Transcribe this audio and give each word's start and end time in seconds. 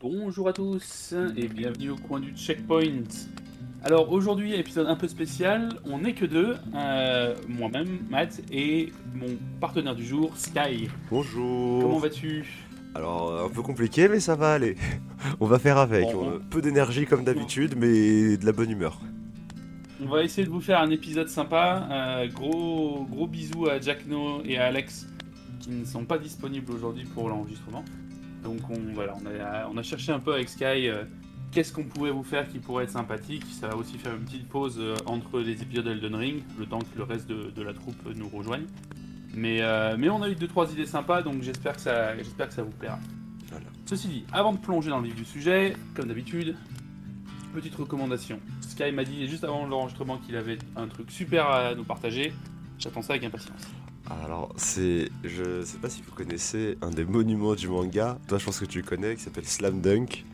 bonjour 0.00 0.48
à 0.48 0.52
tous 0.52 1.14
et 1.36 1.48
bienvenue 1.48 1.90
au 1.90 1.96
coin 1.96 2.20
du 2.20 2.32
checkpoint. 2.36 3.02
Alors 3.82 4.12
aujourd'hui, 4.12 4.54
épisode 4.54 4.86
un 4.86 4.96
peu 4.96 5.08
spécial, 5.08 5.70
on 5.84 5.98
n'est 5.98 6.14
que 6.14 6.24
deux, 6.24 6.56
euh, 6.74 7.34
moi-même, 7.48 8.00
Matt, 8.08 8.40
et 8.52 8.92
mon 9.14 9.36
partenaire 9.60 9.94
du 9.94 10.04
jour, 10.04 10.36
Sky. 10.36 10.88
Bonjour. 11.10 11.82
Comment 11.82 11.98
vas-tu? 11.98 12.44
Alors, 12.94 13.44
un 13.44 13.48
peu 13.48 13.62
compliqué, 13.62 14.08
mais 14.08 14.20
ça 14.20 14.34
va 14.34 14.54
aller. 14.54 14.76
On 15.40 15.46
va 15.46 15.58
faire 15.58 15.78
avec. 15.78 16.04
Bon, 16.04 16.24
On 16.24 16.28
a 16.28 16.38
bon. 16.38 16.44
peu 16.50 16.62
d'énergie 16.62 17.06
comme 17.06 17.24
d'habitude, 17.24 17.74
mais 17.76 18.36
de 18.36 18.46
la 18.46 18.52
bonne 18.52 18.70
humeur. 18.70 19.00
On 20.00 20.06
va 20.06 20.22
essayer 20.22 20.46
de 20.46 20.52
vous 20.52 20.60
faire 20.60 20.80
un 20.80 20.90
épisode 20.90 21.28
sympa. 21.28 21.88
Euh, 21.90 22.28
gros, 22.28 23.06
gros 23.10 23.26
bisous 23.26 23.68
à 23.68 23.80
Jack 23.80 24.06
No 24.06 24.42
et 24.44 24.58
à 24.58 24.66
Alex 24.66 25.06
qui 25.60 25.70
ne 25.70 25.84
sont 25.84 26.04
pas 26.04 26.18
disponibles 26.18 26.72
aujourd'hui 26.72 27.04
pour 27.04 27.28
l'enregistrement. 27.28 27.84
Donc 28.42 28.60
on, 28.70 28.94
voilà, 28.94 29.14
on, 29.20 29.26
a, 29.26 29.68
on 29.68 29.76
a 29.76 29.82
cherché 29.82 30.12
un 30.12 30.20
peu 30.20 30.32
avec 30.32 30.48
Sky 30.48 30.88
euh, 30.88 31.04
qu'est-ce 31.50 31.72
qu'on 31.72 31.84
pouvait 31.84 32.10
vous 32.10 32.22
faire 32.22 32.48
qui 32.48 32.58
pourrait 32.58 32.84
être 32.84 32.90
sympathique. 32.90 33.44
Ça 33.50 33.68
va 33.68 33.76
aussi 33.76 33.98
faire 33.98 34.14
une 34.14 34.24
petite 34.24 34.48
pause 34.48 34.76
euh, 34.78 34.94
entre 35.06 35.40
les 35.40 35.60
épisodes 35.62 35.84
d'Elden 35.84 36.14
Ring, 36.14 36.42
le 36.58 36.66
temps 36.66 36.78
que 36.78 36.96
le 36.96 37.04
reste 37.04 37.26
de, 37.28 37.50
de 37.50 37.62
la 37.62 37.74
troupe 37.74 37.96
nous 38.14 38.28
rejoigne. 38.28 38.66
Mais, 39.34 39.60
euh, 39.60 39.96
mais 39.98 40.08
on 40.08 40.22
a 40.22 40.28
eu 40.28 40.34
deux 40.34 40.48
trois 40.48 40.70
idées 40.72 40.86
sympas, 40.86 41.22
donc 41.22 41.42
j'espère 41.42 41.74
que 41.74 41.80
ça, 41.80 42.16
j'espère 42.16 42.48
que 42.48 42.54
ça 42.54 42.62
vous 42.62 42.70
plaira. 42.70 42.98
Voilà. 43.50 43.66
Ceci 43.86 44.08
dit, 44.08 44.24
avant 44.32 44.52
de 44.52 44.58
plonger 44.58 44.90
dans 44.90 44.98
le 45.00 45.06
vif 45.06 45.14
du 45.14 45.24
sujet, 45.24 45.74
comme 45.94 46.08
d'habitude, 46.08 46.56
petite 47.54 47.74
recommandation. 47.74 48.40
Sky 48.60 48.92
m'a 48.92 49.04
dit 49.04 49.26
juste 49.28 49.44
avant 49.44 49.66
l'enregistrement 49.66 50.18
qu'il 50.18 50.36
avait 50.36 50.58
un 50.76 50.86
truc 50.86 51.10
super 51.10 51.48
à 51.48 51.74
nous 51.74 51.84
partager. 51.84 52.32
J'attends 52.78 53.02
ça 53.02 53.14
avec 53.14 53.24
impatience. 53.24 53.62
Alors, 54.10 54.52
c'est. 54.56 55.10
Je 55.24 55.62
sais 55.64 55.78
pas 55.78 55.90
si 55.90 56.02
vous 56.02 56.12
connaissez 56.12 56.78
un 56.82 56.90
des 56.90 57.04
monuments 57.04 57.54
du 57.54 57.68
manga. 57.68 58.18
Toi, 58.26 58.38
je 58.38 58.44
pense 58.44 58.58
que 58.58 58.64
tu 58.64 58.78
le 58.80 58.84
connais, 58.86 59.16
qui 59.16 59.22
s'appelle 59.22 59.46
Slam 59.46 59.80
Dunk. 59.80 60.24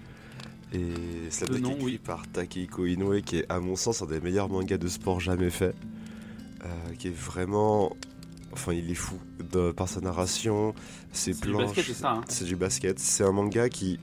Et 0.73 1.31
Slam 1.31 1.51
Le 1.53 1.61
Dunk 1.61 1.73
écrit 1.77 1.85
oui. 1.85 1.99
par 2.03 2.27
Takehiko 2.29 2.87
Inoue, 2.87 3.21
qui 3.23 3.39
est, 3.39 3.47
à 3.51 3.59
mon 3.61 3.77
sens, 3.77 4.03
un 4.03 4.07
des 4.07 4.21
meilleurs 4.21 4.49
mangas 4.49 4.79
de 4.79 4.89
sport 4.89 5.21
jamais 5.21 5.51
fait. 5.51 5.75
Euh, 6.65 6.95
qui 6.99 7.09
est 7.09 7.17
vraiment. 7.17 7.95
Enfin, 8.53 8.73
il 8.73 8.89
est 8.91 8.95
fou 8.95 9.17
de- 9.53 9.73
par 9.73 9.89
sa 9.89 10.01
narration, 10.01 10.75
ses 11.13 11.33
C'est 11.33 11.43
du 11.43 11.51
planches. 11.51 11.67
basket, 11.67 11.85
c'est 11.85 11.93
ça, 11.95 12.11
hein 12.13 12.21
C'est 12.29 12.45
du 12.45 12.55
basket. 12.57 12.99
C'est 13.01 13.25
un 13.25 13.33
manga 13.33 13.69
qui, 13.69 13.99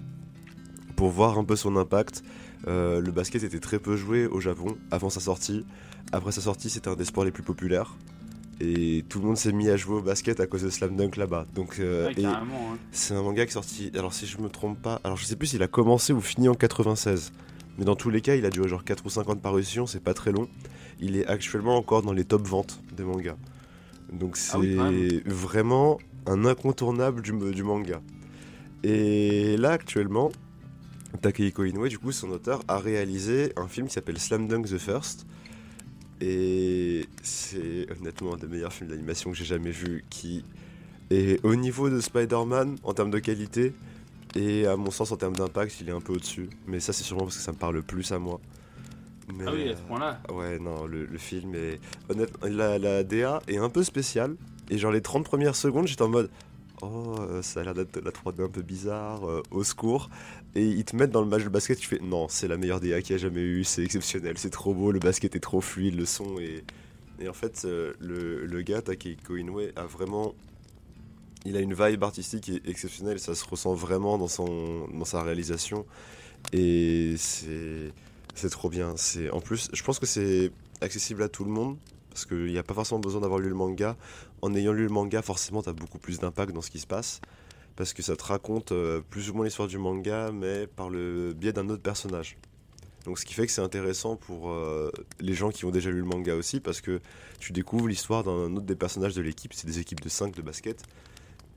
pour 0.98 1.10
voir 1.10 1.38
un 1.40 1.46
peu 1.46 1.56
son 1.56 1.78
impact, 1.78 2.22
euh, 2.68 3.00
le 3.00 3.12
basket 3.12 3.44
était 3.44 3.62
très 3.62 3.80
peu 3.80 3.96
joué 3.96 4.28
au 4.28 4.42
Japon 4.42 4.78
avant 4.92 5.10
sa 5.10 5.22
sortie. 5.22 5.66
Après 6.12 6.34
sa 6.34 6.42
sortie, 6.42 6.70
c'était 6.70 6.90
un 6.90 6.96
des 6.96 7.06
sports 7.06 7.24
les 7.24 7.32
plus 7.32 7.44
populaires. 7.44 7.96
Et 8.64 9.04
tout 9.10 9.20
le 9.20 9.26
monde 9.26 9.38
s'est 9.38 9.52
mis 9.52 9.70
à 9.70 9.76
jouer 9.78 9.96
au 9.96 10.02
basket 10.02 10.40
à 10.40 10.46
cause 10.46 10.62
de 10.62 10.70
Slam 10.70 10.96
Dunk 10.96 11.18
là-bas. 11.18 11.48
Donc, 11.56 11.80
euh, 11.80 12.08
Ouais, 12.14 12.24
hein. 12.26 12.44
c'est 12.92 13.16
un 13.16 13.24
manga 13.24 13.44
qui 13.46 13.50
est 13.50 13.54
sorti. 13.54 13.92
Alors, 13.96 14.14
si 14.14 14.28
je 14.28 14.38
me 14.38 14.50
trompe 14.50 14.80
pas, 14.80 15.02
alors 15.04 15.18
je 15.18 15.26
sais 15.26 15.36
plus 15.36 15.48
s'il 15.48 15.64
a 15.64 15.68
commencé 15.68 16.14
ou 16.14 16.22
fini 16.22 16.48
en 16.48 16.54
96. 16.54 17.32
Mais 17.80 17.86
dans 17.86 17.96
tous 17.96 18.12
les 18.12 18.22
cas, 18.22 18.36
il 18.36 18.46
a 18.46 18.50
duré 18.52 18.70
genre 18.70 18.84
4 18.84 19.04
ou 19.06 19.10
5 19.10 19.30
ans 19.30 19.36
de 19.36 19.40
parution, 19.40 19.88
c'est 19.88 20.04
pas 20.04 20.14
très 20.14 20.32
long. 20.32 20.48
Il 21.00 21.16
est 21.18 21.26
actuellement 21.26 21.76
encore 21.78 22.04
dans 22.04 22.14
les 22.14 22.24
top 22.26 22.46
ventes 22.46 22.80
des 22.96 23.04
mangas. 23.04 23.38
Donc 24.14 24.38
c'est 24.38 24.52
Ah 24.56 24.60
oui, 24.60 24.76
même. 24.76 25.22
vraiment 25.26 25.98
un 26.28 26.46
incontournable 26.46 27.22
du, 27.24 27.32
du 27.32 27.64
manga. 27.64 28.00
Et 28.84 29.58
là, 29.58 29.72
actuellement, 29.72 30.32
Takehiko 31.22 31.64
Inoue, 31.64 31.88
du 31.88 31.98
coup, 31.98 32.12
son 32.12 32.30
auteur, 32.30 32.62
a 32.68 32.78
réalisé 32.78 33.54
un 33.58 33.68
film 33.68 33.88
qui 33.88 33.94
s'appelle 33.94 34.20
Slam 34.20 34.48
Dunk 34.48 34.68
The 34.68 34.78
First. 34.78 35.26
Et 36.22 37.08
c'est 37.24 37.88
honnêtement 37.92 38.36
un 38.36 38.38
des 38.38 38.48
meilleurs 38.48 38.72
films 38.72 38.90
d'animation 38.90 39.32
que 39.32 39.38
j'ai 39.38 39.46
jamais 39.46 39.72
vu, 39.72 40.06
qui 40.10 40.46
est 41.10 41.44
au 41.44 41.56
niveau 41.56 41.90
de 41.90 42.00
Spider-Man 42.00 42.78
en 42.84 42.94
termes 42.94 43.10
de 43.10 43.20
qualité, 43.20 43.74
et 44.36 44.68
à 44.68 44.78
mon 44.78 44.92
sens 44.92 45.12
en 45.12 45.18
termes 45.18 45.36
d'impact, 45.36 45.82
il 45.82 45.90
est 45.90 45.94
un 45.94 46.00
peu 46.00 46.14
au-dessus. 46.14 46.50
Mais 46.68 46.80
ça, 46.80 46.94
c'est 46.94 47.04
sûrement 47.04 47.24
parce 47.24 47.38
que 47.38 47.44
ça 47.44 47.52
me 47.52 47.58
parle 47.58 47.82
plus 47.82 48.12
à 48.12 48.20
moi. 48.20 48.40
Mais, 49.34 49.46
Ah 49.48 49.52
oui, 49.54 49.70
à 49.70 49.76
ce 49.76 49.82
euh, 49.82 49.86
point-là. 49.88 50.22
Ouais, 50.32 50.60
non, 50.60 50.86
le, 50.86 51.06
le 51.06 51.18
film 51.18 51.56
est. 51.56 51.80
Honnêtement, 52.10 52.48
la, 52.48 52.78
la 52.78 53.04
DA 53.04 53.42
est 53.48 53.58
un 53.58 53.70
peu 53.70 53.84
spéciale. 53.84 54.36
Et 54.70 54.78
genre, 54.78 54.92
les 54.92 55.02
30 55.02 55.26
premières 55.26 55.56
secondes, 55.56 55.88
j'étais 55.88 56.02
en 56.02 56.10
mode. 56.10 56.30
Oh, 56.82 57.16
euh, 57.20 57.42
ça 57.44 57.60
a 57.60 57.64
l'air 57.64 57.74
d'être 57.76 57.98
la 58.04 58.12
3D 58.12 58.44
un 58.44 58.50
peu 58.50 58.64
bizarre, 58.64 59.30
euh, 59.30 59.44
au 59.52 59.64
secours. 59.64 60.10
Et 60.56 60.66
ils 60.66 60.84
te 60.84 60.96
mettent 60.96 61.12
dans 61.12 61.22
le 61.22 61.28
match 61.28 61.44
de 61.44 61.50
basket, 61.50 61.78
tu 61.78 61.88
fais 61.88 62.00
non, 62.00 62.28
c'est 62.28 62.48
la 62.48 62.58
meilleure 62.58 62.80
DA 62.80 63.02
qu'il 63.02 63.12
y 63.12 63.16
a 63.16 63.22
jamais 63.22 63.42
eu, 63.42 63.64
c'est 63.64 63.84
exceptionnel, 63.84 64.38
c'est 64.38 64.50
trop 64.50 64.74
beau, 64.74 64.92
le 64.92 65.00
basket 65.00 65.36
est 65.36 65.40
trop 65.40 65.62
fluide, 65.62 65.96
le 65.96 66.06
son 66.06 66.40
est. 66.40 66.64
Et 67.20 67.30
en 67.30 67.34
fait, 67.34 67.64
euh, 67.66 67.94
le, 68.00 68.46
le 68.48 68.62
gars, 68.64 68.82
Takehiko 68.82 69.36
Inoue, 69.36 69.60
a 69.76 69.84
vraiment. 69.86 70.34
Il 71.46 71.56
a 71.56 71.60
une 71.60 71.74
vibe 71.74 72.04
artistique 72.04 72.52
exceptionnelle, 72.66 73.20
ça 73.20 73.36
se 73.36 73.46
ressent 73.46 73.74
vraiment 73.74 74.18
dans, 74.18 74.28
sa 75.06 75.24
réalisation. 75.24 75.86
Et 76.54 77.16
c'est. 77.18 77.92
C'est 78.34 78.50
trop 78.50 78.70
bien. 78.70 78.96
En 79.34 79.42
plus, 79.42 79.70
je 79.74 79.84
pense 79.84 80.00
que 80.00 80.06
c'est 80.06 80.52
accessible 80.80 81.22
à 81.22 81.28
tout 81.28 81.44
le 81.44 81.52
monde 81.52 81.78
parce 82.12 82.26
qu'il 82.26 82.46
n'y 82.46 82.58
a 82.58 82.64
pas 82.64 82.74
forcément 82.74 83.00
besoin 83.00 83.22
d'avoir 83.22 83.40
lu 83.40 83.50
le 83.50 83.56
manga. 83.56 83.98
En 84.42 84.56
ayant 84.56 84.74
lu 84.74 84.84
le 84.84 84.90
manga, 84.90 85.22
forcément, 85.22 85.62
tu 85.62 85.70
as 85.70 85.74
beaucoup 85.74 86.00
plus 86.00 86.20
d'impact 86.20 86.54
dans 86.54 86.62
ce 86.62 86.72
qui 86.72 86.80
se 86.80 86.88
passe 86.88 87.22
parce 87.76 87.94
que 87.94 88.02
ça 88.02 88.16
te 88.16 88.24
raconte 88.24 88.72
euh, 88.72 89.02
plus 89.10 89.30
ou 89.30 89.34
moins 89.34 89.46
l'histoire 89.46 89.68
du 89.68 89.78
manga, 89.78 90.32
mais 90.32 90.68
par 90.68 90.90
le 90.90 91.34
biais 91.34 91.54
d'un 91.54 91.70
autre 91.70 91.82
personnage. 91.82 92.38
Donc, 93.06 93.18
ce 93.18 93.26
qui 93.26 93.34
fait 93.34 93.48
que 93.48 93.52
c'est 93.52 93.62
intéressant 93.62 94.16
pour 94.16 94.52
euh, 94.52 94.92
les 95.20 95.34
gens 95.34 95.50
qui 95.50 95.66
ont 95.66 95.72
déjà 95.72 95.90
lu 95.90 96.00
le 96.00 96.06
manga 96.06 96.36
aussi 96.36 96.60
parce 96.60 96.82
que 96.82 97.02
tu 97.40 97.52
découvres 97.52 97.88
l'histoire 97.88 98.24
d'un 98.24 98.56
autre 98.56 98.66
des 98.66 98.76
personnages 98.76 99.16
de 99.16 99.22
l'équipe. 99.22 99.54
C'est 99.54 99.66
des 99.66 99.80
équipes 99.80 100.02
de 100.02 100.10
5 100.10 100.36
de 100.36 100.42
basket. 100.42 100.84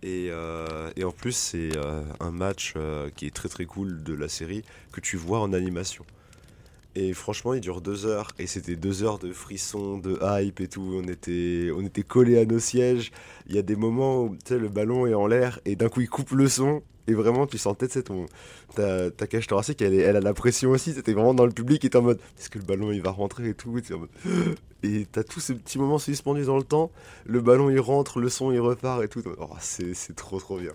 Et, 0.03 0.29
euh, 0.31 0.91
et 0.97 1.05
en 1.05 1.13
plus, 1.13 1.33
c'est 1.33 1.73
un 2.21 2.31
match 2.31 2.75
qui 3.17 3.27
est 3.27 3.35
très 3.35 3.49
très 3.49 3.67
cool 3.67 4.03
de 4.03 4.15
la 4.15 4.29
série 4.29 4.63
que 4.93 5.01
tu 5.01 5.17
vois 5.17 5.41
en 5.41 5.53
animation. 5.53 6.05
Et 6.97 7.13
franchement, 7.13 7.55
il 7.55 7.61
dure 7.61 7.81
deux 7.81 8.07
heures. 8.07 8.33
Et 8.39 8.47
c'était 8.47 8.77
deux 8.77 9.03
heures 9.03 9.19
de 9.19 9.33
frissons, 9.33 9.99
de 9.99 10.19
hype 10.23 10.61
et 10.61 10.69
tout. 10.69 11.01
On 11.03 11.09
était, 11.09 11.71
on 11.75 11.85
était 11.85 12.03
collés 12.03 12.39
à 12.39 12.45
nos 12.45 12.59
sièges. 12.61 13.11
Il 13.49 13.55
y 13.55 13.59
a 13.59 13.63
des 13.63 13.77
moments 13.77 14.23
où 14.25 14.37
le 14.51 14.69
ballon 14.69 15.07
est 15.07 15.15
en 15.15 15.27
l'air 15.27 15.59
et 15.65 15.77
d'un 15.77 15.89
coup 15.89 16.01
il 16.01 16.09
coupe 16.09 16.31
le 16.31 16.49
son. 16.49 16.83
Et 17.07 17.13
vraiment, 17.13 17.47
tu 17.47 17.59
sentais, 17.59 17.87
tu 17.87 17.95
sais, 17.95 18.03
ton, 18.03 18.25
ta, 18.75 19.11
ta 19.11 19.27
cage 19.27 19.47
thoracique, 19.47 19.83
elle, 19.83 19.93
elle 19.93 20.17
a 20.17 20.21
la 20.21 20.33
pression 20.33 20.71
aussi. 20.71 20.95
T'étais 20.95 21.13
vraiment 21.13 21.35
dans 21.35 21.45
le 21.45 21.53
public 21.53 21.85
et 21.85 21.91
t'es 21.91 21.99
en 21.99 22.03
mode, 22.03 22.19
est-ce 22.39 22.49
que 22.49 22.59
le 22.59 22.65
ballon 22.65 22.93
il 22.93 23.03
va 23.03 23.11
rentrer 23.11 23.49
et 23.49 23.55
tout? 23.55 23.79
Et 24.83 25.07
t'as 25.11 25.23
tous 25.23 25.41
ces 25.41 25.55
petits 25.55 25.79
moments 25.79 25.99
suspendus 25.99 26.45
dans 26.45 26.59
le 26.59 26.63
temps. 26.63 26.91
Le 27.25 27.41
ballon 27.41 27.71
il 27.71 27.81
rentre, 27.81 28.21
le 28.21 28.29
son 28.29 28.53
il 28.53 28.61
repart 28.61 29.03
et 29.03 29.09
tout. 29.09 29.23
Oh, 29.39 29.49
c'est 29.59 30.15
trop 30.15 30.39
trop 30.39 30.59
bien. 30.59 30.73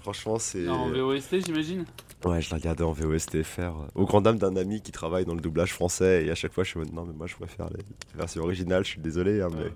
Franchement, 0.00 0.38
c'est. 0.38 0.68
En 0.68 0.88
VOST, 0.90 1.44
j'imagine 1.46 1.84
Ouais, 2.24 2.40
je 2.40 2.48
l'ai 2.50 2.56
regardé 2.56 2.82
en 2.82 2.92
VOSTFR, 2.92 3.60
euh, 3.60 3.72
au 3.94 4.04
grand 4.06 4.20
dame 4.20 4.38
d'un 4.38 4.56
ami 4.56 4.80
qui 4.80 4.90
travaille 4.90 5.24
dans 5.26 5.34
le 5.34 5.40
doublage 5.40 5.72
français, 5.72 6.24
et 6.24 6.30
à 6.30 6.34
chaque 6.34 6.52
fois 6.52 6.64
je 6.64 6.70
suis 6.70 6.78
en 6.78 6.82
mode 6.82 6.92
non, 6.92 7.04
mais 7.04 7.12
moi 7.12 7.26
je 7.26 7.36
préfère 7.36 7.68
les 7.70 7.84
versions 8.14 8.42
originales, 8.42 8.84
je 8.84 8.90
suis 8.90 9.00
désolé, 9.00 9.40
hein, 9.42 9.48
mais. 9.54 9.64
Euh, 9.64 9.70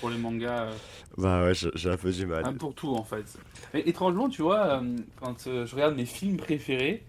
Pour 0.00 0.10
les 0.10 0.18
mangas. 0.18 0.64
euh, 0.64 0.72
Bah 1.16 1.44
ouais, 1.44 1.52
j'ai 1.54 1.90
un 1.90 1.96
peu 1.96 2.12
du 2.12 2.26
mal. 2.26 2.42
Ah, 2.46 2.52
pour 2.52 2.74
tout 2.74 2.90
en 2.94 3.02
fait. 3.04 3.24
Et 3.74 3.88
étrangement, 3.88 4.28
tu 4.28 4.42
vois, 4.42 4.82
quand 5.20 5.36
je 5.44 5.74
regarde 5.74 5.96
mes 5.96 6.04
films 6.06 6.36
préférés, 6.36 7.02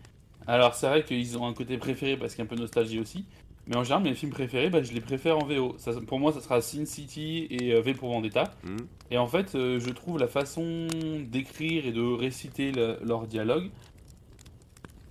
alors 0.47 0.73
c'est 0.73 0.87
vrai 0.87 1.03
qu'ils 1.03 1.37
ont 1.37 1.45
un 1.45 1.53
côté 1.53 1.77
préféré 1.77 2.17
parce 2.17 2.33
qu'il 2.33 2.39
y 2.39 2.41
a 2.41 2.45
un 2.45 2.49
peu 2.49 2.55
de 2.55 2.61
nostalgie 2.61 2.99
aussi, 2.99 3.25
mais 3.69 3.77
en 3.77 3.83
général, 3.83 4.03
mes 4.03 4.13
films 4.15 4.31
préférés, 4.31 4.69
bah, 4.69 4.83
je 4.83 4.91
les 4.91 4.99
préfère 4.99 5.37
en 5.37 5.45
VO. 5.45 5.75
Ça, 5.77 5.91
pour 6.05 6.19
moi, 6.19 6.33
ça 6.33 6.41
sera 6.41 6.59
Sin 6.61 6.85
City 6.85 7.47
et 7.49 7.73
euh, 7.73 7.81
V 7.81 7.93
pour 7.93 8.09
Vendetta. 8.11 8.53
Hmm. 8.63 8.77
Et 9.11 9.17
en 9.17 9.27
fait, 9.27 9.55
euh, 9.55 9.79
je 9.79 9.89
trouve 9.91 10.17
la 10.19 10.27
façon 10.27 10.87
d'écrire 11.21 11.85
et 11.85 11.91
de 11.91 12.01
réciter 12.01 12.71
le- 12.71 12.97
leur 13.05 13.27
dialogue 13.27 13.69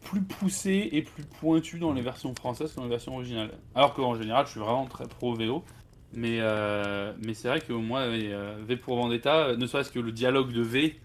plus 0.04 0.22
poussée 0.22 0.88
et 0.92 1.02
plus 1.02 1.22
pointue 1.40 1.78
dans 1.78 1.92
les 1.92 2.00
versions 2.02 2.34
françaises 2.34 2.70
que 2.72 2.76
dans 2.76 2.84
les 2.84 2.88
versions 2.90 3.14
originales. 3.14 3.50
Alors 3.74 3.94
qu'en 3.94 4.14
général, 4.14 4.46
je 4.46 4.52
suis 4.52 4.60
vraiment 4.60 4.86
très 4.86 5.06
pro 5.06 5.34
VO. 5.34 5.62
Mais, 6.14 6.38
euh, 6.40 7.12
mais 7.22 7.34
c'est 7.34 7.48
vrai 7.48 7.60
que 7.60 7.72
moi, 7.74 8.06
V 8.08 8.76
pour 8.76 8.96
Vendetta, 8.96 9.54
ne 9.56 9.66
serait-ce 9.66 9.90
que 9.92 9.98
le 10.00 10.10
dialogue 10.10 10.52
de 10.52 10.62
V 10.62 10.98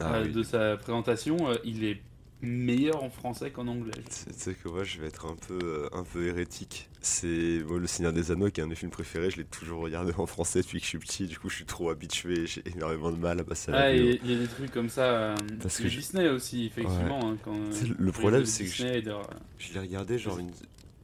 Ah 0.00 0.20
oui. 0.24 0.32
de 0.32 0.42
sa 0.42 0.78
présentation, 0.78 1.36
il 1.64 1.84
est 1.84 2.00
meilleur 2.42 3.02
en 3.02 3.10
français 3.10 3.50
qu'en 3.50 3.66
anglais. 3.66 3.92
Tu 4.04 4.32
sais- 4.34 4.54
que 4.54 4.68
moi 4.68 4.84
je 4.84 5.00
vais 5.00 5.06
être 5.08 5.26
un 5.26 5.36
peu, 5.36 5.58
euh, 5.62 5.88
un 5.92 6.04
peu 6.04 6.26
hérétique. 6.26 6.88
C'est 7.00 7.60
bon, 7.60 7.78
Le 7.78 7.86
Seigneur 7.86 8.12
des 8.12 8.30
Anneaux 8.30 8.50
qui 8.50 8.60
est 8.60 8.62
un 8.62 8.66
de 8.66 8.70
mes 8.70 8.76
films 8.76 8.90
préférés, 8.90 9.30
je 9.30 9.38
l'ai 9.38 9.44
toujours 9.44 9.80
regardé 9.80 10.12
en 10.18 10.26
français 10.26 10.60
depuis 10.60 10.78
que 10.78 10.84
je 10.84 10.88
suis 10.90 10.98
petit, 10.98 11.26
du 11.26 11.38
coup 11.38 11.48
je 11.48 11.56
suis 11.56 11.64
trop 11.64 11.90
habitué, 11.90 12.46
j'ai 12.46 12.62
énormément 12.68 13.10
de 13.10 13.16
mal 13.16 13.40
à 13.40 13.44
passer 13.44 13.70
à 13.72 13.76
Ah, 13.76 13.92
il 13.94 14.30
y 14.30 14.34
a 14.34 14.38
des 14.38 14.46
trucs 14.48 14.70
comme 14.70 14.88
ça. 14.88 15.02
euh, 15.04 15.36
Parce 15.62 15.78
que 15.78 15.88
je- 15.88 15.96
Disney 15.98 16.28
aussi, 16.28 16.66
effectivement. 16.66 17.20
hein, 17.30 17.36
quand, 17.44 17.54
euh, 17.54 17.70
le 17.98 18.12
problème, 18.12 18.44
c'est 18.44 18.64
que 18.64 19.00
de- 19.00 19.12
Je 19.58 19.72
l'ai 19.74 19.80
regardé 19.80 20.18
genre 20.18 20.38
une 20.38 20.50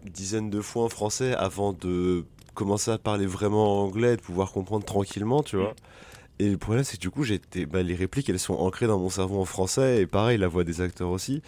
dizaine 0.04 0.50
de 0.50 0.60
fois 0.60 0.84
en 0.84 0.88
français 0.88 1.34
avant 1.34 1.72
de 1.72 2.24
commencer 2.54 2.90
à 2.90 2.98
parler 2.98 3.24
vraiment 3.26 3.82
anglais 3.84 4.14
et 4.14 4.16
de 4.16 4.20
pouvoir 4.22 4.52
comprendre 4.52 4.84
tranquillement, 4.84 5.42
tu 5.42 5.56
vois. 5.56 5.74
Et 6.42 6.50
le 6.50 6.58
problème, 6.58 6.82
c'est 6.82 6.96
que 6.96 7.02
du 7.02 7.10
coup, 7.10 7.22
j'étais, 7.24 7.66
bah, 7.66 7.82
les 7.82 7.94
répliques, 7.94 8.28
elles 8.28 8.38
sont 8.38 8.54
ancrées 8.54 8.86
dans 8.86 8.98
mon 8.98 9.10
cerveau 9.10 9.40
en 9.40 9.44
français 9.44 10.00
et 10.02 10.06
pareil, 10.06 10.38
la 10.38 10.48
voix 10.48 10.64
des 10.64 10.80
acteurs 10.80 11.10
aussi. 11.10 11.40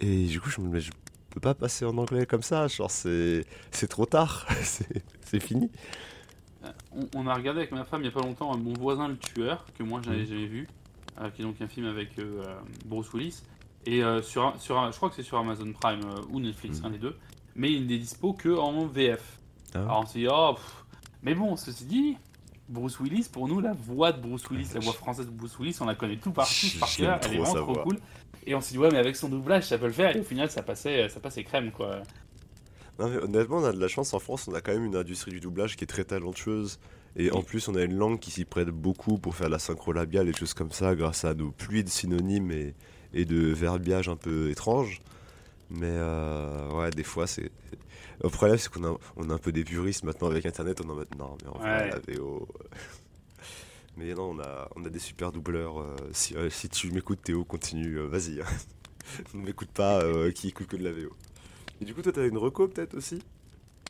Et 0.00 0.24
du 0.26 0.40
coup, 0.40 0.50
je 0.50 0.60
me 0.60 0.66
dis, 0.66 0.72
mais 0.72 0.80
je 0.80 0.90
peux 1.30 1.40
pas 1.40 1.54
passer 1.54 1.84
en 1.84 1.96
anglais 1.98 2.26
comme 2.26 2.42
ça, 2.42 2.66
genre, 2.66 2.90
c'est, 2.90 3.44
c'est 3.70 3.86
trop 3.86 4.06
tard, 4.06 4.46
c'est, 4.62 5.04
c'est 5.24 5.40
fini. 5.40 5.70
On, 6.92 7.06
on 7.14 7.26
a 7.26 7.34
regardé 7.34 7.60
avec 7.60 7.72
ma 7.72 7.84
femme 7.84 8.02
il 8.02 8.06
y 8.06 8.08
a 8.08 8.10
pas 8.10 8.20
longtemps 8.20 8.52
euh, 8.52 8.56
Mon 8.58 8.74
voisin 8.74 9.08
le 9.08 9.16
tueur, 9.16 9.64
que 9.78 9.82
moi 9.82 10.00
j'avais 10.04 10.22
Mhm. 10.22 10.26
jamais 10.26 10.46
vu, 10.46 10.68
euh, 11.20 11.30
qui 11.30 11.42
est 11.42 11.44
donc 11.44 11.60
un 11.60 11.68
film 11.68 11.86
avec 11.86 12.18
euh, 12.18 12.42
euh, 12.46 12.54
Bruce 12.86 13.12
Willis. 13.12 13.42
Et 13.86 14.02
euh, 14.02 14.20
sur, 14.20 14.54
sur, 14.58 14.90
je 14.90 14.96
crois 14.96 15.08
que 15.08 15.16
c'est 15.16 15.22
sur 15.22 15.38
Amazon 15.38 15.72
Prime 15.72 16.00
euh, 16.04 16.20
ou 16.30 16.40
Netflix, 16.40 16.80
Mhm. 16.80 16.86
un 16.86 16.90
des 16.90 16.98
deux. 16.98 17.16
Mais 17.56 17.72
il 17.72 17.86
n'est 17.86 17.98
dispo 17.98 18.32
que 18.32 18.50
en 18.50 18.86
VF. 18.86 19.38
Ah. 19.74 19.78
Alors 19.78 20.00
on 20.02 20.06
s'est 20.06 20.18
dit, 20.20 20.28
oh, 20.30 20.52
pff. 20.54 20.84
mais 21.22 21.34
bon, 21.34 21.56
ceci 21.56 21.84
dit, 21.84 22.16
Bruce 22.70 23.00
Willis, 23.00 23.28
pour 23.30 23.48
nous, 23.48 23.60
la 23.60 23.72
voix 23.72 24.12
de 24.12 24.20
Bruce 24.20 24.48
Willis, 24.50 24.68
la 24.74 24.80
voix 24.80 24.92
française 24.92 25.26
de 25.26 25.30
Bruce 25.30 25.58
Willis, 25.58 25.76
on 25.80 25.86
la 25.86 25.94
connaît 25.94 26.16
tout 26.16 26.30
par, 26.30 26.48
tous 26.48 26.76
par 26.78 26.88
cœur, 26.94 27.20
elle 27.24 27.34
est 27.34 27.38
vraiment 27.38 27.54
trop 27.54 27.74
voix. 27.74 27.82
cool. 27.82 27.98
Et 28.46 28.54
on 28.54 28.60
s'est 28.60 28.72
dit, 28.72 28.78
ouais, 28.78 28.90
mais 28.90 28.98
avec 28.98 29.16
son 29.16 29.28
doublage, 29.28 29.64
ça 29.64 29.76
peut 29.76 29.86
le 29.86 29.92
faire. 29.92 30.16
Et 30.16 30.20
au 30.20 30.24
final, 30.24 30.50
ça 30.50 30.62
passait, 30.62 31.08
ça 31.08 31.20
passait 31.20 31.44
crème, 31.44 31.70
quoi. 31.72 32.02
Non, 32.98 33.08
mais 33.08 33.16
honnêtement, 33.16 33.58
on 33.58 33.64
a 33.64 33.72
de 33.72 33.80
la 33.80 33.88
chance 33.88 34.14
en 34.14 34.18
France, 34.18 34.48
on 34.48 34.54
a 34.54 34.60
quand 34.60 34.72
même 34.72 34.84
une 34.84 34.96
industrie 34.96 35.30
du 35.30 35.40
doublage 35.40 35.76
qui 35.76 35.84
est 35.84 35.86
très 35.86 36.04
talentueuse. 36.04 36.78
Et 37.16 37.32
en 37.32 37.42
plus, 37.42 37.66
on 37.68 37.74
a 37.74 37.82
une 37.82 37.96
langue 37.96 38.20
qui 38.20 38.30
s'y 38.30 38.44
prête 38.44 38.68
beaucoup 38.68 39.18
pour 39.18 39.34
faire 39.34 39.48
la 39.48 39.58
synchro 39.58 39.92
labiale 39.92 40.28
et 40.28 40.32
choses 40.32 40.54
comme 40.54 40.70
ça, 40.70 40.94
grâce 40.94 41.24
à 41.24 41.34
nos 41.34 41.50
pluies 41.50 41.82
de 41.82 41.88
synonymes 41.88 42.52
et, 42.52 42.74
et 43.12 43.24
de 43.24 43.48
verbiage 43.52 44.08
un 44.08 44.16
peu 44.16 44.48
étranges. 44.50 45.00
Mais 45.70 45.88
euh, 45.88 46.70
ouais, 46.72 46.90
des 46.90 47.02
fois, 47.04 47.26
c'est. 47.26 47.50
Le 48.22 48.28
problème, 48.28 48.58
c'est 48.58 48.70
qu'on 48.70 48.84
a, 48.84 48.96
on 49.16 49.30
a 49.30 49.34
un 49.34 49.38
peu 49.38 49.52
des 49.52 49.64
puristes 49.64 50.04
maintenant 50.04 50.28
avec 50.28 50.44
Internet, 50.46 50.80
on 50.84 50.88
est 50.88 50.92
en 50.92 50.94
mode 50.94 51.08
non, 51.18 51.36
mais 51.42 51.48
en 51.48 51.58
vrai, 51.58 51.82
Ouais. 51.84 51.90
la 51.90 52.14
VO. 52.14 52.46
Mais 53.96 54.14
non, 54.14 54.30
on 54.36 54.40
a, 54.40 54.68
on 54.76 54.84
a 54.84 54.88
des 54.88 54.98
super 54.98 55.32
doubleurs. 55.32 55.80
euh, 55.80 55.96
si, 56.12 56.34
euh, 56.36 56.48
si 56.50 56.68
tu 56.68 56.90
m'écoutes, 56.92 57.22
Théo, 57.22 57.44
continue, 57.44 57.96
euh, 57.98 58.06
vas-y. 58.06 58.40
ne 59.34 59.40
m'écoute 59.42 59.70
pas, 59.70 60.00
euh, 60.02 60.30
qui 60.32 60.48
écoute 60.48 60.66
que 60.68 60.76
de 60.76 60.84
la 60.84 60.92
VO. 60.92 61.10
Et 61.80 61.84
du 61.84 61.94
coup, 61.94 62.02
toi, 62.02 62.12
t'as 62.12 62.26
une 62.26 62.36
reco 62.38 62.68
peut-être 62.68 62.94
aussi? 62.96 63.22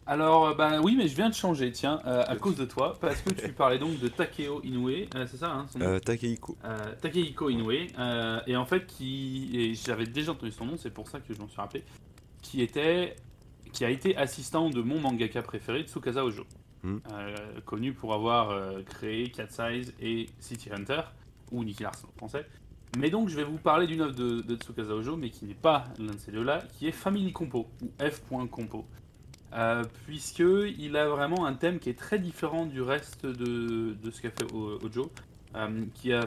Alors, 0.06 0.56
bah 0.56 0.80
oui, 0.80 0.96
mais 0.96 1.06
je 1.08 1.14
viens 1.14 1.28
de 1.28 1.34
changer, 1.34 1.70
tiens, 1.70 2.00
euh, 2.06 2.24
à 2.26 2.34
cause 2.36 2.56
de 2.56 2.64
toi, 2.64 2.96
parce 3.00 3.20
que 3.20 3.30
tu 3.30 3.52
parlais 3.52 3.78
donc 3.78 3.98
de 3.98 4.08
Takeo 4.08 4.60
Inoue, 4.62 4.88
euh, 4.88 5.26
c'est 5.30 5.36
ça, 5.36 5.52
hein, 5.52 5.66
son 5.70 5.78
nom? 5.78 5.86
Euh, 5.86 5.98
Takehiko. 5.98 6.56
Takehiko 7.00 7.50
Inoue, 7.50 7.70
euh, 7.98 8.40
et 8.46 8.56
en 8.56 8.64
fait, 8.64 8.86
qui, 8.86 9.74
j'avais 9.74 10.06
déjà 10.06 10.32
entendu 10.32 10.50
son 10.52 10.66
nom, 10.66 10.76
c'est 10.76 10.90
pour 10.90 11.08
ça 11.08 11.20
que 11.20 11.34
je 11.34 11.38
m'en 11.38 11.48
suis 11.48 11.60
rappelé, 11.60 11.84
qui 12.42 12.62
était, 12.62 13.14
qui 13.72 13.84
a 13.84 13.90
été 13.90 14.16
assistant 14.16 14.70
de 14.70 14.82
mon 14.82 15.00
mangaka 15.00 15.42
préféré, 15.42 15.82
Tsukasa 15.82 16.24
Ojo, 16.24 16.44
Hmm. 16.82 16.96
Euh, 17.12 17.36
connu 17.66 17.92
pour 17.92 18.14
avoir 18.14 18.50
euh, 18.50 18.82
créé 18.82 19.30
Cat 19.30 19.48
Size 19.50 19.92
et 20.00 20.26
City 20.38 20.70
Hunter, 20.72 21.02
ou 21.52 21.62
Nicky 21.62 21.82
Larson 21.82 22.08
en 22.08 22.16
français. 22.16 22.46
Mais 22.98 23.10
donc, 23.10 23.28
je 23.28 23.36
vais 23.36 23.44
vous 23.44 23.58
parler 23.58 23.86
d'une 23.86 24.00
œuvre 24.00 24.14
de, 24.14 24.40
de 24.40 24.56
Tsukasa 24.56 24.94
Ojo, 24.94 25.16
mais 25.16 25.30
qui 25.30 25.44
n'est 25.44 25.54
pas 25.54 25.84
l'un 25.98 26.12
de 26.12 26.18
ces 26.18 26.32
deux-là, 26.32 26.62
qui 26.72 26.88
est 26.88 26.92
Family 26.92 27.32
Compo, 27.32 27.68
ou 27.82 27.90
F.compo. 28.02 28.86
Euh, 29.52 29.84
puisque 30.06 30.42
il 30.78 30.96
a 30.96 31.08
vraiment 31.08 31.44
un 31.44 31.54
thème 31.54 31.80
qui 31.80 31.90
est 31.90 31.98
très 31.98 32.18
différent 32.18 32.66
du 32.66 32.80
reste 32.80 33.26
de, 33.26 33.94
de 33.94 34.10
ce 34.10 34.22
qu'a 34.22 34.30
fait 34.30 34.50
Ojo, 34.54 35.10
euh, 35.56 35.84
qui 35.94 36.12
a 36.12 36.26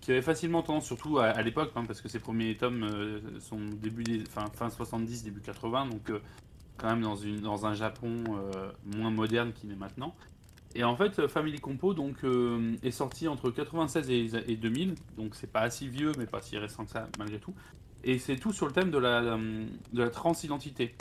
qui 0.00 0.12
avait 0.12 0.22
facilement 0.22 0.62
tendance, 0.62 0.86
surtout 0.86 1.18
à, 1.18 1.26
à 1.26 1.42
l'époque, 1.42 1.72
hein, 1.74 1.84
parce 1.84 2.00
que 2.00 2.08
ses 2.08 2.20
premiers 2.20 2.56
tomes 2.56 2.84
euh, 2.84 3.20
sont 3.40 3.58
début 3.58 4.04
des, 4.04 4.20
fin, 4.20 4.46
fin 4.54 4.70
70, 4.70 5.24
début 5.24 5.40
80, 5.40 5.86
donc 5.86 6.10
euh, 6.10 6.20
quand 6.80 6.88
même 6.88 7.02
dans, 7.02 7.16
une, 7.16 7.40
dans 7.40 7.66
un 7.66 7.74
Japon 7.74 8.24
euh, 8.28 8.70
moins 8.96 9.10
moderne 9.10 9.52
qu'il 9.52 9.70
est 9.70 9.76
maintenant. 9.76 10.14
Et 10.74 10.84
en 10.84 10.96
fait, 10.96 11.18
euh, 11.18 11.28
Family 11.28 11.58
Compo 11.58 11.94
donc, 11.94 12.22
euh, 12.24 12.74
est 12.82 12.90
sorti 12.92 13.26
entre 13.28 13.50
96 13.50 14.08
et, 14.10 14.30
et 14.46 14.56
2000, 14.56 14.94
donc 15.16 15.34
c'est 15.34 15.50
pas 15.50 15.68
si 15.68 15.88
vieux, 15.88 16.12
mais 16.18 16.26
pas 16.26 16.40
si 16.40 16.56
récent 16.58 16.84
que 16.84 16.90
ça, 16.92 17.08
malgré 17.18 17.38
tout. 17.38 17.54
Et 18.04 18.18
c'est 18.18 18.36
tout 18.36 18.52
sur 18.52 18.66
le 18.66 18.72
thème 18.72 18.90
de 18.90 18.98
la, 18.98 19.20
de 19.22 20.02
la 20.02 20.10
transidentité 20.10 20.94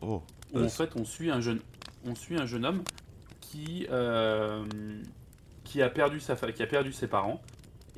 Oh, 0.00 0.22
où 0.52 0.58
en 0.58 0.68
fait 0.68 0.94
on 0.96 1.04
suit 1.04 1.30
un 1.30 1.40
jeune, 1.40 1.60
on 2.06 2.14
suit 2.14 2.36
un 2.38 2.46
jeune 2.46 2.64
homme 2.64 2.82
qui, 3.40 3.86
euh, 3.90 4.64
qui, 5.64 5.82
a 5.82 5.88
perdu 5.90 6.20
sa, 6.20 6.36
fa- 6.36 6.52
qui 6.52 6.62
a 6.62 6.66
perdu 6.66 6.92
ses 6.92 7.08
parents. 7.08 7.42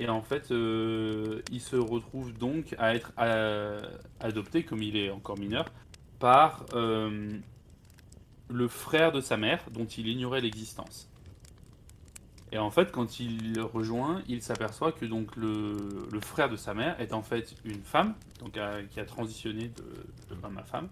Et 0.00 0.08
en 0.08 0.23
fait, 0.23 0.50
euh, 0.52 1.43
il 1.50 1.61
se 1.61 1.75
retrouve 1.76 2.32
donc 2.32 2.75
à 2.79 2.94
être 2.94 3.12
adopté, 4.20 4.62
comme 4.64 4.81
il 4.82 4.96
est 4.96 5.11
encore 5.11 5.37
mineur, 5.38 5.67
par 6.19 6.67
euh, 6.75 7.38
le 8.50 8.69
frère 8.69 9.12
de 9.12 9.20
sa 9.20 9.37
mère, 9.37 9.62
dont 9.70 9.87
il 9.87 10.09
ignorait 10.09 10.41
l'existence. 10.41 11.09
Et 12.50 12.59
en 12.59 12.70
fait, 12.70 12.91
quand 12.93 13.20
il 13.20 13.53
le 13.55 13.62
rejoint, 13.62 14.23
il 14.26 14.43
s'aperçoit 14.43 14.93
que 14.93 15.05
donc 15.05 15.37
le, 15.37 15.76
le 16.11 16.20
frère 16.20 16.49
de 16.49 16.56
sa 16.56 16.73
mère 16.73 16.99
est 17.00 17.12
en 17.12 17.23
fait 17.23 17.55
une 17.65 17.82
femme, 17.82 18.15
donc 18.41 18.56
euh, 18.56 18.82
qui 18.91 19.00
a 19.00 19.05
transitionné 19.05 19.69
de, 19.69 20.35
de 20.35 20.43
homme 20.43 20.56
à 20.56 20.65
femme, 20.65 20.88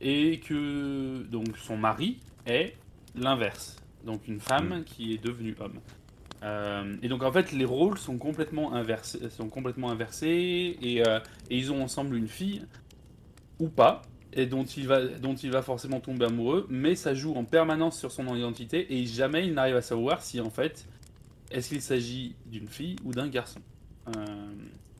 et 0.00 0.40
que 0.40 1.22
donc 1.24 1.56
son 1.58 1.76
mari 1.76 2.18
est 2.46 2.76
l'inverse, 3.14 3.76
donc 4.04 4.26
une 4.26 4.40
femme 4.40 4.84
qui 4.84 5.12
est 5.12 5.22
devenue 5.22 5.54
homme. 5.60 5.80
Euh, 6.42 6.96
et 7.02 7.08
donc 7.08 7.22
en 7.22 7.32
fait 7.32 7.52
les 7.52 7.64
rôles 7.64 7.98
sont 7.98 8.18
complètement 8.18 8.74
inversés, 8.74 9.30
sont 9.30 9.48
complètement 9.48 9.90
inversés 9.90 10.76
et, 10.82 11.06
euh, 11.06 11.18
et 11.48 11.56
ils 11.56 11.72
ont 11.72 11.82
ensemble 11.82 12.14
une 12.14 12.28
fille 12.28 12.62
ou 13.58 13.68
pas 13.68 14.02
et 14.36 14.46
dont 14.46 14.64
il 14.64 14.86
va 14.86 15.02
dont 15.04 15.34
il 15.34 15.50
va 15.50 15.62
forcément 15.62 15.98
tomber 16.00 16.26
amoureux, 16.26 16.66
mais 16.68 16.94
ça 16.94 17.14
joue 17.14 17.34
en 17.34 17.44
permanence 17.44 17.98
sur 17.98 18.12
son 18.12 18.36
identité 18.36 18.94
et 18.94 19.06
jamais 19.06 19.46
il 19.46 19.54
n'arrive 19.54 19.76
à 19.76 19.82
savoir 19.82 20.22
si 20.22 20.40
en 20.40 20.50
fait 20.50 20.86
est-ce 21.50 21.70
qu'il 21.70 21.80
s'agit 21.82 22.34
d'une 22.46 22.68
fille 22.68 22.96
ou 23.04 23.12
d'un 23.12 23.28
garçon. 23.28 23.60
Euh, 24.08 24.46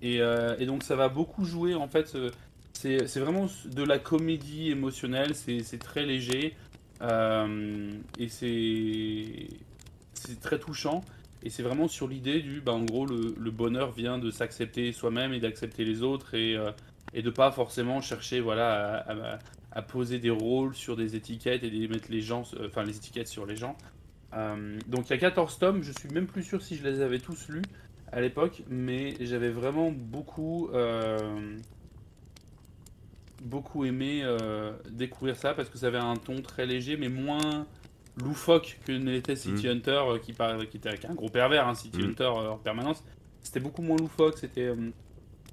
et, 0.02 0.20
euh, 0.20 0.56
et 0.58 0.66
donc 0.66 0.82
ça 0.82 0.96
va 0.96 1.08
beaucoup 1.08 1.44
jouer 1.44 1.74
en 1.74 1.86
fait. 1.88 2.14
euh, 2.14 2.30
c'est 2.72 3.20
vraiment 3.20 3.46
de 3.64 3.82
la 3.82 3.98
comédie 3.98 4.70
émotionnelle, 4.70 5.34
c'est 5.34 5.78
très 5.78 6.04
léger 6.04 6.54
euh, 7.02 7.90
et 8.18 8.28
c'est 8.28 9.48
très 10.40 10.58
touchant. 10.58 11.02
Et 11.42 11.50
c'est 11.50 11.62
vraiment 11.62 11.86
sur 11.88 12.08
l'idée 12.08 12.40
du, 12.40 12.60
bah, 12.60 12.72
en 12.72 12.84
gros, 12.84 13.06
le, 13.06 13.34
le 13.38 13.50
bonheur 13.50 13.92
vient 13.92 14.18
de 14.18 14.30
s'accepter 14.30 14.92
soi-même 14.92 15.32
et 15.32 15.40
d'accepter 15.40 15.84
les 15.84 16.02
autres 16.02 16.34
et, 16.34 16.56
et 17.16 17.22
de 17.22 17.30
pas 17.30 17.50
forcément 17.50 18.00
chercher, 18.00 18.38
voilà, 18.40 18.98
à, 18.98 19.12
à- 19.34 19.38
à 19.72 19.82
poser 19.82 20.18
des 20.18 20.30
rôles 20.30 20.74
sur 20.74 20.96
des 20.96 21.16
étiquettes 21.16 21.64
et 21.64 21.70
de 21.70 21.86
mettre 21.92 22.10
les 22.10 22.20
gens, 22.20 22.42
euh, 22.54 22.68
enfin 22.68 22.82
les 22.84 22.96
étiquettes 22.96 23.26
sur 23.28 23.44
les 23.46 23.56
gens. 23.56 23.76
Euh, 24.34 24.78
donc 24.86 25.06
il 25.08 25.10
y 25.10 25.14
a 25.14 25.18
14 25.18 25.58
tomes, 25.58 25.82
je 25.82 25.92
suis 25.92 26.08
même 26.10 26.26
plus 26.26 26.42
sûr 26.42 26.62
si 26.62 26.76
je 26.76 26.84
les 26.86 27.00
avais 27.00 27.18
tous 27.18 27.48
lus 27.48 27.62
à 28.12 28.20
l'époque, 28.20 28.62
mais 28.68 29.14
j'avais 29.20 29.48
vraiment 29.50 29.90
beaucoup, 29.90 30.68
euh, 30.74 31.56
beaucoup 33.42 33.84
aimé 33.84 34.20
euh, 34.24 34.72
découvrir 34.90 35.36
ça 35.36 35.54
parce 35.54 35.68
que 35.68 35.78
ça 35.78 35.86
avait 35.88 35.98
un 35.98 36.16
ton 36.16 36.40
très 36.42 36.66
léger, 36.66 36.96
mais 36.96 37.08
moins 37.08 37.66
loufoque 38.22 38.78
que 38.86 38.92
n'était 38.92 39.36
City 39.36 39.68
Hunter, 39.68 40.02
euh, 40.08 40.18
qui, 40.18 40.32
par- 40.32 40.58
qui 40.68 40.78
était 40.78 40.88
est 40.90 41.04
un 41.06 41.14
gros 41.14 41.28
pervers, 41.28 41.66
hein, 41.68 41.74
City 41.74 41.98
Mm. 42.02 42.04
Hunter 42.10 42.24
en 42.26 42.56
permanence. 42.56 43.04
C'était 43.42 43.60
beaucoup 43.60 43.82
moins 43.82 43.98
loufoque, 43.98 44.38
c'était 44.38 44.72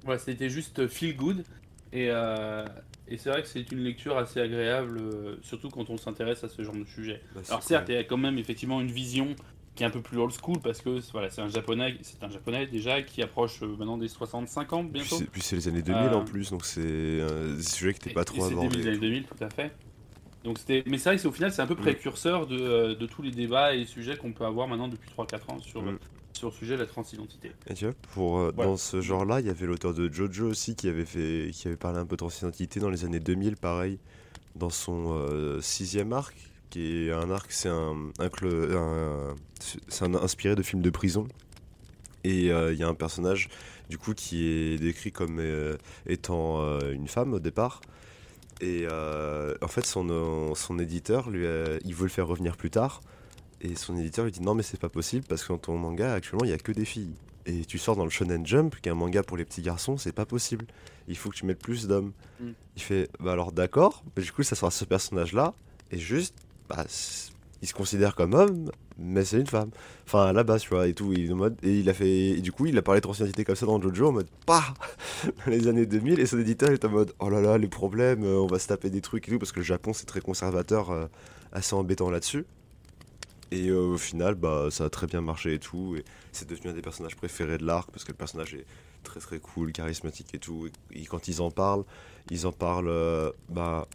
voilà, 0.04 0.18
c'était 0.18 0.50
juste 0.50 0.86
feel 0.88 1.16
good. 1.16 1.44
Et, 1.92 2.08
euh, 2.10 2.64
et 3.08 3.16
c'est 3.18 3.30
vrai 3.30 3.42
que 3.42 3.48
c'est 3.48 3.70
une 3.70 3.80
lecture 3.84 4.16
assez 4.18 4.40
agréable, 4.40 4.98
euh, 4.98 5.36
surtout 5.42 5.68
quand 5.68 5.88
on 5.90 5.96
s'intéresse 5.96 6.42
à 6.44 6.48
ce 6.48 6.62
genre 6.62 6.74
de 6.74 6.84
sujet. 6.84 7.20
bah, 7.34 7.40
c'est 7.44 7.50
Alors 7.52 7.62
certes, 7.62 7.88
il 7.88 7.94
y 7.94 7.98
a 7.98 8.04
quand 8.04 8.16
même 8.16 8.38
effectivement 8.38 8.80
une 8.80 8.90
vision 8.90 9.34
qui 9.76 9.82
est 9.82 9.86
un 9.86 9.90
peu 9.90 10.00
plus 10.00 10.18
old 10.18 10.32
school 10.32 10.58
parce 10.60 10.80
que 10.80 11.00
voilà, 11.12 11.30
c'est 11.30 11.40
un 11.40 11.48
japonais, 11.48 11.96
c'est 12.02 12.22
un 12.22 12.30
japonais 12.30 12.66
déjà 12.66 13.02
qui 13.02 13.22
approche 13.22 13.62
euh, 13.62 13.66
maintenant 13.76 13.98
des 13.98 14.08
65 14.08 14.72
ans 14.72 14.84
bientôt. 14.84 15.16
c'est- 15.18 15.30
Puis 15.30 15.42
c'est 15.42 15.56
les 15.56 15.68
années 15.68 15.82
2000 15.82 16.08
Euh, 16.12 16.14
en 16.14 16.24
plus, 16.24 16.50
donc 16.50 16.64
c'est 16.64 16.80
des 16.82 17.62
sujets 17.62 17.92
qui 17.94 18.00
n'étaient 18.00 18.14
pas 18.14 18.24
trop 18.24 18.42
C'était 18.42 18.54
abordés. 18.54 18.78
les 18.78 18.88
années 18.88 18.98
2000, 18.98 19.24
tout 19.24 19.42
à 19.44 19.50
fait. 19.50 19.72
Donc 20.44 20.58
c'était, 20.58 20.82
mais 20.86 20.98
c'est 20.98 21.08
vrai 21.10 21.16
que 21.16 21.22
c'est 21.22 21.28
au 21.28 21.32
final 21.32 21.52
c'est 21.52 21.62
un 21.62 21.66
peu 21.66 21.74
Mm. 21.74 21.78
précurseur 21.78 22.46
de, 22.46 22.94
de 22.94 23.06
tous 23.06 23.22
les 23.22 23.30
débats 23.30 23.74
et 23.74 23.84
sujets 23.86 24.16
qu'on 24.16 24.32
peut 24.32 24.44
avoir 24.44 24.68
maintenant 24.68 24.88
depuis 24.88 25.08
3-4 25.10 25.50
ans 25.50 25.58
sur, 25.60 25.82
Mm. 25.82 25.98
Sur 26.34 26.48
le 26.48 26.54
sujet 26.54 26.74
de 26.74 26.80
la 26.80 26.86
transidentité. 26.86 27.52
Et 27.68 27.74
tu 27.74 27.84
vois, 27.84 27.94
pour, 28.12 28.38
euh, 28.38 28.52
Voilà. 28.54 28.70
dans 28.70 28.76
ce 28.76 29.00
genre-là, 29.00 29.40
il 29.40 29.46
y 29.46 29.50
avait 29.50 29.66
l'auteur 29.66 29.94
de 29.94 30.12
Jojo 30.12 30.46
aussi 30.48 30.74
qui 30.76 30.88
avait, 30.88 31.04
fait, 31.04 31.50
qui 31.52 31.68
avait 31.68 31.76
parlé 31.76 31.98
un 31.98 32.06
peu 32.06 32.16
de 32.16 32.18
transidentité 32.18 32.80
dans 32.80 32.90
les 32.90 33.04
années 33.04 33.20
2000, 33.20 33.56
pareil, 33.56 33.98
dans 34.56 34.70
son 34.70 35.12
euh, 35.16 35.60
sixième 35.60 36.12
arc, 36.12 36.34
qui 36.70 37.06
est 37.08 37.12
un 37.12 37.30
arc, 37.30 37.52
c'est 37.52 37.68
un, 37.68 38.10
un, 38.18 38.28
un- 38.76 39.34
un 40.00 40.14
inspiré 40.16 40.54
de 40.56 40.62
films 40.62 40.82
de 40.82 40.90
prison. 40.90 41.26
Et 42.24 42.50
euh, 42.50 42.72
il 42.72 42.78
y 42.78 42.82
a 42.82 42.88
un 42.88 42.94
personnage, 42.94 43.48
du 43.88 43.98
coup, 43.98 44.14
qui 44.14 44.46
est 44.46 44.78
décrit 44.78 45.12
comme 45.12 45.40
étant 46.06 46.80
une 46.90 47.06
femme 47.06 47.34
au 47.34 47.38
départ. 47.38 47.80
Et 48.60 48.86
en 48.88 49.68
fait, 49.68 49.84
son, 49.86 50.54
son 50.54 50.78
éditeur, 50.78 51.28
lui, 51.30 51.44
il 51.84 51.94
veut 51.94 52.04
le 52.04 52.08
faire 52.10 52.26
revenir 52.26 52.56
plus 52.56 52.70
tard. 52.70 53.02
Et 53.64 53.76
son 53.76 53.96
éditeur 53.96 54.26
lui 54.26 54.32
dit 54.32 54.42
non 54.42 54.54
mais 54.54 54.62
c'est 54.62 54.78
pas 54.78 54.90
possible 54.90 55.24
parce 55.26 55.42
que 55.42 55.48
dans 55.48 55.58
ton 55.58 55.78
manga 55.78 56.12
actuellement 56.12 56.44
il 56.44 56.50
y 56.50 56.54
a 56.54 56.58
que 56.58 56.70
des 56.70 56.84
filles. 56.84 57.14
Et 57.46 57.64
tu 57.64 57.78
sors 57.78 57.96
dans 57.96 58.04
le 58.04 58.10
Shonen 58.10 58.46
Jump, 58.46 58.76
qui 58.80 58.88
est 58.88 58.92
un 58.92 58.94
manga 58.94 59.22
pour 59.22 59.36
les 59.36 59.44
petits 59.44 59.62
garçons, 59.62 59.96
c'est 59.96 60.12
pas 60.12 60.26
possible. 60.26 60.66
Il 61.08 61.16
faut 61.16 61.30
que 61.30 61.36
tu 61.36 61.46
mettes 61.46 61.58
plus 61.58 61.86
d'hommes. 61.86 62.12
Mm. 62.40 62.50
Il 62.76 62.82
fait 62.82 63.08
bah 63.20 63.32
alors 63.32 63.52
d'accord, 63.52 64.04
mais 64.16 64.22
du 64.22 64.32
coup 64.32 64.42
ça 64.42 64.54
sera 64.54 64.70
ce 64.70 64.84
personnage-là, 64.84 65.54
et 65.90 65.98
juste, 65.98 66.34
bah, 66.68 66.84
il 67.62 67.68
se 67.68 67.74
considère 67.74 68.14
comme 68.14 68.34
homme, 68.34 68.70
mais 68.98 69.24
c'est 69.24 69.40
une 69.40 69.46
femme. 69.46 69.70
Enfin 70.06 70.26
à 70.26 70.32
la 70.32 70.42
base, 70.42 70.62
tu 70.62 70.70
vois, 70.70 70.86
et 70.88 70.94
tout. 70.94 71.12
Il, 71.12 71.28
est 71.28 71.32
en 71.32 71.36
mode, 71.36 71.56
et 71.62 71.80
il 71.80 71.88
a 71.88 71.94
fait, 71.94 72.30
et 72.30 72.40
du 72.40 72.52
coup 72.52 72.66
il 72.66 72.76
a 72.76 72.82
parlé 72.82 73.00
de 73.00 73.04
transidentité 73.04 73.44
comme 73.44 73.56
ça 73.56 73.66
dans 73.66 73.80
Jojo 73.80 74.08
en 74.08 74.12
mode 74.12 74.28
pas 74.46 74.74
dans 75.24 75.50
les 75.52 75.68
années 75.68 75.86
2000, 75.86 76.20
et 76.20 76.26
son 76.26 76.38
éditeur 76.38 76.70
est 76.70 76.84
en 76.84 76.90
mode 76.90 77.12
oh 77.18 77.30
là 77.30 77.40
là, 77.40 77.56
les 77.58 77.68
problèmes, 77.68 78.24
euh, 78.24 78.40
on 78.40 78.46
va 78.46 78.58
se 78.58 78.68
taper 78.68 78.90
des 78.90 79.00
trucs 79.00 79.28
et 79.28 79.32
tout, 79.32 79.38
parce 79.38 79.52
que 79.52 79.60
le 79.60 79.66
Japon 79.66 79.92
c'est 79.92 80.06
très 80.06 80.20
conservateur, 80.20 80.90
euh, 80.90 81.06
assez 81.52 81.74
embêtant 81.74 82.10
là-dessus. 82.10 82.44
Et 83.54 83.68
euh, 83.68 83.94
au 83.94 83.98
final, 83.98 84.34
bah, 84.34 84.68
ça 84.70 84.84
a 84.84 84.90
très 84.90 85.06
bien 85.06 85.20
marché 85.20 85.54
et 85.54 85.58
tout. 85.58 85.94
Et 85.96 86.04
c'est 86.32 86.48
devenu 86.48 86.70
un 86.70 86.72
des 86.74 86.82
personnages 86.82 87.14
préférés 87.14 87.58
de 87.58 87.64
l'arc 87.64 87.90
parce 87.90 88.04
que 88.04 88.10
le 88.10 88.16
personnage 88.16 88.54
est 88.54 88.66
très 89.04 89.20
très 89.20 89.38
cool, 89.38 89.70
charismatique 89.72 90.34
et 90.34 90.38
tout. 90.38 90.68
Et, 90.92 91.04
quand 91.04 91.28
ils 91.28 91.40
en 91.40 91.50
parlent, 91.50 91.84
ils 92.30 92.46
en 92.46 92.52
parlent 92.52 92.88
euh, 92.88 93.30
bah, 93.48 93.86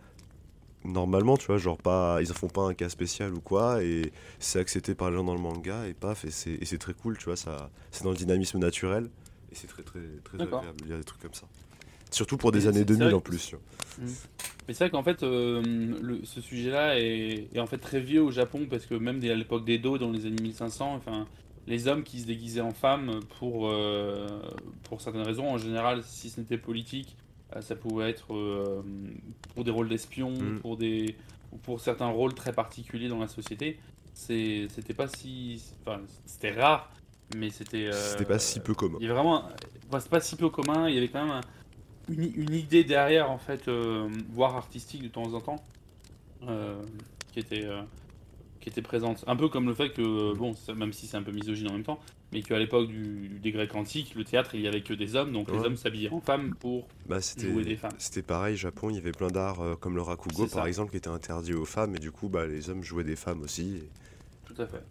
normalement, 0.86 1.36
tu 1.36 1.48
vois, 1.48 1.58
genre 1.58 1.78
pas, 1.78 2.22
ils 2.22 2.32
en 2.32 2.36
font 2.36 2.48
pas 2.48 2.62
un 2.62 2.74
cas 2.74 2.88
spécial 2.88 3.34
ou 3.34 3.42
quoi. 3.42 3.84
Et 3.84 4.14
c'est 4.40 4.60
accepté 4.60 4.96
par 4.96 5.10
les 5.10 5.18
gens 5.18 5.26
dans 5.26 5.36
le 5.36 5.42
manga 5.42 5.88
et 5.88 5.94
paf, 5.94 6.24
et 6.24 6.32
c'est 6.32 6.78
très 6.78 6.94
cool, 6.94 7.18
tu 7.18 7.26
vois. 7.26 7.36
ça 7.36 7.70
C'est 7.92 8.06
dans 8.06 8.12
le 8.12 8.18
dynamisme 8.18 8.60
naturel 8.60 9.10
et 9.52 9.56
c'est 9.56 9.68
très 9.68 9.84
très 9.84 10.00
très 10.24 10.42
agréable. 10.42 10.88
Y 10.88 10.94
a 10.94 10.98
des 10.98 11.04
trucs 11.04 11.22
comme 11.22 11.34
ça. 11.34 11.48
Surtout 12.12 12.38
pour 12.38 12.52
des 12.52 12.68
années 12.68 12.86
2000 12.86 13.14
en 13.14 13.20
plus. 13.20 13.54
Mmh. 14.00 14.06
Mais 14.70 14.76
c'est 14.76 14.84
vrai 14.84 14.92
qu'en 14.92 15.02
fait, 15.02 15.24
euh, 15.24 15.64
ce 16.26 16.42
sujet-là 16.42 17.00
est, 17.00 17.58
en 17.58 17.66
fait 17.66 17.80
très 17.80 18.00
vieux 18.00 18.22
au 18.22 18.30
Japon 18.30 18.68
parce 18.70 18.86
que 18.86 18.94
même 18.94 19.18
à 19.24 19.34
l'époque 19.34 19.66
d'Edo, 19.66 19.98
dans 19.98 20.12
les 20.12 20.28
années 20.28 20.44
1500, 20.44 20.94
enfin, 20.94 21.26
les 21.66 21.88
hommes 21.88 22.04
qui 22.04 22.20
se 22.20 22.28
déguisaient 22.28 22.62
en 22.62 22.70
femmes 22.70 23.20
pour, 23.40 23.68
euh, 23.68 24.28
pour 24.84 25.02
certaines 25.02 25.24
raisons, 25.24 25.50
en 25.50 25.58
général, 25.58 26.04
si 26.04 26.30
ce 26.30 26.40
n'était 26.40 26.60
politique, 26.60 27.18
euh, 27.56 27.62
ça 27.62 27.76
pouvait 27.76 28.12
être 28.12 28.28
pour 29.56 29.64
des 29.64 29.72
rôles 29.72 29.90
d'espion, 29.90 30.30
mmh. 30.30 30.60
pour 30.60 30.78
des 30.78 31.16
pour 31.64 31.80
certains 31.80 32.10
rôles 32.10 32.36
très 32.36 32.54
particuliers 32.54 33.08
dans 33.08 33.18
la 33.18 33.28
société. 33.28 33.80
C'était 34.14 34.94
pas 34.96 35.08
si, 35.08 35.64
enfin, 35.82 36.00
c'était 36.28 36.52
rare, 36.52 36.92
mais 37.36 37.50
c'était. 37.50 37.90
c'était 37.92 38.24
pas 38.24 38.38
si 38.38 38.60
peu 38.60 38.76
commun. 38.76 38.98
Il 39.00 39.08
y 39.08 39.10
avait 39.10 39.16
vraiment, 39.16 39.50
c'est 40.00 40.12
pas 40.12 40.22
si 40.22 40.36
peu 40.36 40.50
commun. 40.50 40.88
Il 40.88 40.94
y 40.94 41.00
avait 41.00 41.08
quand 41.08 41.26
même 41.26 41.34
un, 41.34 41.42
une, 42.10 42.54
idée 42.54 42.84
derrière, 42.84 43.30
en 43.30 43.38
fait, 43.38 43.68
euh, 43.68 44.10
voire 44.32 44.56
artistique 44.56 45.04
de 45.04 45.08
temps 45.08 45.34
en 45.34 45.42
temps, 45.42 45.64
euh, 46.48 46.82
qui, 47.32 47.40
était, 47.40 47.66
euh, 47.66 47.82
qui 48.60 48.70
était 48.70 48.82
présente. 48.82 49.24
Un 49.28 49.36
peu 49.36 49.50
comme 49.50 49.68
le 49.68 49.74
fait 49.74 49.92
que, 49.92 50.36
bon, 50.36 50.56
même 50.76 50.94
si 50.94 51.08
c'est 51.08 51.18
un 51.18 51.24
peu 51.24 51.32
misogyne 51.32 51.70
en 51.70 51.74
même 51.74 51.84
temps, 51.84 52.00
mais 52.32 52.42
qu'à 52.42 52.60
l'époque 52.60 52.88
du, 52.88 53.40
des 53.42 53.52
Grecs 53.52 53.74
antiques, 53.76 54.16
le 54.16 54.24
théâtre, 54.24 54.56
il 54.56 54.62
y 54.62 54.68
avait 54.68 54.82
que 54.82 54.94
des 54.94 55.16
hommes, 55.16 55.32
donc 55.32 55.52
les 55.52 55.60
hommes 55.60 55.78
s'habillaient 55.78 56.12
en 56.12 56.20
femmes 56.20 56.56
pour 56.60 56.88
bah, 57.08 57.18
jouer 57.38 57.64
des 57.64 57.76
femmes. 57.76 57.96
C'était 57.98 58.22
pareil, 58.22 58.56
Japon, 58.56 58.90
il 58.90 58.96
y 58.96 59.00
avait 59.00 59.12
plein 59.12 59.30
d'arts 59.30 59.80
comme 59.80 59.96
le 59.96 60.02
rakugo, 60.02 60.48
par 60.48 60.68
exemple, 60.68 60.92
qui 60.92 60.98
était 60.98 61.10
interdit 61.10 61.54
aux 61.54 61.66
femmes, 61.66 61.96
et 61.96 62.00
du 62.00 62.12
coup, 62.12 62.30
bah, 62.30 62.46
les 62.46 62.70
hommes 62.70 62.84
jouaient 62.84 63.04
des 63.04 63.16
femmes 63.16 63.42
aussi. 63.42 63.84
Tout 64.46 64.62
à 64.62 64.68
fait. 64.68 64.84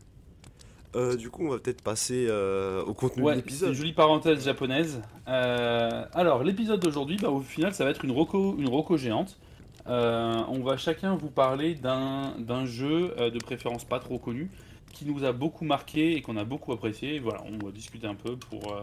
Euh, 0.96 1.16
du 1.16 1.30
coup, 1.30 1.46
on 1.46 1.50
va 1.50 1.58
peut-être 1.58 1.82
passer 1.82 2.26
euh, 2.28 2.82
au 2.84 2.94
contenu 2.94 3.22
de 3.22 3.30
l'épisode. 3.30 3.70
Une 3.70 3.74
jolie 3.74 3.92
parenthèse 3.92 4.44
japonaise. 4.44 5.02
Euh, 5.28 6.04
alors, 6.14 6.42
l'épisode 6.42 6.80
d'aujourd'hui, 6.80 7.18
bah, 7.20 7.30
au 7.30 7.40
final, 7.40 7.74
ça 7.74 7.84
va 7.84 7.90
être 7.90 8.04
une 8.04 8.12
roco, 8.12 8.56
une 8.58 8.68
roco 8.68 8.96
géante. 8.96 9.38
on 9.86 10.60
va 10.64 10.76
chacun 10.76 11.14
vous 11.14 11.30
parler 11.30 11.74
d'un 11.74 12.64
jeu 12.64 13.14
de 13.18 13.38
préférence 13.38 13.84
pas 13.84 14.00
trop 14.00 14.18
connu 14.18 14.50
qui 14.92 15.04
nous 15.04 15.22
a 15.24 15.32
beaucoup 15.32 15.64
marqué 15.64 16.16
et 16.16 16.22
qu'on 16.22 16.36
a 16.36 16.44
beaucoup 16.44 16.72
apprécié. 16.72 17.18
Voilà, 17.18 17.42
on 17.44 17.64
va 17.64 17.70
discuter 17.70 18.06
un 18.06 18.14
peu 18.14 18.36
pour, 18.36 18.74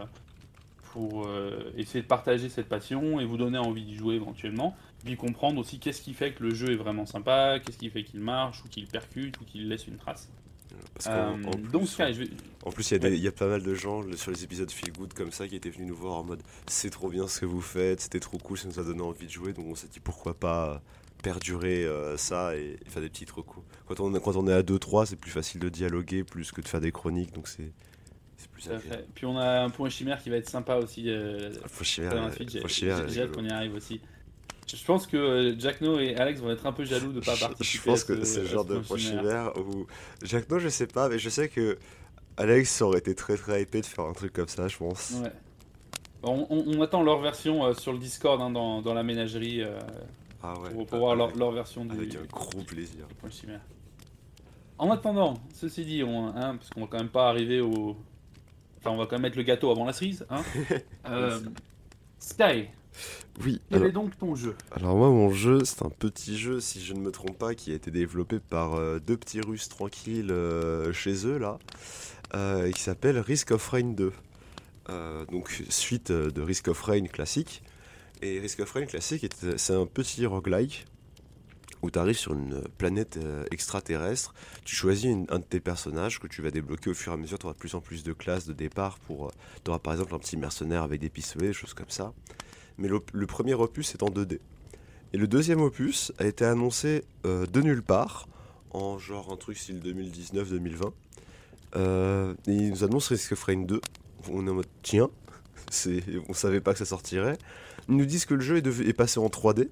pour 0.92 1.28
essayer 1.76 2.02
de 2.02 2.06
partager 2.06 2.48
cette 2.48 2.68
passion 2.68 3.18
et 3.18 3.24
vous 3.24 3.36
donner 3.36 3.58
envie 3.58 3.84
d'y 3.84 3.96
jouer 3.96 4.14
éventuellement. 4.14 4.76
Puis 5.04 5.16
comprendre 5.16 5.58
aussi 5.60 5.80
qu'est-ce 5.80 6.02
qui 6.02 6.14
fait 6.14 6.32
que 6.32 6.44
le 6.44 6.54
jeu 6.54 6.72
est 6.72 6.76
vraiment 6.76 7.06
sympa, 7.06 7.58
qu'est-ce 7.58 7.78
qui 7.78 7.90
fait 7.90 8.04
qu'il 8.04 8.20
marche 8.20 8.64
ou 8.64 8.68
qu'il 8.68 8.86
percute 8.86 9.40
ou 9.40 9.44
qu'il 9.44 9.68
laisse 9.68 9.86
une 9.88 9.96
trace. 9.96 10.30
Euh, 11.06 11.30
en, 11.30 11.50
plus, 11.50 11.68
donc, 11.70 11.88
en 12.64 12.70
plus, 12.70 12.90
il 12.90 13.16
y, 13.16 13.28
a 13.28 13.32
pas 13.32 13.46
mal 13.46 13.62
de 13.62 13.74
gens 13.74 14.02
sur 14.16 14.30
les 14.30 14.44
épisodes 14.44 14.70
Feel 14.70 14.92
Good 14.92 15.12
comme 15.14 15.30
ça 15.30 15.46
qui 15.46 15.56
étaient 15.56 15.70
venus 15.70 15.88
nous 15.88 15.96
voir 15.96 16.14
en 16.14 16.24
mode 16.24 16.42
c'est 16.66 16.90
trop 16.90 17.08
bien 17.08 17.28
ce 17.28 17.40
que 17.40 17.46
vous 17.46 17.60
faites, 17.60 18.00
c'était 18.00 18.20
trop 18.20 18.38
cool, 18.38 18.58
ça 18.58 18.68
nous 18.68 18.78
a 18.80 18.82
donné 18.82 19.02
envie 19.02 19.26
de 19.26 19.30
jouer. 19.30 19.52
Donc 19.52 19.66
on 19.66 19.74
s'est 19.74 19.88
dit 19.88 20.00
pourquoi 20.00 20.34
pas 20.34 20.82
perdurer 21.22 21.84
euh, 21.84 22.16
ça 22.16 22.56
et, 22.56 22.78
faire 22.88 23.02
des 23.02 23.08
petits 23.08 23.26
recos. 23.30 23.62
Quand 23.86 24.00
on, 24.00 24.12
quand 24.20 24.36
on 24.36 24.46
est 24.48 24.52
à 24.52 24.62
2-3, 24.62 25.06
c'est 25.06 25.16
plus 25.16 25.30
facile 25.30 25.60
de 25.60 25.68
dialoguer 25.68 26.24
plus 26.24 26.52
que 26.52 26.60
de 26.60 26.68
faire 26.68 26.80
des 26.80 26.92
chroniques. 26.92 27.32
Donc 27.32 27.48
c'est. 27.48 27.72
Plus 28.52 28.68
Puis 29.14 29.26
on 29.26 29.36
a 29.36 29.62
un 29.62 29.70
point 29.70 29.88
chimère 29.88 30.18
qui 30.22 30.30
va 30.30 30.36
être 30.36 30.48
sympa 30.48 30.76
aussi. 30.76 31.10
Euh, 31.10 31.52
chimère, 31.82 32.30
J'ai 33.08 33.22
hâte 33.22 33.32
qu'on 33.32 33.44
y 33.44 33.50
arrive 33.50 33.74
aussi. 33.74 34.00
Je 34.66 34.84
pense 34.84 35.06
que 35.06 35.16
euh, 35.16 35.58
Jack 35.58 35.80
No 35.80 36.00
et 36.00 36.16
Alex 36.16 36.40
vont 36.40 36.50
être 36.50 36.66
un 36.66 36.72
peu 36.72 36.84
jaloux 36.84 37.12
de 37.12 37.20
ne 37.20 37.24
pas 37.24 37.36
participer. 37.36 37.78
Je 37.78 37.82
pense 37.84 38.04
que 38.04 38.24
c'est 38.24 38.40
le 38.40 38.46
genre 38.46 38.64
de 38.64 38.78
prochain 38.78 39.52
où 39.56 39.86
Jack 40.24 40.50
No, 40.50 40.58
je 40.58 40.68
sais 40.68 40.88
pas, 40.88 41.08
mais 41.08 41.18
je 41.18 41.28
sais 41.28 41.48
que 41.48 41.78
Alex 42.36 42.82
aurait 42.82 42.98
été 42.98 43.14
très 43.14 43.36
très 43.36 43.62
hypé 43.62 43.80
de 43.80 43.86
faire 43.86 44.04
un 44.04 44.12
truc 44.12 44.32
comme 44.32 44.48
ça, 44.48 44.68
je 44.68 44.76
pense. 44.76 45.14
Ouais. 45.22 45.32
On, 46.22 46.80
attend 46.82 47.02
leur 47.02 47.20
version 47.20 47.64
euh, 47.64 47.74
sur 47.74 47.92
le 47.92 47.98
Discord 47.98 48.40
hein, 48.40 48.50
dans, 48.50 48.82
dans, 48.82 48.94
la 48.94 49.04
ménagerie 49.04 49.62
euh, 49.62 49.78
ah 50.42 50.54
ouais. 50.58 50.84
pour, 50.84 50.98
voir 50.98 51.14
leur, 51.14 51.36
leur, 51.36 51.52
version 51.52 51.84
du. 51.84 51.96
Avec 51.96 52.16
un 52.16 52.24
gros 52.24 52.62
plaisir. 52.62 53.06
En 54.78 54.90
attendant, 54.90 55.34
ceci 55.54 55.84
dit, 55.84 56.02
on, 56.02 56.28
hein, 56.28 56.56
parce 56.56 56.70
qu'on 56.70 56.80
va 56.80 56.86
quand 56.88 56.98
même 56.98 57.08
pas 57.08 57.28
arriver 57.28 57.60
au. 57.60 57.96
Enfin, 58.78 58.90
on 58.90 58.96
va 58.96 59.04
quand 59.06 59.12
même 59.12 59.22
mettre 59.22 59.36
le 59.36 59.44
gâteau 59.44 59.70
avant 59.70 59.84
la 59.84 59.92
cerise. 59.92 60.26
Hein. 60.30 60.42
Sky, 62.18 62.68
oui. 63.44 63.60
Quel 63.70 63.84
est 63.84 63.92
donc 63.92 64.16
ton 64.18 64.34
jeu 64.34 64.54
Alors 64.70 64.96
moi, 64.96 65.10
mon 65.10 65.30
jeu, 65.30 65.64
c'est 65.64 65.82
un 65.82 65.90
petit 65.90 66.38
jeu, 66.38 66.60
si 66.60 66.80
je 66.80 66.94
ne 66.94 67.00
me 67.00 67.10
trompe 67.10 67.38
pas, 67.38 67.54
qui 67.54 67.72
a 67.72 67.74
été 67.74 67.90
développé 67.90 68.38
par 68.40 68.74
euh, 68.74 68.98
deux 68.98 69.16
petits 69.16 69.40
Russes 69.40 69.68
tranquilles 69.68 70.30
euh, 70.30 70.92
chez 70.92 71.26
eux, 71.26 71.38
là, 71.38 71.58
euh, 72.34 72.70
qui 72.70 72.80
s'appelle 72.80 73.18
Risk 73.18 73.50
of 73.50 73.68
Rain 73.68 73.92
2. 73.92 74.12
donc, 75.30 75.62
suite 75.68 76.12
de 76.12 76.40
Risk 76.40 76.68
of 76.68 76.80
Rain 76.82 77.06
classique. 77.06 77.62
Et 78.22 78.40
Risk 78.40 78.60
of 78.60 78.72
Rain 78.72 78.86
classique, 78.86 79.26
c'est 79.56 79.74
un 79.74 79.86
petit 79.86 80.24
roguelike 80.24 80.86
où 81.82 81.90
tu 81.90 81.98
arrives 81.98 82.16
sur 82.16 82.32
une 82.32 82.62
planète 82.78 83.18
extraterrestre, 83.50 84.34
tu 84.64 84.74
choisis 84.74 85.14
un 85.28 85.38
de 85.38 85.44
tes 85.44 85.60
personnages 85.60 86.18
que 86.18 86.26
tu 86.26 86.40
vas 86.40 86.50
débloquer 86.50 86.88
au 86.88 86.94
fur 86.94 87.12
et 87.12 87.14
à 87.14 87.18
mesure, 87.18 87.38
tu 87.38 87.44
auras 87.44 87.52
de 87.52 87.58
plus 87.58 87.74
en 87.74 87.82
plus 87.82 88.02
de 88.02 88.14
classes 88.14 88.46
de 88.46 88.54
départ 88.54 88.98
pour... 89.00 89.30
tu 89.62 89.70
auras 89.70 89.78
par 89.78 89.92
exemple 89.92 90.14
un 90.14 90.18
petit 90.18 90.38
mercenaire 90.38 90.82
avec 90.82 91.02
des 91.02 91.10
pistolets, 91.10 91.48
des 91.48 91.52
choses 91.52 91.74
comme 91.74 91.90
ça 91.90 92.14
mais 92.78 92.88
le, 92.88 93.26
premier 93.26 93.54
opus 93.54 93.94
est 93.94 94.02
en 94.02 94.08
2D. 94.08 94.38
Et 95.12 95.18
le 95.18 95.26
deuxième 95.26 95.60
opus 95.60 96.12
a 96.18 96.26
été 96.26 96.44
annoncé 96.44 97.04
euh, 97.24 97.46
de 97.46 97.60
nulle 97.60 97.82
part, 97.82 98.28
en 98.70 98.98
genre 98.98 99.32
un 99.32 99.36
truc 99.36 99.56
style 99.56 99.80
2019-2020. 99.80 100.92
Euh, 101.76 102.34
et 102.46 102.52
ils 102.52 102.70
nous 102.70 102.84
annoncent 102.84 103.08
Risk 103.10 103.32
of 103.32 103.42
Rain 103.44 103.62
2. 103.62 103.80
On 104.30 104.46
est 104.46 104.50
en 104.50 104.54
mode 104.54 104.66
tiens, 104.82 105.08
on 106.28 106.34
savait 106.34 106.60
pas 106.60 106.72
que 106.72 106.78
ça 106.78 106.84
sortirait. 106.84 107.38
Ils 107.88 107.96
nous 107.96 108.06
disent 108.06 108.26
que 108.26 108.34
le 108.34 108.40
jeu 108.40 108.56
est, 108.56 108.66
est 108.66 108.92
passé 108.92 109.20
en 109.20 109.28
3D. 109.28 109.68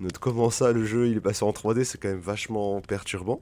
Notre, 0.00 0.18
comment 0.18 0.50
ça, 0.50 0.72
le 0.72 0.84
jeu 0.84 1.08
il 1.08 1.18
est 1.18 1.20
passé 1.20 1.44
en 1.44 1.52
3D, 1.52 1.84
c'est 1.84 1.98
quand 1.98 2.08
même 2.08 2.18
vachement 2.18 2.80
perturbant. 2.80 3.40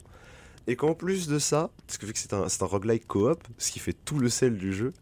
Et 0.67 0.77
qu'en 0.77 0.95
plus 0.95 1.27
de 1.27 1.39
ça, 1.39 1.71
parce 1.87 1.99
que 1.99 2.07
vu 2.07 2.13
que 2.13 2.19
c'est 2.19 2.35
un, 2.35 2.45
un 2.45 2.67
roguelike 2.67 3.07
coop, 3.07 3.43
ce 3.59 3.73
qui 3.73 3.79
fait 3.79 3.97
tout 4.05 4.19
le 4.19 4.29
sel 4.29 4.57
du 4.59 4.73
jeu, 4.73 4.93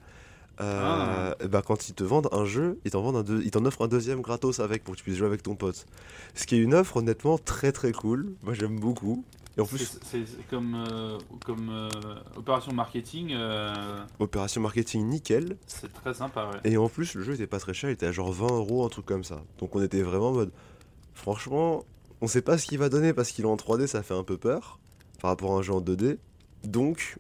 euh, 0.61 1.35
ah. 1.41 1.47
bah, 1.47 1.63
quand 1.67 1.89
ils 1.89 1.95
te 1.95 2.05
vendent 2.05 2.29
un 2.33 2.45
jeu, 2.45 2.79
ils 2.85 2.91
t'en, 2.91 3.03
vendent 3.03 3.29
un 3.31 3.41
ils 3.41 3.51
t'en 3.51 3.65
offrent 3.65 3.83
un 3.83 3.89
deuxième 3.89 4.21
gratos 4.21 4.61
avec 4.61 4.85
pour 4.85 4.95
que 4.95 4.99
tu 4.99 5.05
puisses 5.05 5.17
jouer 5.17 5.27
avec 5.27 5.43
ton 5.43 5.55
pote. 5.55 5.87
Ce 6.35 6.47
qui 6.47 6.57
est 6.57 6.59
une 6.59 6.75
offre 6.75 6.99
honnêtement 6.99 7.39
très 7.39 7.73
très 7.73 7.93
cool. 7.93 8.35
Moi 8.43 8.55
j'aime 8.55 8.79
beaucoup. 8.79 9.25
Et 9.57 9.61
en 9.61 9.67
plus, 9.67 9.99
c'est, 10.05 10.25
comme, 10.49 10.87
euh, 10.89 11.19
comme 11.45 11.71
euh, 11.71 11.89
opération 12.37 12.73
marketing. 12.73 13.37
Opération 14.21 14.61
marketing 14.61 15.09
nickel. 15.09 15.57
C'est 15.67 15.93
très 15.93 16.15
sympa, 16.15 16.51
Et 16.65 16.77
en 16.77 16.89
plus, 16.89 17.15
le 17.15 17.23
jeu 17.23 17.35
était 17.35 17.49
pas 17.49 17.59
très 17.59 17.75
cher, 17.75 17.91
il 17.91 17.95
était 17.95 18.07
à 18.07 18.13
genre 18.13 18.31
20 18.31 18.47
euros, 18.47 18.85
un 18.85 18.89
truc 18.89 19.07
comme 19.07 19.25
ça. 19.25 19.43
Donc 19.59 19.75
on 19.75 19.83
était 19.83 20.03
vraiment 20.03 20.29
en 20.29 20.33
mode. 20.33 20.53
Franchement, 21.15 21.85
on 22.21 22.27
sait 22.27 22.43
pas 22.43 22.59
ce 22.59 22.67
qu'il 22.67 22.79
va 22.79 22.89
donner 22.89 23.13
parce 23.13 23.33
qu'il 23.33 23.45
est 23.45 23.49
en 23.49 23.57
3D, 23.57 23.87
ça 23.87 24.03
fait 24.03 24.15
un 24.15 24.23
peu 24.25 24.37
peur 24.37 24.79
par 25.21 25.31
rapport 25.31 25.55
à 25.55 25.59
un 25.59 25.63
jeu 25.63 25.73
en 25.73 25.81
2D. 25.81 26.19
Donc, 26.65 27.19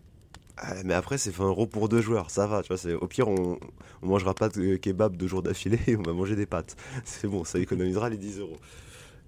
mais 0.84 0.94
après, 0.94 1.18
c'est 1.18 1.30
20 1.30 1.46
euros 1.46 1.66
pour 1.66 1.88
deux 1.88 2.00
joueurs, 2.00 2.30
ça 2.30 2.46
va, 2.46 2.62
tu 2.62 2.72
vois. 2.72 2.94
Au 2.94 3.06
pire, 3.06 3.28
on, 3.28 3.58
on 4.02 4.06
mangera 4.06 4.34
pas 4.34 4.48
de 4.48 4.76
kebab 4.76 5.16
deux 5.16 5.26
jours 5.26 5.42
d'affilée 5.42 5.80
et 5.86 5.96
on 5.96 6.02
va 6.02 6.12
manger 6.12 6.36
des 6.36 6.46
pâtes. 6.46 6.76
C'est 7.04 7.28
bon, 7.28 7.44
ça 7.44 7.58
économisera 7.58 8.08
les 8.10 8.16
10 8.16 8.40
euros. 8.40 8.58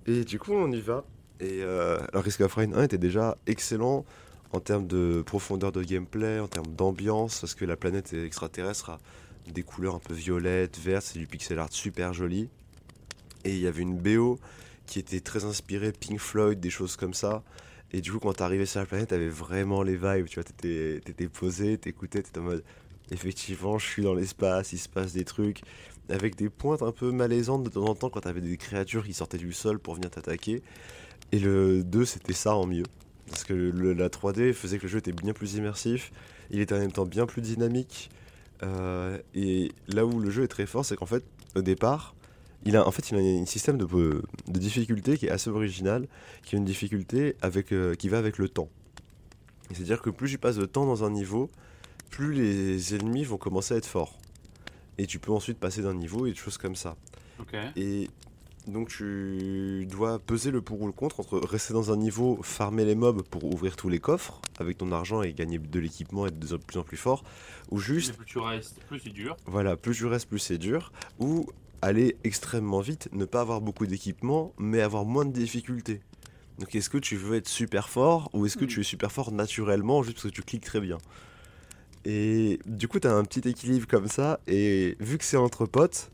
Et 0.06 0.24
du 0.24 0.38
coup, 0.38 0.52
on 0.52 0.70
y 0.72 0.80
va. 0.80 1.04
Et 1.40 1.62
euh, 1.62 1.98
Risk 2.14 2.40
of 2.40 2.54
Rain 2.54 2.72
1 2.72 2.84
était 2.84 2.98
déjà 2.98 3.36
excellent 3.46 4.04
en 4.52 4.60
termes 4.60 4.86
de 4.86 5.22
profondeur 5.22 5.72
de 5.72 5.82
gameplay, 5.82 6.38
en 6.38 6.48
termes 6.48 6.74
d'ambiance, 6.74 7.40
parce 7.40 7.54
que 7.54 7.64
la 7.64 7.76
planète 7.76 8.12
extraterrestre 8.12 8.90
a 8.90 8.98
des 9.50 9.62
couleurs 9.62 9.94
un 9.94 9.98
peu 9.98 10.14
violettes, 10.14 10.78
vertes, 10.78 11.06
c'est 11.06 11.18
du 11.18 11.26
pixel 11.26 11.58
art 11.58 11.72
super 11.72 12.12
joli. 12.12 12.48
Et 13.44 13.50
il 13.50 13.60
y 13.60 13.66
avait 13.66 13.82
une 13.82 13.96
BO 13.96 14.38
qui 14.86 14.98
était 14.98 15.20
très 15.20 15.44
inspirée 15.44 15.92
Pink 15.92 16.20
Floyd, 16.20 16.60
des 16.60 16.70
choses 16.70 16.96
comme 16.96 17.14
ça. 17.14 17.42
Et 17.92 18.00
du 18.00 18.10
coup, 18.12 18.18
quand 18.18 18.32
t'arrivais 18.32 18.66
sur 18.66 18.80
la 18.80 18.86
planète, 18.86 19.10
t'avais 19.10 19.28
vraiment 19.28 19.82
les 19.82 19.96
vibes, 19.96 20.26
tu 20.26 20.36
vois, 20.36 20.44
t'étais, 20.44 21.00
t'étais 21.04 21.28
posé, 21.28 21.76
t'écoutais, 21.76 22.22
t'étais 22.22 22.38
en 22.38 22.44
mode, 22.44 22.64
effectivement, 23.10 23.78
je 23.78 23.86
suis 23.86 24.02
dans 24.02 24.14
l'espace, 24.14 24.72
il 24.72 24.78
se 24.78 24.88
passe 24.88 25.12
des 25.12 25.24
trucs, 25.24 25.60
avec 26.08 26.36
des 26.36 26.48
pointes 26.48 26.82
un 26.82 26.92
peu 26.92 27.12
malaisantes 27.12 27.64
de 27.64 27.68
temps 27.68 27.84
en 27.84 27.94
temps 27.94 28.08
quand 28.08 28.22
t'avais 28.22 28.40
des 28.40 28.56
créatures 28.56 29.04
qui 29.04 29.12
sortaient 29.12 29.38
du 29.38 29.52
sol 29.52 29.78
pour 29.78 29.94
venir 29.94 30.10
t'attaquer. 30.10 30.62
Et 31.32 31.38
le 31.38 31.82
2, 31.84 32.04
c'était 32.04 32.32
ça 32.32 32.56
en 32.56 32.66
mieux. 32.66 32.84
Parce 33.28 33.44
que 33.44 33.54
la 33.54 34.08
3D 34.08 34.52
faisait 34.52 34.78
que 34.78 34.82
le 34.84 34.88
jeu 34.88 34.98
était 34.98 35.12
bien 35.12 35.32
plus 35.32 35.54
immersif, 35.54 36.12
il 36.50 36.60
était 36.60 36.74
en 36.74 36.78
même 36.78 36.92
temps 36.92 37.06
bien 37.06 37.26
plus 37.26 37.42
dynamique. 37.42 38.10
Euh, 38.62 39.18
et 39.34 39.72
là 39.88 40.06
où 40.06 40.18
le 40.20 40.30
jeu 40.30 40.44
est 40.44 40.48
très 40.48 40.66
fort, 40.66 40.84
c'est 40.84 40.96
qu'en 40.96 41.06
fait, 41.06 41.24
au 41.54 41.62
départ, 41.62 42.14
il 42.64 42.76
a, 42.76 42.86
en 42.86 42.90
fait, 42.90 43.10
il 43.10 43.16
a 43.16 43.20
un 43.20 43.46
système 43.46 43.78
de, 43.78 43.86
de 43.86 44.58
difficulté 44.58 45.18
qui 45.18 45.26
est 45.26 45.30
assez 45.30 45.50
original, 45.50 46.06
qui 46.44 46.54
a 46.54 46.58
une 46.58 46.64
difficulté 46.64 47.36
avec, 47.42 47.72
euh, 47.72 47.94
qui 47.94 48.08
va 48.08 48.18
avec 48.18 48.38
le 48.38 48.48
temps. 48.48 48.68
C'est-à-dire 49.72 50.02
que 50.02 50.10
plus 50.10 50.30
tu 50.30 50.38
passes 50.38 50.56
de 50.56 50.66
temps 50.66 50.86
dans 50.86 51.04
un 51.04 51.10
niveau, 51.10 51.50
plus 52.10 52.32
les 52.34 52.94
ennemis 52.94 53.24
vont 53.24 53.38
commencer 53.38 53.74
à 53.74 53.76
être 53.78 53.86
forts. 53.86 54.18
Et 54.98 55.06
tu 55.06 55.18
peux 55.18 55.32
ensuite 55.32 55.58
passer 55.58 55.82
d'un 55.82 55.94
niveau 55.94 56.26
et 56.26 56.30
des 56.30 56.36
choses 56.36 56.58
comme 56.58 56.76
ça. 56.76 56.96
Et 57.76 58.08
donc 58.68 58.88
tu 58.88 59.86
dois 59.90 60.20
peser 60.20 60.52
le 60.52 60.62
pour 60.62 60.80
ou 60.80 60.86
le 60.86 60.92
contre 60.92 61.18
entre 61.18 61.38
rester 61.38 61.72
dans 61.74 61.90
un 61.90 61.96
niveau, 61.96 62.38
farmer 62.42 62.84
les 62.84 62.94
mobs 62.94 63.22
pour 63.22 63.44
ouvrir 63.44 63.74
tous 63.74 63.88
les 63.88 63.98
coffres 63.98 64.40
avec 64.60 64.78
ton 64.78 64.92
argent 64.92 65.22
et 65.22 65.32
gagner 65.32 65.58
de 65.58 65.78
l'équipement 65.80 66.26
et 66.26 66.28
être 66.28 66.38
de 66.38 66.56
plus 66.58 66.78
en 66.78 66.84
plus 66.84 66.96
fort, 66.96 67.24
ou 67.70 67.78
juste, 67.78 68.10
Mais 68.10 68.16
plus 68.18 68.26
tu 68.26 68.38
restes, 68.38 68.78
plus 68.86 69.00
c'est 69.00 69.10
dur. 69.10 69.36
voilà, 69.46 69.76
plus 69.76 69.96
tu 69.96 70.06
restes, 70.06 70.28
plus 70.28 70.38
c'est 70.38 70.58
dur, 70.58 70.92
ou 71.18 71.46
aller 71.82 72.16
extrêmement 72.24 72.80
vite, 72.80 73.08
ne 73.12 73.24
pas 73.24 73.40
avoir 73.40 73.60
beaucoup 73.60 73.86
d'équipement, 73.86 74.54
mais 74.58 74.80
avoir 74.80 75.04
moins 75.04 75.24
de 75.24 75.32
difficultés. 75.32 76.00
Donc 76.58 76.74
est-ce 76.74 76.88
que 76.88 76.98
tu 76.98 77.16
veux 77.16 77.36
être 77.36 77.48
super 77.48 77.88
fort, 77.88 78.30
ou 78.32 78.46
est-ce 78.46 78.56
que 78.56 78.64
Hmm. 78.64 78.68
tu 78.68 78.80
es 78.80 78.84
super 78.84 79.10
fort 79.12 79.32
naturellement, 79.32 80.02
juste 80.02 80.16
parce 80.16 80.28
que 80.28 80.34
tu 80.34 80.42
cliques 80.42 80.64
très 80.64 80.80
bien? 80.80 80.98
Et 82.04 82.58
du 82.66 82.88
coup, 82.88 82.98
tu 82.98 83.06
as 83.06 83.14
un 83.14 83.24
petit 83.24 83.48
équilibre 83.48 83.86
comme 83.86 84.08
ça, 84.08 84.40
et 84.46 84.96
vu 85.00 85.18
que 85.18 85.24
c'est 85.24 85.36
entre 85.36 85.66
potes, 85.66 86.10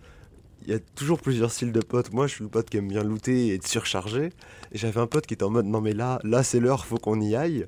il 0.63 0.71
y 0.71 0.75
a 0.75 0.79
toujours 0.81 1.21
plusieurs 1.21 1.51
styles 1.51 1.73
de 1.73 1.81
potes. 1.81 2.13
Moi, 2.13 2.27
je 2.27 2.35
suis 2.35 2.45
le 2.45 2.51
pote 2.51 2.69
qui 2.69 2.77
aime 2.77 2.89
bien 2.89 3.03
looter 3.05 3.49
et 3.49 3.55
être 3.55 3.67
surchargé. 3.67 4.31
Et 4.73 4.79
j'avais 4.79 5.01
un 5.01 5.07
pote 5.07 5.27
qui 5.27 5.35
était 5.35 5.45
en 5.45 5.51
mode 5.51 5.67
non 5.67 5.81
mais 5.81 5.93
là, 5.95 6.19
là 6.25 6.43
c'est 6.43 6.61
l'heure, 6.61 6.85
faut 6.85 6.99
qu'on 6.99 7.21
y 7.21 7.35
aille. 7.37 7.67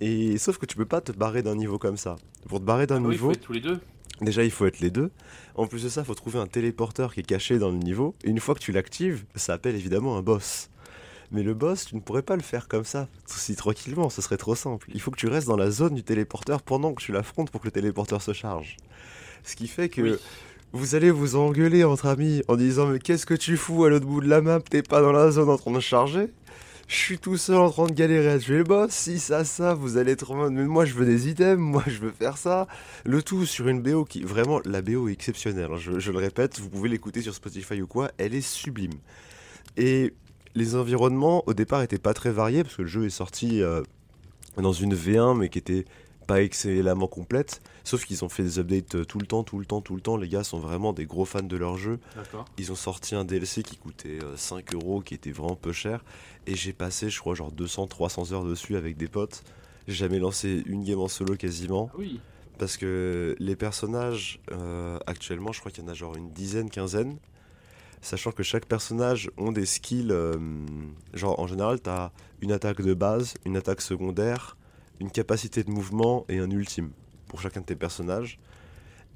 Et 0.00 0.38
sauf 0.38 0.56
que 0.58 0.64
tu 0.66 0.76
peux 0.76 0.86
pas 0.86 1.00
te 1.00 1.12
barrer 1.12 1.42
d'un 1.42 1.56
niveau 1.56 1.78
comme 1.78 1.96
ça. 1.96 2.16
Pour 2.48 2.60
te 2.60 2.64
barrer 2.64 2.86
d'un 2.86 2.96
Ah 2.96 3.00
oui, 3.00 3.04
il 3.06 3.10
niveau, 3.10 3.26
faut 3.26 3.32
être 3.32 3.40
tous 3.40 3.52
les 3.52 3.60
deux. 3.60 3.80
déjà 4.20 4.44
il 4.44 4.50
faut 4.50 4.66
être 4.66 4.80
les 4.80 4.90
deux. 4.90 5.10
En 5.54 5.66
plus 5.66 5.82
de 5.84 5.88
ça, 5.88 6.00
il 6.02 6.04
faut 6.06 6.14
trouver 6.14 6.38
un 6.38 6.46
téléporteur 6.46 7.12
qui 7.14 7.20
est 7.20 7.24
caché 7.24 7.58
dans 7.58 7.70
le 7.70 7.76
niveau. 7.78 8.14
Et 8.24 8.30
une 8.30 8.40
fois 8.40 8.54
que 8.54 8.60
tu 8.60 8.72
l'actives, 8.72 9.24
ça 9.34 9.52
appelle 9.54 9.74
évidemment 9.74 10.16
un 10.16 10.22
boss. 10.22 10.70
Mais 11.30 11.42
le 11.42 11.54
boss, 11.54 11.86
tu 11.86 11.94
ne 11.94 12.00
pourrais 12.00 12.22
pas 12.22 12.36
le 12.36 12.42
faire 12.42 12.68
comme 12.68 12.84
ça, 12.84 13.08
si 13.26 13.56
tranquillement, 13.56 14.10
ce 14.10 14.20
serait 14.20 14.36
trop 14.36 14.54
simple. 14.54 14.88
Il 14.94 15.00
faut 15.00 15.10
que 15.10 15.16
tu 15.18 15.28
restes 15.28 15.48
dans 15.48 15.56
la 15.56 15.70
zone 15.70 15.94
du 15.94 16.02
téléporteur 16.02 16.62
pendant 16.62 16.92
que 16.92 17.02
tu 17.02 17.12
l'affrontes 17.12 17.50
pour 17.50 17.60
que 17.62 17.66
le 17.66 17.70
téléporteur 17.70 18.20
se 18.20 18.32
charge. 18.34 18.76
Ce 19.42 19.56
qui 19.56 19.66
fait 19.66 19.88
que 19.88 20.02
Oui. 20.02 20.16
vous 20.72 20.94
allez 20.94 21.10
vous 21.10 21.36
engueuler 21.36 21.84
entre 21.84 22.06
amis 22.06 22.42
en 22.48 22.56
disant 22.56 22.86
mais 22.86 22.98
qu'est-ce 22.98 23.24
que 23.26 23.32
tu 23.34 23.56
fous 23.56 23.84
à 23.84 23.88
l'autre 23.90 24.06
bout 24.06 24.20
de 24.20 24.28
la 24.28 24.42
map, 24.42 24.60
t'es 24.60 24.82
pas 24.82 25.00
dans 25.00 25.12
la 25.12 25.30
zone 25.30 25.48
en 25.48 25.56
train 25.56 25.72
de 25.72 25.80
charger? 25.80 26.28
Je 26.88 26.94
suis 26.96 27.18
tout 27.18 27.36
seul 27.36 27.56
en 27.56 27.70
train 27.70 27.86
de 27.86 27.92
galérer 27.92 28.32
à 28.32 28.38
tuer 28.38 28.58
le 28.58 28.64
boss, 28.64 28.90
si 28.90 29.18
ça, 29.18 29.44
ça, 29.44 29.74
vous 29.74 29.96
allez 29.96 30.12
être 30.12 30.30
en 30.30 30.36
mode, 30.36 30.52
mais 30.52 30.64
moi 30.64 30.84
je 30.84 30.94
veux 30.94 31.06
des 31.06 31.28
items, 31.28 31.58
moi 31.58 31.82
je 31.86 31.98
veux 31.98 32.10
faire 32.10 32.36
ça. 32.36 32.66
Le 33.04 33.22
tout 33.22 33.46
sur 33.46 33.68
une 33.68 33.80
BO 33.80 34.04
qui, 34.04 34.22
vraiment, 34.22 34.60
la 34.64 34.82
BO 34.82 35.08
est 35.08 35.12
exceptionnelle, 35.12 35.70
hein, 35.72 35.78
je, 35.78 36.10
le 36.10 36.18
répète, 36.18 36.60
vous 36.60 36.68
pouvez 36.68 36.88
l'écouter 36.88 37.22
sur 37.22 37.34
Spotify 37.34 37.80
ou 37.80 37.86
quoi, 37.86 38.10
elle 38.18 38.34
est 38.34 38.40
sublime. 38.40 38.94
Et 39.76 40.12
les 40.54 40.76
environnements, 40.76 41.44
au 41.46 41.54
départ, 41.54 41.82
étaient 41.82 41.98
pas 41.98 42.14
très 42.14 42.30
variés, 42.30 42.62
parce 42.62 42.76
que 42.76 42.82
le 42.82 42.88
jeu 42.88 43.06
est 43.06 43.10
sorti 43.10 43.62
euh, 43.62 43.82
dans 44.56 44.72
une 44.72 44.94
V1, 44.94 45.38
mais 45.38 45.48
qui 45.48 45.58
était 45.58 45.84
pas 46.26 46.42
excellemment 46.42 47.06
complète, 47.06 47.62
sauf 47.84 48.04
qu'ils 48.04 48.24
ont 48.24 48.28
fait 48.28 48.42
des 48.42 48.58
updates 48.58 48.94
euh, 48.94 49.04
tout 49.04 49.18
le 49.18 49.26
temps, 49.26 49.42
tout 49.44 49.58
le 49.58 49.64
temps, 49.64 49.80
tout 49.80 49.94
le 49.94 50.00
temps, 50.00 50.16
les 50.16 50.28
gars 50.28 50.44
sont 50.44 50.58
vraiment 50.58 50.92
des 50.92 51.06
gros 51.06 51.24
fans 51.24 51.42
de 51.42 51.56
leur 51.56 51.76
jeu. 51.76 51.98
D'accord. 52.16 52.44
Ils 52.58 52.70
ont 52.72 52.76
sorti 52.76 53.14
un 53.14 53.24
DLC 53.24 53.62
qui 53.62 53.76
coûtait 53.76 54.18
euh, 54.22 54.36
5 54.36 54.74
euros, 54.74 55.00
qui 55.00 55.14
était 55.14 55.32
vraiment 55.32 55.56
peu 55.56 55.72
cher. 55.72 56.04
Et 56.46 56.54
j'ai 56.54 56.72
passé, 56.72 57.10
je 57.10 57.18
crois, 57.20 57.34
genre 57.34 57.52
200-300 57.52 58.32
heures 58.32 58.44
dessus 58.44 58.76
avec 58.76 58.96
des 58.96 59.08
potes. 59.08 59.42
J'ai 59.88 59.94
jamais 59.94 60.18
lancé 60.18 60.62
une 60.66 60.84
game 60.84 61.00
en 61.00 61.08
solo 61.08 61.36
quasiment. 61.36 61.90
Ah 61.92 61.96
oui. 61.98 62.20
Parce 62.58 62.76
que 62.76 63.34
les 63.40 63.56
personnages, 63.56 64.38
euh, 64.52 64.98
actuellement, 65.06 65.50
je 65.52 65.60
crois 65.60 65.72
qu'il 65.72 65.82
y 65.82 65.86
en 65.86 65.90
a 65.90 65.94
genre 65.94 66.14
une 66.16 66.30
dizaine, 66.30 66.70
quinzaine. 66.70 67.16
Sachant 68.00 68.32
que 68.32 68.42
chaque 68.42 68.66
personnage 68.66 69.30
ont 69.36 69.52
des 69.52 69.66
skills. 69.66 70.10
euh, 70.10 70.36
genre, 71.14 71.38
en 71.40 71.46
général, 71.46 71.80
t'as 71.80 72.10
une 72.40 72.52
attaque 72.52 72.82
de 72.82 72.94
base, 72.94 73.34
une 73.44 73.56
attaque 73.56 73.80
secondaire, 73.80 74.56
une 75.00 75.10
capacité 75.10 75.64
de 75.64 75.70
mouvement 75.70 76.24
et 76.28 76.38
un 76.38 76.50
ultime 76.50 76.90
pour 77.32 77.40
chacun 77.40 77.62
de 77.62 77.64
tes 77.64 77.74
personnages. 77.74 78.38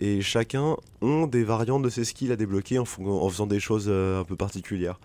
Et 0.00 0.22
chacun 0.22 0.76
ont 1.02 1.26
des 1.26 1.44
variantes 1.44 1.82
de 1.82 1.90
ces 1.90 2.06
skills 2.06 2.32
à 2.32 2.36
débloquer 2.36 2.78
en 2.78 2.86
faisant 2.86 3.46
des 3.46 3.60
choses 3.60 3.86
euh, 3.88 4.20
un 4.20 4.24
peu 4.24 4.36
particulières. 4.36 4.98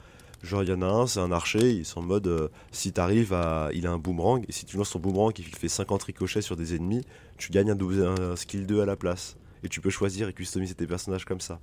Genre, 0.43 0.63
il 0.63 0.69
y 0.69 0.71
en 0.73 0.81
a 0.81 0.85
un, 0.85 1.07
c'est 1.07 1.19
un 1.19 1.31
archer, 1.33 1.71
il 1.71 1.81
est 1.81 1.97
en 1.97 2.01
mode 2.01 2.27
euh, 2.27 2.47
si 2.71 2.93
t'arrives 2.93 3.33
à. 3.33 3.69
Il 3.73 3.85
a 3.85 3.91
un 3.91 3.97
boomerang, 3.97 4.45
et 4.47 4.53
si 4.53 4.65
tu 4.65 4.77
lances 4.77 4.91
ton 4.91 4.99
boomerang 4.99 5.31
et 5.31 5.43
qu'il 5.43 5.53
fait 5.53 5.67
50 5.67 6.03
ricochets 6.03 6.41
sur 6.41 6.55
des 6.55 6.73
ennemis, 6.73 7.03
tu 7.37 7.51
gagnes 7.51 7.71
un, 7.71 7.75
double- 7.75 8.05
un 8.05 8.37
skill 8.37 8.65
2 8.65 8.81
à 8.81 8.85
la 8.85 8.95
place. 8.95 9.35
Et 9.63 9.67
tu 9.67 9.81
peux 9.81 9.89
choisir 9.89 10.29
et 10.29 10.33
customiser 10.33 10.73
tes 10.73 10.87
personnages 10.87 11.25
comme 11.25 11.41
ça. 11.41 11.59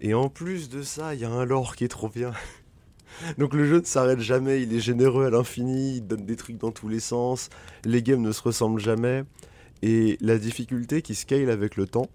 Et 0.00 0.14
en 0.14 0.28
plus 0.28 0.68
de 0.68 0.82
ça, 0.82 1.14
il 1.16 1.20
y 1.20 1.24
a 1.24 1.30
un 1.30 1.44
lore 1.44 1.74
qui 1.74 1.82
est 1.82 1.88
trop 1.88 2.08
bien. 2.08 2.30
Donc 3.38 3.54
le 3.54 3.66
jeu 3.66 3.80
ne 3.80 3.84
s'arrête 3.84 4.20
jamais, 4.20 4.62
il 4.62 4.72
est 4.72 4.80
généreux 4.80 5.26
à 5.26 5.30
l'infini, 5.30 5.96
il 5.96 6.06
donne 6.06 6.24
des 6.24 6.36
trucs 6.36 6.58
dans 6.58 6.70
tous 6.70 6.88
les 6.88 7.00
sens, 7.00 7.50
les 7.84 8.02
games 8.02 8.22
ne 8.22 8.30
se 8.32 8.40
ressemblent 8.42 8.80
jamais. 8.80 9.24
Et 9.82 10.18
la 10.20 10.38
difficulté 10.38 11.02
qui 11.02 11.14
scale 11.14 11.50
avec 11.50 11.76
le 11.76 11.86
temps, 11.86 12.08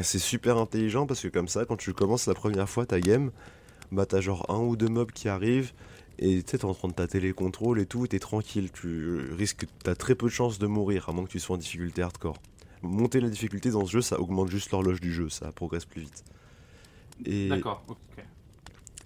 c'est 0.00 0.18
super 0.18 0.56
intelligent 0.56 1.06
parce 1.06 1.20
que 1.20 1.28
comme 1.28 1.48
ça, 1.48 1.64
quand 1.64 1.76
tu 1.76 1.92
commences 1.92 2.26
la 2.26 2.34
première 2.34 2.68
fois 2.68 2.86
ta 2.86 3.00
game, 3.00 3.30
bah 3.92 4.06
t'as 4.06 4.20
genre 4.20 4.46
un 4.50 4.58
ou 4.58 4.76
deux 4.76 4.88
mobs 4.88 5.12
qui 5.12 5.28
arrivent 5.28 5.72
et 6.18 6.42
tu 6.42 6.44
t'es 6.44 6.64
en 6.64 6.74
train 6.74 6.88
de 6.88 6.94
tâter 6.94 7.20
les 7.20 7.32
contrôles 7.32 7.80
et 7.80 7.86
tout, 7.86 8.06
t'es 8.06 8.18
tranquille, 8.18 8.70
tu 8.72 9.32
risques, 9.32 9.66
t'as 9.82 9.94
très 9.94 10.14
peu 10.14 10.26
de 10.26 10.32
chances 10.32 10.58
de 10.58 10.66
mourir 10.66 11.08
à 11.08 11.12
moins 11.12 11.24
que 11.24 11.30
tu 11.30 11.40
sois 11.40 11.56
en 11.56 11.58
difficulté 11.58 12.02
hardcore. 12.02 12.36
Monter 12.82 13.20
la 13.20 13.28
difficulté 13.28 13.70
dans 13.70 13.86
ce 13.86 13.92
jeu, 13.92 14.00
ça 14.00 14.18
augmente 14.20 14.48
juste 14.48 14.72
l'horloge 14.72 15.00
du 15.00 15.12
jeu, 15.12 15.28
ça 15.28 15.52
progresse 15.52 15.84
plus 15.84 16.02
vite. 16.02 16.24
D'accord. 17.48 17.84
Ok. 17.88 18.24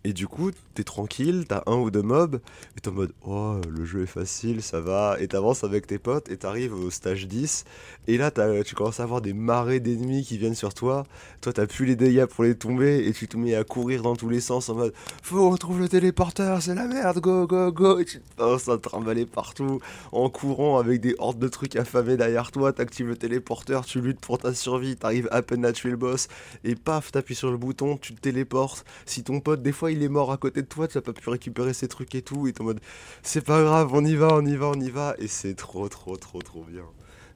Et 0.06 0.12
du 0.12 0.28
coup, 0.28 0.52
t'es 0.74 0.84
tranquille, 0.84 1.46
t'as 1.48 1.64
un 1.66 1.74
ou 1.74 1.90
deux 1.90 2.00
mobs, 2.00 2.38
et 2.76 2.80
t'es 2.80 2.90
en 2.90 2.92
mode 2.92 3.12
Oh, 3.26 3.56
le 3.68 3.84
jeu 3.84 4.04
est 4.04 4.06
facile, 4.06 4.62
ça 4.62 4.80
va. 4.80 5.16
Et 5.18 5.26
t'avances 5.26 5.64
avec 5.64 5.88
tes 5.88 5.98
potes, 5.98 6.30
et 6.30 6.36
t'arrives 6.36 6.74
au 6.74 6.90
stage 6.90 7.26
10, 7.26 7.64
et 8.06 8.16
là, 8.16 8.30
tu 8.64 8.76
commences 8.76 9.00
à 9.00 9.02
avoir 9.02 9.20
des 9.20 9.32
marées 9.32 9.80
d'ennemis 9.80 10.22
qui 10.22 10.38
viennent 10.38 10.54
sur 10.54 10.74
toi. 10.74 11.02
Toi, 11.40 11.52
t'as 11.52 11.66
plus 11.66 11.86
les 11.86 11.96
dégâts 11.96 12.26
pour 12.26 12.44
les 12.44 12.54
tomber, 12.54 13.04
et 13.04 13.12
tu 13.12 13.26
te 13.26 13.36
mets 13.36 13.56
à 13.56 13.64
courir 13.64 14.02
dans 14.02 14.14
tous 14.14 14.28
les 14.28 14.38
sens 14.38 14.68
en 14.68 14.76
mode 14.76 14.94
Faut 15.24 15.50
retrouver 15.50 15.82
le 15.82 15.88
téléporteur, 15.88 16.62
c'est 16.62 16.76
la 16.76 16.86
merde, 16.86 17.18
go, 17.18 17.48
go, 17.48 17.72
go. 17.72 17.98
Et 17.98 18.04
tu 18.04 18.22
commences 18.36 18.68
à 18.68 18.78
trimballer 18.78 19.26
partout, 19.26 19.80
en 20.12 20.30
courant 20.30 20.78
avec 20.78 21.00
des 21.00 21.16
hordes 21.18 21.40
de 21.40 21.48
trucs 21.48 21.74
affamés 21.74 22.16
derrière 22.16 22.52
toi. 22.52 22.72
T'actives 22.72 23.08
le 23.08 23.16
téléporteur, 23.16 23.84
tu 23.84 24.00
luttes 24.00 24.20
pour 24.20 24.38
ta 24.38 24.54
survie, 24.54 24.94
t'arrives 24.94 25.28
à 25.32 25.42
peine 25.42 25.64
à 25.64 25.72
tuer 25.72 25.90
le 25.90 25.96
boss, 25.96 26.28
et 26.62 26.76
paf, 26.76 27.10
t'appuies 27.10 27.34
sur 27.34 27.50
le 27.50 27.56
bouton, 27.56 27.96
tu 27.96 28.14
te 28.14 28.20
téléportes. 28.20 28.84
Si 29.04 29.24
ton 29.24 29.40
pote, 29.40 29.62
des 29.62 29.72
fois, 29.72 29.90
il 29.95 29.95
est 30.02 30.08
mort 30.08 30.32
à 30.32 30.36
côté 30.36 30.62
de 30.62 30.66
toi, 30.66 30.88
tu 30.88 30.96
n'as 30.98 31.02
pas 31.02 31.12
pu 31.12 31.28
récupérer 31.30 31.72
ses 31.74 31.88
trucs 31.88 32.14
et 32.14 32.22
tout, 32.22 32.46
et 32.46 32.52
t'es 32.52 32.60
en 32.60 32.64
mode 32.64 32.80
c'est 33.22 33.44
pas 33.44 33.62
grave, 33.62 33.90
on 33.92 34.04
y 34.04 34.14
va, 34.16 34.28
on 34.32 34.44
y 34.44 34.56
va, 34.56 34.66
on 34.68 34.80
y 34.80 34.90
va, 34.90 35.14
et 35.18 35.28
c'est 35.28 35.54
trop, 35.54 35.88
trop, 35.88 36.16
trop, 36.16 36.40
trop 36.42 36.64
bien. 36.64 36.84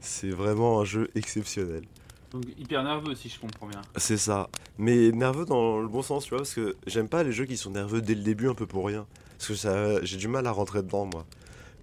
C'est 0.00 0.30
vraiment 0.30 0.80
un 0.80 0.84
jeu 0.84 1.08
exceptionnel. 1.14 1.82
Donc 2.32 2.44
hyper 2.58 2.82
nerveux 2.84 3.14
si 3.14 3.28
je 3.28 3.40
comprends 3.40 3.66
bien. 3.66 3.82
C'est 3.96 4.16
ça. 4.16 4.48
Mais 4.78 5.10
nerveux 5.10 5.44
dans 5.44 5.80
le 5.80 5.88
bon 5.88 6.00
sens, 6.02 6.24
tu 6.24 6.30
vois, 6.30 6.38
parce 6.38 6.54
que 6.54 6.76
j'aime 6.86 7.08
pas 7.08 7.22
les 7.24 7.32
jeux 7.32 7.44
qui 7.44 7.56
sont 7.56 7.70
nerveux 7.70 8.00
dès 8.00 8.14
le 8.14 8.22
début 8.22 8.48
un 8.48 8.54
peu 8.54 8.66
pour 8.66 8.86
rien. 8.86 9.06
Parce 9.36 9.48
que 9.48 9.54
ça, 9.54 10.02
j'ai 10.04 10.16
du 10.16 10.28
mal 10.28 10.46
à 10.46 10.52
rentrer 10.52 10.82
dedans, 10.82 11.06
moi. 11.06 11.26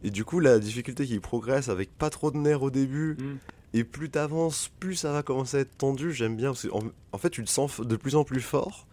Et 0.04 0.10
du 0.10 0.24
coup, 0.24 0.40
la 0.40 0.58
difficulté 0.60 1.06
qui 1.06 1.20
progresse 1.20 1.70
avec 1.70 1.90
pas 1.98 2.10
trop 2.10 2.32
de 2.32 2.38
nerfs 2.38 2.62
au 2.64 2.70
début, 2.72 3.18
Hmm. 3.20 3.38
et 3.74 3.84
plus 3.84 4.10
t'avances, 4.10 4.72
plus 4.80 4.96
ça 4.96 5.12
va 5.12 5.22
commencer 5.22 5.58
à 5.58 5.60
être 5.62 5.78
tendu, 5.78 6.14
j'aime 6.14 6.38
bien, 6.38 6.52
parce 6.52 6.68
qu'en 6.68 6.84
en 7.12 7.18
fait, 7.18 7.30
tu 7.30 7.44
te 7.44 7.50
sens 7.50 7.82
de 7.82 7.96
plus 7.98 8.16
en 8.16 8.24
plus 8.24 8.40
fort, 8.42 8.87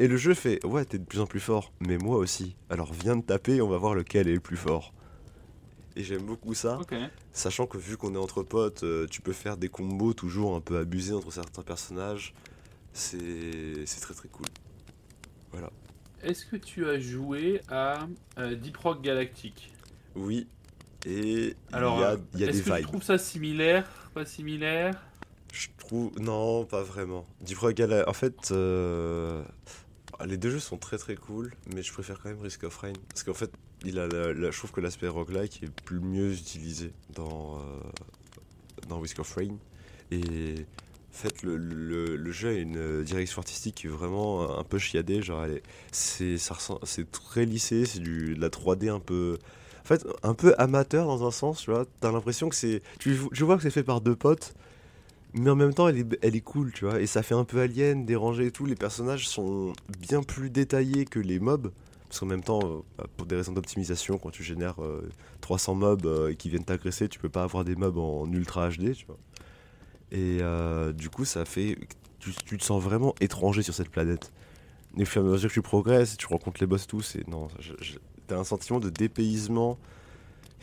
et 0.00 0.08
le 0.08 0.16
jeu 0.16 0.34
fait, 0.34 0.64
ouais, 0.64 0.84
t'es 0.84 0.98
de 0.98 1.04
plus 1.04 1.20
en 1.20 1.26
plus 1.26 1.38
fort, 1.40 1.72
mais 1.80 1.96
moi 1.98 2.16
aussi. 2.16 2.56
Alors 2.70 2.92
viens 2.92 3.16
de 3.16 3.22
taper, 3.22 3.60
on 3.62 3.68
va 3.68 3.76
voir 3.78 3.94
lequel 3.94 4.26
est 4.28 4.34
le 4.34 4.40
plus 4.40 4.56
fort. 4.56 4.92
Et 5.96 6.02
j'aime 6.02 6.22
beaucoup 6.22 6.54
ça. 6.54 6.78
Sachant 7.32 7.66
que 7.66 7.76
vu 7.78 7.96
qu'on 7.96 8.14
est 8.14 8.18
entre 8.18 8.42
potes, 8.42 8.82
euh, 8.84 9.06
tu 9.08 9.20
peux 9.22 9.32
faire 9.32 9.56
des 9.56 9.68
combos 9.68 10.14
toujours 10.14 10.56
un 10.56 10.60
peu 10.60 10.78
abusés 10.78 11.12
entre 11.14 11.30
certains 11.32 11.62
personnages. 11.62 12.32
C'est 12.92 13.86
c'est 13.86 14.00
très 14.00 14.14
très 14.14 14.28
cool. 14.28 14.46
Voilà. 15.52 15.70
Est-ce 16.22 16.44
que 16.46 16.56
tu 16.56 16.88
as 16.88 16.98
joué 16.98 17.60
à 17.68 18.06
euh, 18.38 18.54
Deep 18.54 18.76
Rock 18.76 19.02
Galactic 19.02 19.72
Oui. 20.16 20.46
Et 21.06 21.54
Alors, 21.72 21.96
il 21.98 22.00
y 22.00 22.04
a, 22.04 22.10
euh, 22.10 22.16
il 22.34 22.40
y 22.40 22.44
a 22.44 22.46
des 22.48 22.58
est-ce 22.58 22.70
que 22.70 22.76
tu 22.76 22.82
trouves 22.82 23.02
ça 23.02 23.16
similaire? 23.18 23.88
Pas 24.14 24.26
similaire? 24.26 25.00
Je 25.52 25.68
trouve. 25.78 26.12
Non, 26.20 26.64
pas 26.66 26.82
vraiment. 26.82 27.26
Deep 27.40 27.58
Rock 27.58 27.74
Gala- 27.74 28.04
En 28.08 28.12
fait, 28.12 28.50
euh, 28.52 29.42
les 30.26 30.36
deux 30.36 30.50
jeux 30.50 30.58
sont 30.60 30.76
très 30.78 30.98
très 30.98 31.16
cool, 31.16 31.52
mais 31.74 31.82
je 31.82 31.92
préfère 31.92 32.18
quand 32.20 32.28
même 32.28 32.40
Risk 32.40 32.64
of 32.64 32.76
Rain. 32.78 32.92
Parce 33.08 33.22
qu'en 33.22 33.34
fait, 33.34 33.50
il 33.84 33.98
a 33.98 34.06
la- 34.06 34.32
je 34.50 34.56
trouve 34.58 34.72
que 34.72 34.80
l'aspect 34.80 35.08
roguelike 35.08 35.62
est 35.62 35.70
plus 35.84 36.00
mieux 36.00 36.32
utilisé 36.32 36.92
dans, 37.14 37.58
euh, 37.58 37.60
dans 38.88 39.00
Risk 39.00 39.18
of 39.18 39.34
Rain. 39.34 39.56
Et 40.10 40.20
en 40.22 41.12
fait, 41.12 41.42
le, 41.42 41.56
le- 41.56 42.32
jeu 42.32 42.48
a 42.50 42.52
une 42.52 43.02
direction 43.02 43.40
artistique 43.40 43.74
qui 43.76 43.86
est 43.86 43.90
vraiment 43.90 44.58
un 44.58 44.64
peu 44.64 44.78
chiadée. 44.78 45.22
Genre, 45.22 45.44
c'est 45.92 46.36
c'est 46.84 47.10
très 47.10 47.44
lissé, 47.44 47.84
c'est 47.84 48.00
du, 48.00 48.34
de 48.34 48.40
la 48.40 48.50
3D 48.50 48.88
un 48.88 49.00
peu. 49.00 49.38
En 49.82 49.86
fait, 49.86 50.06
un 50.22 50.34
peu 50.34 50.54
amateur 50.58 51.06
dans 51.06 51.26
un 51.26 51.30
sens, 51.30 51.62
tu 51.62 51.70
vois. 51.70 51.84
L'impression 52.02 52.48
que 52.48 52.54
c'est. 52.54 52.82
Tu 52.98 53.14
vois 53.14 53.56
que 53.56 53.62
c'est 53.62 53.70
fait 53.70 53.82
par 53.82 54.00
deux 54.00 54.14
potes, 54.16 54.54
mais 55.34 55.50
en 55.50 55.56
même 55.56 55.74
temps, 55.74 55.88
elle 55.88 55.96
est, 55.98 56.40
cool, 56.40 56.72
tu 56.72 56.84
vois. 56.84 57.00
Et 57.00 57.06
ça 57.06 57.22
fait 57.22 57.34
un 57.34 57.44
peu 57.44 57.60
alien, 57.60 58.04
dérangé 58.04 58.46
et 58.46 58.50
tout. 58.50 58.66
Les 58.66 58.74
personnages 58.74 59.28
sont 59.28 59.72
bien 59.98 60.22
plus 60.22 60.50
détaillés 60.50 61.04
que 61.04 61.18
les 61.18 61.38
mobs. 61.38 61.70
Parce 62.08 62.20
qu'en 62.20 62.26
même 62.26 62.42
temps, 62.42 62.60
euh, 62.64 63.04
pour 63.16 63.26
des 63.26 63.36
raisons 63.36 63.52
d'optimisation, 63.52 64.18
quand 64.18 64.30
tu 64.30 64.42
génères 64.42 64.76
300 65.40 65.74
mobs 65.76 66.34
qui 66.34 66.50
viennent 66.50 66.64
t'agresser, 66.64 67.08
tu 67.08 67.20
peux 67.20 67.28
pas 67.28 67.44
avoir 67.44 67.64
des 67.64 67.76
mobs 67.76 67.98
en 67.98 68.30
ultra 68.32 68.68
HD, 68.68 68.94
tu 68.94 69.06
vois. 69.06 69.18
Et 70.10 70.40
du 70.92 71.10
coup, 71.10 71.24
ça 71.24 71.44
fait. 71.44 71.78
Tu, 72.18 72.58
te 72.58 72.64
sens 72.64 72.82
vraiment 72.82 73.14
étranger 73.20 73.62
sur 73.62 73.72
cette 73.72 73.88
planète. 73.88 74.32
Et 74.96 75.02
au 75.02 75.06
fur 75.06 75.22
et 75.22 75.28
à 75.28 75.28
mesure 75.30 75.48
que 75.48 75.54
tu 75.54 75.62
progresses, 75.62 76.16
tu 76.16 76.26
rencontres 76.26 76.60
les 76.60 76.66
boss, 76.66 76.86
tout, 76.86 77.00
c'est. 77.00 77.26
Non, 77.28 77.48
t'as 78.26 78.38
un 78.38 78.44
sentiment 78.44 78.80
de 78.80 78.90
dépaysement. 78.90 79.78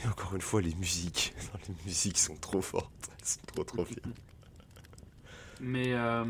Et 0.03 0.07
encore 0.07 0.35
une 0.35 0.41
fois, 0.41 0.61
les 0.61 0.75
musiques. 0.75 1.33
les 1.67 1.75
musiques 1.85 2.17
sont 2.17 2.35
trop 2.35 2.61
fortes. 2.61 2.91
Elles 3.19 3.27
sont 3.27 3.39
trop, 3.47 3.63
trop 3.63 3.83
bien. 3.85 4.13
Mais. 5.61 5.93
Euh, 5.93 6.23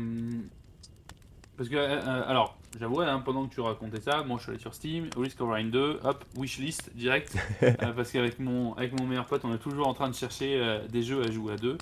parce 1.56 1.68
que. 1.68 1.76
Euh, 1.76 2.00
euh, 2.00 2.22
alors, 2.26 2.56
j'avoue, 2.78 3.00
hein, 3.00 3.20
pendant 3.24 3.46
que 3.46 3.54
tu 3.54 3.60
racontais 3.60 4.00
ça, 4.00 4.22
moi 4.22 4.38
je 4.38 4.42
suis 4.42 4.50
allé 4.52 4.60
sur 4.60 4.74
Steam, 4.74 5.08
Risk 5.16 5.40
of 5.40 5.50
Rain 5.50 5.64
2, 5.64 6.00
hop, 6.04 6.24
wishlist 6.36 6.94
direct. 6.94 7.36
parce 7.96 8.10
qu'avec 8.12 8.38
mon, 8.38 8.74
avec 8.74 8.98
mon 8.98 9.06
meilleur 9.06 9.26
pote, 9.26 9.44
on 9.44 9.54
est 9.54 9.58
toujours 9.58 9.88
en 9.88 9.94
train 9.94 10.08
de 10.08 10.14
chercher 10.14 10.80
des 10.88 11.02
jeux 11.02 11.22
à 11.22 11.30
jouer 11.30 11.54
à 11.54 11.56
deux. 11.56 11.78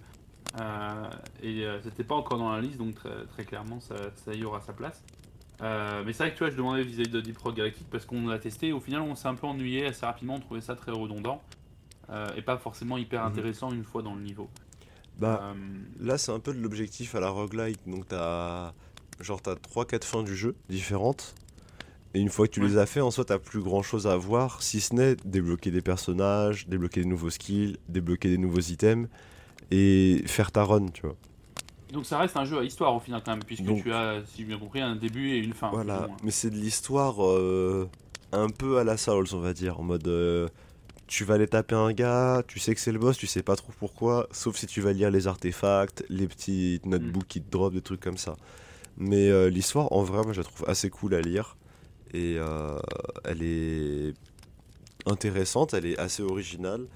et 1.42 1.66
c'était 1.82 2.04
pas 2.04 2.14
encore 2.14 2.38
dans 2.38 2.52
la 2.52 2.61
liste, 2.61 2.78
donc 2.78 2.94
très, 2.94 3.26
très 3.26 3.44
clairement, 3.44 3.80
ça, 3.80 3.96
ça, 4.14 4.32
y 4.32 4.44
aura 4.44 4.61
sa 4.61 4.72
place. 4.72 5.02
mais 5.61 6.12
c'est 6.12 6.22
vrai 6.22 6.30
que 6.30 6.38
tu 6.38 6.44
vois, 6.44 6.50
je 6.50 6.56
demandais 6.56 6.82
vis-à-vis 6.82 7.11
de 7.11 7.20
Deep 7.20 7.38
Rock 7.38 7.56
Galactic 7.56 7.88
parce 7.90 8.06
qu'on 8.06 8.28
l'a 8.28 8.38
testé. 8.38 8.72
Au 8.72 8.80
final, 8.80 9.02
on 9.02 9.14
s'est 9.14 9.28
un 9.28 9.35
peu 9.35 9.46
ennuyé 9.46 9.87
assez 9.87 10.06
rapidement, 10.06 10.37
on 10.37 10.40
trouvait 10.40 10.61
ça 10.61 10.74
très 10.74 10.92
redondant 10.92 11.42
et 12.37 12.42
pas 12.42 12.56
forcément 12.56 12.96
hyper 12.96 13.22
mhm. 13.22 13.32
intéressant 13.32 13.72
une 13.72 13.85
fois 13.85 14.02
dans 14.02 14.14
le 14.14 14.22
niveau. 14.22 14.48
Bah, 15.18 15.40
euh, 15.42 15.55
là, 16.00 16.18
c'est 16.18 16.33
un 16.33 16.40
peu 16.40 16.52
de 16.52 16.61
l'objectif 16.61 17.14
à 17.14 17.20
la 17.20 17.31
roguelike. 17.31 17.81
Donc, 17.87 18.09
t'as 18.09 18.72
genre 19.20 19.40
t'as 19.40 19.55
3-4 19.55 20.05
fins 20.05 20.22
du 20.22 20.37
jeu 20.37 20.55
différentes. 20.68 21.35
Et 22.14 22.20
une 22.20 22.31
fois 22.31 22.46
que 22.46 22.52
tu 22.52 22.61
les 22.62 22.79
as 22.79 22.87
fait, 22.87 23.00
en 23.00 23.11
soi, 23.11 23.24
t'as 23.26 23.38
plus 23.38 23.61
grand 23.61 23.83
chose 23.83 24.07
à 24.07 24.16
voir, 24.16 24.62
si 24.62 24.81
ce 24.81 24.94
n'est 24.94 25.16
débloquer 25.26 25.70
des 25.70 25.83
personnages, 25.83 26.66
débloquer 26.66 27.02
des 27.02 27.07
nouveaux 27.07 27.29
skills, 27.29 27.76
débloquer 27.88 28.31
des 28.31 28.38
nouveaux 28.38 28.61
items 28.61 29.09
et 29.70 30.22
faire 30.26 30.50
ta 30.50 30.64
run, 30.64 30.87
tu 30.87 31.02
vois. 31.02 31.16
Donc 31.92 32.07
ça 32.07 32.18
reste 32.18 32.37
un 32.37 32.44
jeu 32.44 32.59
à 32.59 32.64
histoire 32.64 32.94
au 32.94 33.00
final 33.00 33.22
quand 33.24 33.33
même, 33.33 33.44
puisque 33.44 33.64
tu 33.83 33.92
as, 33.92 34.22
si 34.26 34.38
j'ai 34.38 34.44
bien 34.44 34.59
compris, 34.59 34.81
un 34.81 34.96
début 34.96 35.31
et 35.31 35.38
une 35.38 35.52
fin. 35.52 35.70
Voilà, 35.70 36.09
mais 36.22 36.31
c'est 36.31 36.50
de 36.50 36.57
l'histoire 36.57 37.22
euh, 37.22 37.88
un 38.33 38.48
peu 38.48 38.79
à 38.79 38.85
la 38.85 38.96
Souls, 38.96 39.29
on 39.33 39.40
va 39.40 39.52
dire, 39.52 39.79
en 39.79 39.83
mode 39.83 40.09
euh, 40.09 40.48
tu 41.06 41.24
vas 41.24 41.34
aller 41.34 41.46
taper 41.46 41.74
un 41.74 41.92
gars, 41.92 42.42
tu 42.46 42.58
sais 42.58 42.74
que 42.74 42.80
c'est 42.80 42.92
le 42.92 42.98
boss, 42.98 43.16
tu 43.16 43.26
sais 43.26 43.42
pas 43.42 43.56
trop 43.56 43.72
pourquoi, 43.78 44.28
sauf 44.32 44.56
si 44.56 44.66
tu 44.66 44.80
vas 44.80 44.92
lire 44.92 45.10
les 45.10 45.26
artefacts, 45.26 46.04
les 46.08 46.26
petits 46.26 46.80
notebooks 46.84 47.28
qui 47.28 47.40
te 47.42 47.50
drop, 47.50 47.72
des 47.72 47.80
trucs 47.80 48.00
comme 48.00 48.18
ça. 48.18 48.36
Mais 48.96 49.28
euh, 49.30 49.48
l'histoire, 49.48 49.92
en 49.92 50.02
vrai, 50.02 50.22
moi 50.22 50.32
je 50.32 50.40
la 50.40 50.44
trouve 50.44 50.68
assez 50.68 50.90
cool 50.90 51.14
à 51.14 51.20
lire. 51.20 51.56
Et 52.14 52.36
euh, 52.38 52.78
elle 53.24 53.42
est 53.42 54.14
intéressante, 55.06 55.74
elle 55.74 55.86
est 55.86 55.98
assez 55.98 56.22
originale, 56.22 56.86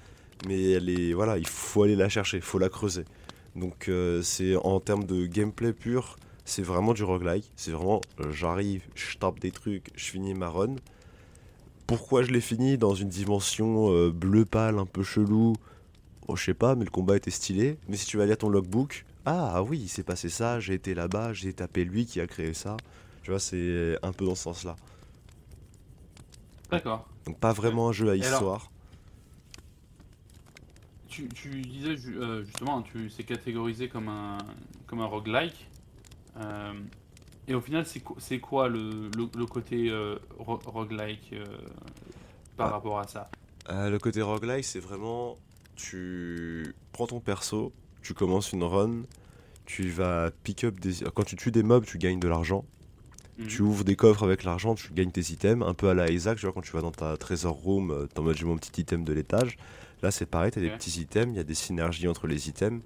mais 0.47 0.71
elle 0.71 0.89
est. 0.89 1.13
Voilà, 1.13 1.37
il 1.37 1.47
faut 1.47 1.83
aller 1.83 1.95
la 1.95 2.09
chercher, 2.09 2.37
il 2.37 2.43
faut 2.43 2.59
la 2.59 2.69
creuser. 2.69 3.05
Donc 3.55 3.87
euh, 3.87 4.21
c'est 4.21 4.55
en 4.55 4.79
termes 4.79 5.05
de 5.05 5.25
gameplay 5.25 5.73
pur, 5.73 6.17
c'est 6.43 6.63
vraiment 6.63 6.93
du 6.93 7.03
roguelike. 7.03 7.51
C'est 7.55 7.71
vraiment, 7.71 8.01
j'arrive, 8.31 8.83
je 8.95 9.17
tape 9.17 9.39
des 9.39 9.51
trucs, 9.51 9.91
je 9.95 10.05
finis 10.05 10.33
ma 10.33 10.49
run 10.49 10.75
pourquoi 11.97 12.23
je 12.23 12.31
l'ai 12.31 12.39
fini 12.39 12.77
dans 12.77 12.95
une 12.95 13.09
dimension 13.09 13.91
euh, 13.91 14.11
bleu 14.11 14.45
pâle, 14.45 14.79
un 14.79 14.85
peu 14.85 15.03
chelou? 15.03 15.57
Oh, 16.29 16.37
Je 16.37 16.45
sais 16.45 16.53
pas, 16.53 16.73
mais 16.75 16.85
le 16.85 16.89
combat 16.89 17.17
était 17.17 17.31
stylé. 17.31 17.77
Mais 17.89 17.97
si 17.97 18.05
tu 18.05 18.15
vas 18.15 18.25
lire 18.25 18.37
ton 18.37 18.47
logbook, 18.47 19.05
ah 19.25 19.61
oui, 19.61 19.77
il 19.77 19.89
s'est 19.89 20.03
passé 20.03 20.29
ça, 20.29 20.61
j'ai 20.61 20.73
été 20.73 20.93
là-bas, 20.93 21.33
j'ai 21.33 21.51
tapé 21.51 21.83
lui 21.83 22.05
qui 22.05 22.21
a 22.21 22.27
créé 22.27 22.53
ça. 22.53 22.77
Tu 23.23 23.31
vois, 23.31 23.41
c'est 23.41 23.97
un 24.03 24.13
peu 24.13 24.23
dans 24.23 24.35
ce 24.35 24.43
sens-là. 24.43 24.77
D'accord. 26.71 27.09
Donc 27.25 27.37
pas 27.39 27.51
vraiment 27.51 27.89
un 27.89 27.91
jeu 27.91 28.09
à 28.09 28.15
histoire. 28.15 28.71
tu, 31.09 31.27
disais 31.27 31.95
euh, 32.07 32.45
justement, 32.45 32.83
tu 32.83 33.09
c'est 33.09 33.25
catégorisé 33.25 33.89
comme 33.89 34.07
un 34.07 34.37
comme 34.87 35.01
un 35.01 35.07
roguelike. 35.07 35.67
Euh, 36.37 36.71
et 37.47 37.55
au 37.55 37.61
final, 37.61 37.85
c'est 37.85 38.39
quoi 38.39 38.69
le, 38.69 39.09
le, 39.17 39.45
côté 39.45 39.89
euh, 39.89 40.17
roguelike 40.37 41.33
euh, 41.33 41.45
par 42.55 42.67
ah. 42.67 42.71
rapport 42.71 42.99
à 42.99 43.07
ça? 43.07 43.29
Euh, 43.69 43.89
Le 43.89 43.99
côté 43.99 44.21
roguelike, 44.21 44.65
c'est 44.65 44.79
vraiment 44.79 45.37
tu 45.75 46.75
prends 46.91 47.07
ton 47.07 47.19
perso, 47.19 47.73
tu 48.03 48.13
commences 48.13 48.51
une 48.51 48.63
run, 48.63 49.03
tu 49.65 49.89
vas 49.89 50.29
pick 50.43 50.63
up 50.63 50.79
des. 50.79 50.93
Quand 51.13 51.23
tu 51.23 51.35
tues 51.35 51.51
des 51.51 51.63
mobs, 51.63 51.85
tu 51.85 51.97
gagnes 51.97 52.19
de 52.19 52.27
l'argent. 52.27 52.65
Mhm. 53.39 53.47
Tu 53.47 53.61
ouvres 53.63 53.83
des 53.83 53.95
coffres 53.95 54.23
avec 54.23 54.43
l'argent, 54.43 54.75
tu 54.75 54.93
gagnes 54.93 55.11
tes 55.11 55.31
items, 55.31 55.65
un 55.65 55.73
peu 55.73 55.89
à 55.89 55.93
la 55.93 56.11
Isaac, 56.11 56.37
tu 56.37 56.45
vois, 56.45 56.53
quand 56.53 56.61
tu 56.61 56.73
vas 56.73 56.81
dans 56.81 56.91
ta 56.91 57.17
trésor 57.17 57.55
room, 57.55 58.07
t'en 58.13 58.23
mode 58.23 58.37
j'ai 58.37 58.45
mon 58.45 58.57
petit 58.57 58.81
item 58.81 59.03
de 59.03 59.13
l'étage. 59.13 59.57
Là, 60.03 60.11
c'est 60.11 60.25
pareil, 60.25 60.51
t'as 60.51 60.61
des 60.61 60.69
petits 60.69 61.01
items, 61.01 61.33
il 61.33 61.37
y 61.37 61.39
a 61.39 61.43
des 61.43 61.55
synergies 61.55 62.07
entre 62.07 62.27
les 62.27 62.49
items. 62.49 62.81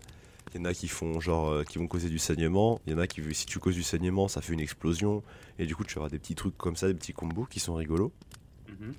Il 0.56 0.60
y 0.60 0.62
en 0.62 0.66
a 0.66 0.74
qui 0.74 0.88
font 0.88 1.20
genre 1.20 1.50
euh, 1.50 1.64
qui 1.66 1.80
vont 1.80 1.88
causer 1.88 2.08
du 2.08 2.18
saignement. 2.18 2.80
Il 2.88 2.94
y 2.94 2.96
en 2.96 3.00
a 3.00 3.08
qui 3.08 3.22
si 3.34 3.46
tu 3.46 3.60
causes 3.60 3.76
du 3.76 3.84
saignement, 3.84 4.30
ça 4.30 4.40
fait 4.40 4.54
une 4.54 4.62
explosion 4.62 5.22
et 5.60 5.66
du 5.66 5.76
coup 5.76 5.84
tu 5.84 5.98
auras 6.00 6.08
des 6.08 6.18
petits 6.18 6.34
trucs 6.34 6.58
comme 6.58 6.78
ça, 6.78 6.88
des 6.88 6.94
petits 6.94 7.12
combos 7.12 7.44
qui 7.44 7.60
sont 7.60 7.76
rigolos. 7.76 8.14
Mhm. 8.70 8.94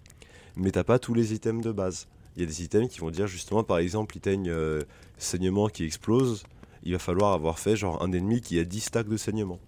Mais 0.57 0.71
t'as 0.71 0.85
pas 0.85 0.99
tous 0.99 1.15
les 1.15 1.33
items 1.33 1.65
de 1.65 1.73
base. 1.73 2.09
Il 2.37 2.43
y 2.43 2.45
a 2.45 2.47
des 2.47 2.63
items 2.63 2.91
qui 2.91 3.01
vont 3.01 3.11
dire 3.11 3.27
justement 3.27 3.65
par 3.65 3.79
exemple 3.79 4.19
item 4.19 4.45
euh, 4.47 4.83
saignement 5.17 5.69
qui 5.69 5.85
explose. 5.85 6.45
Il 6.83 6.93
va 6.93 6.99
falloir 6.99 7.33
avoir 7.33 7.59
fait 7.59 7.75
genre 7.75 8.03
un 8.03 8.13
ennemi 8.13 8.43
qui 8.43 8.59
a 8.59 8.65
10 8.65 8.81
stacks 8.81 9.09
de 9.09 9.17
saignement. 9.17 9.59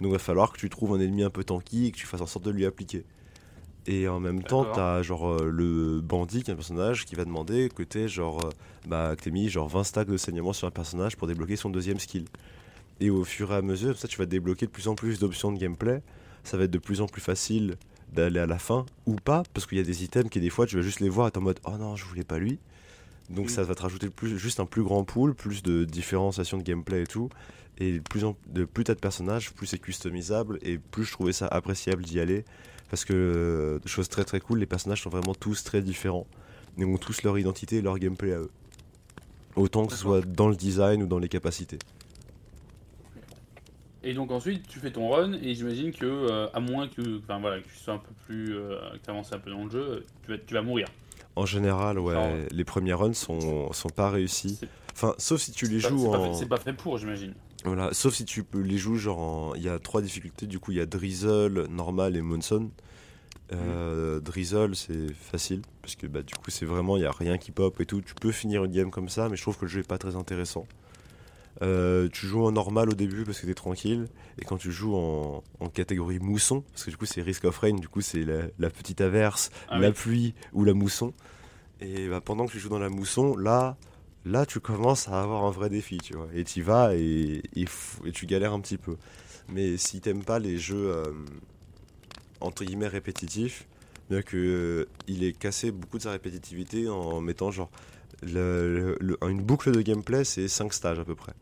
Donc 0.00 0.10
il 0.10 0.12
va 0.12 0.18
falloir 0.18 0.52
que 0.52 0.58
tu 0.58 0.68
trouves 0.68 0.92
un 0.92 1.00
ennemi 1.00 1.22
un 1.22 1.30
peu 1.30 1.44
tanky 1.44 1.86
et 1.86 1.92
que 1.92 1.96
tu 1.96 2.06
fasses 2.06 2.20
en 2.20 2.26
sorte 2.26 2.44
de 2.44 2.50
lui 2.50 2.66
appliquer. 2.66 3.06
Et 3.86 4.06
en 4.06 4.20
même 4.20 4.42
temps, 4.42 4.64
t'as 4.64 5.02
genre 5.02 5.28
euh, 5.28 5.50
le 5.50 6.00
bandit 6.00 6.42
qui 6.42 6.50
est 6.50 6.54
un 6.54 6.56
personnage 6.56 7.04
qui 7.04 7.16
va 7.16 7.24
demander 7.24 7.68
que 7.68 7.82
t'aies 7.82 8.06
genre, 8.06 8.44
euh, 8.44 8.50
bah, 8.86 9.16
que 9.16 9.28
mis 9.28 9.48
genre 9.48 9.68
20 9.68 9.82
stacks 9.82 10.08
de 10.08 10.16
saignement 10.16 10.52
sur 10.52 10.68
un 10.68 10.70
personnage 10.70 11.16
pour 11.16 11.26
débloquer 11.26 11.56
son 11.56 11.68
deuxième 11.68 11.98
skill. 11.98 12.26
Et 13.00 13.10
au 13.10 13.24
fur 13.24 13.52
et 13.52 13.56
à 13.56 13.62
mesure, 13.62 13.98
ça, 13.98 14.06
tu 14.06 14.18
vas 14.18 14.26
débloquer 14.26 14.66
de 14.66 14.70
plus 14.70 14.86
en 14.86 14.94
plus 14.94 15.18
d'options 15.18 15.50
de 15.50 15.58
gameplay. 15.58 16.02
Ça 16.44 16.56
va 16.56 16.64
être 16.64 16.70
de 16.70 16.78
plus 16.78 17.00
en 17.00 17.06
plus 17.06 17.20
facile 17.20 17.76
d'aller 18.12 18.38
à 18.38 18.46
la 18.46 18.58
fin 18.58 18.86
ou 19.06 19.16
pas, 19.16 19.42
parce 19.54 19.66
qu'il 19.66 19.78
y 19.78 19.80
a 19.80 19.84
des 19.84 20.04
items 20.04 20.30
qui 20.30 20.38
des 20.38 20.50
fois 20.50 20.66
tu 20.66 20.76
vas 20.76 20.82
juste 20.82 21.00
les 21.00 21.08
voir 21.08 21.28
et 21.28 21.30
t'es 21.30 21.38
en 21.38 21.42
mode 21.42 21.58
oh 21.64 21.76
non, 21.78 21.96
je 21.96 22.04
voulais 22.04 22.24
pas 22.24 22.38
lui. 22.38 22.58
Donc 23.30 23.50
ça 23.50 23.62
va 23.62 23.74
te 23.74 23.82
rajouter 23.82 24.10
plus, 24.10 24.38
juste 24.38 24.60
un 24.60 24.66
plus 24.66 24.82
grand 24.82 25.04
pool, 25.04 25.34
plus 25.34 25.62
de 25.62 25.84
différenciation 25.84 26.58
de 26.58 26.62
gameplay 26.62 27.02
et 27.02 27.06
tout. 27.06 27.30
Et 27.78 28.00
plus, 28.00 28.24
en, 28.24 28.36
de 28.48 28.64
plus 28.64 28.84
t'as 28.84 28.94
de 28.94 29.00
personnages, 29.00 29.52
plus 29.52 29.66
c'est 29.66 29.78
customisable 29.78 30.58
et 30.62 30.78
plus 30.78 31.04
je 31.04 31.12
trouvais 31.12 31.32
ça 31.32 31.46
appréciable 31.46 32.02
d'y 32.02 32.20
aller 32.20 32.44
parce 32.92 33.06
que, 33.06 33.14
euh, 33.14 33.78
chose 33.86 34.10
très 34.10 34.22
très 34.24 34.38
cool, 34.38 34.58
les 34.58 34.66
personnages 34.66 35.00
sont 35.00 35.08
vraiment 35.08 35.34
tous 35.34 35.64
très 35.64 35.80
différents. 35.80 36.26
Ils 36.76 36.84
ont 36.84 36.98
tous 36.98 37.22
leur 37.22 37.38
identité 37.38 37.76
et 37.76 37.80
leur 37.80 37.98
gameplay 37.98 38.34
à 38.34 38.38
eux. 38.38 38.50
Autant 39.56 39.86
que 39.86 39.94
ce 39.94 39.98
soit 39.98 40.20
dans 40.20 40.48
le 40.48 40.56
design 40.56 41.02
ou 41.02 41.06
dans 41.06 41.18
les 41.18 41.30
capacités. 41.30 41.78
Et 44.02 44.12
donc 44.12 44.30
ensuite, 44.30 44.66
tu 44.68 44.78
fais 44.78 44.90
ton 44.90 45.08
run, 45.08 45.32
et 45.34 45.54
j'imagine 45.54 45.92
que, 45.92 46.04
euh, 46.04 46.48
à 46.52 46.60
moins 46.60 46.86
que, 46.88 47.18
enfin, 47.20 47.38
voilà, 47.40 47.60
que 47.60 47.68
tu 47.68 47.76
sois 47.76 47.94
un 47.94 47.98
peu 47.98 48.12
plus. 48.26 48.56
Euh, 48.56 48.78
que 48.92 49.04
tu 49.04 49.10
avances 49.10 49.32
un 49.32 49.38
peu 49.38 49.50
dans 49.50 49.64
le 49.64 49.70
jeu, 49.70 50.04
tu 50.24 50.32
vas, 50.32 50.38
tu 50.38 50.52
vas 50.52 50.62
mourir. 50.62 50.86
En 51.34 51.46
général, 51.46 51.98
ouais, 51.98 52.46
les 52.50 52.64
premiers 52.64 52.92
runs 52.92 53.14
sont, 53.14 53.72
sont 53.72 53.88
pas 53.88 54.10
réussis. 54.10 54.60
Enfin, 54.92 55.14
sauf 55.16 55.40
si 55.40 55.52
tu 55.52 55.66
les 55.66 55.80
joues 55.80 56.08
en. 56.08 56.34
C'est 56.34 56.44
pas 56.44 56.58
fait 56.58 56.74
pour, 56.74 56.98
j'imagine. 56.98 57.32
Voilà, 57.64 57.90
sauf 57.92 58.14
si 58.14 58.24
tu 58.24 58.42
peux 58.42 58.60
les 58.60 58.76
jouer 58.76 58.98
genre 58.98 59.56
Il 59.56 59.62
y 59.62 59.68
a 59.68 59.78
trois 59.78 60.02
difficultés, 60.02 60.46
du 60.46 60.58
coup 60.58 60.72
il 60.72 60.78
y 60.78 60.80
a 60.80 60.86
Drizzle, 60.86 61.66
Normal 61.70 62.16
et 62.16 62.22
Monson. 62.22 62.70
Euh, 63.52 64.18
mm. 64.18 64.20
Drizzle 64.20 64.74
c'est 64.74 65.12
facile, 65.12 65.62
parce 65.80 65.94
que 65.94 66.06
bah, 66.06 66.22
du 66.22 66.34
coup 66.34 66.50
c'est 66.50 66.66
vraiment, 66.66 66.96
il 66.96 67.00
n'y 67.00 67.06
a 67.06 67.12
rien 67.12 67.38
qui 67.38 67.52
pop 67.52 67.80
et 67.80 67.86
tout. 67.86 68.00
Tu 68.00 68.14
peux 68.14 68.32
finir 68.32 68.64
une 68.64 68.72
game 68.72 68.90
comme 68.90 69.08
ça, 69.08 69.28
mais 69.28 69.36
je 69.36 69.42
trouve 69.42 69.56
que 69.56 69.64
le 69.64 69.70
jeu 69.70 69.80
est 69.80 69.88
pas 69.88 69.98
très 69.98 70.16
intéressant. 70.16 70.66
Euh, 71.60 72.08
tu 72.08 72.26
joues 72.26 72.44
en 72.44 72.52
normal 72.52 72.88
au 72.88 72.94
début 72.94 73.24
parce 73.24 73.38
que 73.38 73.46
t'es 73.46 73.54
tranquille, 73.54 74.08
et 74.40 74.44
quand 74.44 74.56
tu 74.56 74.72
joues 74.72 74.96
en, 74.96 75.42
catégorie 75.72 76.18
mousson, 76.18 76.62
parce 76.72 76.84
que 76.84 76.90
du 76.90 76.96
coup 76.96 77.06
c'est 77.06 77.22
Risk 77.22 77.44
of 77.44 77.56
Rain, 77.58 77.74
du 77.74 77.88
coup 77.88 78.00
c'est 78.00 78.24
la, 78.58 78.70
petite 78.70 79.00
averse, 79.00 79.50
ah 79.68 79.78
la 79.78 79.92
pluie 79.92 80.34
ou 80.52 80.64
la 80.64 80.74
mousson. 80.74 81.12
Et 81.80 82.08
bah, 82.08 82.20
pendant 82.20 82.46
que 82.46 82.52
tu 82.52 82.58
joues 82.58 82.68
dans 82.68 82.78
la 82.78 82.88
mousson, 82.88 83.36
là, 83.36 83.76
là 84.24 84.46
tu 84.46 84.60
commences 84.60 85.08
à 85.08 85.22
avoir 85.22 85.44
un 85.44 85.50
vrai 85.50 85.68
défi, 85.68 85.98
tu 85.98 86.14
vois. 86.14 86.28
Et 86.34 86.44
tu 86.44 86.62
vas 86.62 86.94
et, 86.94 87.42
et, 87.54 87.66
tu 88.12 88.26
galères 88.26 88.52
un 88.52 88.60
petit 88.60 88.78
peu. 88.78 88.96
Mais 89.48 89.76
si 89.76 90.00
t'aimes 90.00 90.24
pas 90.24 90.38
les 90.38 90.58
jeux 90.58 90.90
euh, 90.90 91.12
entre 92.40 92.64
guillemets 92.64 92.88
répétitifs, 92.88 93.66
bien 94.10 94.22
que 94.22 94.36
euh, 94.36 94.88
il 95.08 95.24
est 95.24 95.32
cassé 95.32 95.70
beaucoup 95.70 95.98
de 95.98 96.02
sa 96.02 96.12
répétitivité 96.12 96.88
en 96.88 97.20
mettant 97.20 97.50
genre 97.50 97.70
une 98.24 99.42
boucle 99.42 99.72
de 99.72 99.80
gameplay, 99.82 100.24
c'est 100.24 100.48
5 100.48 100.72
stages 100.72 100.98
à 100.98 101.04
peu 101.04 101.14
près. 101.14 101.32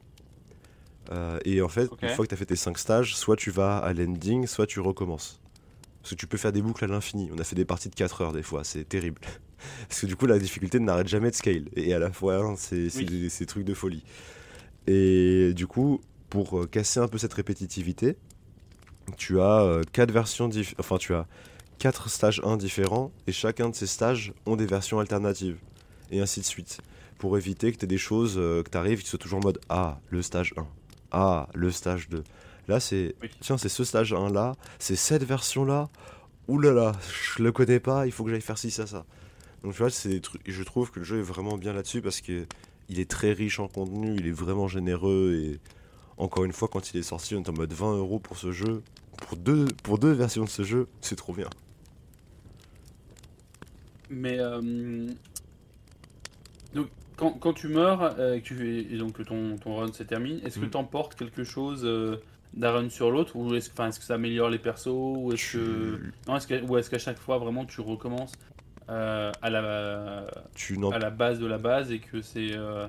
Euh, 1.12 1.38
et 1.44 1.60
en 1.60 1.68
fait, 1.68 1.90
une 2.02 2.08
fois 2.10 2.24
que 2.24 2.28
tu 2.28 2.34
as 2.34 2.38
fait 2.38 2.46
tes 2.46 2.56
5 2.56 2.78
stages, 2.78 3.16
soit 3.16 3.36
tu 3.36 3.50
vas 3.50 3.78
à 3.78 3.92
l'ending, 3.92 4.46
soit 4.46 4.66
tu 4.66 4.80
recommences. 4.80 5.40
Parce 6.00 6.10
que 6.10 6.16
tu 6.16 6.26
peux 6.26 6.38
faire 6.38 6.52
des 6.52 6.62
boucles 6.62 6.84
à 6.84 6.86
l'infini. 6.86 7.30
On 7.34 7.38
a 7.38 7.44
fait 7.44 7.56
des 7.56 7.64
parties 7.64 7.90
de 7.90 7.94
4 7.94 8.22
heures 8.22 8.32
des 8.32 8.42
fois, 8.42 8.64
c'est 8.64 8.84
terrible. 8.84 9.20
Parce 9.88 10.00
que 10.00 10.06
du 10.06 10.16
coup, 10.16 10.26
la 10.26 10.38
difficulté 10.38 10.78
n'arrête 10.78 11.08
jamais 11.08 11.30
de 11.30 11.36
scale. 11.36 11.68
Et 11.76 11.94
à 11.94 11.98
la 11.98 12.12
fois, 12.12 12.36
hein, 12.36 12.54
c'est 12.56 12.88
des, 13.04 13.46
trucs 13.46 13.64
de 13.64 13.74
folie. 13.74 14.04
Et 14.86 15.52
du 15.54 15.66
coup, 15.66 16.00
pour 16.28 16.60
euh, 16.60 16.66
casser 16.66 17.00
un 17.00 17.08
peu 17.08 17.18
cette 17.18 17.34
répétitivité, 17.34 18.16
tu 19.16 19.40
as 19.40 19.82
4 19.92 20.10
euh, 20.10 20.12
versions 20.12 20.50
Enfin, 20.78 20.96
tu 20.96 21.14
as 21.14 21.26
4 21.78 22.08
stages 22.10 22.40
1 22.44 22.56
différents, 22.56 23.10
et 23.26 23.32
chacun 23.32 23.70
de 23.70 23.74
ces 23.74 23.86
stages 23.86 24.32
ont 24.46 24.56
des 24.56 24.66
versions 24.66 25.00
alternatives, 25.00 25.56
et 26.10 26.20
ainsi 26.20 26.40
de 26.40 26.44
suite, 26.44 26.80
pour 27.18 27.36
éviter 27.36 27.72
que 27.72 27.78
tu 27.78 27.84
aies 27.84 27.88
des 27.88 27.98
choses, 27.98 28.36
euh, 28.36 28.62
que 28.62 28.70
tu 28.70 28.78
arrives, 28.78 29.02
qui 29.02 29.08
soient 29.08 29.18
toujours 29.18 29.38
en 29.38 29.42
mode 29.42 29.60
Ah, 29.68 29.98
le 30.10 30.22
stage 30.22 30.52
1, 30.56 30.66
Ah, 31.10 31.48
le 31.54 31.70
stage 31.70 32.08
2. 32.08 32.22
Là, 32.68 32.80
c'est 32.80 33.14
Oui. 33.22 33.30
Tiens, 33.40 33.58
c'est 33.58 33.68
ce 33.68 33.84
stage 33.84 34.12
1 34.12 34.30
là, 34.30 34.54
c'est 34.78 34.96
cette 34.96 35.24
version 35.24 35.64
là, 35.64 35.88
oulala, 36.48 36.92
je 37.36 37.42
le 37.42 37.50
connais 37.50 37.80
pas, 37.80 38.06
il 38.06 38.12
faut 38.12 38.24
que 38.24 38.30
j'aille 38.30 38.40
faire 38.40 38.58
ci, 38.58 38.70
ça, 38.70 38.86
ça. 38.86 39.06
Donc, 39.62 39.72
tu 39.74 39.78
vois, 39.78 39.90
c'est 39.90 40.08
des 40.08 40.20
trucs, 40.20 40.42
je 40.50 40.62
trouve 40.62 40.90
que 40.90 41.00
le 41.00 41.04
jeu 41.04 41.18
est 41.18 41.22
vraiment 41.22 41.58
bien 41.58 41.72
là-dessus 41.72 42.00
parce 42.02 42.20
que 42.20 42.46
il 42.88 42.98
est 42.98 43.08
très 43.10 43.32
riche 43.32 43.60
en 43.60 43.68
contenu, 43.68 44.14
il 44.16 44.26
est 44.26 44.32
vraiment 44.32 44.66
généreux, 44.66 45.34
et 45.34 45.60
encore 46.16 46.44
une 46.44 46.52
fois, 46.52 46.66
quand 46.68 46.92
il 46.92 46.98
est 46.98 47.02
sorti, 47.04 47.34
on 47.36 47.42
est 47.42 47.48
en 47.48 47.52
mode 47.52 47.72
20 47.72 47.96
euros 47.96 48.18
pour 48.18 48.36
ce 48.36 48.50
jeu. 48.52 48.82
Pour 49.18 49.36
deux, 49.36 49.66
pour 49.82 49.98
deux 49.98 50.12
versions 50.12 50.44
de 50.44 50.48
ce 50.48 50.62
jeu, 50.64 50.88
c'est 51.00 51.16
trop 51.16 51.32
bien. 51.32 51.48
Mais 54.08 54.38
euh, 54.40 55.08
donc 56.74 56.88
quand, 57.16 57.32
quand 57.32 57.52
tu 57.52 57.68
meurs 57.68 58.02
euh, 58.18 58.34
et 58.34 58.40
que 58.40 58.46
tu 58.48 58.78
et 58.92 58.98
donc 58.98 59.12
que 59.12 59.22
ton, 59.22 59.56
ton 59.56 59.76
run 59.76 59.92
se 59.92 60.02
termine, 60.02 60.40
est-ce 60.44 60.58
que 60.58 60.64
Mm. 60.66 60.70
tu 60.70 60.76
emportes 60.76 61.14
quelque 61.14 61.44
chose 61.44 61.82
euh, 61.84 62.16
d'un 62.54 62.72
run 62.72 62.88
sur 62.90 63.10
l'autre 63.10 63.36
ou 63.36 63.54
est-ce 63.54 63.70
est-ce 63.70 64.00
que 64.00 64.04
ça 64.04 64.14
améliore 64.14 64.48
les 64.50 64.58
persos 64.58 64.88
ou 64.88 65.32
est-ce 65.32 65.52
que 65.52 65.96
Tu, 65.96 66.12
non 66.26 66.36
est-ce 66.36 66.46
que 66.48 66.60
ou 66.64 66.76
est-ce 66.78 66.90
qu'à 66.90 66.98
chaque 66.98 67.18
fois 67.18 67.38
vraiment 67.38 67.64
tu 67.64 67.80
recommences 67.80 68.32
euh, 68.90 69.32
à 69.40 69.50
la 69.50 70.26
tu, 70.54 70.76
à 70.92 70.98
la 70.98 71.10
base 71.10 71.38
de 71.38 71.46
la 71.46 71.58
base 71.58 71.92
et 71.92 71.98
que 72.00 72.20
c'est 72.22 72.50
euh, 72.54 72.86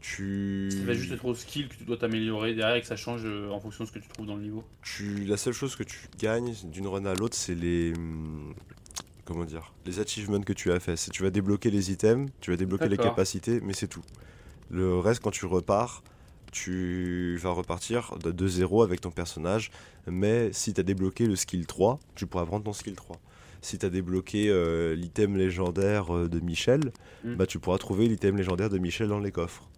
tu, 0.00 0.68
ça 0.70 0.84
va 0.86 0.94
juste 0.94 1.12
être 1.12 1.24
au 1.24 1.34
skill 1.34 1.68
que 1.68 1.74
tu 1.74 1.84
dois 1.84 1.96
t'améliorer 1.96 2.54
derrière 2.54 2.76
et 2.76 2.80
que 2.80 2.86
ça 2.86 2.96
change 2.96 3.22
euh, 3.24 3.50
en 3.50 3.60
fonction 3.60 3.84
de 3.84 3.88
ce 3.88 3.92
que 3.94 3.98
tu 3.98 4.08
trouves 4.08 4.26
dans 4.26 4.36
le 4.36 4.42
niveau. 4.42 4.64
tu- 4.82 5.24
la 5.24 5.36
seule 5.36 5.52
chose 5.52 5.74
que 5.76 5.82
tu 5.82 5.98
gagnes 6.18 6.54
d'une 6.64 6.86
run 6.86 7.04
à 7.04 7.14
l'autre, 7.14 7.36
c'est 7.36 7.54
les, 7.56 7.92
hum, 7.96 8.54
comment 9.24 9.44
dire, 9.44 9.72
les 9.86 9.98
achievements 10.00 10.40
que 10.40 10.52
tu 10.52 10.70
as 10.72 10.80
fait. 10.80 10.94
Tu 11.12 11.22
vas 11.22 11.30
débloquer 11.30 11.70
les 11.70 11.90
items, 11.90 12.30
tu 12.40 12.50
vas 12.50 12.56
débloquer 12.56 12.88
les 12.88 12.96
capacités, 13.04 13.60
mais 13.60 13.72
c'est 13.72 13.88
tout. 13.88 14.04
Le 14.70 14.98
reste, 14.98 15.20
quand 15.22 15.30
tu 15.32 15.46
repars, 15.46 16.02
tu 16.52 17.36
vas 17.42 17.50
repartir 17.50 18.16
de, 18.22 18.30
de 18.30 18.46
zéro 18.48 18.82
avec 18.82 19.00
ton 19.00 19.10
personnage, 19.10 19.70
mais 20.06 20.52
si 20.52 20.72
tu 20.72 20.80
as 20.80 20.84
débloqué 20.84 21.26
le 21.26 21.36
skill 21.36 21.66
3, 21.66 21.98
tu 22.14 22.26
pourras 22.26 22.46
prendre 22.46 22.64
ton 22.64 22.72
skill 22.72 22.94
3. 22.94 23.16
Si 23.60 23.78
tu 23.78 23.84
as 23.86 23.90
débloqué 23.90 24.48
euh, 24.48 24.94
l'item 24.94 25.36
légendaire 25.36 26.14
euh, 26.14 26.28
de 26.28 26.40
Michel, 26.40 26.92
Mm. 27.24 27.34
bah, 27.34 27.46
tu 27.46 27.58
pourras 27.58 27.78
trouver 27.78 28.06
l'item 28.06 28.36
légendaire 28.36 28.68
de 28.70 28.78
Michel 28.78 29.08
dans 29.08 29.18
les 29.18 29.32
coffres. 29.32 29.68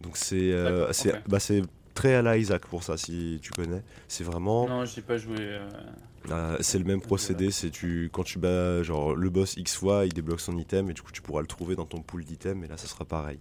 Donc 0.00 0.16
c'est 0.16 0.52
euh, 0.52 0.78
D'accord, 0.80 0.94
c'est 0.94 1.12
ok. 1.14 1.20
bah, 1.28 1.38
c'est 1.40 1.62
très 1.94 2.14
à 2.14 2.22
la 2.22 2.38
Isaac 2.38 2.66
pour 2.66 2.82
ça, 2.82 2.96
si 2.96 3.38
tu 3.42 3.50
connais. 3.52 3.82
C'est 4.08 4.24
vraiment... 4.24 4.66
Non, 4.68 4.84
j'ai 4.86 5.02
pas 5.02 5.18
joué. 5.18 5.36
Euh, 6.30 6.56
c'est 6.60 6.78
le 6.78 6.84
même 6.84 7.00
procédé, 7.00 7.50
c'est 7.50 7.70
tu 7.70 8.08
quand 8.12 8.22
tu 8.22 8.38
bats 8.38 8.82
genre 8.82 9.14
le 9.14 9.28
boss 9.28 9.56
X 9.56 9.76
fois, 9.76 10.06
il 10.06 10.12
débloque 10.12 10.40
son 10.40 10.56
item 10.56 10.88
et 10.88 10.94
du 10.94 11.02
coup 11.02 11.10
tu 11.12 11.20
pourras 11.20 11.40
le 11.40 11.46
trouver 11.48 11.74
dans 11.74 11.84
ton 11.84 12.00
pool 12.00 12.24
d'items 12.24 12.64
et 12.64 12.68
là 12.68 12.76
ça 12.76 12.86
sera 12.86 13.04
pareil. 13.04 13.38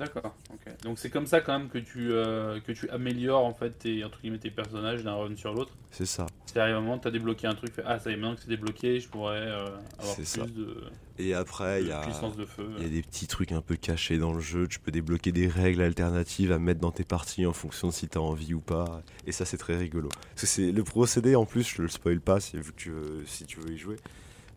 D'accord, 0.00 0.34
ok. 0.50 0.82
Donc 0.82 0.98
c'est 0.98 1.10
comme 1.10 1.26
ça 1.26 1.42
quand 1.42 1.58
même 1.58 1.68
que 1.68 1.76
tu, 1.76 2.10
euh, 2.10 2.58
que 2.60 2.72
tu 2.72 2.88
améliores 2.88 3.44
en 3.44 3.52
fait 3.52 3.70
tes, 3.78 4.02
entre 4.02 4.18
guillemets, 4.22 4.38
tes 4.38 4.50
personnages 4.50 5.04
d'un 5.04 5.12
run 5.12 5.36
sur 5.36 5.52
l'autre. 5.52 5.74
C'est 5.90 6.06
ça. 6.06 6.24
C'est 6.46 6.58
arrivé 6.58 6.78
un 6.78 6.80
moment, 6.80 6.98
tu 6.98 7.06
as 7.06 7.10
débloqué 7.10 7.46
un 7.46 7.54
truc, 7.54 7.70
fait, 7.74 7.82
ah 7.84 7.98
ça 7.98 8.10
y 8.10 8.14
est, 8.14 8.16
maintenant 8.16 8.34
que 8.34 8.40
c'est 8.40 8.48
débloqué, 8.48 8.98
je 8.98 9.08
pourrais 9.10 9.36
euh, 9.36 9.66
avoir 9.98 10.14
plus 10.14 10.24
ça. 10.24 10.46
de, 10.46 10.84
Et 11.18 11.34
après 11.34 11.82
il 11.82 11.88
y 11.88 11.90
de 11.90 11.94
a 11.94 12.00
puissance 12.00 12.34
de 12.34 12.46
feu. 12.46 12.66
il 12.78 12.82
y 12.82 12.86
a 12.86 12.88
des 12.88 13.02
petits 13.02 13.26
trucs 13.26 13.52
un 13.52 13.60
peu 13.60 13.76
cachés 13.76 14.16
dans 14.16 14.32
le 14.32 14.40
jeu, 14.40 14.66
tu 14.68 14.80
peux 14.80 14.90
débloquer 14.90 15.32
des 15.32 15.48
règles 15.48 15.82
alternatives 15.82 16.50
à 16.50 16.58
mettre 16.58 16.80
dans 16.80 16.92
tes 16.92 17.04
parties 17.04 17.44
en 17.44 17.52
fonction 17.52 17.88
de 17.88 17.92
si 17.92 18.08
t'as 18.08 18.20
envie 18.20 18.54
ou 18.54 18.60
pas 18.60 19.02
et 19.26 19.32
ça 19.32 19.44
c'est 19.44 19.58
très 19.58 19.76
rigolo. 19.76 20.08
Parce 20.08 20.40
que 20.40 20.46
c'est 20.46 20.72
le 20.72 20.82
procédé 20.82 21.36
en 21.36 21.44
plus, 21.44 21.74
je 21.76 21.82
le 21.82 21.88
spoil 21.88 22.20
pas 22.20 22.40
si, 22.40 22.56
vu 22.56 22.72
que 22.72 22.80
tu 22.80 22.90
veux, 22.90 23.22
si 23.26 23.44
tu 23.44 23.60
veux 23.60 23.70
y 23.70 23.76
jouer. 23.76 23.96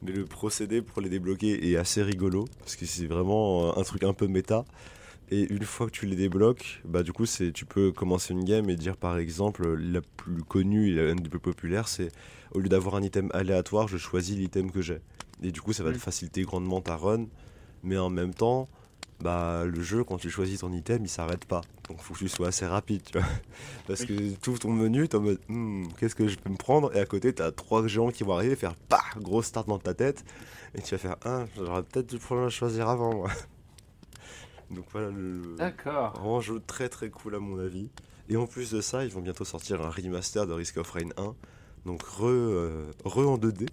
Mais 0.04 0.14
le 0.14 0.24
procédé 0.24 0.82
pour 0.82 1.02
les 1.02 1.10
débloquer 1.10 1.70
est 1.70 1.76
assez 1.76 2.02
rigolo 2.02 2.46
parce 2.60 2.78
que 2.78 2.86
c'est 2.86 3.08
vraiment 3.08 3.78
un 3.78 3.84
truc 3.84 4.04
un 4.04 4.14
peu 4.14 4.28
méta. 4.28 4.64
Et 5.32 5.52
une 5.52 5.64
fois 5.64 5.88
que 5.88 5.92
tu 5.92 6.06
les 6.06 6.16
débloques, 6.16 6.82
bah 6.86 7.02
du 7.02 7.12
coup 7.14 7.26
c'est 7.26 7.52
tu 7.52 7.66
peux 7.66 7.92
commencer 7.92 8.34
une 8.34 8.44
game 8.44 8.70
et 8.70 8.76
dire 8.76 8.98
par 8.98 9.18
exemple 9.18 9.74
la 9.76 10.02
plus 10.18 10.44
connue 10.44 10.98
et 11.00 11.16
des 11.16 11.30
plus 11.30 11.40
populaires 11.40 11.88
c'est 11.88 12.10
au 12.54 12.60
lieu 12.60 12.70
d'avoir 12.70 12.96
un 12.96 13.02
item 13.02 13.30
aléatoire, 13.34 13.88
je 13.88 13.98
choisis 13.98 14.38
l'item 14.38 14.70
que 14.70 14.82
j'ai. 14.82 15.00
Et 15.42 15.52
du 15.52 15.62
coup 15.62 15.74
ça 15.74 15.84
va 15.84 15.92
te 15.92 15.96
Mm. 15.98 16.00
faciliter 16.00 16.42
grandement 16.44 16.82
ta 16.82 16.96
run, 16.98 17.26
mais 17.84 17.98
en 17.98 18.10
même 18.10 18.34
temps 18.34 18.68
bah 19.22 19.64
le 19.66 19.82
jeu 19.82 20.04
quand 20.04 20.18
tu 20.18 20.30
choisis 20.30 20.60
ton 20.60 20.72
item 20.74 21.04
il 21.06 21.10
s'arrête 21.10 21.46
pas. 21.46 21.62
Donc 21.90 22.00
faut 22.02 22.14
que 22.14 22.20
tu 22.20 22.28
sois 22.30 22.50
assez 22.50 22.66
rapide, 22.66 23.02
tu 23.04 23.18
vois. 23.18 23.28
Parce 23.88 24.06
que 24.06 24.36
tout 24.36 24.58
ton 24.58 24.72
menu, 24.72 25.08
t'es 25.08 25.16
en 25.18 25.22
mode 25.22 25.40
Hmm, 25.48 25.86
qu'est-ce 25.98 26.16
que 26.16 26.28
je 26.28 26.38
peux 26.38 26.50
me 26.50 26.58
prendre? 26.58 26.96
Et 26.96 27.00
à 27.00 27.06
côté 27.06 27.34
t'as 27.34 27.52
trois 27.52 27.88
géants 27.88 28.12
qui 28.12 28.24
vont 28.24 28.34
arriver 28.34 28.56
faire 28.56 28.76
pas 28.76 29.04
gros 29.18 29.42
start 29.42 29.68
dans 29.68 29.80
ta 29.80 29.94
tête 29.94 30.24
et 30.76 30.82
tu 30.82 30.94
vas 30.94 31.00
faire 31.00 31.16
ah 31.26 31.46
j'aurais 31.58 31.84
peut-être 31.84 32.10
dû 32.10 32.18
prendre 32.20 32.44
à 32.44 32.50
choisir 32.50 32.88
avant 32.90 33.16
moi. 33.16 33.32
Donc 34.72 34.86
voilà 34.92 35.10
le 35.12 35.56
D'accord. 35.58 36.20
Un 36.26 36.42
jeu 36.42 36.62
très 36.66 36.90
très 36.90 37.10
cool 37.10 37.36
à 37.36 37.40
mon 37.40 37.60
avis. 37.60 37.90
Et 38.30 38.38
en 38.38 38.48
plus 38.48 38.72
de 38.72 38.82
ça, 38.82 39.04
ils 39.06 39.12
vont 39.12 39.22
bientôt 39.22 39.46
sortir 39.46 39.82
un 39.82 39.90
remaster 39.90 40.48
de 40.48 40.54
Risk 40.54 40.78
of 40.78 40.90
Rain 40.92 41.10
1. 41.18 41.36
Donc 41.86 42.02
re, 42.04 42.26
euh, 42.28 42.92
re 43.04 43.18
en 43.30 43.38
2D. 43.38 43.68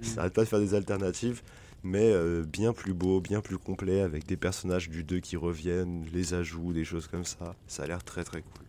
Ils 0.00 0.10
Mm. 0.12 0.14
n'arrêtent 0.16 0.34
pas 0.34 0.42
de 0.42 0.48
faire 0.48 0.58
des 0.60 0.74
alternatives. 0.74 1.42
Mais 1.82 2.12
euh, 2.12 2.44
bien 2.44 2.72
plus 2.72 2.94
beau, 2.94 3.20
bien 3.20 3.40
plus 3.42 3.58
complet, 3.58 4.00
avec 4.00 4.24
des 4.26 4.36
personnages 4.38 4.88
du 4.88 5.04
2 5.04 5.20
qui 5.20 5.36
reviennent, 5.36 6.06
les 6.12 6.32
ajouts, 6.34 6.72
des 6.72 6.84
choses 6.84 7.06
comme 7.08 7.24
ça. 7.24 7.54
Ça 7.66 7.82
a 7.82 7.86
l'air 7.86 8.02
très 8.02 8.24
très 8.24 8.40
cool. 8.42 8.64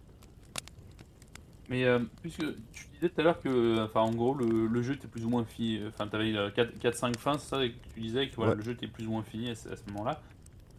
Mais 1.69 1.85
euh, 1.85 1.99
puisque 2.21 2.41
tu 2.73 2.85
disais 2.93 3.09
tout 3.09 3.21
à 3.21 3.23
l'heure 3.23 3.41
que, 3.41 3.79
enfin 3.83 4.01
en 4.01 4.11
gros, 4.11 4.35
le, 4.35 4.67
le 4.67 4.81
jeu 4.83 4.93
était 4.93 5.07
plus 5.07 5.25
ou 5.25 5.29
moins 5.29 5.45
fini, 5.45 5.81
enfin 5.87 6.07
tu 6.07 6.15
avais 6.15 6.31
4-5 6.31 7.17
fins, 7.17 7.37
c'est 7.39 7.49
ça, 7.49 7.63
et 7.65 7.71
que 7.71 7.77
tu 7.95 8.01
disais 8.01 8.29
que 8.29 8.35
voilà, 8.35 8.51
Ouais. 8.51 8.57
le 8.57 8.63
jeu 8.63 8.71
était 8.73 8.87
plus 8.87 9.07
ou 9.07 9.11
moins 9.11 9.23
fini 9.23 9.49
à 9.49 9.55
ce, 9.55 9.69
à 9.69 9.75
ce 9.75 9.81
moment-là. 9.87 10.21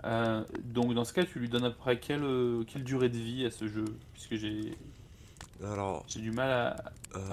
Euh, 0.05 0.45
donc 0.65 0.95
dans 0.95 1.05
ce 1.05 1.13
cas, 1.13 1.25
tu 1.25 1.39
lui 1.39 1.49
donnes 1.49 1.65
à 1.65 1.71
peu 1.71 1.77
près 1.77 1.99
quelle, 1.99 2.23
euh, 2.23 2.65
quelle 2.65 2.85
durée 2.85 3.09
de 3.09 3.19
vie 3.19 3.45
à 3.45 3.51
ce 3.51 3.67
jeu 3.67 3.85
Puisque 4.13 4.37
j'ai 4.37 4.77
Alors, 5.65 6.05
j'ai 6.09 6.21
du 6.21 6.31
mal 6.31 6.51
à, 6.51 6.77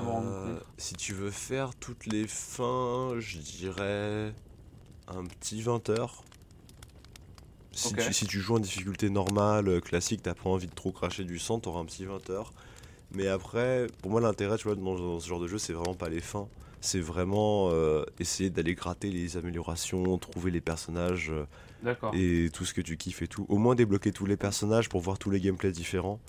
rendre 0.02 0.28
euh, 0.28 0.54
compte. 0.56 0.64
si 0.78 0.96
tu 0.96 1.14
veux 1.14 1.32
faire 1.32 1.76
toutes 1.76 2.06
les 2.06 2.28
fins, 2.28 3.16
je 3.20 3.38
dirais 3.38 4.34
un 5.08 5.26
petit 5.26 5.62
20 5.62 5.90
heures. 5.90 6.24
Si, 7.74 7.92
tu, 7.94 8.14
si 8.14 8.28
tu 8.28 8.40
joues 8.40 8.56
en 8.56 8.60
difficulté 8.60 9.10
normale, 9.10 9.68
euh, 9.68 9.80
classique, 9.82 10.22
t'as 10.22 10.36
pas 10.36 10.50
envie 10.50 10.68
de 10.68 10.76
trop 10.76 10.92
cracher 10.92 11.24
du 11.24 11.40
sang, 11.40 11.60
t'auras 11.60 11.80
un 11.80 11.86
petit 11.86 12.06
20 12.06 12.30
heures. 12.30 12.54
Mais 13.12 13.28
après, 13.28 13.88
pour 14.02 14.12
moi, 14.12 14.22
l'intérêt, 14.22 14.58
tu 14.58 14.68
vois, 14.68 14.76
dans, 14.76 14.96
dans 14.96 15.20
ce 15.20 15.28
genre 15.28 15.40
de 15.40 15.48
jeu, 15.48 15.58
c'est 15.58 15.74
vraiment 15.74 15.96
pas 15.96 16.10
les 16.10 16.20
fins. 16.20 16.48
C'est 16.82 17.00
vraiment 17.00 17.70
euh, 17.72 18.04
essayer 18.20 18.50
d'aller 18.50 18.76
gratter 18.76 19.10
les 19.10 19.38
améliorations, 19.38 20.18
trouver 20.18 20.52
les 20.52 20.62
personnages 20.62 21.32
euh. 21.32 21.46
Et 22.14 22.50
tout 22.54 22.66
ce 22.66 22.74
que 22.74 22.82
tu 22.82 22.98
kiffes 22.98 23.22
et 23.22 23.28
tout. 23.28 23.46
Au 23.50 23.58
moins 23.58 23.76
débloquer 23.76 24.12
tous 24.12 24.26
les 24.26 24.38
personnages 24.38 24.90
pour 24.90 25.02
voir 25.02 25.18
tous 25.20 25.30
les 25.30 25.40
gameplays 25.40 25.72
différents. 25.72 26.20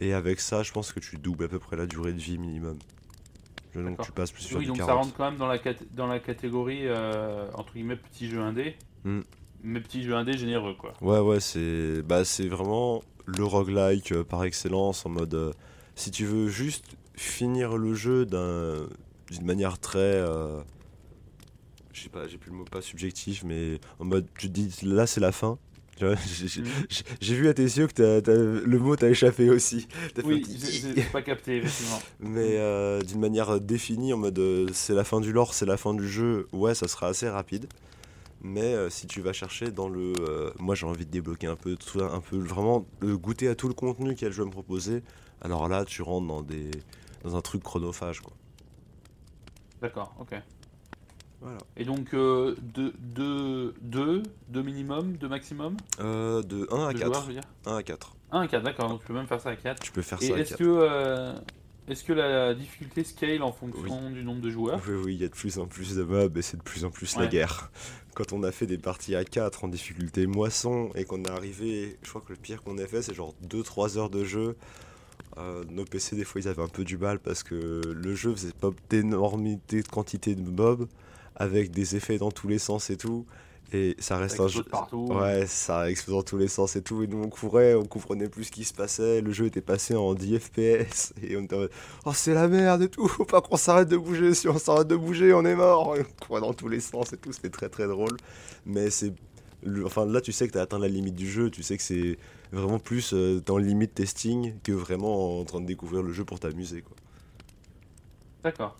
Et 0.00 0.14
avec 0.14 0.40
ça, 0.40 0.62
je 0.62 0.72
pense 0.72 0.92
que 0.92 1.00
tu 1.00 1.16
doubles 1.18 1.44
à 1.44 1.48
peu 1.48 1.58
près 1.58 1.76
la 1.76 1.86
durée 1.86 2.12
de 2.12 2.18
vie 2.18 2.38
minimum. 2.38 2.78
Donc 3.74 4.00
tu 4.02 4.10
passes 4.12 4.32
plus 4.32 4.42
sur 4.42 4.58
Oui, 4.58 4.66
donc 4.66 4.78
40. 4.78 4.88
ça 4.88 4.94
rentre 4.96 5.16
quand 5.16 5.30
même 5.30 5.38
dans 5.38 5.46
la, 5.46 5.58
cat- 5.58 5.74
dans 5.94 6.06
la 6.08 6.18
catégorie 6.18 6.80
euh, 6.88 7.46
entre 7.54 7.72
guillemets 7.74 7.96
petit 7.96 8.28
jeu 8.28 8.40
indé. 8.40 8.74
Hmm. 9.04 9.20
Mais 9.62 9.80
petit 9.80 10.02
jeu 10.02 10.14
indé 10.16 10.36
généreux 10.36 10.74
quoi. 10.74 10.94
Ouais, 11.02 11.20
ouais, 11.20 11.38
c'est 11.38 12.02
bah, 12.02 12.24
c'est 12.24 12.48
vraiment 12.48 13.02
le 13.26 13.44
roguelike 13.44 14.12
euh, 14.12 14.24
par 14.24 14.42
excellence 14.44 15.04
en 15.06 15.10
mode. 15.10 15.34
euh, 15.34 15.52
si 15.94 16.10
tu 16.10 16.24
veux 16.24 16.48
juste 16.48 16.96
finir 17.14 17.76
le 17.76 17.94
jeu 17.94 18.24
d'un- 18.26 18.86
d'une 19.30 19.44
manière 19.44 19.78
très. 19.78 20.00
Euh, 21.90 21.94
je 21.94 22.02
sais 22.02 22.08
pas, 22.08 22.26
j'ai 22.28 22.38
plus 22.38 22.50
le 22.50 22.56
mot 22.56 22.64
pas 22.64 22.82
subjectif, 22.82 23.42
mais 23.44 23.78
en 23.98 24.04
mode 24.04 24.26
tu 24.38 24.48
te 24.48 24.52
dis 24.52 24.70
là 24.82 25.06
c'est 25.06 25.20
la 25.20 25.32
fin. 25.32 25.58
J'ai- 25.98 26.62
Mhm. 26.62 26.66
j'ai- 27.20 27.34
vu 27.34 27.48
à 27.48 27.52
tes 27.52 27.62
yeux 27.62 27.86
que 27.86 28.20
t'as- 28.20 28.32
le 28.34 28.78
mot 28.78 28.96
t'a 28.96 29.10
échappé 29.10 29.50
aussi. 29.50 29.86
Oui, 30.24 30.42
j'ai 30.94 31.02
pas 31.04 31.20
capté 31.20 31.58
effectivement. 31.58 31.98
Mais 32.20 32.56
euh, 32.56 33.02
d'une 33.02 33.20
manière 33.20 33.60
définie, 33.60 34.14
en 34.14 34.16
mode 34.16 34.38
euh, 34.38 34.70
c'est 34.72 34.94
la 34.94 35.04
fin 35.04 35.20
du 35.20 35.30
lore, 35.30 35.52
c'est 35.52 35.66
la 35.66 35.76
fin 35.76 35.92
du 35.92 36.08
jeu, 36.08 36.48
ouais, 36.52 36.74
ça 36.74 36.88
sera 36.88 37.08
assez 37.08 37.28
rapide. 37.28 37.66
Mais 38.42 38.62
euh, 38.74 38.88
si 38.88 39.06
tu 39.06 39.20
vas 39.20 39.34
chercher 39.34 39.70
dans 39.70 39.90
le. 39.90 40.14
euh, 40.20 40.50
moi 40.58 40.74
j'ai 40.74 40.86
envie 40.86 41.04
de 41.04 41.10
débloquer 41.10 41.48
un 41.48 41.56
peu, 41.56 41.76
tout, 41.76 42.00
un 42.02 42.20
peu 42.20 42.38
vraiment 42.38 42.86
euh, 43.02 43.14
goûter 43.18 43.48
à 43.48 43.54
tout 43.54 43.68
le 43.68 43.74
contenu 43.74 44.14
qu'il 44.14 44.22
y 44.22 44.24
a 44.24 44.28
le 44.30 44.34
jeu 44.34 44.44
à 44.44 44.46
me 44.46 44.50
proposer. 44.50 45.02
Alors 45.42 45.68
là, 45.68 45.84
tu 45.84 46.00
rentres 46.00 46.26
dans, 46.26 46.40
des, 46.42 46.70
dans 47.24 47.36
un 47.36 47.42
truc 47.42 47.62
chronophage, 47.62 48.20
quoi. 48.20 48.32
D'accord, 49.82 50.14
ok. 50.18 50.34
Voilà. 51.40 51.58
Et 51.76 51.84
donc 51.84 52.10
2 52.12 52.56
deux, 52.60 52.92
deux, 52.98 53.74
deux, 53.80 54.22
deux 54.48 54.62
minimum, 54.62 55.16
2 55.16 55.28
maximum 55.28 55.76
Euh, 56.00 56.42
de 56.42 56.66
1 56.70 56.88
à 56.88 56.92
de 56.92 56.98
4. 56.98 57.06
joueurs, 57.06 57.22
je 57.22 57.26
veux 57.28 57.32
dire 57.34 57.42
1 57.66 57.76
à 57.76 57.82
4. 57.82 58.16
1 58.32 58.40
à 58.42 58.48
4, 58.48 58.62
d'accord, 58.62 58.88
donc 58.90 59.00
tu 59.00 59.06
peux 59.06 59.14
même 59.14 59.26
faire 59.26 59.40
ça 59.40 59.50
à 59.50 59.56
4. 59.56 59.80
Tu 59.82 59.90
peux 59.92 60.02
faire 60.02 60.18
Et 60.22 60.26
ça 60.28 60.34
à 60.34 60.38
est-ce 60.38 60.50
4. 60.50 60.58
que, 60.58 60.64
euh, 60.66 61.32
est-ce 61.88 62.04
que 62.04 62.12
la 62.12 62.54
difficulté 62.54 63.04
scale 63.04 63.42
en 63.42 63.52
fonction 63.52 64.10
du 64.10 64.22
nombre 64.22 64.42
de 64.42 64.50
joueurs 64.50 64.80
Oui, 64.86 64.94
oui, 65.04 65.14
il 65.14 65.20
y 65.20 65.24
a 65.24 65.28
de 65.28 65.32
plus 65.34 65.58
en 65.58 65.66
plus 65.66 65.96
de 65.96 66.02
mobs 66.02 66.36
et 66.36 66.42
c'est 66.42 66.58
de 66.58 66.62
plus 66.62 66.84
en 66.84 66.90
plus 66.90 67.16
la 67.16 67.26
guerre. 67.26 67.70
Quand 68.14 68.32
on 68.32 68.42
a 68.42 68.52
fait 68.52 68.66
des 68.66 68.76
parties 68.78 69.14
à 69.16 69.24
4 69.24 69.64
en 69.64 69.68
difficulté 69.68 70.26
moisson 70.26 70.90
et 70.94 71.04
qu'on 71.04 71.22
est 71.24 71.30
arrivé, 71.30 71.96
je 72.02 72.08
crois 72.10 72.20
que 72.20 72.32
le 72.32 72.38
pire 72.38 72.62
qu'on 72.62 72.76
ait 72.76 72.86
fait 72.86 73.00
c'est 73.02 73.14
genre 73.14 73.34
2-3 73.48 73.96
heures 73.98 74.10
de 74.10 74.24
jeu. 74.24 74.56
Euh, 75.38 75.64
nos 75.70 75.84
PC, 75.84 76.16
des 76.16 76.24
fois, 76.24 76.40
ils 76.40 76.48
avaient 76.48 76.62
un 76.62 76.68
peu 76.68 76.82
du 76.84 76.98
mal 76.98 77.18
parce 77.20 77.42
que 77.44 77.80
le 77.86 78.14
jeu 78.14 78.32
faisait 78.34 78.52
pas 78.52 78.70
d'énormité 78.90 79.80
de 79.82 79.88
quantité 79.88 80.34
de 80.34 80.42
mobs 80.50 80.86
avec 81.40 81.72
des 81.72 81.96
effets 81.96 82.18
dans 82.18 82.30
tous 82.30 82.46
les 82.48 82.58
sens 82.60 82.90
et 82.90 82.96
tout. 82.96 83.26
Et 83.72 83.94
ça 84.00 84.16
reste 84.18 84.36
Ça 84.38 84.42
un 84.44 84.48
jeu. 84.48 84.64
partout. 84.64 85.06
Ouais, 85.12 85.46
ça 85.46 85.88
explose 85.90 86.16
dans 86.16 86.22
tous 86.24 86.36
les 86.36 86.48
sens 86.48 86.74
et 86.74 86.82
tout. 86.82 87.02
Et 87.04 87.06
nous, 87.06 87.22
on 87.22 87.28
courait, 87.28 87.74
on 87.74 87.84
comprenait 87.84 88.28
plus 88.28 88.44
ce 88.44 88.50
qui 88.50 88.64
se 88.64 88.74
passait. 88.74 89.20
Le 89.20 89.30
jeu 89.32 89.46
était 89.46 89.60
passé 89.60 89.94
en 89.94 90.14
10 90.14 90.40
FPS. 90.40 91.12
Et 91.22 91.36
on 91.36 91.42
était 91.42 91.54
en 91.54 91.60
mode, 91.60 91.70
Oh, 92.04 92.10
c'est 92.12 92.34
la 92.34 92.48
merde 92.48 92.82
et 92.82 92.88
tout. 92.88 93.06
Faut 93.06 93.24
pas 93.24 93.40
qu'on 93.40 93.56
s'arrête 93.56 93.88
de 93.88 93.96
bouger. 93.96 94.34
Si 94.34 94.48
on 94.48 94.58
s'arrête 94.58 94.88
de 94.88 94.96
bouger, 94.96 95.32
on 95.32 95.44
est 95.44 95.54
mort. 95.54 95.96
Et 95.96 96.00
on 96.00 96.24
courait 96.26 96.40
dans 96.40 96.52
tous 96.52 96.68
les 96.68 96.80
sens 96.80 97.12
et 97.12 97.16
tout. 97.16 97.32
C'était 97.32 97.50
très 97.50 97.68
très 97.68 97.86
drôle. 97.86 98.16
Mais 98.66 98.90
c'est. 98.90 99.12
le- 99.62 99.86
Enfin, 99.86 100.04
là, 100.04 100.20
tu 100.20 100.32
sais 100.32 100.48
que 100.48 100.52
t'as 100.52 100.62
atteint 100.62 100.80
la 100.80 100.88
limite 100.88 101.14
du 101.14 101.30
jeu. 101.30 101.48
Tu 101.48 101.62
sais 101.62 101.76
que 101.76 101.82
c'est 101.84 102.18
vraiment 102.50 102.80
plus 102.80 103.12
euh, 103.14 103.40
dans 103.46 103.56
limite 103.56 103.94
testing 103.94 104.54
que 104.64 104.72
vraiment 104.72 105.38
en 105.38 105.44
train 105.44 105.60
de 105.60 105.66
découvrir 105.66 106.02
le 106.02 106.12
jeu 106.12 106.24
pour 106.24 106.40
t'amuser, 106.40 106.82
quoi. 106.82 106.96
D'accord. 108.42 108.76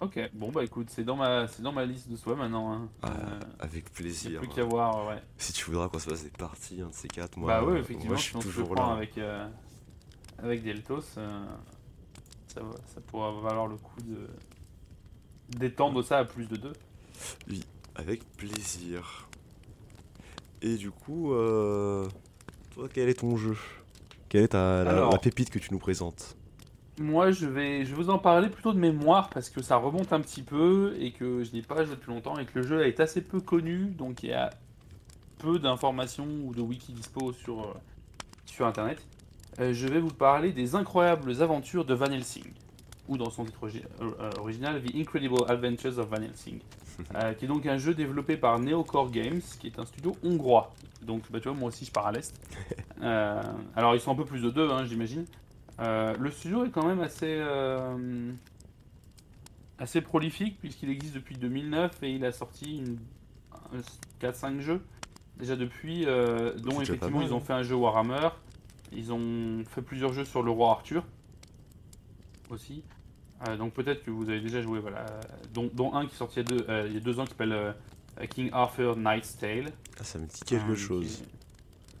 Ok, 0.00 0.20
bon 0.34 0.50
bah 0.50 0.62
écoute, 0.62 0.88
c'est 0.90 1.04
dans 1.04 1.16
ma, 1.16 1.48
c'est 1.48 1.62
dans 1.62 1.72
ma 1.72 1.86
liste 1.86 2.10
de 2.10 2.16
souhaits 2.16 2.36
maintenant. 2.36 2.70
Hein. 2.72 2.88
Ah, 3.02 3.12
Euh, 3.18 3.40
avec 3.60 3.84
y 3.84 3.86
a 3.86 3.90
plaisir. 3.90 4.40
plus 4.40 4.48
qu'à 4.50 4.64
voir, 4.64 5.06
ouais. 5.06 5.22
Si 5.38 5.54
tu 5.54 5.64
voudras 5.64 5.88
qu'on 5.88 5.98
se 5.98 6.10
fasse 6.10 6.22
des 6.22 6.28
parties, 6.30 6.82
un 6.82 6.88
de 6.88 6.94
ces 6.94 7.08
quatre, 7.08 7.38
moi, 7.38 7.48
bah 7.48 7.60
ouais, 7.64 7.70
moi, 7.72 7.78
effectivement, 7.80 8.14
je 8.16 8.20
si 8.22 8.28
suis 8.28 8.38
toujours 8.38 8.74
là. 8.74 8.88
avec, 8.92 9.16
euh, 9.16 9.48
avec 10.38 10.62
Deltos, 10.62 11.00
euh, 11.16 11.46
ça, 12.48 12.60
ça 12.94 13.00
pourra 13.06 13.32
valoir 13.40 13.66
le 13.68 13.76
coup 13.76 14.00
de 14.02 14.28
d'étendre 15.58 16.02
ça 16.02 16.18
à 16.18 16.24
plus 16.24 16.46
de 16.48 16.56
deux. 16.56 16.72
Avec 17.94 18.22
plaisir. 18.36 19.28
Et 20.60 20.76
du 20.76 20.90
coup, 20.90 21.30
toi, 21.30 22.88
quel 22.92 23.08
est 23.08 23.20
ton 23.20 23.36
jeu? 23.36 23.56
Quelle 24.28 24.42
est 24.42 24.48
ta, 24.48 24.84
la, 24.84 24.90
Alors. 24.90 25.12
la 25.12 25.18
pépite 25.18 25.48
que 25.50 25.58
tu 25.58 25.72
nous 25.72 25.78
présentes? 25.78 26.36
Moi, 26.98 27.30
je 27.30 27.46
vais, 27.46 27.84
je 27.84 27.90
vais 27.90 28.02
vous 28.02 28.08
en 28.08 28.18
parler 28.18 28.48
plutôt 28.48 28.72
de 28.72 28.78
mémoire 28.78 29.28
parce 29.28 29.50
que 29.50 29.60
ça 29.60 29.76
remonte 29.76 30.14
un 30.14 30.20
petit 30.20 30.42
peu 30.42 30.96
et 30.98 31.12
que 31.12 31.44
je 31.44 31.52
n'ai 31.52 31.60
pas 31.60 31.84
joué 31.84 31.94
depuis 31.94 32.10
longtemps 32.10 32.38
et 32.38 32.46
que 32.46 32.58
le 32.58 32.66
jeu 32.66 32.86
est 32.86 33.00
assez 33.00 33.20
peu 33.20 33.40
connu, 33.40 33.90
donc 33.90 34.22
il 34.22 34.30
y 34.30 34.32
a 34.32 34.48
peu 35.38 35.58
d'informations 35.58 36.26
ou 36.44 36.54
de 36.54 36.62
wiki 36.62 36.92
dispo 36.92 37.34
sur, 37.34 37.60
euh, 37.60 37.74
sur 38.46 38.66
internet. 38.66 39.04
Euh, 39.60 39.74
je 39.74 39.86
vais 39.88 40.00
vous 40.00 40.12
parler 40.12 40.52
des 40.52 40.74
incroyables 40.74 41.42
aventures 41.42 41.84
de 41.84 41.92
Van 41.92 42.06
Helsing, 42.06 42.46
ou 43.08 43.18
dans 43.18 43.28
son 43.28 43.44
titre 43.44 43.68
euh, 44.00 44.30
original, 44.40 44.82
The 44.82 44.94
Incredible 44.94 45.44
Adventures 45.48 45.98
of 45.98 46.08
Van 46.08 46.22
Helsing, 46.22 46.60
qui 47.38 47.44
est 47.44 47.48
donc 47.48 47.66
un 47.66 47.76
jeu 47.76 47.92
développé 47.92 48.38
par 48.38 48.58
Neocore 48.58 49.10
Games, 49.10 49.42
qui 49.60 49.66
est 49.66 49.78
un 49.78 49.84
studio 49.84 50.16
hongrois. 50.24 50.72
Donc, 51.02 51.30
bah, 51.30 51.40
tu 51.40 51.48
vois, 51.48 51.58
moi 51.58 51.68
aussi 51.68 51.84
je 51.84 51.92
pars 51.92 52.06
à 52.06 52.12
l'est. 52.12 52.34
Alors, 53.02 53.94
ils 53.94 54.00
sont 54.00 54.12
un 54.12 54.16
peu 54.16 54.24
plus 54.24 54.40
de 54.40 54.48
deux, 54.48 54.70
hein, 54.70 54.86
j'imagine. 54.86 55.26
Euh, 55.80 56.14
le 56.18 56.30
studio 56.30 56.64
est 56.64 56.70
quand 56.70 56.86
même 56.86 57.00
assez, 57.00 57.36
euh, 57.38 58.32
assez 59.78 60.00
prolifique 60.00 60.58
puisqu'il 60.58 60.90
existe 60.90 61.14
depuis 61.14 61.36
2009 61.36 62.02
et 62.02 62.12
il 62.12 62.24
a 62.24 62.32
sorti 62.32 62.78
une, 62.78 62.98
4-5 64.20 64.60
jeux 64.60 64.82
déjà 65.36 65.56
depuis, 65.56 66.04
euh, 66.06 66.54
dont 66.54 66.80
effectivement 66.80 67.20
ils 67.20 67.32
ont 67.32 67.38
hein. 67.38 67.40
fait 67.40 67.52
un 67.52 67.62
jeu 67.62 67.74
Warhammer, 67.74 68.28
ils 68.92 69.12
ont 69.12 69.64
fait 69.68 69.82
plusieurs 69.82 70.12
jeux 70.12 70.24
sur 70.24 70.42
le 70.42 70.50
roi 70.50 70.70
Arthur 70.70 71.04
aussi. 72.50 72.82
Euh, 73.46 73.56
donc 73.56 73.74
peut-être 73.74 74.02
que 74.02 74.10
vous 74.10 74.28
avez 74.30 74.40
déjà 74.40 74.62
joué, 74.62 74.80
voilà, 74.80 75.04
dont, 75.52 75.68
dont 75.74 75.94
un 75.94 76.06
qui 76.06 76.14
est 76.14 76.18
sorti 76.18 76.40
il 76.40 76.50
y 76.50 76.54
a 76.54 76.56
deux, 76.56 76.66
euh, 76.68 76.86
il 76.88 76.94
y 76.94 76.96
a 76.96 77.00
deux 77.00 77.20
ans 77.20 77.24
qui 77.24 77.30
s'appelle 77.30 77.74
King 78.30 78.48
Arthur 78.52 78.96
Knight's 78.96 79.36
Tale. 79.36 79.72
Ah, 80.00 80.04
ça 80.04 80.18
me 80.18 80.26
dit 80.26 80.40
quelque 80.46 80.74
chose. 80.74 81.22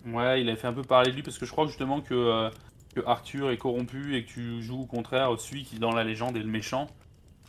qui 0.04 0.10
Ouais, 0.10 0.40
il 0.40 0.48
a 0.48 0.56
fait 0.56 0.68
un 0.68 0.72
peu 0.72 0.82
parler 0.82 1.10
de 1.10 1.16
lui 1.16 1.22
parce 1.22 1.36
que 1.36 1.44
je 1.44 1.50
crois 1.50 1.66
justement 1.66 2.00
que, 2.00 2.48
que 2.96 3.06
Arthur 3.06 3.50
est 3.50 3.58
corrompu 3.58 4.16
et 4.16 4.24
que 4.24 4.30
tu 4.30 4.62
joues 4.62 4.80
au 4.80 4.86
contraire 4.86 5.38
celui 5.38 5.64
qui 5.64 5.78
dans 5.78 5.92
la 5.92 6.02
légende 6.02 6.36
est 6.36 6.42
le 6.42 6.46
méchant 6.46 6.86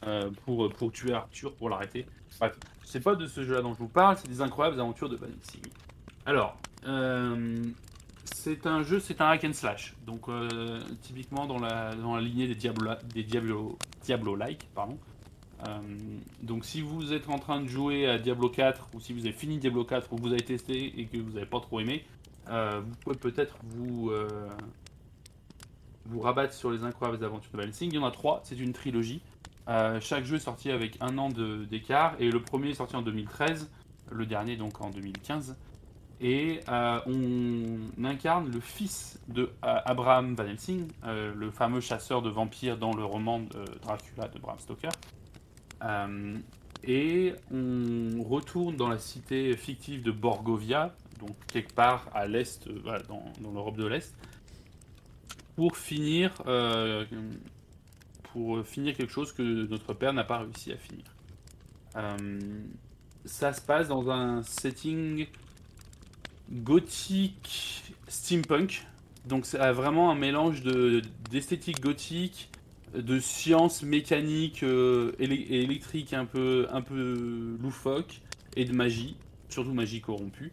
euh, 0.06 0.30
pour, 0.46 0.70
pour 0.74 0.92
tuer 0.92 1.14
Arthur, 1.14 1.56
pour 1.56 1.70
l'arrêter. 1.70 2.06
Bref, 2.40 2.58
c'est 2.84 3.00
pas 3.00 3.16
de 3.16 3.26
ce 3.26 3.44
jeu-là 3.44 3.62
dont 3.62 3.74
je 3.74 3.80
vous 3.80 3.88
parle, 3.88 4.18
c'est 4.18 4.28
des 4.28 4.42
incroyables 4.42 4.80
aventures 4.80 5.08
de 5.08 5.16
Helsing. 5.16 5.62
Alors, 6.26 6.58
euh, 6.86 7.64
c'est 8.26 8.68
un 8.68 8.84
jeu, 8.84 9.00
c'est 9.00 9.22
un 9.22 9.28
hack 9.30 9.46
and 9.46 9.54
slash, 9.54 9.96
donc 10.06 10.28
euh, 10.28 10.82
typiquement 11.02 11.46
dans 11.46 11.60
la, 11.60 11.96
dans 11.96 12.16
la 12.16 12.22
lignée 12.22 12.48
des 12.48 12.56
Diablo, 12.56 12.92
des 13.14 13.24
Diablo, 13.24 13.78
Diablo-like, 14.04 14.68
pardon. 14.76 14.98
Donc 16.44 16.66
si 16.66 16.82
vous 16.82 17.14
êtes 17.14 17.28
en 17.30 17.40
train 17.40 17.62
de 17.62 17.68
jouer 17.68 18.08
à 18.08 18.20
Diablo 18.20 18.48
4 18.48 18.90
ou 18.94 19.00
si 19.00 19.12
vous 19.12 19.22
avez 19.22 19.32
fini 19.32 19.58
Diablo 19.58 19.86
4 19.86 20.14
ou 20.14 20.18
vous 20.18 20.28
avez 20.28 20.44
testé 20.44 21.00
et 21.00 21.06
que 21.06 21.18
vous 21.18 21.32
n'avez 21.32 21.48
pas 21.48 21.60
trop 21.60 21.80
aimé, 21.80 22.06
vous 22.46 22.96
pouvez 23.04 23.16
peut-être 23.16 23.56
vous, 23.64 24.12
vous 26.08 26.20
rabattre 26.20 26.54
sur 26.54 26.72
les 26.72 26.84
incroyables 26.84 27.24
aventures 27.24 27.52
de 27.54 27.62
Helsing. 27.64 27.90
Il 27.92 27.96
y 27.96 28.00
en 28.00 28.06
a 28.06 28.12
trois, 28.12 28.42
c'est 28.44 28.58
une 28.58 28.74
trilogie. 28.74 29.22
Euh, 29.70 30.00
chaque 30.00 30.24
jeu 30.24 30.38
est 30.38 30.40
sorti 30.40 30.72
avec 30.72 30.98
un 31.02 31.18
an 31.18 31.30
d'écart 31.30 32.16
et 32.20 32.32
le 32.32 32.42
premier 32.42 32.70
est 32.70 32.76
sorti 32.76 32.96
en 32.96 33.02
2013, 33.02 33.70
le 34.12 34.26
dernier 34.26 34.56
donc 34.56 34.80
en 34.82 34.90
2015. 34.90 35.58
Et 36.20 36.62
euh, 36.70 37.00
on 37.06 38.04
incarne 38.04 38.50
le 38.52 38.60
fils 38.60 39.20
de 39.28 39.44
euh, 39.44 39.80
Abraham 39.86 40.36
Van 40.36 40.46
Helsing, 40.46 40.88
le 41.06 41.52
fameux 41.52 41.82
chasseur 41.82 42.22
de 42.22 42.30
vampires 42.30 42.78
dans 42.78 42.94
le 42.94 43.04
roman 43.04 43.42
Dracula 43.82 44.28
de 44.30 44.40
Bram 44.40 44.58
Stoker. 44.60 44.90
Et 46.84 47.34
on 47.52 48.24
retourne 48.24 48.78
dans 48.78 48.88
la 48.88 49.00
cité 49.00 49.56
fictive 49.58 50.04
de 50.04 50.12
Borgovia, 50.12 50.96
donc 51.20 51.36
quelque 51.48 51.74
part 51.74 52.08
à 52.14 52.28
l'est, 52.28 52.68
dans 53.10 53.52
l'Europe 53.52 53.78
de 53.78 53.86
l'Est, 53.86 54.16
pour 55.58 55.76
finir, 55.76 56.32
euh, 56.46 57.04
pour 58.32 58.64
finir 58.64 58.96
quelque 58.96 59.12
chose 59.12 59.34
que 59.34 59.42
notre 59.42 59.96
père 59.96 60.14
n'a 60.14 60.24
pas 60.24 60.38
réussi 60.38 60.72
à 60.72 60.78
finir. 60.78 61.04
Euh, 61.96 62.40
ça 63.26 63.52
se 63.54 63.62
passe 63.62 63.88
dans 63.88 64.08
un 64.12 64.44
setting 64.44 65.26
gothique 66.52 67.84
steampunk, 68.08 68.86
donc 69.26 69.48
c'est 69.48 69.60
euh, 69.60 69.74
vraiment 69.74 70.12
un 70.12 70.16
mélange 70.16 70.62
de 70.62 71.02
d'esthétique 71.32 71.82
gothique, 71.82 72.52
de 72.94 73.18
science 73.20 73.82
mécanique 73.82 74.62
euh, 74.62 75.12
et 75.18 75.64
électrique 75.64 76.14
un 76.14 76.26
peu, 76.26 76.68
un 76.70 76.82
peu 76.84 77.58
loufoque 77.60 78.22
et 78.56 78.64
de 78.64 78.74
magie, 78.74 79.16
surtout 79.50 79.74
magie 79.74 80.02
corrompue. 80.02 80.52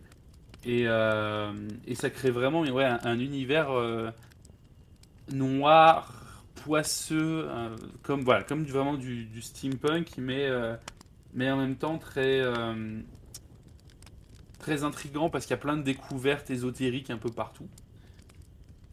Et, 0.65 0.85
euh, 0.87 1.53
et 1.87 1.95
ça 1.95 2.09
crée 2.09 2.31
vraiment 2.31 2.63
ouais, 2.63 2.87
un, 2.87 3.01
un 3.05 3.19
univers 3.19 3.71
euh, 3.71 4.11
noir, 5.33 6.25
poisseux, 6.55 7.47
euh, 7.49 7.77
comme, 8.03 8.23
voilà, 8.23 8.43
comme 8.43 8.65
vraiment 8.65 8.95
du, 8.95 9.41
steampunk, 9.41 10.13
mais, 10.19 10.47
euh, 10.47 10.77
mais 11.33 11.51
en 11.51 11.57
même 11.57 11.77
temps 11.77 11.99
très, 11.99 12.41
euh, 12.41 13.01
très 14.59 14.85
intrigant 14.85 15.31
parce 15.31 15.45
qu'il 15.45 15.53
y 15.53 15.59
a 15.59 15.63
plein 15.63 15.77
de 15.77 15.83
découvertes 15.83 16.51
ésotériques 16.51 17.11
un 17.11 17.19
peu 17.19 17.31
partout. 17.31 17.69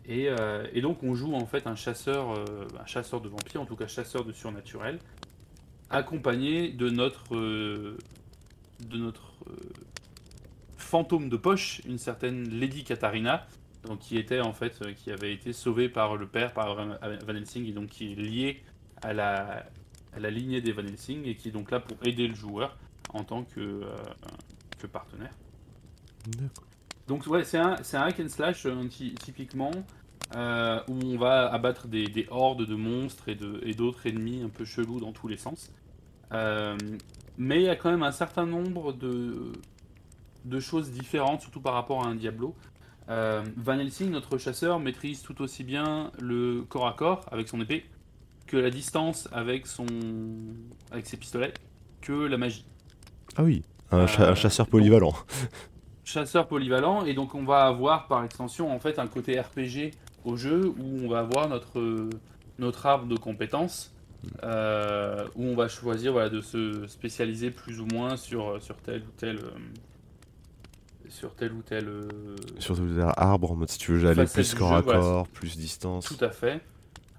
Et, 0.06 0.30
et 0.74 0.82
donc 0.82 1.04
on 1.04 1.14
joue 1.14 1.34
en 1.36 1.46
fait 1.46 1.68
un 1.68 1.76
chasseur, 1.76 2.32
un 2.32 2.86
chasseur 2.88 3.22
de 3.22 3.30
vampires, 3.30 3.62
en 3.62 3.66
tout 3.66 3.76
cas 3.76 3.88
chasseur 3.88 4.26
de 4.26 4.34
surnaturel, 4.34 5.00
accompagné 5.92 6.70
de 6.70 6.90
notre, 6.90 7.38
de 7.38 7.98
notre 8.98 9.36
fantôme 10.76 11.30
de 11.30 11.38
poche, 11.38 11.82
une 11.86 12.00
certaine 12.00 12.50
Lady 12.50 12.84
Katharina, 12.84 13.48
donc 13.84 14.00
qui 14.00 14.18
était 14.18 14.42
en 14.42 14.54
fait, 14.54 14.82
euh, 14.82 14.94
qui 14.94 15.12
avait 15.12 15.34
été 15.34 15.54
sauvée 15.54 15.90
par 15.90 16.18
le 16.18 16.28
père, 16.28 16.54
par 16.54 16.76
Van 16.76 17.36
Helsing, 17.36 17.66
et 17.68 17.72
donc 17.72 17.88
qui 17.90 18.12
est 18.12 18.16
liée 18.16 18.62
à 19.02 19.14
la, 19.14 19.66
à 20.14 20.20
la 20.20 20.30
lignée 20.30 20.62
des 20.62 20.72
Van 20.72 20.84
Helsing, 20.84 21.26
et 21.26 21.36
qui 21.36 21.50
est 21.50 21.52
donc 21.52 21.72
là 21.72 21.80
pour 21.80 21.98
aider 22.06 22.28
le 22.28 22.36
joueur 22.36 22.78
en 23.14 23.24
tant 23.24 23.44
que, 23.44 23.60
euh, 23.60 23.96
que 24.80 24.88
partenaire. 24.88 25.34
Donc 27.08 27.26
ouais, 27.28 27.44
c'est 27.44 27.58
un, 27.58 27.76
c'est 27.84 27.98
un 27.98 28.04
hack 28.04 28.20
and 28.20 28.30
slash 28.30 28.66
euh, 28.66 28.84
ty- 28.88 29.16
typiquement 29.16 29.72
euh, 30.36 30.80
où 30.88 30.94
on 30.94 31.18
va 31.18 31.52
abattre 31.52 31.88
des, 31.88 32.06
des 32.06 32.28
hordes 32.30 32.66
de 32.66 32.76
monstres 32.76 33.28
et 33.28 33.36
de- 33.36 33.60
et 33.66 33.74
d'autres 33.74 34.06
ennemis 34.08 34.44
un 34.44 34.50
peu 34.50 34.64
chelous 34.64 35.00
dans 35.00 35.12
tous 35.12 35.28
les 35.28 35.38
sens. 35.38 35.72
Mais 37.38 37.62
il 37.62 37.64
y 37.64 37.70
a 37.70 37.76
quand 37.76 37.90
même 37.90 38.04
un 38.04 38.12
certain 38.12 38.46
nombre 38.46 38.94
de, 38.94 39.52
de 40.46 40.60
choses 40.60 40.92
différentes, 40.92 41.42
surtout 41.42 41.60
par 41.62 41.74
rapport 41.74 42.06
à 42.06 42.10
un 42.10 42.16
Diablo. 42.16 42.56
Euh, 43.10 43.44
Van 43.58 43.78
Helsing, 43.80 44.10
notre 44.12 44.38
chasseur, 44.38 44.80
maîtrise 44.80 45.22
tout 45.22 45.42
aussi 45.42 45.64
bien 45.64 46.12
le 46.22 46.62
corps 46.62 46.88
à 46.88 46.94
corps 46.94 47.26
avec 47.32 47.48
son 47.50 47.60
épée 47.62 47.86
que 48.48 48.58
la 48.58 48.70
distance 48.70 49.28
avec, 49.32 49.68
son, 49.68 49.86
avec 50.92 51.06
ses 51.08 51.18
pistolets 51.18 51.54
que 52.02 52.12
la 52.14 52.38
magie. 52.38 52.66
Ah 53.36 53.44
oui, 53.44 53.64
un, 53.92 54.08
cha- 54.08 54.24
Euh, 54.24 54.32
un 54.32 54.36
chasseur 54.36 54.66
donc- 54.66 54.72
polyvalent. 54.72 55.14
chasseur 56.04 56.48
polyvalent 56.48 57.06
et 57.06 57.14
donc 57.14 57.36
on 57.36 57.44
va 57.44 57.64
avoir 57.66 58.08
par 58.08 58.24
extension 58.24 58.72
en 58.74 58.80
fait 58.80 59.00
un 59.00 59.08
côté 59.08 59.40
RPG 59.40 59.92
au 60.26 60.36
jeu 60.36 60.74
où 60.78 61.00
on 61.04 61.08
va 61.10 61.20
avoir 61.20 61.48
notre 61.50 62.10
notre 62.60 62.86
arbre 62.86 63.08
de 63.08 63.16
compétences 63.18 63.94
euh, 64.44 65.26
où 65.36 65.46
on 65.46 65.56
va 65.56 65.68
choisir 65.68 66.12
voilà 66.12 66.30
de 66.30 66.42
se 66.42 66.86
spécialiser 66.88 67.50
plus 67.52 67.80
ou 67.80 67.86
moins 67.86 68.18
sur 68.18 68.62
sur 68.62 68.76
tel 68.78 69.02
ou 69.04 69.12
tel 69.18 69.40
sur 71.12 71.36
tel 71.36 71.52
ou 71.54 71.62
tel. 71.62 71.88
euh, 71.88 72.08
Sur 72.60 72.76
tel 72.76 72.86
ou 72.86 72.96
tel 72.96 73.06
arbre, 73.18 73.52
en 73.52 73.56
mode 73.56 73.70
si 73.70 73.78
tu 73.78 73.92
veux 73.94 74.10
aller 74.10 74.26
plus 74.26 74.56
corps 74.56 74.70
jeu, 74.70 74.76
à 74.76 74.82
voilà, 74.82 75.00
corps, 75.00 75.28
plus 75.28 75.58
distance. 75.58 76.06
Tout 76.06 76.24
à 76.26 76.30
fait. 76.32 76.62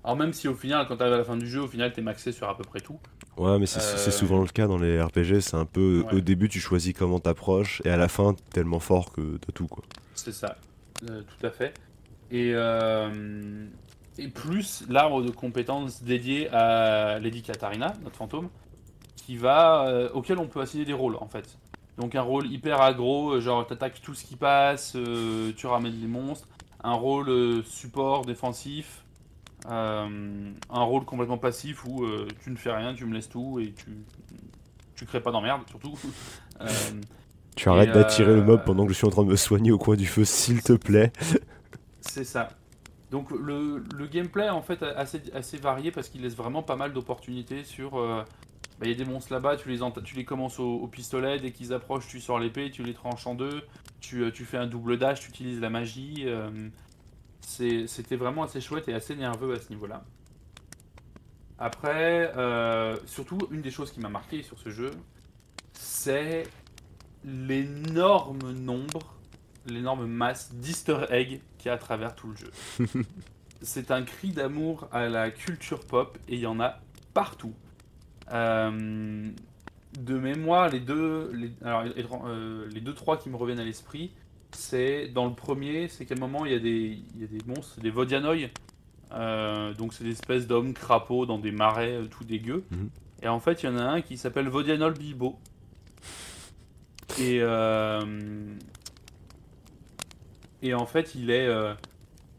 Alors 0.05 0.17
même 0.17 0.33
si 0.33 0.49
au 0.49 0.55
final, 0.55 0.87
quand 0.89 0.97
tu 0.97 1.03
arrives 1.03 1.15
à 1.15 1.19
la 1.19 1.25
fin 1.25 1.37
du 1.37 1.47
jeu, 1.47 1.61
au 1.61 1.69
final, 1.69 1.93
t'es 1.93 2.03
maxé 2.03 2.33
sur 2.33 2.49
à 2.49 2.57
peu 2.57 2.65
près 2.65 2.81
tout. 2.81 2.99
Ouais, 3.37 3.59
mais 3.59 3.67
c'est 3.67 3.81
Euh, 3.81 4.11
souvent 4.11 4.41
le 4.43 4.49
cas 4.49 4.67
dans 4.67 4.77
les 4.79 5.01
RPG. 5.01 5.41
C'est 5.41 5.55
un 5.57 5.65
peu 5.65 6.05
Ouais. 6.09 6.15
au 6.17 6.21
début, 6.21 6.49
tu 6.49 6.59
choisis 6.61 6.93
comment 6.93 7.21
t'approches, 7.21 7.81
et 7.85 7.91
à 7.91 7.97
la 7.97 8.09
fin, 8.09 8.35
t'es 8.35 8.43
tellement 8.51 8.81
fort 8.81 9.13
que 9.13 9.37
t'as 9.39 9.53
tout 9.53 9.69
quoi. 9.69 9.85
C'est 10.15 10.33
ça, 10.33 10.57
euh, 11.09 11.23
tout 11.23 11.47
à 11.47 11.51
fait. 11.51 11.75
Et, 12.33 12.51
et 14.19 14.29
plus 14.29 14.85
l'arbre 14.89 15.23
de 15.23 15.31
compétences 15.31 16.03
dédié 16.03 16.49
à 16.51 17.19
Lady 17.21 17.43
Katarina, 17.43 17.95
notre 18.03 18.17
fantôme, 18.17 18.49
qui 19.17 19.37
va, 19.37 20.11
auquel 20.15 20.39
on 20.39 20.47
peut 20.49 20.61
assigner 20.61 20.85
des 20.85 20.93
rôles 20.95 21.17
en 21.17 21.29
fait. 21.29 21.59
Donc 21.99 22.15
un 22.15 22.23
rôle 22.23 22.47
hyper 22.51 22.81
aggro, 22.81 23.33
euh, 23.35 23.41
genre 23.41 23.67
t'attaques 23.67 24.01
tout 24.03 24.15
ce 24.15 24.25
qui 24.25 24.37
passe, 24.37 24.95
euh, 24.97 25.53
tu 25.57 25.67
ramènes 25.67 26.01
des 26.01 26.07
monstres. 26.07 26.49
Un 26.83 26.95
rôle 26.95 27.29
euh, 27.29 27.63
support 27.65 28.25
défensif. 28.25 29.05
euh, 29.71 30.53
un 30.71 30.83
rôle 30.83 31.05
complètement 31.05 31.39
passif 31.39 31.85
où 31.87 32.05
euh, 32.05 32.29
tu 32.43 32.51
ne 32.51 32.57
fais 32.57 32.73
rien, 32.73 32.95
tu 32.95 33.07
me 33.07 33.15
laisses 33.15 33.29
tout 33.31 33.61
et 33.61 33.73
tu, 33.75 34.07
tu 34.95 35.07
crées 35.07 35.23
pas 35.23 35.33
d'emmerde 35.33 35.63
surtout. 35.69 35.99
Euh, 36.63 37.01
Tu 37.57 37.69
arrêtes 37.69 37.93
d'attirer 37.93 38.35
le 38.35 38.43
mob 38.43 38.63
pendant 38.65 38.85
que 38.87 38.93
je 38.93 38.97
suis 38.99 39.07
en 39.07 39.11
train 39.11 39.25
de 39.25 39.29
me 39.31 39.37
soigner 39.37 39.73
au 39.73 39.79
coin 39.79 39.97
du 39.97 40.07
feu, 40.07 40.25
s'il 40.25 40.63
te 40.63 40.73
plaît. 40.75 41.13
C'est 42.01 42.25
ça. 42.25 42.49
Donc 43.11 43.31
le, 43.31 43.79
le 43.95 44.07
gameplay 44.07 44.49
en 44.49 44.63
fait 44.63 44.83
assez 44.83 45.59
varié 45.59 45.91
parce 45.93 46.09
qu'il 46.09 46.23
laisse 46.23 46.37
vraiment 46.37 46.63
pas 46.63 46.77
mal 46.77 46.93
d'opportunités 46.93 47.65
sur... 47.65 47.99
bah, 48.79 48.87
Il 48.87 48.89
y 48.89 48.93
a 48.93 48.97
des 48.97 49.05
monstres 49.11 49.33
là-bas, 49.33 49.57
tu 49.57 49.69
les, 49.69 49.79
tu 50.05 50.15
les 50.17 50.25
commences 50.25 50.59
au, 50.59 50.75
au 50.77 50.89
pistolet, 50.89 51.39
dès 51.39 51.53
qu'ils 51.53 51.73
approchent 51.73 52.09
tu 52.09 52.21
sors 52.21 52.39
l'épée, 52.39 52.71
tu 52.71 52.83
les 52.83 52.95
tranches 52.95 53.27
en 53.27 53.35
deux, 53.35 53.63
tu, 54.01 54.23
euh, 54.25 54.31
tu 54.31 54.45
fais 54.45 54.59
un 54.59 54.67
double 54.67 54.99
dash, 54.99 55.21
tu 55.21 55.29
utilises 55.31 55.61
la 55.61 55.71
magie. 55.71 56.25
euh, 56.27 56.69
C'était 57.41 58.17
vraiment 58.17 58.45
assez 58.45 58.61
chouette 58.61 58.89
et 58.89 58.95
assez 58.95 59.17
nerveux 59.17 59.55
à 59.55 59.61
ce 59.61 59.71
niveau-là. 59.71 60.05
Après, 61.59 62.33
euh, 62.37 62.97
surtout 63.07 63.39
une 63.51 63.63
des 63.63 63.71
choses 63.71 63.93
qui 63.93 64.01
m'a 64.01 64.09
marqué 64.09 64.43
sur 64.43 64.59
ce 64.59 64.71
jeu, 64.71 64.91
c'est 65.73 66.45
l'énorme 67.25 68.53
nombre 68.53 69.19
l'énorme 69.67 70.07
masse 70.07 70.55
d'easter 70.55 71.07
eggs 71.11 71.41
qu'il 71.59 71.69
y 71.69 71.71
a 71.71 71.75
à 71.75 71.79
travers 71.79 72.15
tout 72.17 72.29
le 72.29 72.37
jeu. 72.37 72.53
c'est 73.63 73.91
un 73.91 74.03
cri 74.03 74.33
d'amour 74.33 74.89
à 74.93 75.09
la 75.09 75.31
culture 75.31 75.85
pop 75.87 76.19
et 76.29 76.35
il 76.35 76.41
y 76.41 76.47
en 76.47 76.61
a 76.61 76.81
partout. 77.15 77.55
Euh, 78.31 79.31
de 79.99 80.19
mémoire, 80.19 80.69
les 80.71 80.81
deux, 80.81 81.31
les, 81.35 81.51
alors, 81.65 81.83
les, 81.83 81.93
euh, 82.27 82.69
les 82.73 82.81
deux 82.81 82.95
trois 82.95 83.19
qui 83.19 83.29
me 83.29 83.37
reviennent 83.37 83.59
à 83.61 83.65
l'esprit, 83.65 84.11
c'est 84.53 85.09
dans 85.09 85.27
le 85.27 85.35
premier, 85.35 85.89
c'est 85.89 86.07
qu'à 86.07 86.15
un 86.15 86.19
moment 86.19 86.47
il 86.47 86.53
y 86.53 86.55
a 86.55 86.59
des, 86.59 86.99
il 87.15 87.21
y 87.21 87.25
a 87.25 87.27
des 87.27 87.45
monstres, 87.47 87.81
des 87.81 87.91
Vodianoi. 87.91 88.49
Euh, 89.13 89.75
donc 89.75 89.93
c'est 89.93 90.05
des 90.05 90.13
espèces 90.13 90.47
d'hommes 90.47 90.73
crapauds 90.73 91.27
dans 91.27 91.39
des 91.39 91.53
marais 91.53 92.01
tout 92.11 92.25
dégueux. 92.25 92.65
Mhm. 92.71 92.89
Et 93.23 93.29
en 93.29 93.39
fait, 93.41 93.63
il 93.63 93.67
y 93.67 93.69
en 93.69 93.77
a 93.77 93.83
un 93.83 94.01
qui 94.01 94.17
s'appelle 94.17 94.49
Vodianol 94.49 94.95
Bilbo. 94.95 95.39
Et, 97.21 97.41
et 100.63 100.75
en 100.75 100.87
fait, 100.87 101.15
il 101.15 101.31
est 101.31 101.49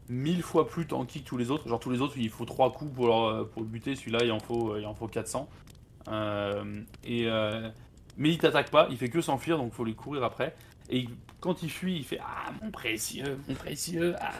mille 0.08 0.42
fois 0.42 0.66
plus 0.68 0.86
tanky 0.86 1.22
que 1.22 1.28
tous 1.28 1.36
les 1.36 1.50
autres. 1.50 1.68
Genre 1.68 1.80
tous 1.80 1.90
les 1.90 2.00
autres, 2.00 2.14
il 2.18 2.28
faut 2.30 2.44
trois 2.44 2.72
coups 2.72 2.92
pour, 2.92 3.06
leur- 3.06 3.48
pour 3.48 3.62
le 3.62 3.68
buter. 3.68 3.94
Celui-là, 3.94 4.20
il 4.24 4.32
en 4.32 4.40
faut, 4.40 4.76
il 4.76 4.84
en 4.86 4.94
faut 4.94 5.06
400. 5.08 5.48
Euh, 6.08 6.82
et, 7.04 7.26
euh, 7.26 7.68
mais 8.16 8.30
il 8.30 8.38
t'attaque 8.38 8.70
pas, 8.70 8.88
il 8.90 8.96
fait 8.96 9.08
que 9.08 9.20
s'enfuir, 9.20 9.58
donc 9.58 9.72
faut 9.72 9.84
lui 9.84 9.94
courir 9.94 10.24
après. 10.24 10.54
Et 10.90 11.08
quand 11.40 11.62
il 11.62 11.70
fuit, 11.70 11.96
il 11.96 12.04
fait 12.04 12.20
Ah 12.20 12.52
mon 12.62 12.70
précieux, 12.70 13.38
mon 13.48 13.54
précieux. 13.54 14.14
Ah. 14.20 14.32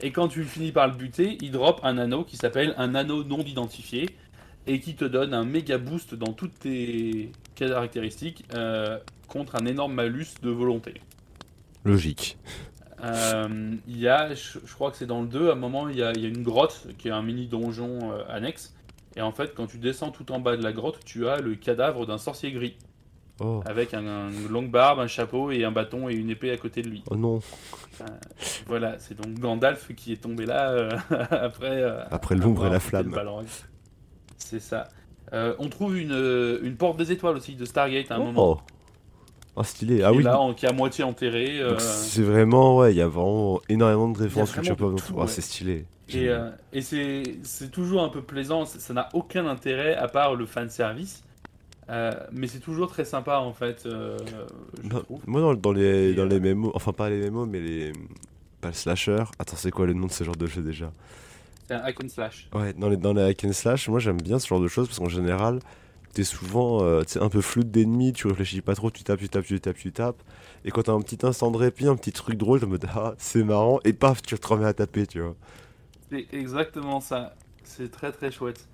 Et 0.00 0.12
quand 0.12 0.28
tu 0.28 0.44
finis 0.44 0.72
par 0.72 0.88
le 0.88 0.94
buter, 0.94 1.38
il 1.40 1.50
drop 1.50 1.80
un 1.82 1.98
anneau 1.98 2.24
qui 2.24 2.36
s'appelle 2.36 2.74
un 2.76 2.94
anneau 2.94 3.24
non 3.24 3.40
identifié 3.40 4.14
et 4.66 4.80
qui 4.80 4.94
te 4.94 5.04
donne 5.04 5.32
un 5.32 5.44
méga 5.44 5.78
boost 5.78 6.14
dans 6.14 6.32
toutes 6.32 6.58
tes 6.58 7.32
caractéristiques 7.54 8.44
euh, 8.54 8.98
contre 9.28 9.56
un 9.56 9.64
énorme 9.64 9.94
malus 9.94 10.34
de 10.42 10.50
volonté. 10.50 10.94
Logique. 11.84 12.36
Euh, 13.02 13.74
il 13.86 13.98
y 13.98 14.08
a, 14.08 14.34
je, 14.34 14.58
je 14.64 14.74
crois 14.74 14.90
que 14.90 14.96
c'est 14.96 15.06
dans 15.06 15.22
le 15.22 15.28
2, 15.28 15.50
à 15.50 15.52
un 15.52 15.56
moment, 15.56 15.88
il 15.88 15.96
y 15.96 16.02
a, 16.02 16.12
il 16.12 16.20
y 16.20 16.26
a 16.26 16.28
une 16.28 16.42
grotte 16.42 16.88
qui 16.98 17.08
est 17.08 17.12
un 17.12 17.22
mini 17.22 17.46
donjon 17.46 18.12
euh, 18.12 18.22
annexe. 18.28 18.74
Et 19.16 19.22
en 19.22 19.32
fait, 19.32 19.54
quand 19.54 19.66
tu 19.66 19.78
descends 19.78 20.10
tout 20.10 20.30
en 20.32 20.40
bas 20.40 20.56
de 20.56 20.62
la 20.62 20.72
grotte, 20.72 21.00
tu 21.04 21.26
as 21.28 21.40
le 21.40 21.54
cadavre 21.54 22.06
d'un 22.06 22.18
sorcier 22.18 22.52
gris 22.52 22.76
Oh, 23.38 23.62
avec 23.66 23.92
un, 23.92 24.06
un- 24.06 24.30
une 24.30 24.48
longue 24.48 24.70
barbe, 24.70 24.98
un 24.98 25.06
chapeau 25.06 25.50
et 25.50 25.62
un 25.64 25.70
bâton 25.70 26.08
et 26.08 26.14
une 26.14 26.30
épée 26.30 26.50
à 26.50 26.56
côté 26.56 26.80
de 26.80 26.88
lui. 26.88 27.02
oh 27.10 27.16
non. 27.16 27.40
Voilà, 28.66 28.98
c'est 28.98 29.14
donc 29.20 29.38
Gandalf 29.38 29.94
qui 29.94 30.12
est 30.12 30.16
tombé 30.22 30.46
là 30.46 30.70
euh, 30.70 30.90
après. 31.30 31.82
euh, 31.82 32.02
Après 32.10 32.34
l'ombre 32.34 32.66
et 32.66 32.70
la 32.70 32.80
flamme. 32.80 33.14
C'est 34.38 34.60
ça. 34.60 34.88
Euh, 35.32 35.54
on 35.58 35.68
trouve 35.68 35.98
une, 35.98 36.58
une 36.62 36.76
porte 36.76 36.96
des 36.98 37.12
étoiles 37.12 37.36
aussi 37.36 37.56
de 37.56 37.64
Stargate 37.64 38.10
à 38.10 38.16
un 38.16 38.18
moment. 38.18 38.52
Oh. 38.52 38.60
Oh, 39.56 39.62
stylé. 39.62 40.02
Ah 40.02 40.12
oui. 40.12 40.22
là, 40.22 40.38
en- 40.38 40.54
qui 40.54 40.66
est 40.66 40.68
à 40.68 40.72
moitié 40.72 41.02
enterrée. 41.04 41.60
Donc 41.60 41.80
c'est 41.80 42.22
vraiment, 42.22 42.76
ouais, 42.78 42.92
il 42.92 42.96
y 42.96 43.02
a 43.02 43.08
vraiment 43.08 43.60
énormément 43.68 44.08
de 44.08 44.18
références 44.18 44.54
de 44.54 44.72
pop. 44.74 44.96
tout, 44.96 45.12
Oh, 45.16 45.20
ouais. 45.22 45.26
c'est 45.28 45.40
stylé. 45.40 45.86
Et, 46.08 46.28
euh, 46.28 46.50
et 46.72 46.82
c'est 46.82 47.22
c'est 47.42 47.70
toujours 47.70 48.02
un 48.02 48.08
peu 48.08 48.22
plaisant, 48.22 48.64
ça 48.64 48.94
n'a 48.94 49.08
aucun 49.12 49.46
intérêt 49.46 49.94
à 49.94 50.06
part 50.08 50.34
le 50.34 50.46
fan 50.46 50.70
service. 50.70 51.24
Euh, 51.88 52.12
mais 52.32 52.48
c'est 52.48 52.58
toujours 52.58 52.88
très 52.88 53.04
sympa 53.04 53.38
en 53.38 53.52
fait, 53.52 53.86
euh, 53.86 54.18
je. 54.82 54.96
Moi, 55.26 55.40
dans, 55.40 55.54
dans 55.54 55.72
les, 55.72 56.10
Et, 56.10 56.14
dans 56.14 56.24
euh, 56.24 56.26
les 56.26 56.40
mémos, 56.40 56.72
enfin 56.74 56.92
pas 56.92 57.08
les 57.10 57.20
mémos, 57.20 57.48
mais 57.48 57.60
les. 57.60 57.92
Pas 58.60 58.68
le 58.68 58.74
slasher. 58.74 59.24
Attends, 59.38 59.56
c'est 59.56 59.70
quoi 59.70 59.86
le 59.86 59.94
nom 59.94 60.06
de 60.06 60.12
ce 60.12 60.24
genre 60.24 60.36
de 60.36 60.46
jeu 60.46 60.62
déjà? 60.62 60.92
C'est 61.68 61.74
un 61.74 61.80
hack 61.80 62.02
and 62.02 62.08
slash. 62.08 62.48
Ouais, 62.54 62.72
dans 62.72 62.88
les, 62.88 62.96
dans 62.96 63.12
les 63.12 63.22
hack 63.22 63.44
and 63.44 63.52
slash, 63.52 63.88
moi 63.88 63.98
j'aime 64.00 64.20
bien 64.20 64.38
ce 64.38 64.48
genre 64.48 64.60
de 64.60 64.68
choses 64.68 64.88
parce 64.88 64.98
qu'en 64.98 65.08
général, 65.08 65.60
t'es 66.12 66.24
souvent 66.24 66.82
euh, 66.82 67.02
un 67.20 67.28
peu 67.28 67.40
flou 67.40 67.62
d'ennemis, 67.62 68.12
tu 68.12 68.26
réfléchis 68.26 68.62
pas 68.62 68.74
trop, 68.74 68.90
tu 68.90 69.04
tapes, 69.04 69.20
tu 69.20 69.28
tapes, 69.28 69.44
tu 69.44 69.60
tapes, 69.60 69.76
tu 69.76 69.92
tapes. 69.92 70.22
Et 70.64 70.70
quand 70.70 70.84
t'as 70.84 70.92
un 70.92 71.00
petit 71.00 71.24
instant 71.24 71.50
de 71.50 71.56
répit, 71.56 71.86
un 71.86 71.96
petit 71.96 72.12
truc 72.12 72.36
drôle, 72.36 72.60
tu 72.60 72.66
me 72.66 72.78
dis 72.78 72.86
ah, 72.94 73.14
c'est 73.18 73.44
marrant, 73.44 73.78
et 73.84 73.92
paf, 73.92 74.22
tu 74.22 74.36
te 74.36 74.46
remets 74.46 74.66
à 74.66 74.72
taper, 74.72 75.06
tu 75.06 75.20
vois. 75.20 75.36
C'est 76.10 76.26
exactement 76.32 77.00
ça. 77.00 77.34
C'est 77.64 77.90
très 77.90 78.12
très 78.12 78.30
chouette. 78.30 78.66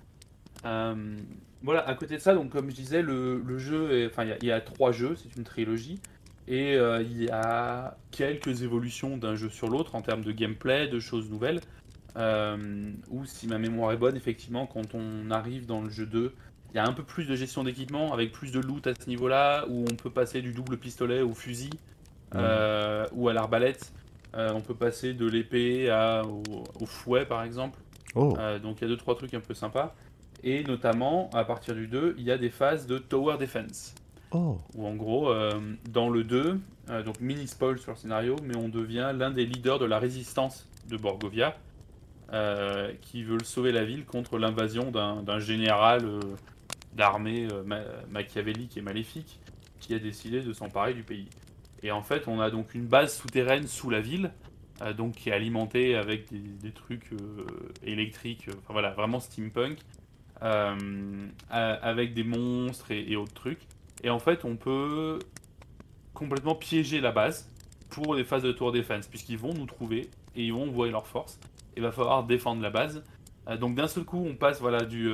Euh, 0.65 1.17
voilà, 1.63 1.87
à 1.87 1.95
côté 1.95 2.15
de 2.15 2.21
ça, 2.21 2.33
donc 2.35 2.51
comme 2.51 2.69
je 2.69 2.75
disais, 2.75 3.01
le, 3.01 3.39
le 3.45 3.57
jeu, 3.57 3.91
est- 3.91 4.07
enfin 4.07 4.23
il 4.23 4.29
y 4.29 4.31
a- 4.33 4.37
il 4.41 4.47
y, 4.47 4.51
a 4.51 4.61
trois 4.61 4.91
jeux, 4.91 5.15
c'est 5.15 5.35
une 5.35 5.43
trilogie, 5.43 5.99
et 6.47 6.75
euh, 6.75 7.01
il 7.01 7.23
y 7.23 7.29
a 7.29 7.97
quelques 8.11 8.61
évolutions 8.63 9.17
d'un 9.17 9.35
jeu 9.35 9.49
sur 9.49 9.69
l'autre 9.69 9.95
en 9.95 10.01
termes 10.01 10.23
de 10.23 10.31
gameplay, 10.31 10.87
de 10.87 10.99
choses 10.99 11.29
nouvelles. 11.29 11.61
Euh, 12.17 12.91
ou 13.09 13.25
si 13.25 13.47
ma 13.47 13.57
mémoire 13.57 13.91
est 13.91 13.97
bonne, 13.97 14.15
effectivement, 14.15 14.67
quand 14.67 14.93
on 14.93 15.31
arrive 15.31 15.65
dans 15.65 15.81
le 15.81 15.89
jeu 15.89 16.05
2, 16.05 16.33
il 16.73 16.77
y 16.77 16.79
a 16.79 16.85
un 16.87 16.93
peu 16.93 17.03
plus 17.03 17.25
de 17.27 17.35
gestion 17.35 17.63
d'équipement, 17.63 18.13
avec 18.13 18.31
plus 18.31 18.51
de 18.51 18.59
loot 18.59 18.85
à 18.87 18.93
ce 18.93 19.07
niveau-là, 19.09 19.65
où 19.69 19.85
on 19.91 19.95
peut 19.95 20.11
passer 20.11 20.41
du 20.41 20.53
double 20.53 20.77
pistolet 20.77 21.21
au 21.21 21.33
fusil, 21.33 21.71
ou 23.13 23.29
à 23.29 23.33
l'arbalète. 23.33 23.91
Euh, 24.35 24.51
on 24.53 24.61
peut 24.61 24.73
passer 24.75 25.13
de 25.13 25.27
l'épée 25.27 25.89
à- 25.89 26.23
au, 26.25 26.41
au 26.81 26.85
fouet, 26.85 27.25
par 27.25 27.43
exemple. 27.43 27.79
Oh, 28.15 28.35
Euh, 28.39 28.59
donc 28.59 28.77
il 28.79 28.83
y 28.83 28.85
a 28.85 28.87
deux 28.87 28.97
trois 28.97 29.15
trucs 29.15 29.33
un 29.33 29.39
peu 29.39 29.53
sympas. 29.53 29.95
Et 30.43 30.63
notamment, 30.63 31.29
à 31.33 31.45
partir 31.45 31.73
du 31.73 31.87
2, 31.87 32.15
il 32.17 32.23
y 32.25 32.31
a 32.31 32.37
des 32.37 32.49
phases 32.49 32.85
de 32.87 32.97
Tower 32.97 33.37
Defense. 33.37 33.95
oh, 34.31 34.57
Où 34.75 34.85
en 34.85 34.95
gros, 34.95 35.29
euh, 35.31 35.51
dans 35.89 36.09
le 36.09 36.23
2, 36.23 36.59
euh, 36.89 37.03
donc 37.03 37.19
mini 37.21 37.47
spoil 37.47 37.79
sur 37.79 37.91
le 37.91 37.97
scénario, 37.97 38.35
mais 38.43 38.57
on 38.57 38.67
devient 38.69 39.11
l'un 39.15 39.31
des 39.31 39.45
leaders 39.45 39.79
de 39.79 39.85
la 39.85 39.99
résistance 39.99 40.67
de 40.89 40.97
Borgovia, 40.97 41.55
euh, 42.33 42.91
qui 43.01 43.23
veut 43.23 43.43
sauver 43.43 43.71
la 43.71 43.85
ville 43.85 44.05
contre 44.05 44.37
l'invasion 44.37 44.91
d'un 44.91 45.21
d'un 45.23 45.39
général 45.39 46.01
d'armée 46.93 47.47
ma- 47.65 47.81
machiavélique 48.11 48.77
et 48.77 48.81
maléfique 48.81 49.39
qui 49.79 49.93
a 49.93 49.99
décidé 49.99 50.41
de 50.41 50.53
s'emparer 50.53 50.93
du 50.93 51.03
pays. 51.03 51.27
Et 51.83 51.91
en 51.91 52.01
fait, 52.01 52.27
on 52.27 52.39
a 52.39 52.49
donc 52.49 52.73
une 52.73 52.85
base 52.85 53.15
souterraine 53.15 53.67
sous 53.67 53.89
la 53.89 53.99
ville, 53.99 54.31
euh, 54.81 54.93
donc 54.93 55.15
qui 55.15 55.29
est 55.29 55.33
alimentée 55.33 55.95
avec 55.95 56.29
des, 56.31 56.71
trucs 56.71 57.11
euh, 57.11 57.45
électriques, 57.83 58.47
euh, 58.47 58.53
enfin 58.59 58.71
voilà, 58.71 58.91
vraiment 58.91 59.19
steampunk, 59.19 59.77
avec 61.49 62.13
des 62.13 62.23
monstres 62.23 62.91
et, 62.91 63.15
autres 63.17 63.33
trucs. 63.33 63.61
Et 64.03 64.09
en 64.09 64.19
fait, 64.19 64.45
on 64.45 64.55
peut 64.55 65.19
complètement 66.13 66.55
piéger 66.55 67.01
la 67.01 67.11
base 67.11 67.49
pour 67.89 68.15
les 68.15 68.23
phases 68.23 68.43
de 68.43 68.51
tour 68.51 68.71
defense, 68.71 69.07
puisqu'ils 69.07 69.37
vont 69.37 69.53
nous 69.53 69.65
trouver 69.65 70.09
et 70.35 70.43
ils 70.43 70.53
vont 70.53 70.63
envoyer 70.63 70.91
leur 70.91 71.05
force. 71.05 71.39
Il 71.75 71.83
va 71.83 71.91
falloir 71.91 72.23
défendre 72.23 72.61
la 72.61 72.69
base. 72.69 73.03
Donc 73.59 73.75
d'un 73.75 73.87
seul 73.87 74.03
coup, 74.03 74.23
on 74.25 74.35
passe 74.35 74.59
voilà 74.59 74.83
du 74.85 75.11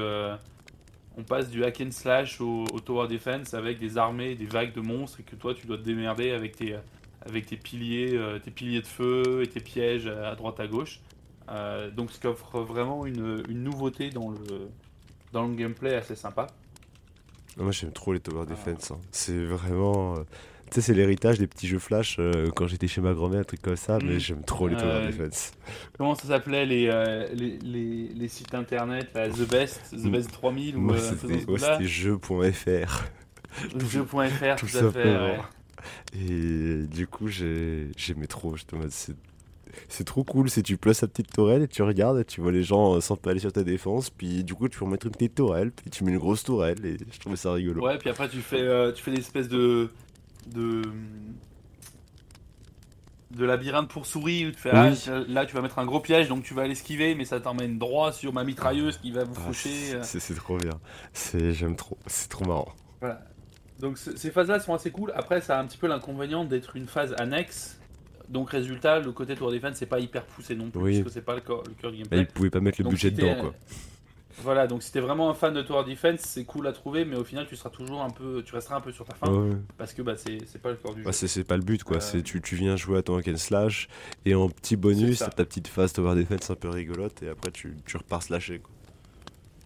on 1.19 1.23
passe 1.23 1.49
du 1.49 1.63
hack 1.65 1.81
and 1.85 1.91
slash 1.91 2.39
au, 2.41 2.63
au 2.73 2.79
tower 2.79 3.07
defense 3.07 3.53
avec 3.53 3.77
des 3.79 3.97
armées, 3.97 4.35
des 4.35 4.45
vagues 4.45 4.73
de 4.73 4.81
monstres 4.81 5.19
et 5.19 5.23
que 5.23 5.35
toi 5.35 5.53
tu 5.53 5.67
dois 5.67 5.77
te 5.77 5.83
démerder 5.83 6.31
avec 6.31 6.55
tes 6.55 6.77
avec 7.25 7.45
tes 7.47 7.57
piliers, 7.57 8.11
euh, 8.15 8.39
tes 8.39 8.49
piliers 8.51 8.81
de 8.81 8.87
feu 8.87 9.41
et 9.43 9.47
tes 9.47 9.59
pièges 9.59 10.07
à 10.07 10.35
droite 10.35 10.59
à 10.61 10.67
gauche. 10.67 11.01
Euh, 11.49 11.91
donc 11.91 12.11
ce 12.11 12.19
qui 12.19 12.27
offre 12.27 12.61
vraiment 12.61 13.05
une, 13.05 13.43
une 13.49 13.63
nouveauté 13.63 14.09
dans 14.09 14.29
le 14.29 14.69
dans 15.33 15.45
le 15.45 15.53
gameplay 15.55 15.95
assez 15.95 16.15
sympa. 16.15 16.47
moi 17.57 17.71
j'aime 17.71 17.91
trop 17.91 18.13
les 18.13 18.19
tower 18.19 18.43
Ah. 18.47 18.49
defense. 18.49 18.91
hein. 18.91 18.99
C'est 19.11 19.43
vraiment. 19.45 20.15
Tu 20.71 20.75
sais, 20.75 20.81
c'est 20.81 20.93
l'héritage 20.93 21.39
des 21.39 21.47
petits 21.47 21.67
jeux 21.67 21.79
flash 21.79 22.17
euh, 22.19 22.49
quand 22.55 22.67
j'étais 22.67 22.87
chez 22.87 23.01
ma 23.01 23.13
grand-mère, 23.13 23.39
un 23.39 23.43
truc 23.43 23.61
comme 23.61 23.75
ça, 23.75 23.97
mais 24.03 24.15
Mm. 24.15 24.19
j'aime 24.19 24.43
trop 24.43 24.67
les 24.67 24.75
Tower 24.77 25.07
Defense. 25.07 25.51
Comment 25.97 26.13
ça 26.15 26.27
s'appelait 26.27 26.65
les, 26.65 26.87
euh, 26.91 27.27
les, 27.33 27.57
les, 27.59 28.09
les 28.15 28.27
sites 28.27 28.53
internet 28.53 29.07
là, 29.15 29.29
The 29.29 29.49
Best, 29.49 29.81
The 29.91 30.05
Mm. 30.05 30.11
Best 30.11 30.31
3000 30.31 30.77
ou 30.77 30.79
Moi, 30.81 30.95
euh, 30.95 30.99
c'était 30.99 31.85
jeux.fr. 31.85 33.05
Jeux.fr, 33.87 34.55
tout 34.57 34.67
tout, 34.67 34.77
à 34.77 34.91
fait. 34.91 35.03
ouais. 35.17 35.39
Et 36.19 36.83
du 36.87 37.07
coup, 37.07 37.27
j'ai- 37.27 37.87
j'aimais 37.97 38.27
trop. 38.27 38.55
Mode, 38.73 38.91
c'est 38.91 39.15
c'est 39.87 40.03
trop 40.03 40.23
cool. 40.23 40.49
Si 40.49 40.61
tu 40.63 40.77
places 40.77 40.99
ta 41.01 41.07
petite 41.07 41.31
tourelle 41.31 41.61
et 41.61 41.67
tu 41.67 41.83
regardes 41.83 42.19
et 42.19 42.25
tu 42.25 42.41
vois 42.41 42.51
les 42.51 42.63
gens 42.63 42.99
s'empaler 42.99 43.39
sur 43.39 43.53
ta 43.53 43.63
défense, 43.63 44.09
puis 44.09 44.43
du 44.43 44.53
coup, 44.55 44.67
tu 44.67 44.79
peux 44.79 44.85
mettre 44.85 45.05
une 45.05 45.11
petite 45.13 45.35
tourelle, 45.35 45.71
puis 45.71 45.89
tu 45.89 46.03
mets 46.03 46.11
une 46.11 46.17
grosse 46.17 46.43
tourelle, 46.43 46.83
et 46.85 46.97
je 47.13 47.19
trouvais 47.19 47.35
ça 47.37 47.53
rigolo. 47.53 47.81
Ouais, 47.85 47.97
puis 47.97 48.09
après 48.09 48.27
tu 48.27 48.39
fais, 48.41 48.59
euh, 48.61 48.91
tu 48.91 49.01
fais 49.03 49.11
des 49.11 49.19
espèces 49.19 49.47
de. 49.47 49.89
De. 50.47 50.81
de 53.31 53.45
labyrinthe 53.45 53.89
pour 53.89 54.05
souris 54.07 54.47
où 54.47 54.51
tu 54.51 54.57
fais 54.57 54.71
Oui. 54.73 54.95
ah, 55.07 55.19
là 55.27 55.45
tu 55.45 55.53
vas 55.55 55.61
mettre 55.61 55.77
un 55.79 55.85
gros 55.85 55.99
piège 55.99 56.27
donc 56.29 56.43
tu 56.43 56.53
vas 56.55 56.67
l'esquiver 56.67 57.13
mais 57.13 57.25
ça 57.25 57.39
t'emmène 57.39 57.77
droit 57.77 58.11
sur 58.11 58.33
ma 58.33 58.43
mitrailleuse 58.43 58.97
qui 58.97 59.11
va 59.11 59.23
vous 59.23 59.35
Ah, 59.37 59.41
faucher. 59.47 59.93
euh. 59.93 60.01
c'est 60.03 60.33
trop 60.35 60.57
bien. 60.57 60.71
C'est- 61.13 61.51
J'aime 61.53 61.75
trop. 61.75 61.97
C'est 62.07 62.27
trop 62.29 62.45
marrant. 62.45 62.73
Voilà. 63.01 63.21
Donc 63.79 63.97
ces 63.97 64.31
phases-là 64.31 64.59
sont 64.59 64.73
assez 64.73 64.91
cool. 64.91 65.13
Après, 65.15 65.39
ça 65.41 65.57
a 65.57 65.61
un 65.61 65.65
petit 65.65 65.77
peu 65.77 65.87
l'inconvénient 65.87 66.43
d'être 66.43 66.75
une 66.75 66.87
phase 66.87 67.13
annexe. 67.17 67.79
Donc 68.27 68.49
résultat, 68.49 68.99
le 68.99 69.11
côté 69.11 69.35
tour 69.35 69.51
defense 69.51 69.75
c'est 69.77 69.85
pas 69.85 69.99
hyper 69.99 70.25
poussé 70.25 70.55
non 70.55 70.69
plus, 70.69 70.81
Oui. 70.81 70.93
parce 70.97 71.05
que 71.05 71.13
c'est 71.13 71.21
pas 71.25 71.35
le 71.35 71.41
cœur, 71.41 71.63
du 71.63 71.73
gameplay. 71.81 72.19
ils 72.19 72.27
pouvaient 72.27 72.49
pas 72.49 72.59
mettre 72.59 72.79
le 72.79 72.83
Donc, 72.83 72.93
budget 72.93 73.09
dedans, 73.11 73.35
quoi. 73.39 73.53
Voilà, 74.37 74.67
donc 74.67 74.83
si 74.83 74.91
t'es 74.91 74.99
vraiment 75.01 75.29
un 75.29 75.33
fan 75.33 75.53
de 75.53 75.61
Tower 75.61 75.83
Defense, 75.83 76.21
c'est 76.21 76.45
cool 76.45 76.67
à 76.67 76.71
trouver, 76.71 77.03
mais 77.03 77.17
au 77.17 77.23
final 77.23 77.45
tu 77.47 77.55
seras 77.55 77.71
toujours 77.71 78.01
un 78.03 78.09
peu, 78.09 78.41
tu 78.45 78.53
resteras 78.55 78.77
un 78.77 78.81
peu 78.81 78.91
sur 78.91 79.03
ta 79.05 79.15
fin, 79.15 79.29
Ouais. 79.31 79.55
parce 79.77 79.93
que 79.93 80.01
bah 80.01 80.15
c'est 80.15 80.61
pas 80.61 80.69
le 80.69 80.75
corps 80.77 80.93
du 80.95 81.01
Bah, 81.03 81.11
jeu. 81.11 81.27
c'est 81.27 81.43
pas 81.43 81.57
le 81.57 81.63
but, 81.63 81.83
quoi. 81.83 81.97
Euh, 81.97 81.99
C'est 81.99 82.21
tu, 82.21 82.39
tu 82.41 82.55
viens 82.55 82.75
jouer 82.77 82.99
à 82.99 83.01
ton 83.01 83.17
hack 83.17 83.27
and 83.27 83.37
slash, 83.37 83.89
et 84.25 84.35
en 84.35 84.47
petit 84.49 84.75
bonus, 84.77 85.19
t'as 85.19 85.29
ta 85.29 85.43
petite 85.45 85.67
phase 85.67 85.91
tower 85.93 86.15
defense 86.15 86.49
un 86.51 86.55
peu 86.55 86.69
rigolote, 86.69 87.21
et 87.23 87.29
après 87.29 87.51
tu, 87.51 87.75
tu 87.85 87.97
repars 87.97 88.21
slasher, 88.23 88.59
quoi. 88.59 88.71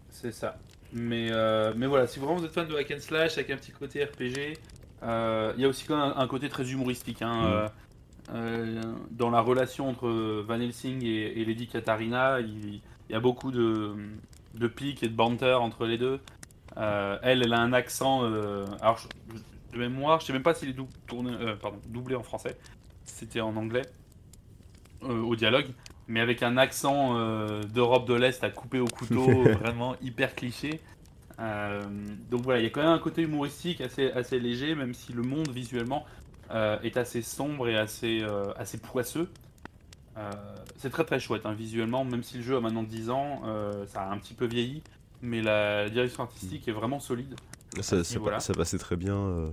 C'est 0.09 0.31
ça. 0.31 0.57
Mais, 0.93 1.27
euh, 1.31 1.73
mais 1.75 1.85
voilà, 1.87 2.07
si 2.07 2.19
vraiment 2.19 2.35
vous 2.37 2.45
êtes 2.45 2.53
fan 2.53 2.67
de 2.67 2.75
hack 2.75 2.91
and 2.91 2.99
slash 3.01 3.37
avec 3.37 3.49
un 3.51 3.57
petit 3.57 3.71
côté 3.73 4.03
RPG, 4.03 4.57
euh, 5.03 5.51
il 5.57 5.61
y 5.61 5.65
a 5.65 5.67
aussi 5.67 5.85
quand 5.85 5.97
même 5.97 6.13
un, 6.17 6.21
un 6.21 6.27
côté 6.27 6.49
très 6.49 6.71
humoristique. 6.71 7.21
hein, 7.21 7.69
Mm. 8.33 8.95
dans 9.11 9.29
la 9.29 9.41
relation 9.41 9.89
entre 9.89 10.07
Van 10.47 10.57
Helsing 10.59 11.03
et, 11.03 11.41
et 11.41 11.43
Lady 11.43 11.67
Katarina, 11.67 12.39
il, 12.39 12.75
il 12.75 12.81
y 13.11 13.15
a 13.15 13.19
beaucoup 13.19 13.51
de, 13.51 13.91
de 14.53 14.67
piques 14.67 15.03
et 15.03 15.09
de 15.09 15.15
banter 15.15 15.53
entre 15.53 15.85
les 15.85 15.97
deux. 15.97 16.19
Euh, 16.77 17.17
elle, 17.21 17.43
elle 17.43 17.53
a 17.53 17.59
un 17.59 17.73
accent. 17.73 18.23
euh, 18.23 18.65
alors, 18.81 18.97
je- 18.97 19.07
de 19.73 19.77
mémoire, 19.79 20.19
je 20.19 20.27
sais 20.27 20.33
même 20.33 20.43
pas 20.43 20.53
s'il 20.53 20.69
est 20.69 20.73
dou- 20.73 20.87
tourné, 21.07 21.31
euh, 21.33 21.55
pardon, 21.55 21.79
doublé 21.87 22.15
en 22.15 22.23
français. 22.23 22.57
C'était 23.05 23.41
en 23.41 23.55
anglais 23.57 23.83
au 25.01 25.35
dialogue, 25.35 25.67
mais 26.07 26.21
avec 26.21 26.43
un 26.43 26.55
accent 26.57 27.15
d'Europe 27.73 28.07
de 28.07 28.13
l'Est 28.13 28.43
à 28.43 28.49
couper 28.49 28.79
au 28.79 28.85
couteau, 28.87 29.43
vraiment 29.59 29.95
hyper 30.01 30.33
cliché. 30.35 30.79
Donc 32.29 32.41
voilà, 32.43 32.59
il 32.61 32.63
y 32.63 32.67
a 32.67 32.69
quand 32.69 32.81
même 32.81 32.91
un 32.91 32.99
côté 32.99 33.23
humoristique 33.23 33.81
assez, 33.81 34.11
assez 34.11 34.39
léger, 34.39 34.75
même 34.75 34.93
si 34.93 35.11
le 35.11 35.23
monde 35.23 35.49
visuellement 35.49 36.05
est 36.51 36.95
assez 36.95 37.21
sombre 37.21 37.67
et 37.67 37.75
assez, 37.77 38.23
assez 38.55 38.77
poisseux. 38.77 39.29
Euh, 40.17 40.31
c'est 40.77 40.89
très 40.89 41.05
très 41.05 41.19
chouette 41.19 41.45
hein, 41.45 41.53
visuellement, 41.53 42.05
même 42.05 42.23
si 42.23 42.37
le 42.37 42.43
jeu 42.43 42.57
a 42.57 42.59
maintenant 42.59 42.83
10 42.83 43.09
ans, 43.09 43.41
euh, 43.45 43.85
ça 43.87 44.03
a 44.03 44.11
un 44.11 44.17
petit 44.17 44.33
peu 44.33 44.45
vieilli, 44.45 44.83
mais 45.21 45.41
la 45.41 45.89
direction 45.89 46.23
artistique 46.23 46.67
est 46.67 46.71
vraiment 46.71 46.99
solide. 46.99 47.35
Ça, 47.81 48.03
ça, 48.03 48.53
passait 48.53 48.77
très 48.77 48.95
bien. 48.95 49.15
euh. 49.15 49.49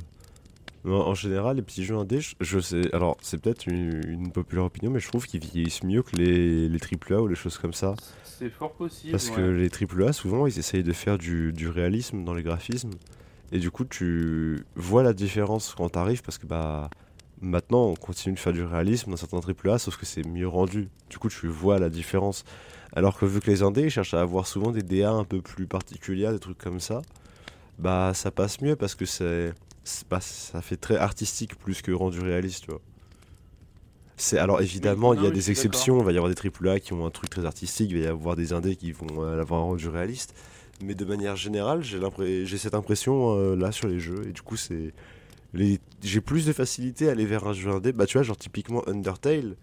En, 0.84 1.14
général, 1.14 1.56
les 1.56 1.62
petits 1.62 1.84
jeux 1.84 1.96
indés, 1.96 2.20
je, 2.40 2.58
sais. 2.58 2.94
Alors, 2.94 3.16
c'est 3.20 3.40
peut-être 3.40 3.66
une, 3.66 4.00
une 4.06 4.32
populaire 4.32 4.64
opinion, 4.64 4.90
mais 4.90 5.00
je 5.00 5.08
trouve 5.08 5.26
qu'ils 5.26 5.40
vieillissent 5.40 5.82
mieux 5.82 6.02
que 6.02 6.16
les, 6.16 6.68
les 6.68 6.78
AAA 6.78 7.20
ou 7.20 7.26
les 7.28 7.34
choses 7.34 7.58
comme 7.58 7.74
ça. 7.74 7.94
C'est 8.24 8.48
fort 8.48 8.72
possible. 8.72 9.12
Parce 9.12 9.28
que 9.28 9.40
les 9.40 9.68
AAA, 9.68 10.14
souvent, 10.14 10.46
ils 10.46 10.58
essayent 10.58 10.82
de 10.82 10.92
faire 10.92 11.18
du, 11.18 11.52
du 11.52 11.68
réalisme 11.68 12.24
dans 12.24 12.32
les 12.32 12.42
graphismes. 12.42 12.92
Et 13.52 13.58
du 13.58 13.70
coup, 13.70 13.84
tu 13.84 14.64
vois 14.74 15.02
la 15.02 15.12
différence 15.12 15.74
quand 15.74 15.88
t'arrives, 15.90 16.22
parce 16.22 16.38
que 16.38 16.46
bah. 16.46 16.88
Maintenant, 17.42 17.86
on 17.86 17.94
continue 17.94 18.34
de 18.34 18.38
faire 18.40 18.52
du 18.52 18.62
réalisme 18.62 19.10
dans 19.10 19.16
certains 19.16 19.40
AAA, 19.40 19.78
sauf 19.78 19.96
que 19.96 20.04
c'est 20.04 20.26
mieux 20.26 20.46
rendu. 20.48 20.88
Du 21.08 21.18
coup, 21.18 21.28
tu 21.30 21.46
vois 21.48 21.78
la 21.78 21.88
différence. 21.88 22.44
Alors 22.92 23.18
que 23.18 23.24
vu 23.24 23.40
que 23.40 23.50
les 23.50 23.62
indés 23.62 23.82
ils 23.84 23.90
cherchent 23.90 24.14
à 24.14 24.20
avoir 24.20 24.46
souvent 24.46 24.72
des 24.72 24.82
DA 24.82 25.10
un 25.12 25.24
peu 25.24 25.40
plus 25.40 25.66
particuliers, 25.66 26.30
des 26.32 26.38
trucs 26.40 26.58
comme 26.58 26.80
ça, 26.80 27.02
bah 27.78 28.12
ça 28.14 28.30
passe 28.30 28.60
mieux 28.60 28.76
parce 28.76 28.94
que 28.94 29.04
c'est, 29.06 29.54
pas- 30.08 30.20
ça 30.20 30.60
fait 30.62 30.76
très 30.76 30.96
artistique 30.96 31.56
plus 31.56 31.82
que 31.82 31.92
rendu 31.92 32.20
réaliste, 32.20 32.64
tu 32.64 32.70
vois. 32.72 32.80
C'est 34.16 34.38
alors 34.38 34.60
évidemment 34.60 35.14
il 35.14 35.22
y 35.22 35.26
a 35.26 35.30
des 35.30 35.50
exceptions, 35.50 35.98
il 36.00 36.04
va 36.04 36.12
y 36.12 36.16
avoir 36.16 36.30
des 36.32 36.36
AAA 36.36 36.80
qui 36.80 36.92
ont 36.92 37.06
un 37.06 37.10
truc 37.10 37.30
très 37.30 37.46
artistique, 37.46 37.90
il 37.90 37.98
va 37.98 38.04
y 38.04 38.06
avoir 38.06 38.36
des 38.36 38.52
indés 38.52 38.76
qui 38.76 38.92
vont 38.92 39.22
euh, 39.24 39.40
avoir 39.40 39.60
un 39.60 39.64
rendu 39.64 39.88
réaliste, 39.88 40.34
mais 40.82 40.94
de 40.94 41.04
manière 41.06 41.36
générale 41.36 41.82
j'ai 41.82 42.44
j'ai 42.44 42.58
cette 42.58 42.74
impression 42.74 43.34
euh, 43.38 43.56
là 43.56 43.72
sur 43.72 43.88
les 43.88 43.98
jeux 43.98 44.26
et 44.28 44.32
du 44.32 44.42
coup 44.42 44.56
c'est 44.56 44.92
les... 45.54 45.80
j'ai 46.02 46.20
plus 46.20 46.46
de 46.46 46.52
facilité 46.52 47.08
à 47.08 47.12
aller 47.12 47.26
vers 47.26 47.46
un 47.46 47.52
jeu 47.52 47.70
indé. 47.70 47.92
Bah 47.92 48.06
tu 48.06 48.16
vois 48.18 48.22
genre 48.22 48.36
typiquement 48.36 48.86
Undertale, 48.88 49.56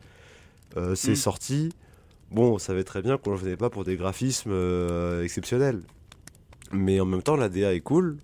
euh, 0.76 0.96
c'est 0.96 1.12
Mm. 1.12 1.16
sorti. 1.16 1.70
Bon, 2.32 2.54
on 2.56 2.58
savait 2.58 2.84
très 2.84 3.02
bien 3.02 3.18
qu'on 3.18 3.32
ne 3.32 3.38
venait 3.38 3.56
pas 3.56 3.70
pour 3.70 3.84
des 3.86 3.96
graphismes 3.96 4.52
euh, 4.52 5.24
exceptionnels. 5.24 5.82
Mais 6.74 7.00
en 7.00 7.06
même 7.06 7.24
temps, 7.24 7.38
la 7.38 7.48
DA 7.48 7.74
est 7.74 7.80
cool, 7.80 8.18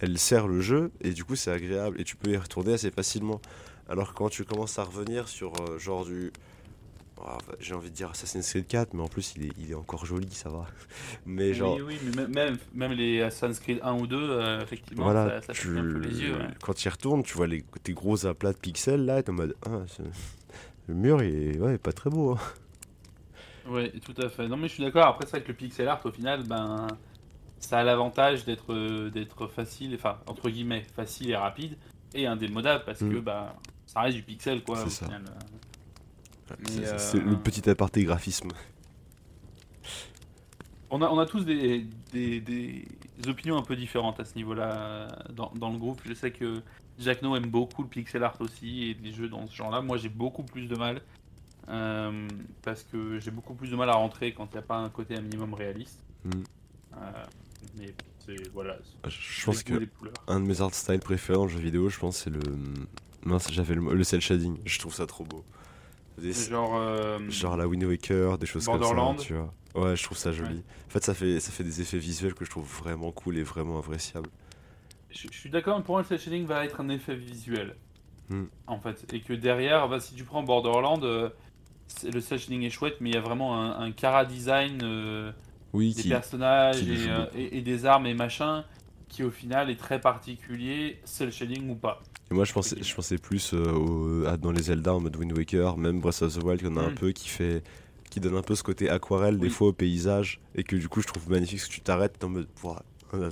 elle 0.00 0.18
sert 0.18 0.48
le 0.48 0.60
jeu, 0.60 0.90
et 1.00 1.10
du 1.12 1.24
coup, 1.24 1.36
c'est 1.36 1.52
agréable, 1.52 2.00
et 2.00 2.04
tu 2.04 2.16
peux 2.16 2.32
y 2.32 2.36
retourner 2.36 2.72
assez 2.72 2.90
facilement. 2.90 3.40
Alors 3.88 4.12
que 4.12 4.18
quand 4.18 4.28
tu 4.28 4.44
commences 4.44 4.78
à 4.80 4.82
revenir 4.82 5.28
sur 5.28 5.52
euh, 5.62 5.78
genre 5.78 6.04
du. 6.04 6.32
Ah, 7.20 7.38
bah, 7.48 7.54
J'ai 7.58 7.74
envie 7.74 7.90
de 7.90 7.94
dire 7.94 8.10
Assassin's 8.10 8.48
Creed 8.48 8.66
4, 8.68 8.94
mais 8.94 9.02
en 9.02 9.08
plus, 9.08 9.34
il 9.36 9.46
est, 9.46 9.50
il 9.58 9.70
est 9.72 9.74
encore 9.74 10.06
joli, 10.06 10.30
ça 10.30 10.48
va. 10.50 10.66
Mais 11.26 11.52
genre. 11.52 11.74
Oui, 11.76 11.82
oui, 11.82 11.98
mais 12.16 12.26
même- 12.28 12.58
même, 12.74 12.92
les 12.92 13.22
Assassin's 13.22 13.58
Creed 13.58 13.80
1 13.82 13.94
ou 13.98 14.06
2, 14.06 14.16
euh, 14.16 14.60
effectivement, 14.62 15.04
Voilà, 15.04 15.40
ça, 15.40 15.48
ça 15.48 15.52
tu... 15.52 15.76
un 15.78 15.82
peu 15.82 15.98
les 15.98 16.20
yeux. 16.22 16.34
ouais. 16.36 16.48
quand 16.62 16.74
tu 16.74 16.86
y 16.86 16.90
retournes, 16.90 17.22
tu 17.24 17.34
vois 17.34 17.46
les, 17.48 17.64
tes 17.82 17.92
gros 17.92 18.24
aplats 18.26 18.52
de 18.52 18.58
pixels 18.58 19.04
là, 19.04 19.18
et 19.18 19.22
t'es 19.24 19.30
en 19.30 19.34
mode. 19.34 19.56
Ah, 19.66 19.80
le 20.86 20.94
mur, 20.94 21.22
il 21.22 21.56
est 21.56 21.58
ouais, 21.58 21.76
pas 21.78 21.92
très 21.92 22.08
beau. 22.10 22.32
hein. 22.32 22.38
Oui, 23.68 23.90
tout 24.00 24.14
à 24.22 24.28
fait. 24.28 24.48
Non, 24.48 24.56
mais 24.56 24.68
je 24.68 24.74
suis 24.74 24.82
d'accord. 24.84 25.06
Après, 25.06 25.24
c'est 25.26 25.32
vrai 25.32 25.42
que 25.42 25.48
le 25.48 25.54
pixel 25.54 25.88
art, 25.88 26.00
au 26.04 26.10
final, 26.10 26.44
ben, 26.44 26.86
ça 27.58 27.78
a 27.80 27.84
l'avantage 27.84 28.44
d'être 28.44 28.72
euh, 28.72 29.10
d'être 29.10 29.46
facile, 29.48 29.94
enfin, 29.96 30.18
entre 30.26 30.48
guillemets, 30.48 30.84
facile 30.96 31.30
et 31.30 31.36
rapide, 31.36 31.76
et 32.14 32.26
indémodable, 32.26 32.84
parce 32.86 33.00
Mm. 33.02 33.12
que 33.12 33.18
ben, 33.18 33.52
ça 33.86 34.00
reste 34.02 34.16
du 34.16 34.22
pixel, 34.22 34.62
quoi, 34.62 34.82
au 34.82 34.86
final. 34.88 35.22
Euh, 35.26 35.56
c'est 36.96 37.20
le 37.20 37.36
petit 37.36 37.68
aparté 37.68 38.04
graphisme. 38.04 38.48
On 40.90 41.02
a, 41.02 41.08
on 41.08 41.18
a 41.18 41.26
tous 41.26 41.44
des, 41.44 41.86
des, 42.12 42.40
des 42.40 42.84
opinions 43.26 43.58
un 43.58 43.62
peu 43.62 43.76
différentes 43.76 44.20
à 44.20 44.24
ce 44.24 44.34
niveau-là 44.36 44.72
euh, 44.72 45.08
dans, 45.34 45.52
dans 45.54 45.70
le 45.70 45.76
groupe. 45.76 46.00
Je 46.06 46.14
sais 46.14 46.30
que 46.30 46.62
Jack 46.98 47.20
No 47.20 47.36
aime 47.36 47.50
beaucoup 47.50 47.82
le 47.82 47.88
pixel 47.88 48.24
art 48.24 48.40
aussi 48.40 48.84
et 48.84 48.94
les 48.94 49.12
jeux 49.12 49.28
dans 49.28 49.46
ce 49.46 49.54
genre-là. 49.54 49.82
Moi, 49.82 49.98
j'ai 49.98 50.08
beaucoup 50.08 50.42
plus 50.42 50.66
de 50.66 50.76
mal 50.76 51.02
euh, 51.68 52.26
parce 52.62 52.84
que 52.84 53.20
j'ai 53.20 53.30
beaucoup 53.30 53.54
plus 53.54 53.70
de 53.70 53.76
mal 53.76 53.90
à 53.90 53.94
rentrer 53.94 54.32
quand 54.32 54.46
il 54.46 54.52
n'y 54.52 54.60
a 54.60 54.62
pas 54.62 54.78
un 54.78 54.88
côté 54.88 55.14
un 55.14 55.20
minimum 55.20 55.52
réaliste. 55.52 56.00
Mm. 56.24 56.30
Euh, 56.30 57.24
mais 57.76 57.94
c'est 58.24 58.48
voilà. 58.54 58.78
c'est 59.04 59.10
Je 59.10 59.44
pense 59.44 59.62
que 59.62 59.86
un 60.26 60.40
de 60.40 60.46
mes 60.46 60.62
art 60.62 60.74
styles 60.74 61.00
préférés 61.00 61.36
dans 61.36 61.44
le 61.44 61.50
jeu 61.50 61.58
vidéo, 61.60 61.90
je 61.90 61.98
pense, 61.98 62.16
c'est 62.16 62.30
le. 62.30 62.40
Mince, 63.24 63.52
j'avais 63.52 63.74
le, 63.74 63.94
le 63.94 64.04
cel 64.04 64.22
shading. 64.22 64.56
Je 64.64 64.78
trouve 64.78 64.94
ça 64.94 65.06
trop 65.06 65.24
beau. 65.24 65.44
Des- 66.20 66.32
Genre, 66.32 66.76
euh, 66.76 67.18
Genre 67.28 67.56
la 67.56 67.66
Wind 67.68 67.84
Waker, 67.84 68.38
des 68.38 68.46
choses 68.46 68.66
comme 68.66 68.82
ça, 68.82 69.14
tu 69.22 69.34
vois. 69.34 69.52
Ouais, 69.74 69.96
je 69.96 70.02
trouve 70.02 70.18
ça 70.18 70.32
joli. 70.32 70.54
Ouais. 70.56 70.62
En 70.86 70.90
fait, 70.90 71.04
ça 71.04 71.14
fait, 71.14 71.40
ça 71.40 71.52
fait 71.52 71.64
des 71.64 71.80
effets 71.80 71.98
visuels 71.98 72.34
que 72.34 72.44
je 72.44 72.50
trouve 72.50 72.66
vraiment 72.66 73.12
cool 73.12 73.36
et 73.38 73.42
vraiment 73.42 73.78
appréciables. 73.78 74.28
je, 75.10 75.28
je 75.30 75.36
suis 75.38 75.50
d'accord, 75.50 75.80
pour 75.82 75.94
moi, 75.96 76.04
le 76.08 76.16
shading 76.18 76.44
va 76.46 76.64
être 76.64 76.80
un 76.80 76.88
effet 76.88 77.14
visuel. 77.14 77.76
Mm. 78.28 78.44
En 78.66 78.78
fait. 78.80 79.06
Et 79.12 79.20
que 79.20 79.32
derrière, 79.34 79.88
bah, 79.88 80.00
si 80.00 80.14
tu 80.14 80.24
prends 80.24 80.42
Borderland, 80.42 81.02
euh, 81.04 81.30
le 82.04 82.20
shading 82.20 82.62
est 82.62 82.70
chouette, 82.70 82.96
mais 83.00 83.10
il 83.10 83.14
y 83.14 83.18
a 83.18 83.20
vraiment 83.22 83.54
un, 83.60 83.80
un 83.80 83.92
cara 83.92 84.24
design. 84.24 84.80
euh, 84.82 85.30
Oui, 85.72 85.94
des 85.94 86.02
qui. 86.02 86.08
personnages 86.08 86.80
qui 86.80 86.92
et, 86.92 87.08
euh, 87.10 87.26
et 87.34 87.60
des 87.62 87.86
armes 87.86 88.06
et 88.06 88.14
machin 88.14 88.64
qui 89.08 89.24
au 89.24 89.30
final 89.30 89.70
est 89.70 89.76
très 89.76 90.00
particulier, 90.00 90.98
cel 91.04 91.32
shading 91.32 91.70
ou 91.70 91.74
pas. 91.74 92.02
Et 92.30 92.34
moi, 92.34 92.44
je 92.44 92.52
pensais, 92.52 92.76
je 92.82 92.94
pensais 92.94 93.16
plus 93.18 93.54
euh, 93.54 93.72
au- 93.72 94.26
à- 94.26 94.36
dans 94.36 94.52
les 94.52 94.62
Zelda 94.64 94.94
en 94.94 95.00
mode 95.00 95.16
Wind 95.16 95.32
Waker, 95.36 95.76
même 95.78 96.00
Breath 96.00 96.22
of 96.22 96.38
the 96.38 96.42
Wild, 96.42 96.66
en 96.66 96.76
a 96.76 96.82
un 96.82 96.90
Mm. 96.90 96.94
peu 96.94 97.12
qui 97.12 97.28
fait. 97.28 97.62
qui 98.10 98.20
donne 98.20 98.36
un 98.36 98.42
peu 98.42 98.54
ce 98.54 98.62
côté 98.62 98.88
aquarelle 98.88 99.38
des 99.38 99.50
fois 99.50 99.68
au 99.68 99.72
paysage, 99.74 100.40
et 100.54 100.62
que 100.64 100.76
du 100.76 100.88
coup, 100.88 101.02
je 101.02 101.06
trouve 101.06 101.28
magnifique, 101.28 101.60
que 101.60 101.68
tu 101.68 101.82
t'arrêtes, 101.82 102.18
t'es 102.18 102.24
en 102.24 102.30
mode. 102.30 102.48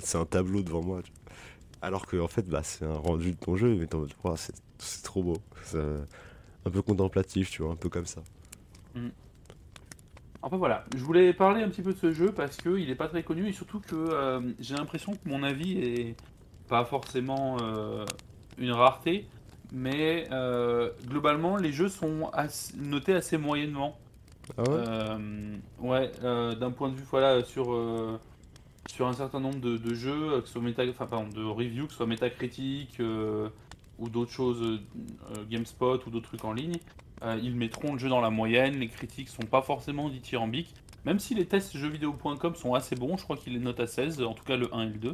C'est 0.01 0.19
un 0.19 0.25
tableau 0.25 0.61
devant 0.61 0.83
moi. 0.83 1.01
Alors 1.81 2.05
que, 2.05 2.17
en 2.17 2.27
fait, 2.27 2.47
bah, 2.47 2.61
c'est 2.63 2.85
un 2.85 2.93
rendu 2.95 3.31
de 3.31 3.37
ton 3.37 3.55
jeu, 3.55 3.75
mais 3.75 3.91
en 3.95 3.99
mode. 4.01 4.13
C'est 4.35 4.53
c'est 4.77 5.01
trop 5.01 5.23
beau. 5.23 5.37
C'est 5.63 5.79
un 5.79 6.69
peu 6.69 6.83
contemplatif, 6.83 7.49
tu 7.49 7.63
vois, 7.63 7.71
un 7.71 7.75
peu 7.75 7.89
comme 7.89 8.05
ça. 8.05 8.21
Enfin 10.43 10.57
voilà, 10.57 10.85
je 10.95 11.03
voulais 11.03 11.33
parler 11.33 11.63
un 11.63 11.69
petit 11.69 11.81
peu 11.81 11.93
de 11.93 11.97
ce 11.97 12.13
jeu 12.13 12.31
parce 12.31 12.57
qu'il 12.57 12.89
est 12.89 12.95
pas 12.95 13.07
très 13.07 13.23
connu 13.23 13.47
et 13.49 13.53
surtout 13.53 13.79
que 13.79 13.95
euh, 13.95 14.39
j'ai 14.59 14.75
l'impression 14.75 15.13
que 15.13 15.27
mon 15.27 15.41
avis 15.43 15.79
est 15.79 16.15
pas 16.69 16.85
forcément 16.85 17.57
euh, 17.61 18.05
une 18.57 18.71
rareté, 18.71 19.27
mais 19.71 20.27
euh, 20.31 20.91
globalement, 21.07 21.57
les 21.57 21.71
jeux 21.71 21.89
sont 21.89 22.29
notés 22.77 23.13
assez 23.13 23.37
moyennement. 23.37 23.97
Ah 24.57 24.63
ouais? 24.69 25.19
Ouais, 25.79 26.11
d'un 26.55 26.71
point 26.71 26.89
de 26.89 26.95
vue 26.95 27.05
voilà 27.09 27.43
sur 27.43 28.19
sur 28.87 29.07
un 29.07 29.13
certain 29.13 29.41
nombre 29.41 29.59
de, 29.59 29.75
de 29.75 29.93
jeux, 29.93 30.39
que 30.39 30.47
ce 30.47 30.53
soit 30.53 30.61
méta, 30.61 30.83
enfin 30.87 31.07
pardon, 31.07 31.27
de 31.27 31.43
reviews, 31.43 31.87
que 31.87 31.91
ce 31.91 31.97
soit 31.97 32.05
Metacritic 32.05 33.01
ou 33.99 34.09
d'autres 34.09 34.31
choses, 34.31 34.81
GameSpot 35.49 35.99
ou 36.05 36.09
d'autres 36.09 36.27
trucs 36.27 36.45
en 36.45 36.53
ligne, 36.53 36.77
euh, 37.23 37.39
ils 37.41 37.55
mettront 37.55 37.93
le 37.93 37.99
jeu 37.99 38.09
dans 38.09 38.21
la 38.21 38.29
moyenne. 38.29 38.77
Les 38.79 38.87
critiques 38.87 39.29
sont 39.29 39.43
pas 39.45 39.61
forcément 39.61 40.09
dithyrambiques, 40.09 40.73
même 41.05 41.19
si 41.19 41.33
les 41.35 41.45
tests 41.45 41.75
jeuxvideo.com 41.77 42.55
sont 42.55 42.73
assez 42.73 42.95
bons. 42.95 43.17
Je 43.17 43.23
crois 43.23 43.37
qu'ils 43.37 43.53
les 43.53 43.59
notent 43.59 43.79
à 43.79 43.87
16, 43.87 44.21
en 44.23 44.33
tout 44.33 44.43
cas 44.43 44.57
le 44.57 44.73
1 44.73 44.81
et 44.83 44.85
le 44.87 44.97
2. 44.97 45.13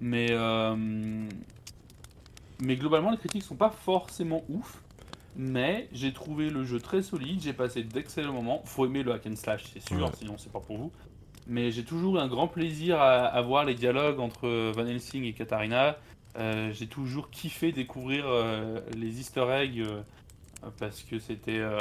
Mais 0.00 0.28
euh, 0.30 0.76
mais 2.60 2.76
globalement, 2.76 3.10
les 3.10 3.16
critiques 3.18 3.42
sont 3.44 3.56
pas 3.56 3.70
forcément 3.70 4.42
ouf. 4.48 4.82
Mais 5.36 5.88
j'ai 5.92 6.12
trouvé 6.12 6.50
le 6.50 6.64
jeu 6.64 6.80
très 6.80 7.02
solide, 7.02 7.40
j'ai 7.42 7.52
passé 7.52 7.84
d'excellents 7.84 8.32
moments. 8.32 8.62
Faut 8.64 8.86
aimer 8.86 9.04
le 9.04 9.12
hack 9.12 9.26
and 9.28 9.36
slash, 9.36 9.64
c'est 9.72 9.80
sûr, 9.86 10.04
Ouais. 10.06 10.10
sinon 10.18 10.34
c'est 10.36 10.50
pas 10.52 10.58
pour 10.60 10.76
vous. 10.78 10.92
Mais 11.46 11.70
j'ai 11.70 11.84
toujours 11.84 12.16
eu 12.16 12.20
un 12.20 12.26
grand 12.26 12.48
plaisir 12.48 13.00
à, 13.00 13.26
à 13.26 13.40
voir 13.42 13.64
les 13.64 13.74
dialogues 13.74 14.18
entre 14.18 14.48
Van 14.72 14.86
Helsing 14.86 15.24
et 15.24 15.32
Katharina. 15.32 15.96
Euh, 16.36 16.72
j'ai 16.72 16.88
toujours 16.88 17.30
kiffé 17.30 17.70
découvrir 17.72 18.26
les 18.96 19.20
easter 19.20 19.46
eggs 19.50 19.82
parce 20.78 21.02
que 21.02 21.18
c'était 21.18 21.58
euh, 21.58 21.78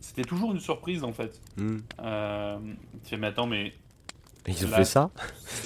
c'était 0.00 0.24
toujours 0.24 0.52
une 0.52 0.60
surprise 0.60 1.04
en 1.04 1.12
fait. 1.12 1.40
Hmm. 1.56 1.78
Euh, 2.00 2.58
tu 3.04 3.10
fais, 3.10 3.16
mais 3.16 3.28
attends, 3.28 3.46
mais 3.46 3.72
Ils 4.46 4.66
ont 4.66 4.70
Là- 4.70 4.76
fait 4.78 4.84
ça 4.84 5.10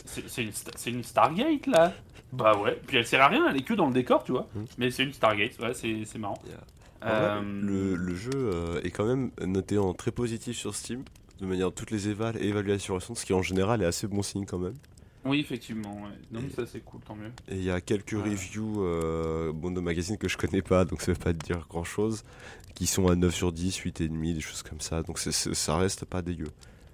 c'est 0.06 0.42
une, 0.42 0.52
une 0.96 1.04
Stargate 1.04 1.66
là 1.66 1.92
Bah 2.32 2.56
ouais, 2.56 2.80
puis 2.86 2.96
elle 2.98 3.06
sert 3.06 3.20
à 3.22 3.28
rien, 3.28 3.46
elle 3.50 3.56
est 3.56 3.62
que 3.64 3.74
dans 3.74 3.86
le 3.86 3.92
décor, 3.92 4.22
tu 4.24 4.32
vois. 4.32 4.46
Mm. 4.54 4.64
Mais 4.78 4.90
c'est 4.90 5.02
une 5.04 5.12
Stargate, 5.12 5.58
ouais, 5.58 5.74
c'est 5.74 6.04
c'est 6.04 6.18
marrant. 6.18 6.40
Yeah. 6.46 6.56
Euh, 7.06 7.40
vrai, 7.40 7.44
le, 7.62 7.96
le 7.96 8.14
jeu 8.14 8.80
est 8.84 8.90
quand 8.90 9.06
même 9.06 9.30
noté 9.44 9.78
en 9.78 9.94
très 9.94 10.10
positif 10.12 10.56
sur 10.56 10.74
Steam, 10.74 11.02
de 11.40 11.46
manière 11.46 11.72
toutes 11.72 11.90
les 11.90 12.08
évals 12.08 12.36
et 12.36 12.46
évaluations 12.48 12.94
récentes, 12.94 13.16
ce 13.18 13.24
qui 13.26 13.32
en 13.32 13.42
général 13.42 13.82
est 13.82 13.86
assez 13.86 14.06
bon 14.06 14.22
signe 14.22 14.44
quand 14.46 14.58
même. 14.58 14.74
Oui, 15.24 15.40
effectivement, 15.40 15.92
ouais. 16.02 16.08
Non, 16.32 16.40
mais 16.40 16.48
Et- 16.48 16.54
ça 16.56 16.64
c'est 16.66 16.80
cool, 16.80 17.00
tant 17.02 17.14
mieux. 17.14 17.30
Et 17.48 17.56
il 17.56 17.64
y 17.64 17.70
a 17.70 17.80
quelques 17.80 18.12
Ouais. 18.14 18.22
reviews 18.30 18.82
euh, 18.82 19.52
bon, 19.52 19.70
de 19.70 19.80
magazines 19.80 20.16
que 20.16 20.28
je 20.28 20.36
connais 20.38 20.62
pas, 20.62 20.84
donc 20.86 21.02
ça 21.02 21.12
veut 21.12 21.18
pas 21.18 21.32
dire 21.34 21.66
grand 21.68 21.84
chose, 21.84 22.24
qui 22.74 22.86
sont 22.86 23.06
à 23.08 23.16
9 23.16 23.34
sur 23.34 23.52
10, 23.52 23.76
8,5, 23.76 24.34
des 24.34 24.40
choses 24.40 24.62
comme 24.62 24.80
ça, 24.80 25.02
donc 25.02 25.18
ça 25.18 25.76
reste 25.76 26.04
pas 26.06 26.22
dégueu. 26.22 26.48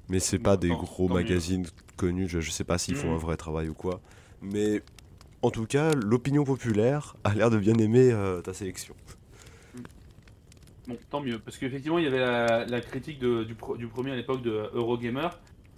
Mais 0.08 0.18
c'est 0.20 0.38
pas 0.40 0.56
des 0.56 0.68
gros 0.70 1.08
mieux. 1.08 1.14
magazines 1.14 1.66
connus, 1.96 2.28
je, 2.28 2.40
je 2.40 2.50
sais 2.50 2.64
pas 2.64 2.78
s'ils 2.78 2.96
font 2.96 3.12
un 3.14 3.18
vrai 3.18 3.36
travail 3.36 3.68
ou 3.68 3.74
quoi. 3.74 4.00
Mais 4.42 4.82
en 5.42 5.50
tout 5.50 5.66
cas, 5.66 5.94
l'opinion 5.94 6.44
populaire 6.44 7.16
a 7.24 7.34
l'air 7.34 7.50
de 7.50 7.58
bien 7.58 7.74
aimer 7.74 8.10
euh, 8.12 8.40
ta 8.40 8.54
sélection. 8.54 8.94
Bon, 10.88 10.96
tant 11.10 11.20
mieux, 11.20 11.38
parce 11.40 11.58
qu'effectivement, 11.58 11.98
il 11.98 12.04
y 12.04 12.06
avait 12.06 12.20
la, 12.20 12.64
la 12.64 12.80
critique 12.80 13.18
de- 13.18 13.42
du, 13.42 13.54
pro- 13.56 13.76
du 13.76 13.88
premier 13.88 14.12
à 14.12 14.16
l'époque 14.16 14.42
de 14.42 14.70
Eurogamer 14.74 15.28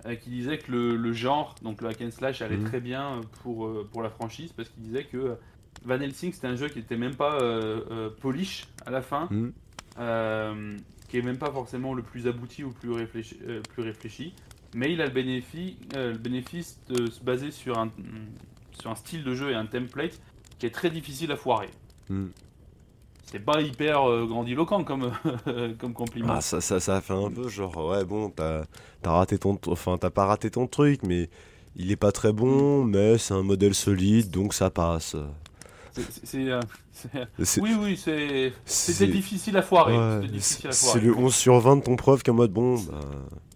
euh, 0.07 0.15
qui 0.15 0.31
disait 0.31 0.59
que 0.59 0.71
le, 0.73 0.97
le 0.97 1.13
genre, 1.13 1.55
donc 1.63 1.81
le 1.83 1.89
hack 1.89 2.01
and 2.03 2.11
slash, 2.11 2.41
allait 2.43 2.57
Mhm. 2.57 2.65
très 2.65 2.81
bien 2.81 3.21
pour, 3.43 3.67
euh, 3.67 3.89
pour 3.91 4.03
la 4.03 4.11
franchise, 4.11 4.53
parce 4.53 4.69
qu'il 4.69 4.83
disait 4.85 5.05
que 5.05 5.37
Van 5.85 6.01
Helsing 6.01 6.33
c'était 6.33 6.47
un 6.49 6.57
jeu 6.57 6.69
qui 6.69 6.79
était 6.81 6.97
même 6.97 7.15
pas 7.17 7.41
euh, 7.41 7.81
euh, 7.91 8.11
polish 8.11 8.67
à 8.87 8.91
la 8.91 9.03
fin, 9.03 9.29
Mhm. 9.31 9.53
euh, 9.99 10.77
qui 11.09 11.19
est 11.19 11.23
même 11.23 11.39
pas 11.39 11.51
forcément 11.51 11.95
le 11.95 12.03
plus 12.03 12.27
abouti 12.27 12.65
ou 12.65 12.69
le 12.69 12.75
plus 12.75 12.93
réfléchi, 12.93 13.39
euh, 13.47 13.61
plus 13.75 13.83
réfléchi 13.83 14.35
mais 14.75 14.93
il 14.93 15.01
a 15.01 15.07
le 15.07 15.13
bénéfice, 15.13 15.77
euh, 15.97 16.13
le 16.13 16.19
bénéfice 16.19 16.79
de 16.91 17.11
se 17.11 17.21
baser 17.25 17.51
sur 17.51 17.79
un, 17.79 17.91
sur 18.79 18.91
un 18.91 18.95
style 18.97 19.25
de 19.25 19.35
jeu 19.35 19.51
et 19.51 19.55
un 19.55 19.65
template 19.65 20.21
qui 20.59 20.67
est 20.67 20.71
très 20.71 20.91
difficile 20.91 21.33
à 21.33 21.37
foirer. 21.37 21.71
Mhm. 22.11 22.31
C'est 23.31 23.39
pas 23.45 23.61
hyper 23.61 24.09
euh, 24.09 24.27
grandiloquent 24.27 24.85
comme, 24.85 25.11
comme 25.79 25.93
compliment. 25.93 26.35
Ah, 26.37 26.41
ça, 26.41 26.61
ça, 26.61 26.81
ça 26.81 27.01
fait 27.01 27.13
un 27.13 27.31
peu 27.31 27.49
genre, 27.49 27.77
ouais, 27.89 28.05
bon, 28.05 28.31
t'as 28.31 28.65
raté 29.05 29.39
ton. 29.39 29.59
Enfin, 29.67 29.99
t'as 29.99 30.11
pas 30.11 30.25
raté 30.27 30.51
ton 30.51 30.67
truc, 30.67 31.03
mais 31.03 31.29
il 31.77 31.91
est 31.93 31.97
pas 31.97 32.11
très 32.13 32.33
bon, 32.33 32.85
mais 32.85 33.19
c'est 33.19 33.35
un 33.35 33.43
modèle 33.43 33.75
solide, 33.75 34.31
donc 34.31 34.55
ça 34.55 34.71
passe. 34.71 35.15
C'est- 36.23 36.49
euh, 36.51 36.61
oui, 37.61 37.77
oui, 37.79 37.97
c'était 38.65 39.07
difficile 39.13 39.57
à 39.57 39.63
foirer. 39.63 39.97
ouais, 40.21 40.27
c'est 40.73 41.01
le 41.01 41.15
11 41.17 41.35
sur 41.35 41.59
20 41.61 41.77
de 41.77 41.83
ton 41.83 41.97
prof 41.97 42.23
qui 42.23 42.31
est 42.31 42.33
en 42.33 42.37
mode, 42.37 42.53
bon, 42.53 42.75
bah. 42.81 43.01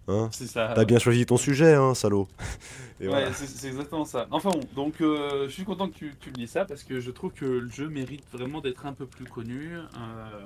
Hein. 0.07 0.29
T'as 0.53 0.83
bien 0.85 0.99
choisi 0.99 1.25
ton 1.25 1.37
sujet, 1.37 1.73
hein, 1.75 1.93
salaud. 1.93 2.27
Et 2.99 3.05
Ouais, 3.05 3.09
voilà. 3.09 3.33
c'est 3.33 3.67
exactement 3.67 4.05
ça. 4.05 4.27
Enfin 4.31 4.49
bon, 4.51 4.59
donc 4.75 5.01
euh, 5.01 5.45
je 5.47 5.53
suis 5.53 5.63
content 5.63 5.87
que 5.89 5.95
tu, 5.95 6.13
tu 6.19 6.29
me 6.29 6.35
dises 6.35 6.51
ça 6.51 6.65
parce 6.65 6.83
que 6.83 6.99
je 6.99 7.09
trouve 7.11 7.31
que 7.33 7.45
le 7.45 7.69
jeu 7.69 7.87
mérite 7.89 8.23
vraiment 8.31 8.59
d'être 8.61 8.85
un 8.85 8.93
peu 8.93 9.05
plus 9.05 9.25
connu. 9.25 9.75
euh, 9.75 10.45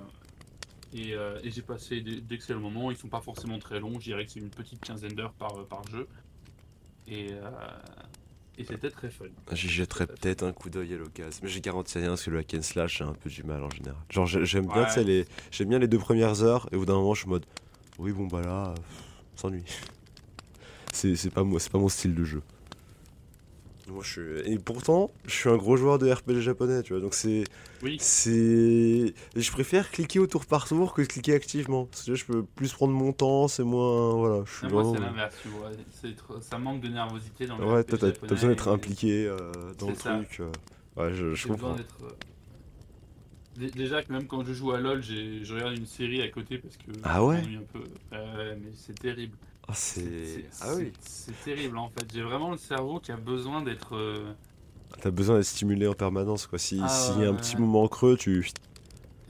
et 0.93 1.13
euh, 1.15 1.37
et 1.43 1.51
j'ai 1.51 1.61
passé 1.63 2.01
d'excellents 2.01 2.59
moments. 2.61 2.91
Ils 2.91 2.97
sont 2.97 3.09
pas 3.09 3.19
forcément 3.21 3.59
très 3.59 3.79
longs. 3.79 3.99
Je 3.99 4.05
dirais 4.05 4.25
que 4.25 4.31
c'est 4.31 4.39
une 4.39 4.49
petite 4.49 4.79
quinzaine 4.85 5.13
d'heures 5.13 5.33
par, 5.33 5.65
par 5.65 5.81
jeu. 5.91 6.07
Et, 7.07 7.31
et 8.57 8.63
c'était 8.63 8.89
très 8.89 9.09
fun. 9.09 9.25
J'y 9.53 9.67
jetterai 9.69 10.07
peut-être 10.07 10.43
un 10.43 10.51
coup 10.53 10.69
d'œil 10.69 10.93
à 10.93 10.97
l'occasion. 10.97 11.39
Mais 11.43 11.49
j'ai 11.49 11.61
garanti 11.61 11.97
rien 11.97 12.09
parce 12.09 12.23
que 12.23 12.29
le 12.31 12.39
hack 12.39 12.53
and 12.55 12.61
slash, 12.63 12.97
j'ai 12.99 13.03
un 13.03 13.13
peu 13.13 13.29
du 13.29 13.43
mal 13.43 13.63
en 13.63 13.69
général. 13.69 13.99
Genre, 14.09 14.25
j'ai- 14.25 14.45
j'aime 14.45 14.67
bien, 14.67 14.83
Ouais. 14.87 15.03
les... 15.03 15.25
j'aime 15.51 15.69
bien 15.69 15.79
les 15.79 15.87
deux 15.87 15.99
premières 15.99 16.41
heures, 16.43 16.67
et 16.71 16.75
au 16.75 16.79
bout 16.79 16.85
d'un 16.85 16.95
moment, 16.95 17.13
je 17.13 17.19
suis 17.21 17.27
en 17.27 17.31
mode, 17.33 17.45
oui, 17.99 18.11
bon, 18.13 18.25
bah 18.27 18.41
là, 18.41 18.73
pff, 18.75 19.03
on 19.37 19.41
s'ennuie. 19.41 19.63
C'est 20.93 21.15
c'est 21.15 21.29
pas, 21.29 21.43
moi- 21.43 21.59
c'est 21.59 21.71
pas 21.71 21.77
mon 21.77 21.89
style 21.89 22.15
de 22.15 22.23
jeu. 22.23 22.41
Moi, 23.89 24.03
je 24.03 24.11
suis... 24.11 24.51
Et 24.51 24.59
pourtant, 24.59 25.11
je 25.25 25.31
suis 25.33 25.49
un 25.49 25.55
gros 25.55 25.77
joueur 25.77 25.97
de 25.97 26.11
RPG 26.11 26.41
japonais, 26.41 26.83
tu 26.83 26.91
vois, 26.91 27.01
donc 27.01 27.13
c'est. 27.13 27.45
Oui. 27.81 27.95
C'est. 28.01 29.13
Je 29.35 29.51
préfère 29.51 29.89
cliquer 29.91 30.19
au 30.19 30.27
tour 30.27 30.45
par 30.45 30.67
tour 30.67 30.93
que 30.93 31.01
de 31.03 31.07
cliquer 31.07 31.33
activement. 31.35 31.85
Parce 31.85 32.03
que 32.03 32.15
je 32.15 32.25
peux 32.25 32.43
plus 32.43 32.73
prendre 32.73 32.91
mon 32.93 33.13
temps, 33.13 33.47
c'est 33.47 33.63
moins. 33.63 34.13
Voilà, 34.15 34.43
je 34.45 34.51
suis 34.57 34.65
Ah, 34.65 34.69
moi, 34.69 34.91
c'est 34.93 34.99
l'inverse, 34.99 35.35
tu 35.41 35.47
vois. 35.49 35.71
Trop- 36.17 36.41
Ça 36.41 36.57
manque 36.57 36.81
de 36.81 36.89
nervosité 36.89 37.45
dans 37.47 37.57
le 37.57 37.65
Ouais, 37.65 37.83
t'as 37.85 37.95
besoin 38.27 38.49
d'être 38.49 38.67
et- 38.67 38.71
impliqué 38.71 39.25
euh, 39.27 39.37
dans 39.79 39.87
le 39.89 39.95
ça. 39.95 40.15
truc. 40.17 40.41
euh. 40.41 40.51
Ouais, 40.97 41.13
je, 41.13 41.29
je 41.29 41.35
J'ai 41.35 41.49
besoin 41.49 41.55
comprends. 41.69 41.75
d'être. 41.75 41.95
Dé- 43.57 43.71
Déjà 43.71 44.03
que 44.03 44.11
même 44.13 44.27
quand 44.27 44.43
je 44.45 44.53
joue 44.53 44.71
à 44.71 44.79
LoL, 44.79 45.01
j'ai- 45.01 45.43
je 45.43 45.53
regarde 45.53 45.75
une 45.77 45.85
série 45.87 46.21
à 46.21 46.29
côté 46.29 46.57
parce 46.59 46.77
que 46.77 46.91
Ah 47.03 47.23
ouais? 47.23 47.37
un 47.37 47.63
peu. 47.73 47.83
Euh, 48.13 48.55
mais 48.61 48.71
c'est 48.75 48.97
terrible. 48.99 49.35
Ah, 49.67 49.73
c'est. 49.73 50.45
Ah 50.61 50.75
oui. 50.75 50.91
c'est- 51.01 51.31
terrible 51.43 51.77
en 51.77 51.89
fait. 51.89 52.05
J'ai 52.13 52.21
vraiment 52.21 52.51
le 52.51 52.57
cerveau 52.57 52.99
qui 52.99 53.11
a 53.11 53.17
besoin 53.17 53.61
d'être. 53.63 53.95
euh, 53.95 54.31
T'as 55.01 55.11
besoin 55.11 55.35
d'être 55.37 55.45
stimulé 55.45 55.87
en 55.87 55.93
permanence, 55.93 56.47
quoi. 56.47 56.57
Si, 56.59 56.79
Ah, 56.81 56.87
s'il 56.87 57.21
y 57.21 57.25
a 57.25 57.29
un 57.29 57.35
petit 57.35 57.57
moment 57.57 57.87
creux, 57.87 58.15
tu. 58.15 58.47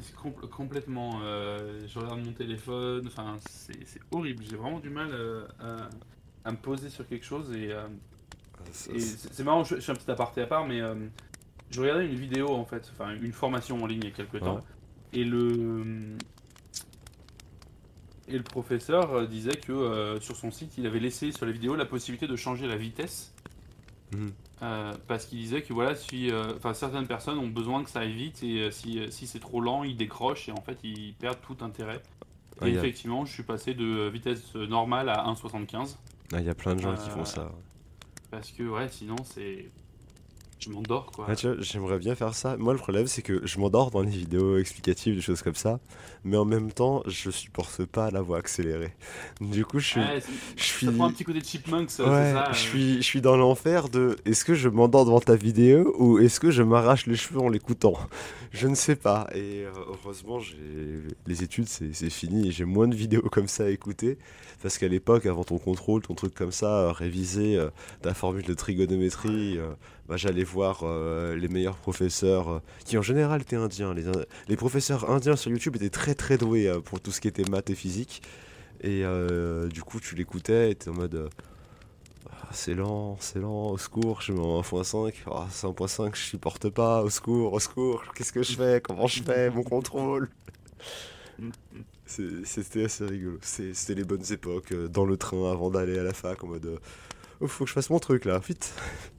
c'est 0.02 0.16
compl- 0.16 0.48
complètement. 0.50 1.20
euh, 1.24 1.88
je 1.88 1.98
regarde 2.00 2.24
mon 2.24 2.34
téléphone. 2.34 3.08
Enfin, 3.08 3.38
c'est 3.50 4.02
horrible. 4.12 4.44
J'ai 4.50 4.58
vraiment 4.58 4.80
du 4.80 4.90
mal 4.90 5.10
euh, 5.12 5.46
à, 5.60 5.90
à 6.46 6.52
me 6.52 6.58
poser 6.58 6.90
sur 6.90 7.08
quelque 7.08 7.26
chose 7.26 7.52
et. 7.56 7.72
Et 8.94 9.00
c'est 9.00 9.44
marrant, 9.44 9.64
je, 9.64 9.76
je 9.76 9.82
fais 9.82 9.92
un 9.92 9.96
petit 9.96 10.12
aparté 10.12 10.42
à 10.42 10.48
part, 10.48 10.68
mais 10.68 10.82
je 11.72 11.82
regardais 11.82 12.06
une 12.08 12.16
vidéo 12.16 12.50
en 12.54 12.66
fait, 12.66 12.90
enfin 12.94 13.14
une 13.22 13.34
formation 13.34 13.82
en 13.84 13.86
ligne 13.88 14.00
il 14.04 14.10
y 14.10 14.12
a 14.12 14.16
quelques 14.16 14.40
temps, 14.40 14.60
et 15.14 15.24
le 15.24 16.16
et 18.30 18.38
le 18.38 18.44
professeur 18.44 19.14
euh, 19.14 19.26
disait 19.26 19.56
que 19.56 19.72
euh, 19.72 20.20
sur 20.20 20.36
son 20.36 20.52
site, 20.52 20.78
il 20.78 20.86
avait 20.86 21.00
laissé 21.00 21.32
sur 21.32 21.46
les 21.46 21.54
vidéos 21.54 21.76
la 21.76 21.86
possibilité 21.86 22.28
de 22.28 22.36
changer 22.36 22.68
la 22.68 22.76
vitesse, 22.76 23.34
Mhm. 24.14 24.32
euh, 24.64 24.94
parce 25.08 25.26
qu'il 25.26 25.38
disait 25.40 25.62
que 25.62 25.74
voilà, 25.74 25.96
si, 25.96 26.30
euh, 26.32 26.54
certaines 26.74 27.08
personnes 27.08 27.38
ont 27.40 27.48
besoin 27.48 27.84
que 27.84 27.90
ça 27.90 28.00
aille 28.02 28.14
vite, 28.14 28.42
et 28.44 28.70
si, 28.72 29.02
si 29.12 29.28
c'est 29.28 29.40
trop 29.40 29.62
lent, 29.62 29.84
ils 29.84 29.96
décrochent 29.98 30.48
et 30.50 30.52
en 30.52 30.62
fait 30.62 30.78
ils 30.84 31.14
perdent 31.14 31.42
tout 31.42 31.58
intérêt. 31.62 32.02
Ah, 32.60 32.66
Et 32.68 32.70
il 32.72 32.76
y 32.76 32.78
a- 32.78 32.82
effectivement, 32.82 33.24
je 33.26 33.32
suis 33.34 33.44
passé 33.44 33.74
de 33.76 34.08
vitesse 34.10 34.56
normale 34.56 35.10
à 35.10 35.26
1,75. 35.28 35.98
ah, 36.34 36.40
il 36.40 36.46
y 36.46 36.50
a 36.50 36.56
plein 36.56 36.76
de 36.76 36.82
gens 36.82 36.96
qui 36.96 37.10
font 37.10 37.24
ça. 37.26 37.52
Parce 38.32 38.52
que 38.52 38.64
ouais, 38.64 38.90
sinon 38.90 39.16
c'est. 39.24 39.70
Je 40.60 40.72
m'endors 40.72 41.12
quoi. 41.12 41.28
Ah, 41.30 41.34
j'aimerais 41.60 42.00
bien 42.00 42.16
faire 42.16 42.34
ça. 42.34 42.58
Moi, 42.58 42.74
le 42.74 42.80
problème, 42.80 43.06
c'est 43.06 43.22
que 43.22 43.46
je 43.46 43.60
m'endors 43.60 43.92
dans 43.92 44.02
les 44.02 44.10
vidéos 44.10 44.58
explicatives, 44.58 45.16
des 45.16 45.22
choses 45.22 45.44
comme 45.44 45.56
ça. 45.56 45.80
Mais 46.24 46.36
en 46.36 46.46
même 46.46 46.72
temps, 46.72 47.04
je 47.06 47.30
supporte 47.30 47.86
pas 47.86 48.10
la 48.10 48.22
voix 48.22 48.40
accélérée. 48.40 48.94
Du 49.40 49.66
coup, 49.66 49.78
je 49.80 49.88
suis. 49.88 50.00
Ouais, 50.00 50.20
je 50.56 50.64
Ça 50.64 50.78
suis... 50.78 50.88
prend 50.88 51.06
un 51.06 51.12
petit 51.12 51.24
côté 51.24 51.40
de 51.40 51.46
chipmunks, 51.46 51.92
c'est 51.92 52.02
Ouais, 52.04 52.34
ça 52.34 52.46
je 52.46 52.50
euh, 52.50 52.54
suis, 52.54 52.96
je 52.98 53.02
suis 53.04 53.22
dans 53.22 53.38
l'enfer 53.38 53.90
de 53.90 54.18
est-ce 54.26 54.44
que 54.44 54.56
je 54.56 54.68
m'endors 54.68 55.06
devant 55.06 55.20
ta 55.20 55.36
vidéo 55.36 55.94
ou 56.00 56.18
est-ce 56.18 56.40
que 56.40 56.50
je 56.50 56.64
m'arrache 56.64 57.06
les 57.06 57.16
cheveux 57.16 57.40
en 57.40 57.50
l'écoutant? 57.50 57.94
Je 58.52 58.68
ne 58.68 58.76
sais 58.76 58.96
pas. 58.96 59.28
Et 59.36 59.64
euh, 59.64 59.72
heureusement, 60.04 60.40
les 61.28 61.44
études, 61.44 61.68
c'est 61.68 62.10
fini 62.10 62.48
et 62.48 62.52
j'ai 62.52 62.66
moins 62.66 62.88
de 62.88 62.96
vidéos 62.96 63.30
comme 63.32 63.48
ça 63.48 63.66
à 63.66 63.70
écouter. 63.70 64.18
Parce 64.64 64.80
qu'à 64.80 64.88
l'époque, 64.88 65.28
avant 65.28 65.44
ton 65.44 65.60
contrôle, 65.60 66.02
ton 66.02 66.16
truc 66.16 66.34
comme 66.34 66.52
ça, 66.52 66.80
euh, 66.80 66.92
réviser 66.92 67.64
ta 68.02 68.16
formule 68.16 68.44
de 68.44 68.56
trigonométrie, 68.56 69.60
bah, 70.08 70.18
j'allais 70.18 70.44
voir 70.44 70.82
euh, 70.84 71.36
les 71.36 71.48
meilleurs 71.48 71.78
professeurs 71.78 72.50
euh, 72.50 72.60
qui 72.86 72.98
en 72.98 73.02
général 73.02 73.42
étaient 73.42 73.56
indiens. 73.58 73.94
Les, 73.94 74.08
Ind- 74.08 74.26
les 74.48 74.56
professeurs 74.58 75.10
indiens 75.12 75.36
sur 75.36 75.52
YouTube 75.52 75.76
étaient 75.76 75.90
très 75.90 76.16
très 76.16 76.38
doués 76.38 76.68
euh, 76.68 76.80
pour 76.82 77.00
tout 77.02 77.12
ce 77.12 77.22
qui 77.22 77.28
était 77.28 77.50
maths 77.50 77.70
et 77.70 77.76
physique. 77.76 78.22
Et 78.82 79.04
euh, 79.06 79.68
du 79.70 79.84
coup, 79.84 80.00
tu 80.00 80.16
l'écoutais 80.16 80.72
et 80.72 80.76
t'es 80.76 80.90
en 80.90 80.94
mode. 80.94 81.16
euh, 81.16 81.30
Ah, 82.30 82.50
c'est 82.52 82.74
lent, 82.74 83.18
c'est 83.20 83.40
lent, 83.40 83.72
au 83.72 83.78
secours, 83.78 84.22
je 84.22 84.34
mets 84.34 84.40
en 84.40 84.60
1.5. 84.60 85.24
Ah, 85.32 85.48
c'est 85.52 85.68
1.5, 85.68 86.16
je 86.16 86.22
supporte 86.22 86.70
pas, 86.70 87.04
au 87.04 87.10
secours, 87.10 87.54
au 87.54 87.60
secours, 87.60 88.04
qu'est-ce 88.16 88.34
que 88.34 88.44
je 88.44 88.54
fais 88.54 88.82
Comment 88.82 89.08
je 89.08 89.24
fais 89.24 89.50
Mon 89.50 89.64
contrôle? 89.64 90.30
C'était 92.06 92.86
assez 92.86 93.06
rigolo. 93.06 93.38
C'était 93.42 93.96
les 93.96 94.04
bonnes 94.04 94.24
époques, 94.32 94.72
euh, 94.72 94.88
dans 94.88 95.06
le 95.06 95.18
train 95.18 95.52
avant 95.52 95.70
d'aller 95.70 96.00
à 96.00 96.04
la 96.04 96.14
fac, 96.14 96.44
en 96.44 96.48
mode 96.48 96.66
euh, 96.66 96.78
oh, 97.42 97.48
faut 97.48 97.66
que 97.66 97.70
je 97.70 97.74
fasse 97.74 97.90
mon 97.90 98.00
truc 98.00 98.26
là, 98.26 98.40
vite 98.40 98.74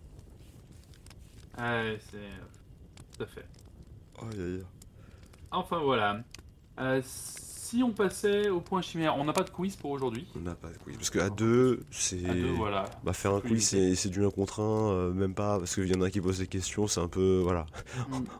Ouais, 1.59 1.99
c'est. 2.11 3.17
Tout 3.17 3.23
à 3.23 3.27
fait. 3.27 3.47
Aïe, 4.23 4.41
aïe. 4.41 4.65
Enfin 5.51 5.79
voilà. 5.79 6.23
Euh, 6.79 7.01
si 7.05 7.83
on 7.83 7.91
passait 7.91 8.49
au 8.49 8.61
point 8.61 8.81
chimère, 8.81 9.17
on 9.17 9.25
n'a 9.25 9.33
pas 9.33 9.43
de 9.43 9.51
quiz 9.51 9.77
pour 9.77 9.91
aujourd'hui. 9.91 10.27
On 10.37 10.41
n'a 10.41 10.55
pas 10.55 10.69
de 10.69 10.79
quiz. 10.79 10.97
Parce 10.97 11.11
qu'à 11.11 11.31
deux, 11.31 11.85
c'est. 11.91 12.25
À 12.29 12.33
deux, 12.35 12.51
voilà. 12.53 12.85
Bah, 13.03 13.13
faire 13.13 13.35
un 13.35 13.41
quiz, 13.41 13.67
c'est 13.67 13.95
c'est 13.95 14.09
du 14.09 14.25
1 14.25 14.31
contre 14.31 14.61
1, 14.61 15.11
même 15.11 15.35
pas, 15.35 15.59
parce 15.59 15.75
qu'il 15.75 15.89
y 15.89 15.97
en 15.97 16.03
a 16.03 16.11
qui 16.11 16.21
posent 16.21 16.39
des 16.39 16.47
questions, 16.47 16.87
c'est 16.87 17.01
un 17.01 17.09
peu. 17.09 17.41
Voilà. 17.43 17.67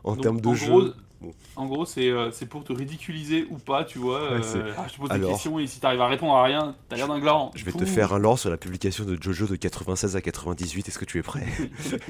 En 0.03 0.13
Donc, 0.13 0.23
termes 0.23 0.41
de 0.41 0.47
en 0.47 0.55
jeu, 0.55 0.67
Gros, 0.67 0.83
bon. 1.21 1.31
En 1.55 1.65
gros, 1.65 1.85
c'est 1.85 2.09
euh, 2.09 2.31
c'est 2.31 2.45
pour 2.45 2.63
te 2.63 2.73
ridiculiser 2.73 3.45
ou 3.49 3.57
pas, 3.57 3.83
tu 3.83 3.99
vois. 3.99 4.31
Ouais, 4.33 4.41
euh, 4.55 4.73
ah, 4.77 4.85
je 4.87 4.93
te 4.93 4.99
pose 4.99 5.09
des 5.09 5.19
questions 5.21 5.59
et 5.59 5.67
si 5.67 5.79
t'arrives 5.79 6.01
à 6.01 6.07
répondre 6.07 6.35
à 6.35 6.43
rien, 6.43 6.75
t'as 6.87 6.95
l'air 6.95 7.07
d'un 7.07 7.19
gland. 7.19 7.51
Je 7.55 7.65
vais 7.65 7.71
te 7.71 7.85
faire 7.85 8.13
un 8.13 8.19
lore 8.19 8.39
sur 8.39 8.49
la 8.49 8.57
publication 8.57 9.05
de 9.05 9.17
Jojo 9.21 9.47
de 9.47 9.55
96 9.55 10.15
à 10.15 10.21
98. 10.21 10.87
Est-ce 10.87 10.99
que 10.99 11.05
tu 11.05 11.17
es 11.19 11.23
prêt 11.23 11.45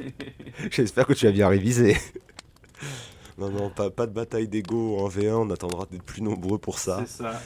J'espère 0.72 1.06
que 1.06 1.14
tu 1.14 1.28
as 1.28 1.32
bien 1.32 1.48
révisé. 1.48 1.98
non, 3.38 3.50
non, 3.50 3.70
pas, 3.70 3.90
pas 3.90 4.08
de 4.08 4.14
bataille 4.14 4.48
d'ego 4.48 4.98
en 5.00 5.08
V1. 5.08 5.34
On 5.34 5.50
attendra 5.50 5.86
d'être 5.90 6.04
plus 6.04 6.22
nombreux 6.22 6.58
pour 6.58 6.80
ça. 6.80 7.04
C'est 7.06 7.24
ça. 7.24 7.42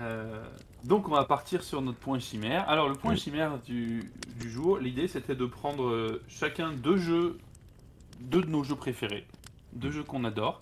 Euh, 0.00 0.42
donc 0.82 1.08
on 1.08 1.12
va 1.12 1.24
partir 1.24 1.62
sur 1.62 1.80
notre 1.80 1.98
point 1.98 2.18
chimère. 2.18 2.68
Alors 2.68 2.88
le 2.88 2.94
point 2.94 3.12
Oui. 3.12 3.18
chimère 3.18 3.60
du, 3.62 4.10
du 4.40 4.50
jour, 4.50 4.78
l'idée 4.78 5.06
c'était 5.08 5.36
de 5.36 5.46
prendre 5.46 6.20
chacun 6.28 6.72
deux 6.72 6.96
jeux, 6.96 7.38
deux 8.20 8.42
de 8.42 8.48
nos 8.50 8.64
jeux 8.64 8.74
préférés, 8.74 9.24
deux 9.72 9.90
jeux 9.92 10.02
qu'on 10.02 10.24
adore, 10.24 10.60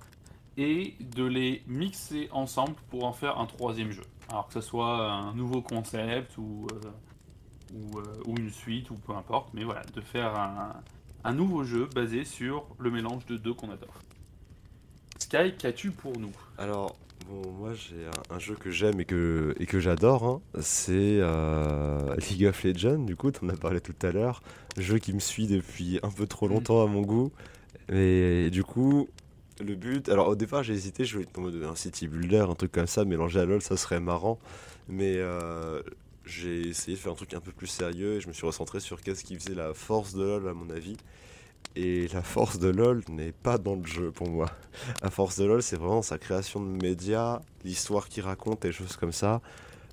et 0.57 0.95
de 1.01 1.25
les 1.25 1.63
mixer 1.67 2.29
ensemble 2.33 2.75
pour 2.91 3.05
en 3.05 3.13
faire 3.13 3.39
un 3.39 3.47
troisième 3.47 3.91
jeu. 3.91 4.03
Alors 4.29 4.49
que 4.49 4.55
ce 4.55 4.61
soit 4.61 5.11
un 5.11 5.35
nouveau 5.35 5.63
concept 5.63 6.37
ou, 6.39 6.67
euh, 6.73 7.75
ou, 7.75 7.99
euh, 7.99 8.03
ou 8.27 8.37
une 8.39 8.51
suite 8.51 8.91
ou 8.91 8.95
peu 8.95 9.15
importe, 9.15 9.51
mais 9.55 9.65
voilà, 9.65 9.83
de 9.95 10.01
faire 10.01 10.35
un, 10.39 10.75
un 11.25 11.35
nouveau 11.35 11.65
jeu 11.65 11.89
basé 11.95 12.25
sur 12.25 12.67
le 12.79 12.91
mélange 12.91 13.27
de 13.27 13.37
deux 13.37 13.55
qu'on 13.55 13.71
adore. 13.71 13.95
Sky, 15.19 15.55
qu'as-tu 15.59 15.91
pour 15.91 16.19
nous? 16.19 16.33
Alors, 16.59 16.97
bon, 17.29 17.51
moi 17.53 17.75
j'ai 17.75 18.07
un, 18.07 18.35
un 18.35 18.39
jeu 18.39 18.55
que 18.55 18.71
j'aime 18.71 19.01
et 19.01 19.05
que, 19.05 19.55
et 19.59 19.67
que 19.67 19.81
j'adore. 19.81 20.25
hein. 20.25 20.41
C'est 20.61 21.19
euh, 21.21 22.15
League 22.17 22.47
of 22.47 22.63
Legends, 22.65 23.05
du 23.05 23.17
coup, 23.17 23.31
t'en 23.31 23.49
as 23.49 23.57
parlé 23.57 23.81
tout 23.81 23.95
à 24.03 24.11
l'heure. 24.11 24.43
Jeu 24.77 24.99
qui 24.99 25.13
me 25.13 25.21
suit 25.21 25.47
depuis 25.47 25.99
un 26.03 26.11
peu 26.11 26.27
trop 26.27 26.49
longtemps 26.49 26.83
à 26.83 26.87
mon 26.87 27.03
goût. 27.03 27.33
Et, 27.89 28.49
du 28.51 28.65
coup, 28.65 29.09
le 29.63 29.75
but. 29.75 30.09
Alors, 30.09 30.29
au 30.29 30.35
départ, 30.37 30.63
j'ai 30.63 30.75
hésité, 30.75 31.05
je 31.05 31.15
voulais 31.15 31.27
être 31.29 31.39
en 31.39 31.71
un 31.71 31.75
city 31.75 32.09
builder, 32.09 32.47
un 32.49 32.55
truc 32.55 32.73
comme 32.73 32.87
ça, 32.87 33.05
mélanger 33.05 33.41
à 33.41 33.45
LoL, 33.45 33.63
ça 33.63 33.77
serait 33.77 34.01
marrant. 34.01 34.39
Mais 34.89 35.15
euh, 35.17 35.83
j'ai 36.25 36.69
essayé 36.69 36.97
de 36.97 37.03
faire 37.03 37.13
un 37.13 37.17
truc 37.17 37.35
un 37.35 37.41
peu 37.41 37.53
plus 37.53 37.67
sérieux 37.67 38.15
et 38.15 38.21
je 38.21 38.29
me 38.29 38.33
suis 38.33 38.47
recentré 38.47 38.81
sur 38.81 39.01
qu'est-ce 39.01 39.25
qui 39.25 39.37
faisait 39.37 39.55
la 39.55 39.75
force 39.75 40.15
de 40.15 40.23
LoL, 40.23 40.49
à 40.49 40.55
mon 40.55 40.71
avis. 40.71 40.97
Et 41.77 42.09
la 42.09 42.23
force 42.23 42.59
de 42.59 42.69
LoL 42.69 43.03
n'est 43.09 43.33
pas 43.33 43.57
dans 43.57 43.77
le 43.77 43.87
jeu 43.87 44.11
pour 44.11 44.29
moi. 44.29 44.51
La 45.03 45.11
force 45.11 45.39
de 45.39 45.45
LoL, 45.45 45.63
c'est 45.63 45.77
vraiment 45.77 46.03
sa 46.03 46.19
création 46.19 46.61
de 46.61 46.83
médias, 46.83 47.41
l'histoire 47.65 48.09
qu'il 48.09 48.25
raconte 48.25 48.65
et 48.65 48.73
choses 48.73 48.97
comme 48.97 49.13
ça. 49.13 49.41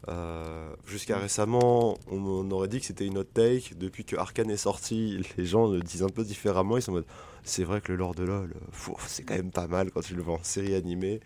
Euh, 0.07 0.69
Jusqu'à 0.87 1.17
récemment, 1.17 1.97
on, 2.09 2.17
on 2.17 2.51
aurait 2.51 2.67
dit 2.67 2.79
que 2.79 2.85
c'était 2.85 3.05
une 3.05 3.17
hot 3.17 3.23
take. 3.23 3.75
Depuis 3.75 4.03
que 4.05 4.15
Arkane 4.15 4.49
est 4.49 4.57
sorti, 4.57 5.23
les 5.37 5.45
gens 5.45 5.67
le 5.67 5.81
disent 5.81 6.03
un 6.03 6.09
peu 6.09 6.23
différemment. 6.23 6.77
Ils 6.77 6.81
sont 6.81 6.91
en 6.91 6.95
mode 6.95 7.05
c'est 7.43 7.63
vrai 7.63 7.81
que 7.81 7.91
le 7.91 7.97
lore 7.97 8.15
de 8.15 8.23
LoL, 8.23 8.53
fou, 8.71 8.95
c'est 9.07 9.23
quand 9.23 9.35
même 9.35 9.51
pas 9.51 9.67
mal 9.67 9.91
quand 9.91 10.01
tu 10.01 10.15
le 10.15 10.21
vois 10.21 10.35
en 10.35 10.43
série 10.43 10.75
animée. 10.75 11.19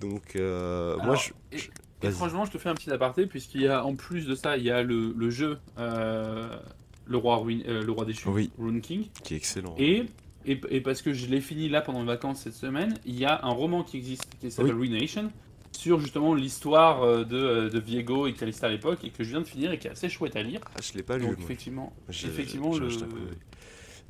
Donc, 0.00 0.36
euh, 0.36 0.96
moi, 1.04 1.16
je. 1.16 1.30
je- 1.56 1.68
Et 2.02 2.10
franchement, 2.10 2.44
je 2.44 2.50
te 2.52 2.58
fais 2.58 2.68
un 2.68 2.74
petit 2.74 2.90
aparté, 2.90 3.26
puisqu'il 3.26 3.62
y 3.62 3.68
a 3.68 3.84
en 3.84 3.96
plus 3.96 4.26
de 4.26 4.34
ça, 4.34 4.56
il 4.58 4.64
y 4.64 4.70
a 4.70 4.82
le, 4.82 5.14
le 5.16 5.30
jeu 5.30 5.58
euh, 5.78 6.54
le, 7.06 7.16
roi 7.16 7.36
Ruin- 7.38 7.62
euh, 7.66 7.82
le 7.82 7.90
roi 7.92 8.04
déchu, 8.04 8.28
Oui. 8.28 8.50
Rune 8.58 8.80
King. 8.82 9.06
qui 9.24 9.34
est 9.34 9.36
excellent. 9.38 9.74
Et, 9.78 10.04
et, 10.44 10.60
et 10.68 10.80
parce 10.82 11.00
que 11.02 11.12
je 11.14 11.26
l'ai 11.26 11.40
fini 11.40 11.68
là 11.70 11.80
pendant 11.80 12.00
les 12.00 12.06
vacances 12.06 12.40
cette 12.42 12.54
semaine, 12.54 12.94
il 13.06 13.18
y 13.18 13.24
a 13.24 13.40
un 13.44 13.50
roman 13.50 13.82
qui 13.82 13.96
existe 13.96 14.28
qui 14.40 14.50
s'appelle 14.50 14.74
Ruination 14.74 15.30
sur 15.72 15.98
justement 16.00 16.34
l'histoire 16.34 17.02
euh, 17.02 17.24
de, 17.24 17.68
de 17.70 17.78
Viego 17.80 18.26
et 18.26 18.32
Calista 18.34 18.66
à 18.66 18.70
l'époque 18.70 18.98
et 19.02 19.10
que 19.10 19.24
je 19.24 19.30
viens 19.30 19.40
de 19.40 19.46
finir 19.46 19.72
et 19.72 19.78
qui 19.78 19.88
est 19.88 19.90
assez 19.90 20.08
chouette 20.10 20.36
à 20.36 20.42
lire. 20.42 20.60
Ah, 20.74 20.80
je 20.82 20.92
l'ai 20.96 21.02
pas 21.02 21.16
lu. 21.16 21.24
Donc 21.24 21.36
moi. 21.38 21.44
effectivement, 21.44 21.92
effectivement 22.10 22.76
le, 22.76 22.88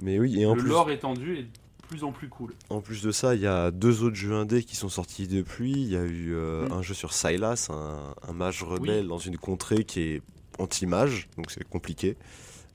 Mais 0.01 0.19
oui, 0.19 0.41
et 0.41 0.47
en 0.47 0.55
le 0.55 0.61
plus, 0.63 0.71
lore 0.71 0.91
étendu 0.91 1.37
est 1.37 1.43
de 1.43 1.49
plus 1.89 2.05
en 2.05 2.13
plus 2.13 2.29
cool. 2.29 2.53
En 2.71 2.81
plus 2.81 3.03
de 3.03 3.13
ça, 3.13 3.35
il 3.35 3.41
y 3.41 3.47
a 3.47 3.71
deux 3.71 4.03
autres 4.03 4.17
jeux 4.17 4.35
indés 4.35 4.63
qui 4.65 4.77
sont 4.77 4.89
sortis 4.89 5.27
depuis. 5.29 5.73
Il 5.73 5.89
y 5.89 5.97
a 5.97 6.03
eu 6.05 6.35
euh, 6.35 6.69
Mm. 6.69 6.73
un 6.73 6.83
jeu 6.83 6.95
sur 6.95 7.13
Sylas, 7.13 7.69
un, 7.71 8.15
un 8.29 8.33
mage 8.33 8.63
rebelle 8.63 9.07
dans 9.09 9.19
une 9.19 9.39
contrée 9.39 9.85
qui 9.85 10.01
est 10.01 10.23
anti-mage, 10.59 11.29
donc 11.37 11.51
c'est 11.51 11.67
compliqué. 11.69 12.17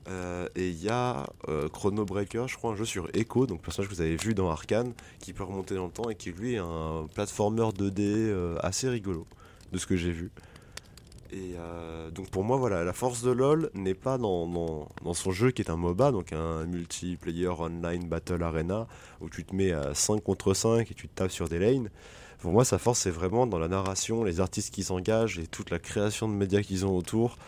Euh, 0.08 0.48
et 0.56 0.68
il 0.70 0.82
y 0.82 0.88
a 0.88 1.26
euh, 1.48 1.68
Chrono 1.68 2.04
Breaker, 2.04 2.46
je 2.48 2.56
crois, 2.56 2.72
un 2.72 2.76
jeu 2.76 2.84
sur 2.84 3.08
Echo, 3.14 3.46
donc 3.46 3.62
personnage 3.62 3.88
que 3.88 3.94
vous 3.94 4.00
avez 4.00 4.16
vu 4.16 4.34
dans 4.34 4.50
Arkane, 4.50 4.94
qui 5.20 5.32
peut 5.32 5.44
remonter 5.44 5.76
dans 5.76 5.86
le 5.86 5.92
temps 5.92 6.10
et 6.10 6.16
qui 6.16 6.32
lui 6.32 6.54
est 6.54 6.58
un 6.58 7.06
platformer 7.14 7.62
2D 7.78 8.00
euh, 8.00 8.56
assez 8.62 8.88
rigolo, 8.88 9.26
de 9.70 9.78
ce 9.78 9.86
que 9.86 9.96
j'ai 9.96 10.10
vu. 10.10 10.32
Et 11.32 11.54
euh, 11.56 12.10
donc 12.10 12.28
pour 12.30 12.44
moi, 12.44 12.58
voilà, 12.58 12.84
la 12.84 12.92
force 12.92 13.22
de 13.22 13.30
LoL 13.30 13.70
n'est 13.74 13.94
pas 13.94 14.18
dans, 14.18 14.86
son 15.14 15.30
jeu 15.30 15.50
qui 15.50 15.62
est 15.62 15.70
un 15.70 15.76
MOBA, 15.76 16.12
donc 16.12 16.32
un 16.32 16.66
multiplayer 16.66 17.48
online 17.48 18.06
battle 18.06 18.42
arena, 18.42 18.86
où 19.22 19.30
tu 19.30 19.42
te 19.44 19.54
mets 19.54 19.72
à 19.72 19.94
5 19.94 20.22
contre 20.22 20.52
5 20.52 20.90
et 20.90 20.94
tu 20.94 21.08
te 21.08 21.14
tapes 21.14 21.30
sur 21.30 21.48
des 21.48 21.58
lanes. 21.58 21.88
Pour 22.38 22.52
moi, 22.52 22.66
sa 22.66 22.76
force, 22.78 22.98
c'est 22.98 23.10
vraiment 23.10 23.46
dans 23.46 23.58
la 23.58 23.68
narration, 23.68 24.24
les 24.24 24.40
artistes 24.40 24.74
qui 24.74 24.82
s'engagent 24.82 25.38
et 25.38 25.46
toute 25.46 25.70
la 25.70 25.78
création 25.78 26.28
de 26.28 26.34
médias 26.34 26.60
qu'ils 26.60 26.84
ont 26.84 26.94
autour. 26.94 27.38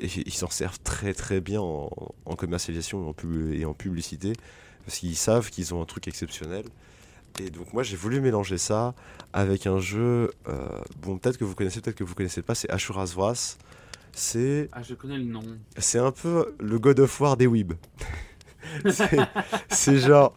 Et 0.00 0.06
ils 0.06 0.32
s'en 0.32 0.50
servent 0.50 0.80
très 0.80 1.12
très 1.12 1.40
bien 1.40 1.60
en, 1.60 1.90
commercialisation 2.36 3.14
et 3.52 3.64
en 3.64 3.74
publicité, 3.74 4.32
parce 4.84 4.98
qu'ils 4.98 5.16
savent 5.16 5.50
qu'ils 5.50 5.74
ont 5.74 5.82
un 5.82 5.84
truc 5.84 6.08
exceptionnel. 6.08 6.64
Et 7.40 7.50
donc 7.50 7.72
moi 7.72 7.82
j'ai 7.82 7.96
voulu 7.96 8.20
mélanger 8.20 8.58
ça 8.58 8.94
avec 9.32 9.66
un 9.66 9.78
jeu, 9.78 10.30
euh, 10.48 10.68
bon 11.02 11.18
peut-être 11.18 11.38
que 11.38 11.44
vous 11.44 11.54
connaissez, 11.54 11.80
peut-être 11.80 11.96
que 11.96 12.04
vous 12.04 12.14
connaissez 12.14 12.42
pas, 12.42 12.54
c'est 12.54 12.70
Ashura's 12.70 13.14
Wrath. 13.14 13.58
C'est 14.12 14.68
Ah, 14.72 14.82
je 14.82 14.94
connais 14.94 15.18
le 15.18 15.24
nom. 15.24 15.42
c'est 15.76 15.98
un 15.98 16.10
peu 16.10 16.54
le 16.58 16.78
God 16.78 16.98
of 17.00 17.20
War 17.20 17.36
des 17.36 17.46
Weeb. 17.46 17.74
c'est 19.70 19.98
genre, 19.98 20.34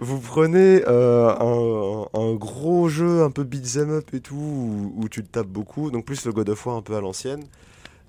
vous 0.00 0.20
prenez 0.20 0.82
euh, 0.86 1.28
un, 1.30 2.08
un 2.18 2.34
gros 2.34 2.88
jeu 2.88 3.22
un 3.22 3.30
peu 3.30 3.44
beat'em 3.44 3.90
up 3.90 4.14
et 4.14 4.20
tout, 4.20 4.36
où, 4.36 4.94
où 4.96 5.08
tu 5.08 5.22
te 5.22 5.28
tapes 5.28 5.48
beaucoup, 5.48 5.90
donc 5.90 6.04
plus 6.04 6.24
le 6.24 6.32
God 6.32 6.48
of 6.50 6.64
War 6.66 6.76
un 6.76 6.82
peu 6.82 6.94
à 6.96 7.00
l'ancienne. 7.00 7.44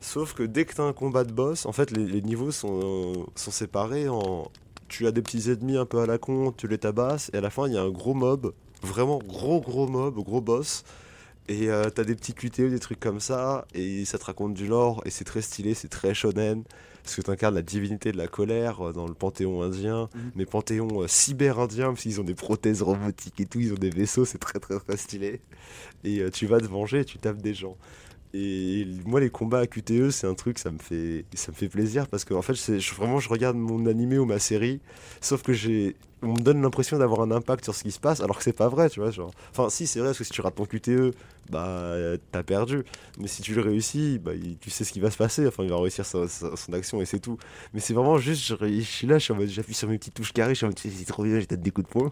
Sauf 0.02 0.34
que 0.34 0.44
dès 0.44 0.66
que 0.66 0.76
tu 0.76 0.82
as 0.82 0.84
un 0.84 0.94
combat 0.94 1.24
de 1.24 1.32
boss, 1.32 1.66
en 1.66 1.72
fait, 1.72 1.90
les, 1.92 2.06
les 2.06 2.22
niveaux 2.22 2.52
sont, 2.52 3.26
sont 3.36 3.52
séparés 3.52 4.08
en. 4.08 4.52
Tu 4.88 5.08
as 5.08 5.12
des 5.12 5.22
petits 5.22 5.50
ennemis 5.50 5.78
un 5.78 5.86
peu 5.86 6.00
à 6.00 6.06
la 6.06 6.18
con, 6.18 6.52
tu 6.56 6.68
les 6.68 6.78
tabasses, 6.78 7.30
et 7.34 7.38
à 7.38 7.42
la 7.42 7.50
fin, 7.50 7.68
il 7.68 7.74
y 7.74 7.78
a 7.78 7.82
un 7.82 7.90
gros 7.90 8.14
mob, 8.14 8.54
vraiment 8.84 9.20
gros 9.20 9.60
gros 9.62 9.88
mob, 9.88 10.16
gros 10.24 10.42
boss. 10.42 10.84
Et 11.48 11.70
euh, 11.70 11.90
t'as 11.92 12.04
des 12.04 12.16
petits 12.16 12.34
QTE, 12.34 12.70
des 12.72 12.80
trucs 12.80 13.00
comme 13.00 13.20
ça, 13.20 13.66
et 13.76 14.04
ça 14.06 14.18
te 14.18 14.26
raconte 14.26 14.54
du 14.56 14.68
lore, 14.68 15.02
et 15.06 15.12
c'est 15.12 15.26
très 15.26 15.42
stylé, 15.44 15.76
c'est 15.76 15.90
très 15.90 16.16
shonen, 16.16 16.64
parce 17.04 17.16
que 17.16 17.22
t'incarnes 17.22 17.54
la 17.54 17.62
divinité 17.62 18.12
de 18.12 18.18
la 18.18 18.28
colère 18.28 18.88
euh, 18.88 18.94
dans 18.94 19.08
le 19.08 19.14
panthéon 19.14 19.62
indien, 19.62 20.10
Mhm. 20.16 20.32
mais 20.36 20.46
panthéon 20.48 21.04
euh, 21.04 21.08
cyber-indien, 21.08 21.90
parce 21.90 22.02
qu'ils 22.02 22.20
ont 22.20 22.24
des 22.24 22.34
prothèses 22.34 22.82
robotiques 22.82 23.40
et 23.40 23.46
tout, 23.46 23.60
ils 23.60 23.72
ont 23.74 23.78
des 23.78 23.92
vaisseaux, 23.92 24.26
c'est 24.26 24.40
très 24.40 24.60
très 24.60 24.80
très 24.80 24.98
stylé. 24.98 25.40
Et 26.04 26.24
tu 26.32 26.48
vas 26.48 26.60
te 26.60 26.66
venger, 26.66 27.02
et 27.02 27.06
tu 27.06 27.20
tapes 27.20 27.42
des 27.42 27.54
gens. 27.54 27.78
Et 28.38 28.86
moi, 29.06 29.22
les 29.22 29.30
combats 29.30 29.60
à 29.60 29.68
QTE, 29.68 30.10
c'est 30.10 30.28
un 30.28 30.34
truc, 30.34 30.60
ça 30.60 30.70
me 30.70 30.78
fait, 30.78 31.24
ça 31.36 31.54
me 31.54 31.56
fait 31.56 31.70
plaisir 31.70 32.10
parce 32.10 32.26
que 32.26 32.34
en 32.34 32.42
fait, 32.42 32.54
je, 32.54 32.94
vraiment, 32.94 33.20
je 33.22 33.30
regarde 33.30 33.56
mon 33.56 33.86
animé 33.86 34.18
ou 34.18 34.26
ma 34.26 34.40
série, 34.40 34.82
sauf 35.22 35.42
que 35.42 35.54
j'ai, 35.54 35.96
on 36.22 36.34
me 36.34 36.40
donne 36.42 36.62
l'impression 36.62 36.98
d'avoir 36.98 37.22
un 37.22 37.32
impact 37.32 37.64
sur 37.64 37.74
ce 37.74 37.84
qui 37.84 37.92
se 37.92 38.00
passe, 38.00 38.20
alors 38.20 38.38
que 38.38 38.44
c'est 38.44 38.52
pas 38.52 38.68
vrai, 38.68 38.90
tu 38.90 39.00
vois. 39.00 39.10
Genre, 39.10 39.32
enfin, 39.52 39.70
si, 39.70 39.88
c'est 39.88 40.00
vrai 40.00 40.10
parce 40.10 40.18
que 40.18 40.26
si 40.26 40.32
tu 40.32 40.42
rates 40.42 40.56
ton 40.56 40.66
QTE, 40.66 41.14
bah, 41.50 41.94
t'as 42.34 42.44
perdu. 42.44 42.84
Mais 43.20 43.28
si 43.28 43.42
tu 43.42 43.56
le 43.56 43.62
réussis, 43.62 44.20
bah, 44.20 44.34
tu 44.60 44.70
sais 44.70 44.84
ce 44.84 44.92
qui 44.92 45.00
va 45.00 45.12
se 45.12 45.18
passer. 45.18 45.48
Enfin, 45.48 45.64
il 45.64 45.70
va 45.70 45.80
réussir 45.80 46.06
son 46.06 46.28
action 46.74 47.02
et 47.02 47.06
c'est 47.06 47.20
tout. 47.20 47.38
Mais 47.74 47.80
c'est 47.80 47.94
vraiment 47.94 48.18
juste, 48.18 48.42
je, 48.44 48.82
suis 48.82 49.08
là, 49.08 49.18
je 49.18 49.24
suis 49.24 49.34
en 49.34 49.38
mode, 49.38 49.48
j'appuie 49.48 49.74
sur 49.74 49.88
mes 49.88 49.98
petites 49.98 50.14
touches 50.14 50.34
carrées, 50.34 50.56
je 50.56 50.58
suis 50.58 50.66
en 50.66 50.70
mode, 50.70 50.80
c'est 50.80 51.06
trop 51.06 51.24
bien, 51.24 51.40
j'ai 51.40 51.46
des 51.56 51.72
coups 51.72 51.88
de 51.88 51.92
poing. 51.92 52.12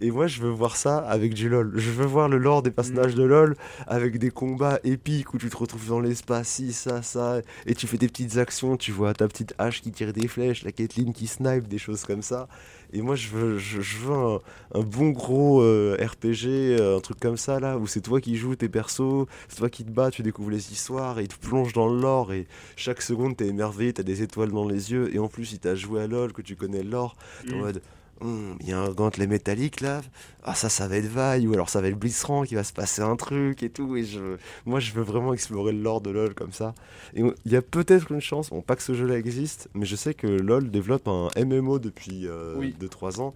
Et 0.00 0.10
moi, 0.10 0.26
je 0.26 0.42
veux 0.42 0.50
voir 0.50 0.76
ça 0.76 0.98
avec 0.98 1.32
du 1.32 1.48
LoL. 1.48 1.72
Je 1.74 1.90
veux 1.90 2.04
voir 2.04 2.28
le 2.28 2.36
lore 2.36 2.62
des 2.62 2.70
personnages 2.70 3.14
de 3.14 3.22
LoL 3.22 3.56
avec 3.86 4.18
des 4.18 4.30
combats 4.30 4.78
épiques 4.84 5.32
où 5.32 5.38
tu 5.38 5.48
te 5.48 5.56
retrouves 5.56 5.88
dans 5.88 6.00
l'espace, 6.00 6.48
si, 6.48 6.74
ça, 6.74 7.00
ça, 7.00 7.40
et 7.64 7.74
tu 7.74 7.86
fais 7.86 7.96
des 7.96 8.08
petites 8.08 8.36
actions. 8.36 8.76
Tu 8.76 8.92
vois 8.92 9.14
ta 9.14 9.26
petite 9.26 9.54
hache 9.56 9.80
qui 9.80 9.92
tire 9.92 10.12
des 10.12 10.28
flèches, 10.28 10.64
la 10.64 10.72
Caitlyn 10.72 11.12
qui 11.12 11.26
snipe, 11.26 11.66
des 11.66 11.78
choses 11.78 12.04
comme 12.04 12.20
ça. 12.20 12.46
Et 12.92 13.00
moi, 13.00 13.14
je 13.14 13.28
veux, 13.28 13.58
je, 13.58 13.80
veux 13.80 14.40
un, 14.74 14.80
bon 14.80 15.10
gros 15.10 15.62
euh, 15.62 15.96
RPG, 15.98 16.46
euh, 16.46 16.98
un 16.98 17.00
truc 17.00 17.18
comme 17.18 17.36
ça, 17.36 17.58
là, 17.58 17.78
où 17.78 17.86
c'est 17.86 18.00
toi 18.00 18.20
qui 18.20 18.36
joues 18.36 18.54
tes 18.54 18.68
persos, 18.68 19.26
c'est 19.48 19.56
toi 19.56 19.70
qui 19.70 19.84
te 19.84 19.90
bats, 19.90 20.10
tu 20.10 20.22
découvres 20.22 20.50
les 20.50 20.72
histoires, 20.72 21.18
et 21.18 21.22
il 21.22 21.28
te 21.28 21.38
plonge 21.38 21.72
dans 21.72 21.88
l'or, 21.88 22.32
et 22.32 22.46
chaque 22.76 23.02
seconde, 23.02 23.36
t'es 23.36 23.48
émerveillé, 23.48 23.92
t'as 23.92 24.04
des 24.04 24.22
étoiles 24.22 24.52
dans 24.52 24.68
les 24.68 24.92
yeux, 24.92 25.12
et 25.14 25.18
en 25.18 25.28
plus, 25.28 25.52
il 25.52 25.58
t'a 25.58 25.74
joué 25.74 26.02
à 26.02 26.06
LoL, 26.06 26.32
que 26.32 26.42
tu 26.42 26.54
connais 26.54 26.84
l'or, 26.84 27.16
t'es 27.44 27.54
en 27.54 27.56
mm. 27.56 27.60
mode 27.60 27.82
Hum, 28.22 28.56
il 28.60 28.70
y 28.70 28.72
a 28.72 28.80
un 28.80 28.92
gantelet 28.92 29.26
métallique 29.26 29.82
là, 29.82 30.00
ah 30.42 30.54
ça 30.54 30.70
ça 30.70 30.88
va 30.88 30.96
être 30.96 31.06
vaille 31.06 31.46
ou 31.46 31.52
alors 31.52 31.68
ça 31.68 31.82
va 31.82 31.88
être 31.88 31.98
Blitzcrank, 31.98 32.50
il 32.50 32.54
va 32.54 32.64
se 32.64 32.72
passer 32.72 33.02
un 33.02 33.14
truc 33.14 33.62
et 33.62 33.68
tout 33.68 33.94
et 33.94 34.04
je 34.04 34.38
moi 34.64 34.80
je 34.80 34.92
veux 34.92 35.02
vraiment 35.02 35.34
explorer 35.34 35.72
le 35.72 35.82
lore 35.82 36.00
de 36.00 36.08
LoL 36.08 36.32
comme 36.32 36.52
ça. 36.52 36.74
Et 37.14 37.20
il 37.44 37.52
y 37.52 37.56
a 37.56 37.62
peut-être 37.62 38.10
une 38.10 38.22
chance, 38.22 38.48
bon 38.48 38.62
pas 38.62 38.74
que 38.74 38.82
ce 38.82 38.94
jeu 38.94 39.06
là 39.06 39.18
existe, 39.18 39.68
mais 39.74 39.84
je 39.84 39.96
sais 39.96 40.14
que 40.14 40.26
LoL 40.26 40.70
développe 40.70 41.08
un 41.08 41.28
MMO 41.36 41.78
depuis 41.78 42.24
2-3 42.24 42.26
euh, 42.26 43.20
ans. 43.20 43.34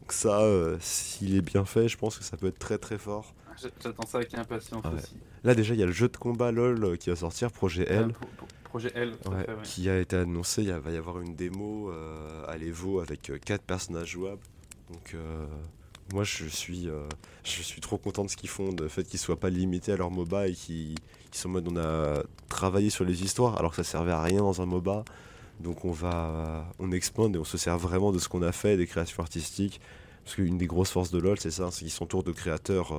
Donc 0.00 0.12
ça 0.12 0.42
euh, 0.42 0.76
s'il 0.78 1.36
est 1.36 1.42
bien 1.42 1.64
fait, 1.64 1.88
je 1.88 1.98
pense 1.98 2.16
que 2.16 2.22
ça 2.22 2.36
peut 2.36 2.46
être 2.46 2.58
très 2.60 2.78
très 2.78 2.98
fort. 2.98 3.34
J'attends 3.82 4.06
ça 4.06 4.18
avec 4.18 4.32
impatience 4.34 4.84
aussi. 4.94 5.16
Là 5.42 5.56
déjà 5.56 5.74
il 5.74 5.80
y 5.80 5.82
a 5.82 5.86
le 5.86 5.92
jeu 5.92 6.08
de 6.08 6.16
combat 6.16 6.52
LoL 6.52 6.84
euh, 6.84 6.96
qui 6.96 7.10
va 7.10 7.16
sortir, 7.16 7.50
projet 7.50 7.84
L. 7.90 8.14
Projet 8.70 8.92
L, 8.94 9.14
qui 9.64 9.90
a 9.90 9.98
été 9.98 10.14
annoncé. 10.14 10.62
Il 10.62 10.70
va 10.70 10.92
y 10.92 10.96
avoir 10.96 11.20
une 11.20 11.34
démo 11.34 11.90
euh, 11.90 12.44
à 12.46 12.56
l'Evo 12.56 13.00
avec 13.00 13.32
4 13.44 13.50
euh, 13.50 13.58
personnages 13.66 14.10
jouables. 14.10 14.42
Donc, 14.92 15.12
euh, 15.14 15.44
moi, 16.14 16.22
je 16.22 16.44
suis, 16.44 16.88
je 17.42 17.62
suis 17.62 17.80
trop 17.80 17.98
content 17.98 18.24
de 18.24 18.30
ce 18.30 18.36
qu'ils 18.36 18.48
font, 18.48 18.72
de 18.72 18.86
fait 18.86 19.02
qu'ils 19.02 19.18
soient 19.18 19.40
pas 19.40 19.50
limités 19.50 19.90
à 19.90 19.96
leur 19.96 20.12
MOBA 20.12 20.48
et 20.48 20.52
qu'ils 20.52 20.94
sont 21.32 21.48
en 21.48 21.52
mode 21.52 21.66
on 21.66 21.76
a 21.78 22.22
travaillé 22.48 22.90
sur 22.90 23.04
les 23.04 23.24
histoires 23.24 23.58
alors 23.58 23.72
que 23.72 23.76
ça 23.76 23.84
servait 23.84 24.12
à 24.12 24.22
rien 24.22 24.38
dans 24.38 24.62
un 24.62 24.66
MOBA. 24.66 25.04
Donc, 25.58 25.84
on 25.84 25.90
va, 25.90 26.64
on 26.78 26.92
expande 26.92 27.34
et 27.34 27.38
on 27.40 27.44
se 27.44 27.58
sert 27.58 27.76
vraiment 27.76 28.12
de 28.12 28.20
ce 28.20 28.28
qu'on 28.28 28.42
a 28.42 28.52
fait, 28.52 28.76
des 28.76 28.86
créations 28.86 29.20
artistiques. 29.20 29.80
Parce 30.24 30.36
qu'une 30.36 30.58
des 30.58 30.68
grosses 30.68 30.92
forces 30.92 31.10
de 31.10 31.18
LoL, 31.18 31.40
c'est 31.40 31.50
ça, 31.50 31.70
c'est 31.72 31.80
qu'ils 31.80 31.90
sont 31.90 32.04
autour 32.04 32.22
de 32.22 32.30
créateurs 32.30 32.94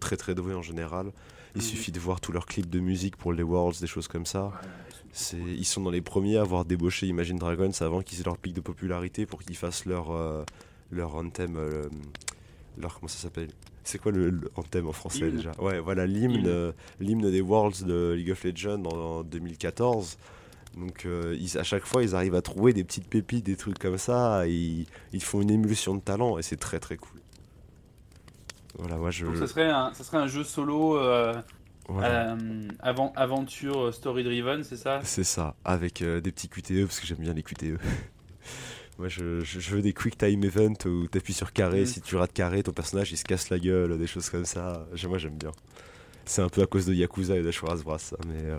très 0.00 0.18
très 0.18 0.34
doués 0.34 0.54
en 0.54 0.62
général. 0.62 1.12
Il 1.54 1.62
mhm. 1.62 1.68
suffit 1.68 1.92
de 1.92 2.00
voir 2.00 2.20
tous 2.20 2.32
leurs 2.32 2.46
clips 2.46 2.70
de 2.70 2.80
musique 2.80 3.16
pour 3.16 3.32
les 3.32 3.42
Worlds, 3.42 3.80
des 3.80 3.86
choses 3.86 4.08
comme 4.08 4.26
ça 4.26 4.52
ils 5.32 5.64
sont 5.64 5.80
dans 5.80 5.90
les 5.90 6.00
premiers 6.00 6.36
à 6.36 6.42
avoir 6.42 6.64
débauché 6.64 7.06
Imagine 7.06 7.38
Dragons 7.38 7.70
avant 7.80 8.02
qu'ils 8.02 8.20
aient 8.20 8.24
leur 8.24 8.38
pic 8.38 8.52
de 8.52 8.60
popularité 8.60 9.26
pour 9.26 9.42
qu'ils 9.42 9.56
fassent 9.56 9.86
leur, 9.86 10.10
euh, 10.10 10.44
leur 10.90 11.14
anthem. 11.14 11.56
Euh, 11.56 11.84
leur, 12.78 12.94
comment 12.94 13.08
ça 13.08 13.18
s'appelle? 13.18 13.48
C'est 13.84 13.98
quoi 13.98 14.10
le, 14.10 14.40
anthem 14.56 14.88
en 14.88 14.92
français 14.92 15.30
déjà? 15.30 15.52
Ouais, 15.60 15.78
voilà, 15.78 16.06
l'hymne, 16.06 16.46
euh, 16.46 16.72
l'hymne 17.00 17.30
des 17.30 17.40
Worlds 17.40 17.84
de 17.84 18.14
League 18.16 18.30
of 18.30 18.42
Legends 18.42 18.82
en, 18.84 19.22
2014. 19.22 20.18
Donc 20.76 21.06
à 21.06 21.62
chaque 21.62 21.84
fois, 21.84 22.02
ils 22.02 22.16
arrivent 22.16 22.34
à 22.34 22.42
trouver 22.42 22.72
des 22.72 22.82
petites 22.82 23.06
pépites, 23.06 23.46
des 23.46 23.54
trucs 23.54 23.78
comme 23.78 23.98
ça. 23.98 24.48
Et 24.48 24.86
ils, 25.12 25.22
font 25.22 25.40
une 25.40 25.50
émulsion 25.50 25.94
de 25.94 26.00
talent 26.00 26.36
et 26.38 26.42
c'est 26.42 26.56
très 26.56 26.80
très 26.80 26.96
cool. 26.96 27.13
Voilà, 28.78 28.96
moi 28.96 29.10
je. 29.10 29.24
Donc 29.24 29.36
ça 29.36 29.46
serait 29.46 29.70
un, 29.70 29.92
ça 29.94 30.04
serait 30.04 30.18
un 30.18 30.26
jeu 30.26 30.44
solo 30.44 30.98
euh, 31.88 32.68
avant, 32.80 33.12
aventure 33.14 33.92
story 33.92 34.24
driven, 34.24 34.64
c'est 34.64 34.76
ça? 34.76 35.00
C'est 35.04 35.24
ça, 35.24 35.54
avec 35.64 36.02
euh, 36.02 36.20
des 36.20 36.32
petits 36.32 36.48
QTE, 36.48 36.86
parce 36.86 37.00
que 37.00 37.06
j'aime 37.06 37.18
bien 37.18 37.34
les 37.34 37.42
QTE. 37.42 37.78
Moi, 38.98 39.08
je, 39.08 39.42
veux 39.70 39.82
des 39.82 39.92
quick 39.92 40.16
time 40.16 40.44
events 40.44 40.86
où 40.86 41.08
tu 41.08 41.18
appuies 41.18 41.34
sur 41.34 41.52
carré, 41.52 41.82
mm. 41.82 41.86
si 41.86 42.00
tu 42.00 42.16
rates 42.16 42.32
carré, 42.32 42.62
ton 42.62 42.72
personnage 42.72 43.10
il 43.10 43.16
se 43.16 43.24
casse 43.24 43.50
la 43.50 43.58
gueule, 43.58 43.98
des 43.98 44.06
choses 44.06 44.30
comme 44.30 44.44
ça. 44.44 44.86
Moi, 45.08 45.18
j'aime 45.18 45.36
bien. 45.36 45.50
C'est 46.24 46.42
un 46.42 46.48
peu 46.48 46.62
à 46.62 46.66
cause 46.66 46.86
de 46.86 46.94
Yakuza 46.94 47.36
et 47.36 47.42
d'Ashuras 47.42 47.82
Brass, 47.84 48.14
mais, 48.26 48.50
euh, 48.50 48.58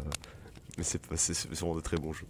mais 0.77 0.83
c'est 0.83 1.49
vraiment 1.49 1.75
de 1.75 1.81
très 1.81 1.97
bons 1.97 2.13
jeux. 2.13 2.27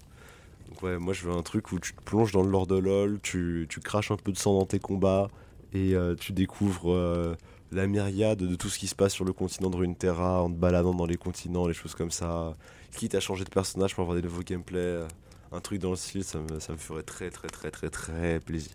Donc, 0.69 0.83
ouais, 0.83 0.97
moi, 0.97 1.13
je 1.13 1.27
veux 1.27 1.33
un 1.33 1.41
truc 1.41 1.71
où 1.71 1.79
tu 1.79 1.93
te 1.93 2.01
plonges 2.01 2.31
dans 2.31 2.43
le 2.43 2.49
lore 2.49 2.67
de 2.67 2.77
LoL, 2.77 3.19
tu, 3.21 3.65
tu 3.69 3.79
craches 3.79 4.11
un 4.11 4.17
peu 4.17 4.31
de 4.31 4.37
sang 4.37 4.57
dans 4.57 4.65
tes 4.65 4.79
combats 4.79 5.29
et 5.73 5.93
tu 6.19 6.31
découvres 6.31 7.35
la 7.71 7.87
myriade 7.87 8.39
de 8.39 8.55
tout 8.55 8.69
ce 8.69 8.79
qui 8.79 8.87
se 8.87 8.95
passe 8.95 9.13
sur 9.13 9.25
le 9.25 9.33
continent 9.33 9.69
de 9.69 9.75
Runeterra 9.75 10.43
en 10.43 10.49
te 10.49 10.55
baladant 10.55 10.93
dans 10.93 11.05
les 11.05 11.17
continents, 11.17 11.67
les 11.67 11.73
choses 11.73 11.95
comme 11.95 12.11
ça. 12.11 12.53
Quitte 12.91 13.15
à 13.15 13.19
changer 13.19 13.43
de 13.43 13.49
personnage 13.49 13.93
pour 13.95 14.03
avoir 14.03 14.15
des 14.15 14.23
nouveaux 14.23 14.43
gameplays, 14.43 15.05
un 15.51 15.59
truc 15.59 15.79
dans 15.79 15.89
le 15.89 15.95
style, 15.95 16.23
ça 16.23 16.39
me, 16.39 16.59
ça 16.59 16.73
me 16.73 16.77
ferait 16.77 17.03
très 17.03 17.29
très 17.29 17.47
très 17.47 17.71
très 17.71 17.89
très 17.89 18.39
plaisir. 18.39 18.73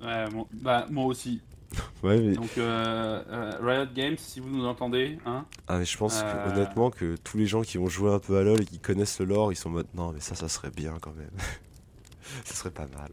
Ouais, 0.00 0.26
bah, 0.52 0.86
moi 0.90 1.04
aussi. 1.06 1.42
ouais, 2.02 2.32
Donc 2.32 2.56
euh, 2.56 3.22
euh, 3.28 3.58
Riot 3.60 3.92
Games, 3.94 4.16
si 4.16 4.40
vous 4.40 4.48
nous 4.48 4.66
entendez, 4.66 5.18
hein 5.26 5.44
Ah 5.66 5.78
mais 5.78 5.84
je 5.84 5.98
pense 5.98 6.20
euh, 6.22 6.50
honnêtement 6.50 6.90
que 6.90 7.16
tous 7.16 7.36
les 7.36 7.46
gens 7.46 7.60
qui 7.60 7.76
ont 7.78 7.88
joué 7.88 8.10
un 8.10 8.18
peu 8.18 8.38
à 8.38 8.42
LoL 8.42 8.62
et 8.62 8.64
qui 8.64 8.78
connaissent 8.78 9.18
le 9.20 9.26
lore, 9.26 9.52
ils 9.52 9.56
sont 9.56 9.68
en 9.68 9.72
mode 9.72 9.88
non 9.94 10.12
mais 10.12 10.20
ça, 10.20 10.34
ça 10.34 10.48
serait 10.48 10.70
bien 10.70 10.96
quand 11.00 11.12
même. 11.14 11.30
ça 12.44 12.54
serait 12.54 12.70
pas 12.70 12.86
mal. 12.86 13.12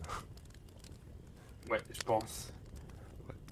Ouais, 1.69 1.81
je 1.91 2.01
pense. 2.03 2.53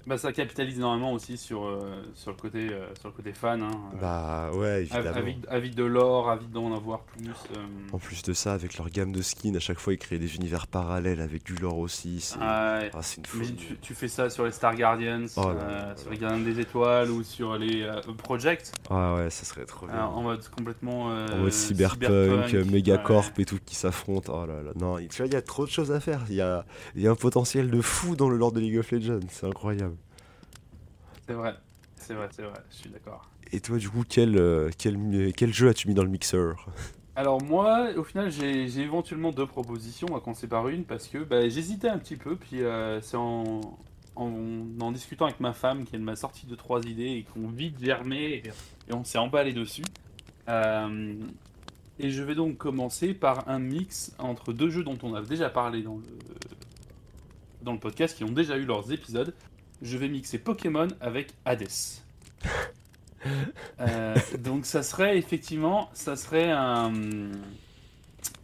Bah, 0.06 0.18
ça 0.18 0.34
capitalise 0.34 0.78
énormément 0.78 1.14
aussi 1.14 1.38
sur, 1.38 1.66
euh, 1.66 1.80
sur, 2.14 2.32
le, 2.32 2.38
côté, 2.38 2.68
euh, 2.70 2.94
sur 3.00 3.08
le 3.08 3.14
côté 3.14 3.32
fan. 3.32 3.62
Hein. 3.62 3.72
Bah 4.02 4.52
ouais, 4.54 4.82
évidemment. 4.82 5.12
Avide, 5.48 5.76
de 5.76 5.84
l'or, 5.86 6.30
avide 6.30 6.52
d'en 6.52 6.76
avoir 6.76 7.04
plus. 7.04 7.30
Euh. 7.56 7.94
En 7.94 8.00
plus 8.00 8.22
de 8.22 8.34
ça, 8.34 8.54
avec 8.54 8.78
leur 8.78 8.90
gamme 8.90 9.14
de 9.14 9.22
skins, 9.22 9.56
à 9.56 9.60
chaque 9.60 9.80
fois 9.80 9.94
ils 9.94 9.98
créent 9.98 10.20
des 10.20 10.36
univers 10.36 10.68
parallèles 10.68 11.22
avec 11.22 11.44
du 11.44 11.56
lore 11.56 11.78
aussi. 11.78 12.20
C'est 12.20 12.36
ah, 12.42 12.82
ah 12.94 13.00
une. 13.18 13.56
Tu, 13.56 13.78
tu, 13.82 13.94
fais 13.94 14.10
ça 14.10 14.30
sur 14.30 14.44
les 14.44 14.52
Star 14.52 14.76
Guardians, 14.76 15.26
oh 15.38 15.54
sur 15.96 16.10
les 16.12 16.18
Gardiens 16.18 16.44
des 16.44 16.60
Étoiles 16.60 17.10
ou 17.10 17.24
sur 17.24 17.58
les 17.58 17.90
Projects. 18.18 18.74
Ah 18.90 19.16
ouais, 19.16 19.30
ça 19.30 19.46
serait 19.46 19.66
trop 19.66 19.88
bien. 19.88 20.06
en 20.06 20.22
mode 20.22 20.46
complètement. 20.50 21.06
en 21.06 21.38
mode 21.38 21.52
cyberpunk, 21.52 22.50
cyberpunk 22.50 22.72
Megacorp 22.72 23.32
et 23.38 23.46
tout 23.46 23.60
qui 23.66 23.76
s'affrontent. 23.76 24.34
Oh 24.36 24.46
là 24.46 24.62
là. 24.62 24.72
Non, 24.76 24.98
tu 24.98 25.18
vois, 25.18 25.28
il 25.28 25.34
y 25.34 25.38
a 25.38 25.42
trop 25.42 25.66
de 25.66 25.72
choses 25.72 25.94
à 25.94 26.02
faire. 26.02 26.26
Il 26.30 26.36
y 26.36 26.42
a, 26.42 26.66
y 26.96 27.08
a 27.08 27.12
un 27.12 27.16
potentiel 27.16 27.72
de 27.72 27.80
fou 27.80 28.18
dans 28.18 28.28
le 28.28 28.36
lore 28.36 28.52
de 28.52 28.60
League 28.60 28.78
of 28.78 28.92
Legends. 28.92 29.20
C'est 29.30 29.48
incroyable. 29.48 29.93
C'est 31.28 31.34
vrai, 31.34 31.56
c'est 31.96 32.14
vrai, 32.14 32.28
c'est 32.32 32.44
vrai, 32.44 32.60
je 32.70 32.76
suis 32.76 32.90
d'accord. 32.90 33.30
Et 33.52 33.60
toi, 33.60 33.78
du 33.78 33.90
coup, 33.90 34.04
quel, 34.08 34.38
euh, 34.38 34.70
quel, 34.78 35.32
quel 35.36 35.54
jeu 35.54 35.70
as-tu 35.70 35.88
mis 35.88 35.94
dans 35.94 36.04
le 36.04 36.10
mixeur? 36.10 36.68
Alors 37.16 37.42
moi, 37.44 37.90
au 37.96 38.04
final, 38.04 38.32
j'ai 38.32 38.80
éventuellement 38.80 39.32
deux 39.32 39.46
propositions, 39.46 40.16
à 40.16 40.20
commencer 40.20 40.48
par 40.48 40.68
une, 40.68 40.84
parce 40.84 41.08
que 41.08 41.20
bah, 41.20 41.48
j'hésitais 41.48 41.88
un 41.88 42.00
petit 42.00 42.16
peu, 42.16 42.36
puis 42.36 42.64
euh, 42.64 43.00
c'est 43.02 43.18
en, 43.18 43.62
en, 44.16 44.92
discutant 44.92 45.26
avec 45.26 45.40
ma 45.40 45.54
femme 45.54 45.86
qu'elle 45.86 46.02
m'a 46.02 46.16
sorti 46.16 46.48
deux, 46.48 46.56
trois 46.56 46.82
idées 46.82 47.12
et 47.12 47.26
qu'on 47.32 47.48
vite 47.48 47.80
germé, 47.80 48.42
et, 48.88 48.94
on 48.94 49.04
s'est 49.04 49.20
emballé 49.20 49.54
dessus. 49.54 49.84
Euh, 50.50 51.14
et 52.00 52.10
je 52.10 52.24
vais 52.24 52.34
donc 52.34 52.58
commencer 52.58 53.14
par 53.14 53.48
un 53.48 53.60
mix 53.60 54.16
entre 54.18 54.52
deux 54.52 54.72
jeux 54.72 54.84
dont 54.84 54.98
on 55.04 55.14
a 55.14 55.22
déjà 55.22 55.50
parlé 55.52 55.84
dans 55.84 55.98
le, 55.98 56.04
dans 57.62 57.74
le 57.74 57.80
podcast, 57.80 58.18
qui 58.18 58.24
ont 58.24 58.32
déjà 58.32 58.58
eu 58.58 58.66
leurs 58.66 58.92
épisodes 58.92 59.36
je 59.84 59.98
vais 59.98 60.08
mixer 60.08 60.40
Pokémon 60.40 60.88
avec 61.00 61.34
Hades. 61.46 61.68
Euh, 63.80 64.16
donc 64.40 64.66
ça 64.66 64.84
serait 64.84 65.18
effectivement, 65.18 65.90
ça 65.94 66.18
serait 66.18 66.52
un, 66.52 66.92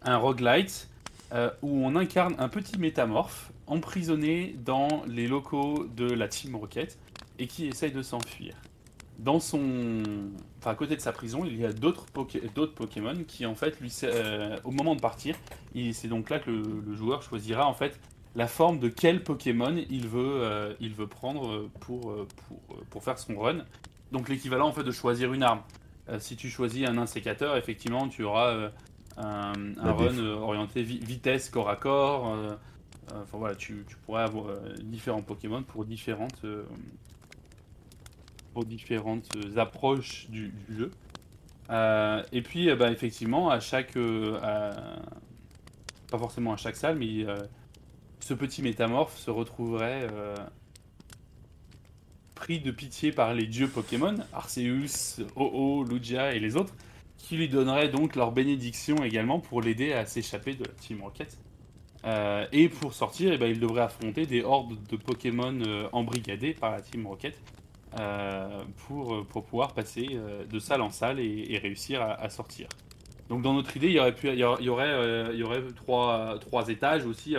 un 0.04 0.18
roguelite 0.18 0.88
euh, 1.34 1.50
où 1.62 1.86
on 1.86 1.98
incarne 1.98 2.36
un 2.40 2.48
petit 2.48 2.80
métamorphe 2.80 3.52
emprisonné 3.68 4.56
dans 4.66 5.04
les 5.06 5.28
locaux 5.28 5.86
de 5.96 6.06
la 6.06 6.30
Team 6.30 6.56
Rocket 6.56 6.98
et 7.38 7.48
qui 7.48 7.68
essaye 7.68 7.92
de 7.92 8.02
s'enfuir. 8.02 8.56
Dans 9.20 9.40
son, 9.40 10.02
enfin 10.60 10.72
à 10.72 10.76
côté 10.76 10.96
de 10.96 11.02
sa 11.02 11.12
prison, 11.12 11.44
il 11.46 11.60
y 11.60 11.66
a 11.66 11.74
d'autres 11.74 12.06
Pokémon 12.06 13.16
qui 13.28 13.46
en 13.46 13.54
fait 13.54 13.80
lui, 13.82 13.94
euh, 14.04 14.58
au 14.64 14.72
moment 14.72 14.96
de 14.96 15.02
partir, 15.02 15.36
c'est 15.94 16.08
donc 16.08 16.30
là 16.30 16.40
que 16.40 16.50
le, 16.50 16.96
joueur 16.96 17.22
choisira 17.22 17.68
en 17.68 17.74
fait 17.74 18.00
la 18.36 18.48
forme 18.48 18.80
de 18.80 18.90
quel 18.90 19.24
Pokémon 19.24 19.76
il 19.90 20.08
veut, 20.08 20.44
euh, 20.44 20.74
il 20.80 20.94
veut 20.94 21.08
prendre 21.08 21.68
pour, 21.80 22.12
euh, 22.12 22.28
pour, 22.48 22.76
euh, 22.76 22.84
pour, 22.90 23.04
faire 23.04 23.18
son 23.18 23.38
run. 23.38 23.66
Donc 24.12 24.30
l'équivalent 24.30 24.68
en 24.68 24.72
fait 24.72 24.84
de 24.84 24.92
choisir 24.92 25.34
une 25.34 25.44
arme. 25.44 25.62
si 26.20 26.36
tu 26.36 26.50
choisis 26.50 26.88
un 26.88 26.98
insécateur, 26.98 27.58
effectivement, 27.58 28.08
tu 28.08 28.24
auras 28.24 28.72
un, 29.18 29.54
run 29.78 30.18
orienté 30.20 30.82
vitesse 30.82 31.50
corps 31.50 31.70
à 31.70 31.76
corps. 31.76 32.36
enfin 33.12 33.38
voilà, 33.38 33.56
tu, 33.56 33.86
tu 33.88 33.96
pourrais 33.98 34.24
avoir 34.24 34.56
différents 34.82 35.22
Pokémon 35.22 35.62
pour 35.62 35.86
différentes, 35.86 36.44
pour 38.54 38.66
différentes 38.66 39.30
approches 39.58 40.28
du, 40.30 40.52
jeu. 40.70 40.90
et 42.32 42.42
puis, 42.42 42.74
bah, 42.76 42.92
effectivement, 42.92 43.52
à 43.52 43.60
chaque, 43.60 43.94
pas 43.94 46.18
forcément 46.18 46.54
à 46.54 46.58
chaque 46.58 46.78
salle, 46.78 46.98
mais 46.98 47.26
ce 48.20 48.34
petit 48.34 48.62
métamorphe 48.62 49.18
se 49.18 49.32
retrouverait 49.32 50.08
euh, 50.12 50.36
pris 52.36 52.60
de 52.60 52.72
pitié 52.72 53.12
par 53.12 53.34
les 53.34 53.48
dieux 53.48 53.68
Pokémon, 53.68 54.16
Arceus, 54.34 55.24
Oh-Oh, 55.36 55.84
Lugia 55.84 56.34
et 56.34 56.40
les 56.40 56.56
autres, 56.56 56.74
qui 57.18 57.38
lui 57.38 57.50
donneraient 57.50 57.90
donc 57.90 58.16
leur 58.16 58.32
bénédiction 58.32 59.04
également 59.04 59.40
pour 59.40 59.62
l'aider 59.62 59.94
à 59.94 60.06
s'échapper 60.06 60.56
de 60.56 60.64
la 60.64 60.72
Team 60.74 61.02
Rocket. 61.02 61.38
Euh, 62.06 62.46
et 62.54 62.70
pour 62.70 62.94
sortir, 62.94 63.34
eh 63.34 63.38
ben, 63.38 63.48
il 63.48 63.60
devrait 63.60 63.82
affronter 63.82 64.26
des 64.26 64.42
hordes 64.42 64.78
de 64.88 64.96
Pokémon 64.96 65.60
euh, 65.66 65.90
embrigadés 65.92 66.54
par 66.54 66.72
la 66.72 66.82
Team 66.82 67.08
Rocket 67.08 67.38
pour, 68.88 69.26
pour 69.26 69.44
pouvoir 69.46 69.74
passer 69.74 70.08
de 70.48 70.60
salle 70.60 70.82
en 70.82 70.92
salle 70.92 71.20
et, 71.20 71.58
réussir 71.58 72.04
à, 72.04 72.30
sortir. 72.30 72.68
Donc 73.30 73.42
dans 73.42 73.56
notre 73.56 73.76
idée, 73.76 73.88
il 73.88 73.94
y 73.94 74.00
aurait, 74.00 74.14
il 74.60 75.38
y 75.38 75.44
aurait, 75.44 75.62
trois, 75.76 76.38
trois 76.40 76.70
étages 76.70 77.08
aussi. 77.08 77.36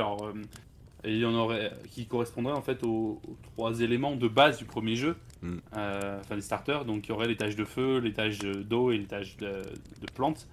Et 1.05 1.13
il 1.13 1.19
y 1.19 1.25
en 1.25 1.35
aurait 1.35 1.73
qui 1.91 2.07
correspondraient 2.07 2.53
en 2.53 2.63
fait 2.63 2.83
aux, 2.85 3.21
aux 3.27 3.37
trois 3.55 3.81
éléments 3.81 4.17
de 4.17 4.29
base 4.29 4.59
du 4.59 4.65
premier 4.65 4.97
jeu, 4.97 5.17
Mm. 5.43 5.57
euh, 5.79 6.21
enfin 6.21 6.35
des 6.35 6.43
starters. 6.43 6.85
Donc 6.85 7.07
il 7.07 7.11
y 7.11 7.13
aurait 7.13 7.27
l'étage 7.29 7.57
de 7.57 7.65
feu, 7.65 7.99
l'étage 7.99 8.39
d'eau 8.41 8.91
et 8.91 8.99
l'étage 8.99 9.37
de, 9.39 9.63
de 10.01 10.07
plantes. 10.15 10.47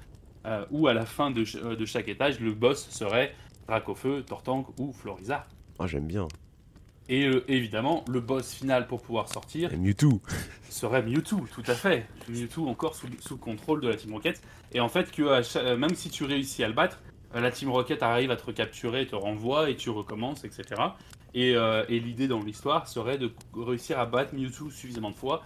Euh, 0.45 0.64
où 0.72 0.88
à 0.88 0.93
la 0.93 1.06
fin 1.06 1.30
de, 1.30 1.43
ch- 1.43 1.62
euh, 1.62 1.76
de 1.76 1.84
chaque 1.86 2.08
étage, 2.08 2.39
le 2.39 2.54
boss 2.54 2.88
serait 2.89 3.36
Dracofeu, 3.68 4.22
Tortank 4.24 4.68
ou 4.80 4.93
Florizard. 4.93 5.45
Ah, 5.78 5.88
j'aime 5.88 6.06
bien. 6.08 6.26
Et 7.10 7.26
euh, 7.28 7.43
évidemment, 7.50 8.06
le 8.08 8.22
boss 8.22 8.54
final 8.54 8.88
pour 8.88 9.02
pouvoir 9.02 9.28
sortir 9.28 9.74
Et 9.74 9.78
Mewtwo. 9.78 10.22
serait 10.70 11.04
Mewtwo, 11.04 11.45
tout 11.54 11.64
à 11.68 11.74
fait. 11.74 12.06
Mewtwo 12.30 12.66
encore 12.70 12.95
sous, 12.95 13.08
sous 13.20 13.34
le 13.34 13.39
contrôle 13.41 13.82
de 13.82 13.89
la 13.89 13.95
Team 13.98 14.14
Rocket. 14.14 14.41
Et 14.74 14.80
en 14.80 14.88
fait, 14.88 15.12
que 15.12 15.24
à 15.68 15.76
même 15.76 15.95
si 15.95 16.10
tu 16.10 16.24
réussis 16.24 16.64
à 16.64 16.68
le 16.70 16.74
battre, 16.74 17.02
la 17.34 17.51
Team 17.51 17.69
Rocket 17.69 18.01
arrive 18.03 18.32
à 18.32 18.36
te 18.36 18.45
recapturer, 18.45 19.05
te 19.07 19.15
renvoie 19.15 19.69
et 19.69 19.75
tu 19.75 19.89
recommences, 19.89 20.43
etc. 20.43 20.63
Et, 21.34 21.55
euh, 21.55 21.84
et 21.89 21.99
l'idée 21.99 22.28
dans 22.28 22.41
l'histoire 22.41 22.88
serait 22.88 23.17
de 23.17 23.32
réussir 23.55 23.99
à 23.99 24.05
battre 24.05 24.34
Mewtwo 24.34 24.69
suffisamment 24.71 25.11
de 25.11 25.15
fois 25.15 25.43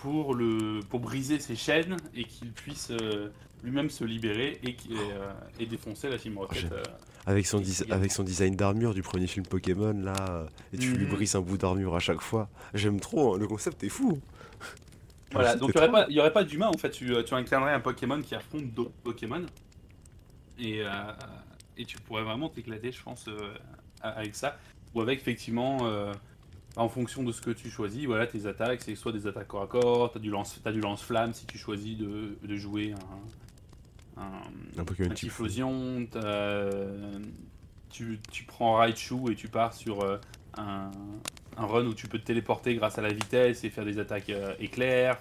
pour, 0.00 0.34
le, 0.34 0.80
pour 0.88 1.00
briser 1.00 1.38
ses 1.38 1.56
chaînes 1.56 1.96
et 2.14 2.24
qu'il 2.24 2.52
puisse 2.52 2.90
euh, 2.90 3.28
lui-même 3.62 3.90
se 3.90 4.04
libérer 4.04 4.58
et, 4.64 4.70
et, 4.70 4.74
euh, 4.92 5.32
et 5.60 5.66
défoncer 5.66 6.08
la 6.08 6.18
Team 6.18 6.38
Rocket. 6.38 6.70
Euh. 6.72 6.82
Avec 7.26 7.46
son, 7.46 7.62
avec 7.90 8.10
son 8.10 8.22
design 8.22 8.56
d'armure 8.56 8.94
du 8.94 9.02
premier 9.02 9.26
film 9.26 9.44
Pokémon, 9.44 9.92
là, 9.92 10.14
euh, 10.30 10.46
et 10.72 10.78
tu 10.78 10.92
lui 10.94 11.04
Mhm. 11.04 11.12
brises 11.12 11.34
un 11.36 11.40
bout 11.40 11.58
d'armure 11.58 11.94
à 11.94 11.98
chaque 12.00 12.22
fois. 12.22 12.48
J'aime 12.72 13.00
trop, 13.00 13.34
hein, 13.34 13.38
le 13.38 13.46
concept 13.46 13.84
est 13.84 13.90
fou. 13.90 14.18
Voilà, 15.32 15.54
donc 15.56 15.70
il 15.74 15.80
n'y 16.14 16.18
aurait, 16.20 16.30
pas- 16.32 16.40
pas 16.40 16.44
d'humain 16.44 16.68
en 16.68 16.78
fait, 16.78 16.90
tu, 16.90 17.12
tu 17.24 17.34
incarnerais 17.34 17.74
un 17.74 17.80
Pokémon 17.80 18.20
qui 18.22 18.34
affronte 18.34 18.72
d'autres 18.72 18.92
Pokémon. 19.04 19.44
Et, 20.58 20.82
euh, 20.82 20.90
et 21.76 21.84
tu 21.84 21.98
pourrais 21.98 22.22
vraiment 22.24 22.48
t'éclater, 22.48 22.90
je 22.92 23.02
pense, 23.02 23.26
euh, 23.28 23.54
avec 24.02 24.34
ça. 24.34 24.58
Ou 24.94 25.00
avec 25.00 25.20
effectivement, 25.20 25.78
euh, 25.82 26.12
en 26.76 26.88
fonction 26.88 27.22
de 27.22 27.32
ce 27.32 27.40
que 27.40 27.50
tu 27.50 27.70
choisis, 27.70 28.06
voilà, 28.06 28.26
tes 28.26 28.46
attaques, 28.46 28.82
c'est 28.82 28.94
soit 28.94 29.12
des 29.12 29.26
attaques 29.26 29.48
corps 29.48 29.62
à 29.62 29.66
corps, 29.66 30.12
tu 30.12 30.18
as 30.18 30.20
du 30.20 30.30
lance- 30.30 30.60
t'as 30.62 30.72
du 30.72 30.80
lance-flamme 30.80 31.32
si 31.34 31.46
tu 31.46 31.58
choisis 31.58 31.96
de, 31.96 32.36
de 32.42 32.56
jouer 32.56 32.94
un, 34.16 34.22
un, 34.22 34.80
Un 34.80 34.84
Pokémon 34.84 35.10
un 35.10 35.14
type 35.14 35.30
Typhlosion, 35.30 36.06
t'as- 36.10 36.70
tu, 37.90 38.18
tu 38.30 38.44
prends 38.44 38.76
Raichu 38.76 39.32
et 39.32 39.34
tu 39.34 39.48
pars 39.48 39.72
sur 39.74 40.02
euh, 40.02 40.18
un, 40.56 40.90
un 41.56 41.66
run 41.66 41.86
où 41.86 41.94
tu 41.94 42.06
peux 42.06 42.18
te 42.18 42.24
téléporter 42.26 42.74
grâce 42.74 42.98
à 42.98 43.02
la 43.02 43.12
vitesse 43.12 43.64
et 43.64 43.70
faire 43.70 43.84
des 43.84 43.98
attaques 43.98 44.30
euh, 44.30 44.54
éclairs. 44.60 45.18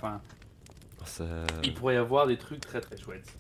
Ça- 1.06 1.46
il 1.64 1.74
pourrait 1.74 1.96
y 1.96 1.98
avoir 1.98 2.28
des 2.28 2.38
trucs 2.38 2.62
très 2.62 2.82
très 2.82 2.98
chouettes. 2.98 3.34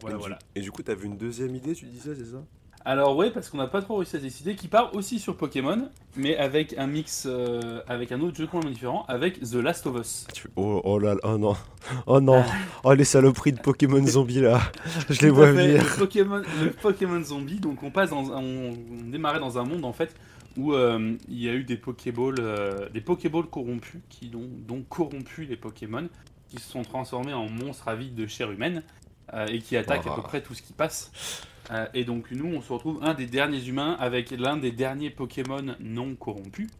Voilà, 0.00 0.16
et, 0.16 0.18
voilà. 0.18 0.36
Du, 0.54 0.60
et 0.60 0.62
du 0.62 0.70
coup, 0.72 0.82
t'as 0.82 0.94
vu 0.94 1.06
une 1.06 1.16
deuxième 1.16 1.54
idée, 1.54 1.74
tu 1.74 1.86
disais, 1.86 2.14
c'est 2.14 2.26
ça? 2.32 2.42
Alors 2.84 3.16
ouais, 3.16 3.30
parce 3.30 3.50
qu'on 3.50 3.58
n'a 3.58 3.66
pas 3.66 3.82
trop 3.82 3.96
réussi 3.96 4.16
à 4.16 4.18
décider, 4.20 4.54
qui 4.54 4.68
part 4.68 4.94
aussi 4.94 5.18
sur 5.18 5.36
Pokémon, 5.36 5.88
mais 6.16 6.36
avec 6.36 6.78
un 6.78 6.86
mix, 6.86 7.26
euh, 7.28 7.82
avec 7.88 8.12
un 8.12 8.20
autre 8.20 8.36
jeu 8.36 8.46
complètement 8.46 8.70
différent, 8.70 9.04
avec 9.08 9.40
The 9.40 9.54
Last 9.56 9.86
of 9.88 9.98
Us. 10.00 10.26
Tu- 10.32 10.48
oh, 10.56 10.80
oh 10.84 10.98
là 10.98 11.14
là, 11.14 11.20
oh 11.24 11.36
non, 11.36 11.56
oh 12.06 12.20
non, 12.20 12.42
Ah. 12.46 12.52
oh 12.84 12.94
les 12.94 13.04
saloperies 13.04 13.52
de 13.52 13.60
Pokémon 13.60 14.06
zombies 14.06 14.40
là, 14.40 14.60
je 15.10 15.20
les 15.20 15.28
vois 15.30 15.50
venir. 15.52 15.82
Le 15.82 15.98
Pokémon, 15.98 16.42
le 16.62 16.70
Pokémon 16.70 17.22
zombie, 17.22 17.58
donc 17.58 17.82
on 17.82 17.90
passe 17.90 18.10
dans 18.10 18.32
un- 18.32 18.42
on, 18.42 18.70
on 18.72 19.10
démarrait 19.10 19.40
dans 19.40 19.58
un 19.58 19.64
monde 19.64 19.84
en 19.84 19.92
fait 19.92 20.14
où 20.56 20.72
euh, 20.72 21.14
il 21.28 21.42
y 21.42 21.48
a 21.48 21.52
eu 21.54 21.64
des 21.64 21.76
Pokéballs, 21.76 22.36
euh, 22.38 22.88
des 22.90 23.00
Pokéballs 23.00 23.46
corrompus 23.50 24.00
qui 24.08 24.30
ont 24.34 24.48
donc 24.66 24.88
corrompu 24.88 25.44
les 25.44 25.56
Pokémon, 25.56 26.08
qui 26.48 26.58
se 26.58 26.70
sont 26.70 26.82
transformés 26.82 27.34
en 27.34 27.48
monstres 27.50 27.88
avides 27.88 28.14
de 28.14 28.26
chair 28.26 28.50
humaine 28.50 28.82
et 29.48 29.58
qui 29.60 29.76
attaquent 29.76 30.06
à 30.06 30.10
Oh. 30.12 30.16
peu 30.16 30.22
près 30.22 30.40
tout 30.42 30.54
ce 30.54 30.62
qui 30.62 30.72
passe. 30.72 31.10
Euh, 31.70 31.86
et 31.94 32.04
donc 32.04 32.30
nous, 32.30 32.46
on 32.46 32.62
se 32.62 32.72
retrouve 32.72 32.98
un 33.02 33.12
des 33.14 33.26
derniers 33.26 33.62
humains 33.66 33.96
avec 34.00 34.30
l'un 34.30 34.56
des 34.56 34.72
derniers 34.72 35.10
Pokémon 35.10 35.74
non 35.80 36.14
corrompus 36.14 36.70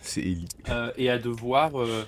C'est 0.00 0.20
Ellie. 0.20 0.48
euh, 0.68 0.90
et 0.96 1.10
à 1.10 1.18
devoir 1.18 1.80
euh, 1.80 2.04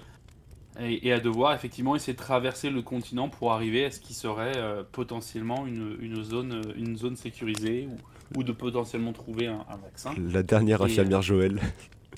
et, 0.80 1.12
à 1.12 1.20
devoir 1.20 1.54
effectivement 1.54 1.94
essayer 1.94 2.12
de 2.14 2.18
traverser 2.18 2.70
le 2.70 2.82
continent 2.82 3.28
pour 3.28 3.52
arriver 3.52 3.84
à 3.84 3.90
ce 3.92 4.00
qui 4.00 4.14
serait 4.14 4.56
euh, 4.56 4.82
potentiellement 4.90 5.64
une, 5.66 5.96
une 6.00 6.24
zone 6.24 6.54
euh, 6.66 6.72
une 6.76 6.96
zone 6.96 7.14
sécurisée 7.14 7.86
ou, 7.88 8.40
ou 8.40 8.42
de 8.42 8.50
potentiellement 8.50 9.12
trouver 9.12 9.46
un, 9.46 9.64
un 9.68 9.76
vaccin. 9.76 10.12
La 10.32 10.42
dernière 10.42 10.82
infirmière 10.82 11.22
Joël. 11.22 11.60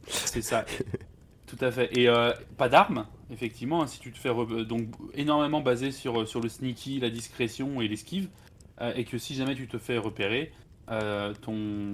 C'est 0.07 0.41
ça. 0.41 0.65
Tout 1.47 1.59
à 1.61 1.71
fait. 1.71 1.91
Et 1.99 2.09
euh, 2.09 2.33
pas 2.57 2.71
d'armes, 2.71 3.07
effectivement, 3.31 3.87
si 3.87 3.99
tu 4.01 4.13
te 4.13 4.19
fais 4.19 4.31
donc 4.65 4.89
énormément 5.15 5.61
basé 5.61 5.91
sur, 5.91 6.27
sur 6.29 6.41
le 6.41 6.49
sneaky, 6.49 7.01
la 7.01 7.11
discrétion 7.11 7.81
et 7.81 7.89
l'esquive, 7.89 8.29
euh, 8.81 8.93
et 8.95 9.05
que 9.05 9.19
si 9.19 9.35
jamais 9.35 9.55
tu 9.55 9.67
te 9.69 9.79
fais 9.79 9.99
repérer, 9.99 10.53
euh, 10.91 11.35
ton, 11.43 11.91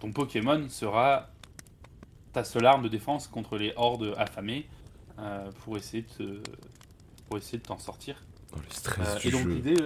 ton 0.00 0.12
Pokémon 0.12 0.68
sera 0.68 1.28
ta 2.32 2.44
seule 2.44 2.66
arme 2.66 2.82
de 2.82 2.88
défense 2.88 3.28
contre 3.28 3.56
les 3.56 3.72
hordes 3.76 4.14
affamées 4.16 4.66
euh, 5.18 5.50
pour 5.60 5.76
essayer 5.76 6.04
de 6.18 6.42
pour 7.28 7.38
essayer 7.38 7.58
de 7.58 7.62
t'en 7.62 7.78
sortir. 7.78 8.16
Oh, 8.54 8.58
le 8.58 8.74
stress 8.74 9.08
Euh, 9.16 9.18
du 9.18 9.28
et 9.28 9.30
donc 9.30 9.46
l'idée, 9.46 9.76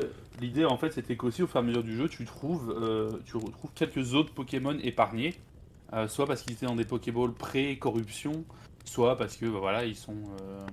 l'idée 0.40 0.64
en 0.64 0.76
fait, 0.76 0.92
c'était 0.92 1.16
qu'aussi 1.16 1.42
au 1.42 1.47
fur 1.47 1.57
et 1.57 1.59
à 1.61 1.62
mesure 1.62 1.84
du 1.84 1.97
jeu, 1.97 2.09
tu 2.09 2.24
trouves, 2.24 2.70
euh, 2.76 3.11
tu 3.26 3.36
retrouves 3.36 3.70
quelques 3.74 4.14
autres 4.14 4.32
Pokémon 4.32 4.76
épargnés, 4.82 5.34
euh, 5.92 6.09
soit 6.09 6.26
parce 6.26 6.42
qu'ils 6.42 6.55
étaient 6.55 6.66
dans 6.66 6.74
des 6.76 6.84
Pokéballs 6.84 7.32
pré-corruption, 7.32 8.44
soit 8.87 9.18
parce 9.18 9.37
que 9.37 9.45
bah, 9.47 9.59
voilà, 9.59 9.84
ils 9.84 9.95
sont, 9.97 10.16
euh, 10.41 10.66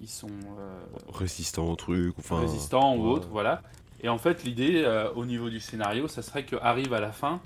ils 0.00 0.08
sont 0.08 0.28
euh, 0.58 0.80
Résistant 1.12 1.70
au 1.70 1.76
truc, 1.76 2.14
enfin. 2.18 2.40
résistants 2.40 2.96
ou 2.96 3.04
autres, 3.06 3.28
voilà. 3.28 3.62
Et 4.02 4.08
en 4.08 4.18
fait, 4.18 4.44
l'idée 4.44 4.82
euh, 4.84 5.10
au 5.12 5.26
niveau 5.26 5.50
du 5.50 5.60
scénario, 5.60 6.08
ça 6.08 6.22
serait 6.22 6.44
que 6.46 6.56
arrive 6.56 6.92
à 6.94 7.00
la 7.00 7.12
fin, 7.12 7.40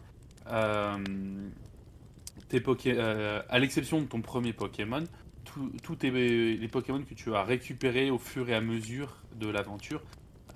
tes 2.49 2.61
Poké- 2.61 2.99
à 2.99 3.59
l'exception 3.59 4.01
de 4.01 4.07
ton 4.07 4.23
premier 4.23 4.53
Pokémon, 4.53 5.05
tous 5.83 5.97
les 6.03 6.69
Pokémon 6.69 7.03
que 7.03 7.15
tu 7.15 7.35
as 7.35 7.43
récupérés 7.43 8.11
au 8.11 8.19
fur 8.19 8.49
et 8.49 8.55
à 8.55 8.61
mesure 8.61 9.17
de 9.35 9.49
l'aventure 9.49 10.01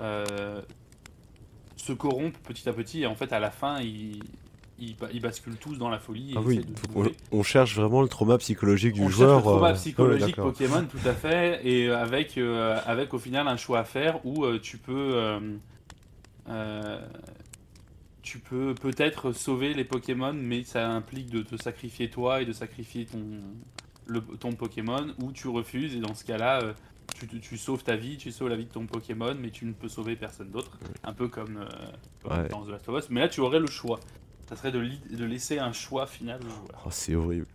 euh, 0.01 0.63
se 1.77 1.93
corrompent 1.93 2.39
petit 2.39 2.69
à 2.69 2.73
petit 2.73 3.03
et 3.03 3.07
en 3.07 3.15
fait 3.15 3.33
à 3.33 3.41
la 3.41 3.51
fin 3.51 3.81
ils, 3.81 4.23
ils, 4.91 4.97
ba- 4.97 5.09
ils 5.13 5.21
basculent 5.21 5.57
tous 5.57 5.77
dans 5.79 5.89
la 5.91 5.99
folie. 5.99 6.33
et 6.33 6.35
Ah 6.37 6.41
oui, 6.43 6.59
de 6.59 6.65
on, 6.95 7.11
on 7.31 7.43
cherche 7.43 7.75
vraiment 7.77 8.03
le 8.03 8.09
trauma 8.09 8.39
psychologique 8.39 8.95
du 8.95 9.03
on 9.03 9.09
joueur. 9.09 9.37
le 9.37 9.43
trauma 9.43 9.71
euh, 9.71 9.75
psychologique 9.75 10.37
ouais. 10.39 10.43
Pokémon, 10.45 10.85
tout 10.91 11.09
à 11.09 11.13
fait, 11.13 11.61
et 11.67 11.89
euh, 11.89 11.99
avec, 11.99 12.37
euh, 12.39 12.79
avec 12.87 13.15
au 13.15 13.19
final 13.19 13.49
un 13.49 13.57
choix 13.57 13.79
à 13.81 13.85
faire 13.85 14.25
où 14.27 14.45
euh, 14.45 14.59
tu 14.61 14.79
peux, 14.79 15.39
euh, 16.49 16.99
tu 18.23 18.39
peux 18.39 18.75
peut-être 18.75 19.33
sauver 19.33 19.75
les 19.75 19.85
Pokémon, 19.85 20.33
mais 20.35 20.65
ça 20.65 20.89
implique 20.91 21.31
de 21.31 21.43
te 21.43 21.57
sacrifier 21.61 22.09
toi 22.09 22.41
et 22.43 22.45
de 22.45 22.53
sacrifier 22.53 23.07
ton, 23.07 23.21
le, 24.07 24.21
ton 24.21 24.53
Pokémon, 24.53 25.09
ou 25.23 25.33
tu 25.33 25.49
refuses, 25.49 25.95
et 25.97 26.01
dans 26.01 26.15
ce 26.15 26.25
cas-là, 26.25 26.61
tu, 27.19 27.27
tu- 27.27 27.41
tu 27.41 27.59
sauves 27.59 27.83
ta 27.83 27.97
vie, 27.97 28.17
tu 28.17 28.31
sauves 28.33 28.49
la 28.49 28.57
vie 28.57 28.65
de 28.65 28.71
ton 28.73 28.87
Pokémon, 28.87 29.35
mais 29.39 29.51
tu 29.51 29.65
ne 29.65 29.73
peux 29.73 29.89
sauver 29.89 30.17
personne 30.17 30.51
d'autre, 30.51 30.71
un 31.05 31.13
peu 31.13 31.29
comme, 31.29 31.59
euh, 31.59 31.67
comme 32.23 32.33
Ouais. 32.39 32.49
dans 32.49 32.65
The 32.65 32.69
Last 32.71 32.89
of 32.89 32.99
Us. 33.05 33.11
Mais 33.11 33.21
là, 33.21 33.29
tu 33.29 33.41
aurais 33.41 33.59
le 33.61 33.67
choix. 33.67 33.99
Ça 34.49 34.57
serait 34.57 34.73
de, 34.73 34.83
de 35.17 35.25
laisser 35.25 35.59
un 35.59 35.73
choix 35.73 36.07
final 36.07 36.41
au 36.41 36.49
joueur. 36.49 36.83
Oh, 36.87 36.89
c'est 36.91 37.15
horrible. 37.15 37.47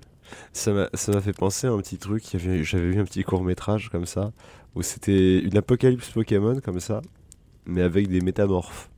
Ça 0.53 0.73
m'a 0.73 0.89
ça 0.93 1.11
m'a 1.11 1.21
fait 1.21 1.33
penser 1.33 1.67
à 1.67 1.71
un 1.71 1.77
petit 1.77 1.97
truc. 1.97 2.23
J'avais 2.33 2.89
vu 2.89 2.99
un 2.99 3.05
petit 3.05 3.23
court 3.23 3.43
métrage 3.43 3.89
comme 3.89 4.05
ça, 4.05 4.31
où 4.75 4.81
c'était 4.81 5.39
une 5.39 5.57
apocalypse 5.57 6.09
Pokémon 6.09 6.59
comme 6.59 6.79
ça, 6.79 7.01
mais 7.65 7.81
avec 7.81 8.07
des 8.07 8.21
métamorphes. 8.21 8.89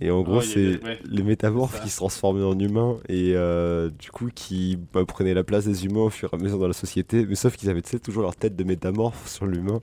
Et 0.00 0.10
en 0.10 0.20
gros, 0.22 0.42
y 0.42 0.46
c'est 0.46 0.84
ouais, 0.84 1.00
les 1.06 1.22
métamorphes 1.22 1.82
qui 1.82 1.88
se 1.88 1.96
transformaient 1.96 2.44
en 2.44 2.58
humains 2.58 2.98
et 3.08 3.32
euh, 3.34 3.88
du 3.88 4.10
coup 4.10 4.28
qui 4.34 4.78
bah, 4.92 5.04
prenaient 5.06 5.32
la 5.32 5.44
place 5.44 5.64
des 5.64 5.86
humains 5.86 6.02
au 6.02 6.10
fur 6.10 6.28
et 6.32 6.36
à 6.36 6.38
mesure 6.38 6.58
dans 6.58 6.68
la 6.68 6.74
société. 6.74 7.24
Mais 7.24 7.34
sauf 7.34 7.56
qu'ils 7.56 7.70
avaient 7.70 7.82
toujours 7.82 8.22
leur 8.22 8.36
tête 8.36 8.56
de 8.56 8.64
métamorphe 8.64 9.26
sur 9.26 9.46
l'humain. 9.46 9.80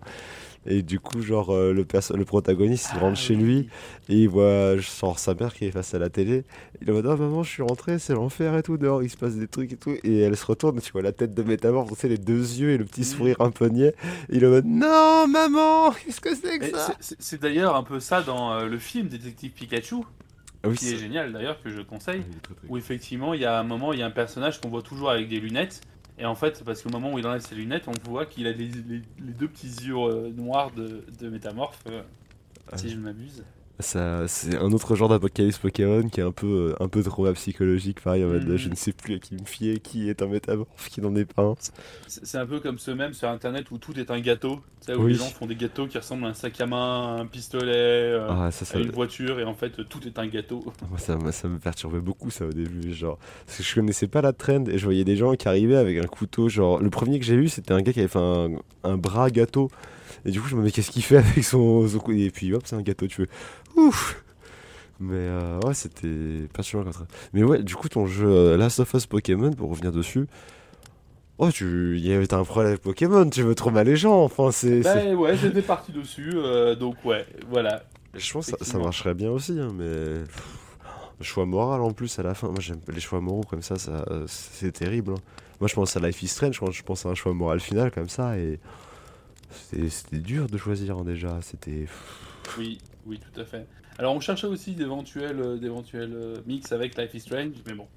Et 0.65 0.81
du 0.81 0.99
coup, 0.99 1.21
genre, 1.21 1.49
euh, 1.51 1.73
le, 1.73 1.85
le 2.15 2.25
protagoniste, 2.25 2.91
il 2.93 2.97
Ah, 2.97 3.01
rentre 3.01 3.17
chez 3.17 3.35
oui. 3.35 3.41
lui 3.43 3.69
et 4.09 4.15
il 4.23 4.29
voit 4.29 4.77
genre 4.77 5.19
sa 5.19 5.33
mère 5.33 5.53
qui 5.53 5.65
est 5.65 5.71
face 5.71 5.93
à 5.93 5.99
la 5.99 6.09
télé. 6.09 6.43
Il 6.81 6.87
est 6.87 6.91
en 6.91 6.95
mode 6.95 7.07
Ah, 7.07 7.15
maman, 7.17 7.43
je 7.43 7.49
suis 7.49 7.63
rentré, 7.63 7.99
c'est 7.99 8.13
l'enfer 8.13 8.55
et 8.57 8.63
tout. 8.63 8.77
Dehors, 8.77 9.03
il 9.03 9.09
se 9.09 9.17
passe 9.17 9.35
des 9.35 9.47
trucs 9.47 9.73
et 9.73 9.75
tout. 9.75 9.95
Et 10.03 10.19
elle 10.21 10.37
se 10.37 10.45
retourne, 10.45 10.79
tu 10.81 10.91
vois 10.93 11.01
la 11.01 11.11
tête 11.11 11.33
de 11.33 11.43
métamorphe, 11.43 11.89
tu 11.89 11.95
sais, 11.95 12.07
les 12.07 12.17
deux 12.17 12.39
yeux 12.39 12.69
et 12.71 12.77
le 12.77 12.85
petit 12.85 13.03
sourire 13.03 13.35
un 13.41 13.51
peu 13.51 13.67
niais. 13.67 13.93
Et 14.29 14.37
il 14.37 14.43
est 14.43 14.47
en 14.47 14.51
mode 14.51 14.65
Non, 14.65 15.27
maman, 15.27 15.91
qu'est-ce 15.91 16.21
que 16.21 16.33
c'est 16.35 16.59
que 16.59 16.69
ça? 16.71 16.93
c'est- 16.99 17.41
d'ailleurs 17.41 17.75
un 17.75 17.83
peu 17.83 17.99
ça 17.99 18.21
dans 18.21 18.53
euh, 18.53 18.67
le 18.67 18.77
film 18.79 19.07
Détective 19.09 19.51
Pikachu, 19.51 19.97
Ah 20.63 20.69
oui, 20.69 20.77
qui 20.77 20.87
est 20.93 20.97
génial 20.97 21.33
d'ailleurs, 21.33 21.61
que 21.61 21.69
je 21.69 21.81
conseille, 21.81 22.21
Ah, 22.49 22.53
où 22.69 22.77
effectivement 22.77 23.33
il 23.33 23.41
y 23.41 23.45
a 23.45 23.59
un 23.59 23.63
moment, 23.63 23.91
il 23.91 23.99
y 23.99 24.01
a 24.03 24.05
un 24.05 24.11
personnage 24.11 24.61
qu'on 24.61 24.69
voit 24.69 24.81
toujours 24.81 25.09
avec 25.09 25.27
des 25.27 25.39
lunettes, 25.41 25.81
et 26.17 26.25
en 26.25 26.35
fait, 26.35 26.63
parce 26.63 26.81
qu'au 26.81 26.89
moment 26.89 27.11
où 27.13 27.19
il 27.19 27.25
enlève 27.27 27.41
ses 27.41 27.55
lunettes, 27.55 27.87
on 27.87 28.09
voit 28.09 28.25
qu'il 28.25 28.45
a 28.47 28.51
les, 28.51 28.67
les- 28.67 29.01
les 29.19 29.33
deux 29.33 29.47
petits 29.47 29.67
yeux 29.85 29.95
euh, 29.97 30.29
noirs 30.31 30.71
de, 30.71 31.03
de 31.19 31.29
métamorphe, 31.29 31.79
euh, 31.87 32.03
Ah 32.71 32.77
si 32.77 32.85
oui. 32.85 32.91
je 32.91 32.97
ne 32.97 33.01
m'abuse. 33.01 33.43
Ça, 33.79 34.27
c'est 34.27 34.55
un 34.55 34.71
autre 34.71 34.95
genre 34.95 35.09
d'apocalypse 35.09 35.57
Pokémon 35.57 36.07
qui 36.07 36.19
est 36.19 36.23
un 36.23 36.31
peu, 36.31 36.75
un 36.79 36.87
peu 36.87 37.01
trop 37.01 37.29
psychologique, 37.33 38.01
pareil, 38.01 38.23
en 38.23 38.27
mode 38.27 38.55
je 38.55 38.69
ne 38.69 38.75
sais 38.75 38.93
plus 38.93 39.15
à 39.15 39.17
qui 39.19 39.33
me 39.33 39.43
fier, 39.45 39.81
qui 39.81 40.09
est 40.09 40.21
un 40.21 40.27
métamorphe, 40.27 40.89
qui 40.89 41.01
n'en 41.01 41.13
est 41.15 41.25
pas 41.25 41.41
un. 41.41 41.55
C'est 42.07 42.37
un 42.37 42.45
peu 42.45 42.59
comme 42.59 42.77
ceux 42.77 42.93
mêmes 42.93 43.13
sur 43.13 43.27
internet 43.29 43.71
où 43.71 43.79
tout 43.79 43.97
est 43.99 44.11
un 44.11 44.19
gâteau. 44.19 44.59
Tu 44.85 44.91
sais, 44.91 44.95
où 44.95 45.03
Oui. 45.05 45.13
les 45.13 45.17
gens 45.17 45.25
font 45.25 45.47
des 45.47 45.55
gâteaux 45.55 45.87
qui 45.87 45.97
ressemblent 45.97 46.25
à 46.25 46.27
un 46.29 46.33
sac 46.35 46.61
à 46.61 46.67
main, 46.67 47.17
à 47.17 47.21
un 47.21 47.25
pistolet, 47.25 47.71
euh, 47.73 48.27
Ah, 48.29 48.51
ça, 48.51 48.63
ça, 48.63 48.77
à 48.77 48.81
une 48.81 48.91
voiture, 48.91 49.39
et 49.39 49.43
en 49.43 49.55
fait 49.55 49.71
tout 49.89 50.05
est 50.07 50.19
un 50.19 50.27
gâteau. 50.27 50.63
moi, 50.89 50.99
ça, 50.99 51.17
me- 51.17 51.31
ça 51.31 51.47
me 51.47 51.57
perturbait 51.57 51.99
beaucoup 51.99 52.29
ça 52.29 52.45
au 52.45 52.51
début, 52.53 52.93
genre. 52.93 53.17
Parce 53.47 53.57
que 53.57 53.63
je 53.63 53.73
connaissais 53.75 54.07
pas 54.07 54.21
la 54.21 54.33
trend 54.33 54.65
et 54.67 54.77
je 54.77 54.83
voyais 54.85 55.03
des 55.03 55.15
gens 55.17 55.33
qui 55.33 55.47
arrivaient 55.47 55.77
avec 55.77 55.97
un 55.97 56.07
couteau, 56.07 56.47
genre. 56.47 56.79
Le 56.79 56.91
premier 56.91 57.19
que 57.19 57.25
j'ai 57.25 57.35
vu, 57.37 57.49
c'était 57.49 57.73
un 57.73 57.81
gars 57.81 57.91
qui 57.91 57.99
avait 57.99 58.07
fait 58.07 58.19
un, 58.19 58.51
un 58.83 58.97
bras 58.97 59.31
gâteau. 59.31 59.71
Et 60.25 60.31
du 60.31 60.39
coup, 60.41 60.47
je 60.47 60.55
me 60.55 60.61
disais, 60.61 60.71
qu'est-ce 60.71 60.91
qu'il 60.91 61.03
fait 61.03 61.17
avec 61.17 61.43
son, 61.43 61.85
Et 62.09 62.29
puis 62.31 62.53
hop, 62.53 62.63
c'est 62.65 62.75
un 62.75 62.81
gâteau, 62.81 63.07
tu 63.07 63.21
veux. 63.21 63.27
Ouf 63.75 64.23
Mais 64.99 65.15
euh, 65.15 65.59
ouais, 65.65 65.73
c'était 65.73 66.47
comme 66.53 66.63
ça. 66.93 67.05
Mais 67.33 67.43
ouais, 67.43 67.61
du 67.63 67.75
coup, 67.75 67.89
ton 67.89 68.05
jeu 68.05 68.27
euh, 68.27 68.57
Last 68.57 68.79
of 68.79 68.93
Us 68.93 69.05
Pokémon, 69.05 69.51
pour 69.53 69.69
revenir 69.69 69.91
dessus. 69.91 70.27
Oh, 71.39 71.49
tu. 71.51 71.97
y 71.99 72.13
avait- 72.13 72.27
T'as 72.27 72.37
un 72.37 72.43
problème 72.45 72.69
avec 72.69 72.81
Pokémon, 72.81 73.27
tu 73.29 73.41
veux 73.41 73.55
trop 73.55 73.71
mal 73.71 73.87
les 73.87 73.95
gens, 73.97 74.23
enfin, 74.23 74.51
c'est. 74.51 74.81
Bah 74.81 75.03
ouais, 75.15 75.35
j'étais 75.35 75.61
parti 75.63 75.91
dessus, 75.91 76.31
euh, 76.35 76.75
donc 76.75 77.03
ouais, 77.03 77.25
voilà. 77.49 77.83
Je 78.13 78.31
pense 78.31 78.51
que 78.51 78.63
ça, 78.63 78.77
marcherait 78.77 79.15
bien 79.15 79.31
aussi, 79.31 79.59
hein, 79.59 79.71
mais. 79.75 80.23
Le 81.19 81.25
choix 81.25 81.45
moral 81.45 81.81
en 81.81 81.91
plus 81.91 82.17
à 82.19 82.23
la 82.23 82.33
fin. 82.33 82.47
Moi 82.47 82.59
j'aime 82.59 82.79
pas 82.79 82.91
les 82.91 82.99
choix 82.99 83.21
moraux 83.21 83.43
comme 83.49 83.61
ça, 83.61 83.77
ça 83.77 84.03
euh, 84.09 84.25
c'est 84.27 84.71
terrible. 84.71 85.11
hein. 85.13 85.21
Moi 85.61 85.67
je 85.69 85.75
pense 85.75 85.95
à 85.95 85.99
Life 85.99 86.21
is 86.23 86.27
Strange 86.27 86.59
quand 86.59 86.71
je 86.71 86.83
pense 86.83 87.05
à 87.05 87.09
un 87.09 87.15
choix 87.15 87.33
moral 87.33 87.59
final 87.59 87.91
comme 87.91 88.09
ça 88.09 88.37
et. 88.37 88.59
C'était 89.53 90.17
dur 90.17 90.47
de 90.47 90.57
choisir 90.57 90.97
hein, 90.97 91.03
déjà. 91.03 91.39
C'était. 91.41 91.85
Oui, 92.57 92.79
oui, 93.05 93.19
tout 93.19 93.39
à 93.39 93.45
fait. 93.45 93.65
Alors 93.97 94.15
on 94.15 94.19
cherchait 94.19 94.47
aussi 94.47 94.73
d'éventuels 94.73 95.39
euh, 95.39 95.57
d'éventuels 95.57 96.13
euh, 96.15 96.37
mix 96.47 96.71
avec 96.71 96.97
Life 96.97 97.13
is 97.13 97.19
Strange, 97.21 97.53
mais 97.67 97.73
bon. 97.73 97.87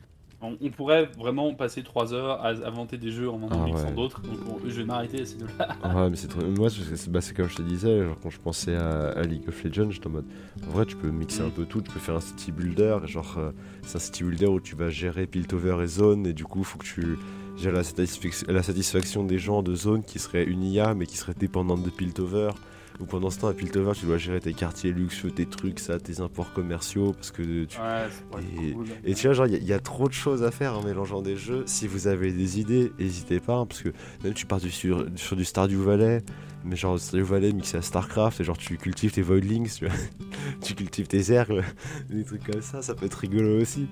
On, 0.42 0.54
on 0.60 0.68
pourrait 0.68 1.06
vraiment 1.18 1.54
passer 1.54 1.82
3 1.82 2.12
heures 2.12 2.44
à 2.44 2.50
inventer 2.50 2.98
des 2.98 3.10
jeux 3.10 3.30
en 3.30 3.42
en 3.44 3.48
Ah 3.50 3.64
mixant 3.64 3.88
ouais. 3.88 3.94
d'autres, 3.94 4.20
donc 4.20 4.36
on- 4.46 4.68
je 4.68 4.74
vais 4.74 4.84
m'arrêter 4.84 5.22
à 5.22 5.24
ces 5.24 5.36
deux-là. 5.38 5.68
Ah 5.82 5.94
ouais, 6.02 6.10
mais 6.10 6.16
c'est 6.16 6.28
trop. 6.28 6.42
Moi 6.42 6.68
c'est 6.68 7.10
bah, 7.10 7.20
comme 7.34 7.48
je 7.48 7.56
te 7.56 7.62
disais, 7.62 8.04
genre, 8.04 8.18
quand 8.22 8.28
je 8.28 8.38
pensais 8.38 8.74
à, 8.74 9.12
à 9.12 9.22
League 9.22 9.48
of 9.48 9.64
Legends, 9.64 9.90
j'étais 9.90 10.06
en 10.08 10.10
mode. 10.10 10.26
En 10.66 10.70
vrai, 10.72 10.84
tu 10.84 10.96
peux 10.96 11.10
mixer 11.10 11.40
un 11.40 11.48
peu 11.48 11.64
tout, 11.64 11.80
tu 11.80 11.90
peux 11.90 11.98
faire 12.00 12.16
un 12.16 12.20
city 12.20 12.52
builder. 12.52 12.98
Genre, 13.06 13.36
euh, 13.38 13.52
c'est 13.82 13.96
un 13.96 14.00
city 14.00 14.24
builder 14.24 14.46
où 14.46 14.60
tu 14.60 14.76
vas 14.76 14.90
gérer 14.90 15.26
Piltover 15.26 15.78
et 15.82 15.86
zone 15.86 16.26
et 16.26 16.34
du 16.34 16.44
coup, 16.44 16.62
faut 16.64 16.76
que 16.78 16.84
tu 16.84 17.16
gères 17.58 17.72
la, 17.72 17.82
satisfac- 17.82 18.50
la 18.50 18.62
satisfaction 18.62 19.24
des 19.24 19.38
gens 19.38 19.62
de 19.62 19.74
zone 19.74 20.02
qui 20.02 20.18
serait 20.18 20.44
une 20.44 20.62
IA 20.62 20.94
mais 20.94 21.06
qui 21.06 21.16
serait 21.16 21.34
dépendante 21.38 21.82
de 21.82 21.90
Piltover. 21.90 22.50
Ou 22.98 23.04
pendant 23.04 23.28
ce 23.28 23.38
temps, 23.40 23.48
à 23.48 23.52
Piltover, 23.52 23.92
tu 23.94 24.06
dois 24.06 24.16
gérer 24.16 24.40
tes 24.40 24.54
quartiers 24.54 24.90
luxueux, 24.90 25.30
tes 25.30 25.44
trucs, 25.44 25.80
ça, 25.80 26.00
tes 26.00 26.20
imports 26.22 26.54
commerciaux 26.54 27.12
parce 27.12 27.30
que 27.30 27.42
tu. 27.64 27.78
Ouais, 27.78 28.06
c'est 28.10 28.24
pas 28.30 28.38
Et- 28.40 28.72
cool. 28.72 28.86
Et 29.04 29.14
tu 29.14 29.26
vois, 29.26 29.34
genre, 29.34 29.46
il 29.46 29.52
y, 29.52 29.56
a- 29.56 29.58
il 29.58 29.66
y 29.66 29.74
a 29.74 29.78
trop 29.80 30.08
de 30.08 30.14
choses 30.14 30.42
à 30.42 30.50
faire 30.50 30.78
en 30.78 30.82
mélangeant 30.82 31.20
des 31.20 31.36
jeux. 31.36 31.62
Si 31.66 31.86
vous 31.86 32.06
avez 32.06 32.32
des 32.32 32.58
idées, 32.58 32.90
n'hésitez 32.98 33.38
pas, 33.38 33.56
hein, 33.56 33.66
parce 33.66 33.82
que 33.82 33.90
même 34.24 34.32
tu 34.32 34.46
pars 34.46 34.60
du, 34.60 34.70
sur, 34.70 35.04
sur 35.16 35.36
du 35.36 35.44
Stardew 35.44 35.76
Valley, 35.82 36.22
mais 36.64 36.74
genre 36.74 36.98
Stardew 36.98 37.22
Valley 37.26 37.52
mixé 37.52 37.76
à 37.76 37.82
Starcraft, 37.82 38.40
et 38.40 38.44
genre 38.44 38.56
tu 38.56 38.78
cultives 38.78 39.12
tes 39.12 39.20
Voidlings, 39.20 39.68
tu, 39.76 39.84
vois. 39.84 39.94
tu 40.62 40.74
cultives 40.74 41.06
tes 41.06 41.20
Zergles, 41.20 41.64
des 42.08 42.24
trucs 42.24 42.50
comme 42.50 42.62
ça, 42.62 42.80
ça 42.80 42.94
peut 42.94 43.04
être 43.04 43.14
rigolo 43.18 43.60
aussi. 43.60 43.88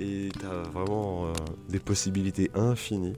Et 0.00 0.28
t'as 0.40 0.68
vraiment 0.70 1.24
euh, 1.26 1.32
des 1.68 1.80
possibilités 1.80 2.50
infinies. 2.54 3.14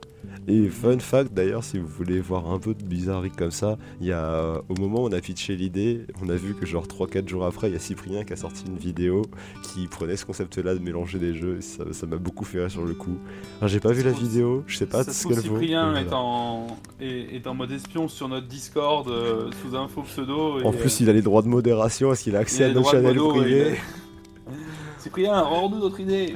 Et 0.47 0.67
fun 0.69 0.97
fact 0.97 1.31
d'ailleurs, 1.31 1.63
si 1.63 1.77
vous 1.77 1.87
voulez 1.87 2.19
voir 2.21 2.49
un 2.51 2.57
peu 2.57 2.73
de 2.73 2.83
bizarrerie 2.83 3.29
comme 3.29 3.51
ça, 3.51 3.77
il 3.99 4.07
y 4.07 4.11
a 4.11 4.23
euh, 4.23 4.61
au 4.67 4.73
moment 4.79 5.03
où 5.03 5.07
on 5.07 5.11
a 5.11 5.21
pitché 5.21 5.55
l'idée, 5.55 6.05
on 6.23 6.29
a 6.29 6.35
vu 6.35 6.55
que 6.55 6.65
genre 6.65 6.87
3-4 6.87 7.27
jours 7.27 7.45
après, 7.45 7.69
il 7.69 7.73
y 7.73 7.75
a 7.75 7.79
Cyprien 7.79 8.23
qui 8.23 8.33
a 8.33 8.35
sorti 8.35 8.63
une 8.67 8.77
vidéo 8.77 9.21
qui 9.61 9.87
prenait 9.87 10.17
ce 10.17 10.25
concept-là 10.25 10.73
de 10.73 10.79
mélanger 10.79 11.19
des 11.19 11.35
jeux. 11.35 11.57
et 11.59 11.61
ça 11.61 11.83
ça 11.91 12.07
m'a 12.07 12.17
beaucoup 12.17 12.45
fait 12.45 12.59
rire 12.61 12.71
sur 12.71 12.83
le 12.83 12.95
coup. 12.95 13.17
J'ai 13.63 13.79
pas 13.79 13.91
vu 13.91 14.01
la 14.01 14.11
vidéo, 14.11 14.63
je 14.65 14.77
sais 14.77 14.87
pas 14.87 15.03
Ça 15.03 15.13
ce 15.13 15.27
qu'elle 15.27 15.37
vaut. 15.39 15.59
Cyprien 15.59 15.95
est, 15.97 16.11
en, 16.13 16.65
est, 16.99 17.35
est 17.35 17.45
en 17.45 17.53
mode 17.53 17.71
espion 17.71 18.07
sur 18.07 18.27
notre 18.27 18.47
Discord 18.47 19.07
euh, 19.07 19.51
sous 19.61 19.75
un 19.75 19.87
faux 19.87 20.01
pseudo. 20.03 20.59
Et, 20.59 20.63
En 20.63 20.71
plus, 20.71 20.99
il 20.99 21.09
a 21.09 21.13
les 21.13 21.21
droits 21.21 21.43
de 21.43 21.47
modération, 21.47 22.11
est-ce 22.11 22.23
qu'il 22.23 22.35
a 22.35 22.39
accès 22.39 22.63
à 22.63 22.67
les 22.69 22.73
notre 22.73 22.89
droits 22.89 22.99
de 22.99 23.05
channel 23.05 23.17
modo, 23.19 23.33
privé 23.39 23.49
il 23.51 23.57
est- 23.73 23.77
Cyprien, 24.99 25.39
rends-nous 25.41 25.79
notre 25.79 25.99
idée. 25.99 26.35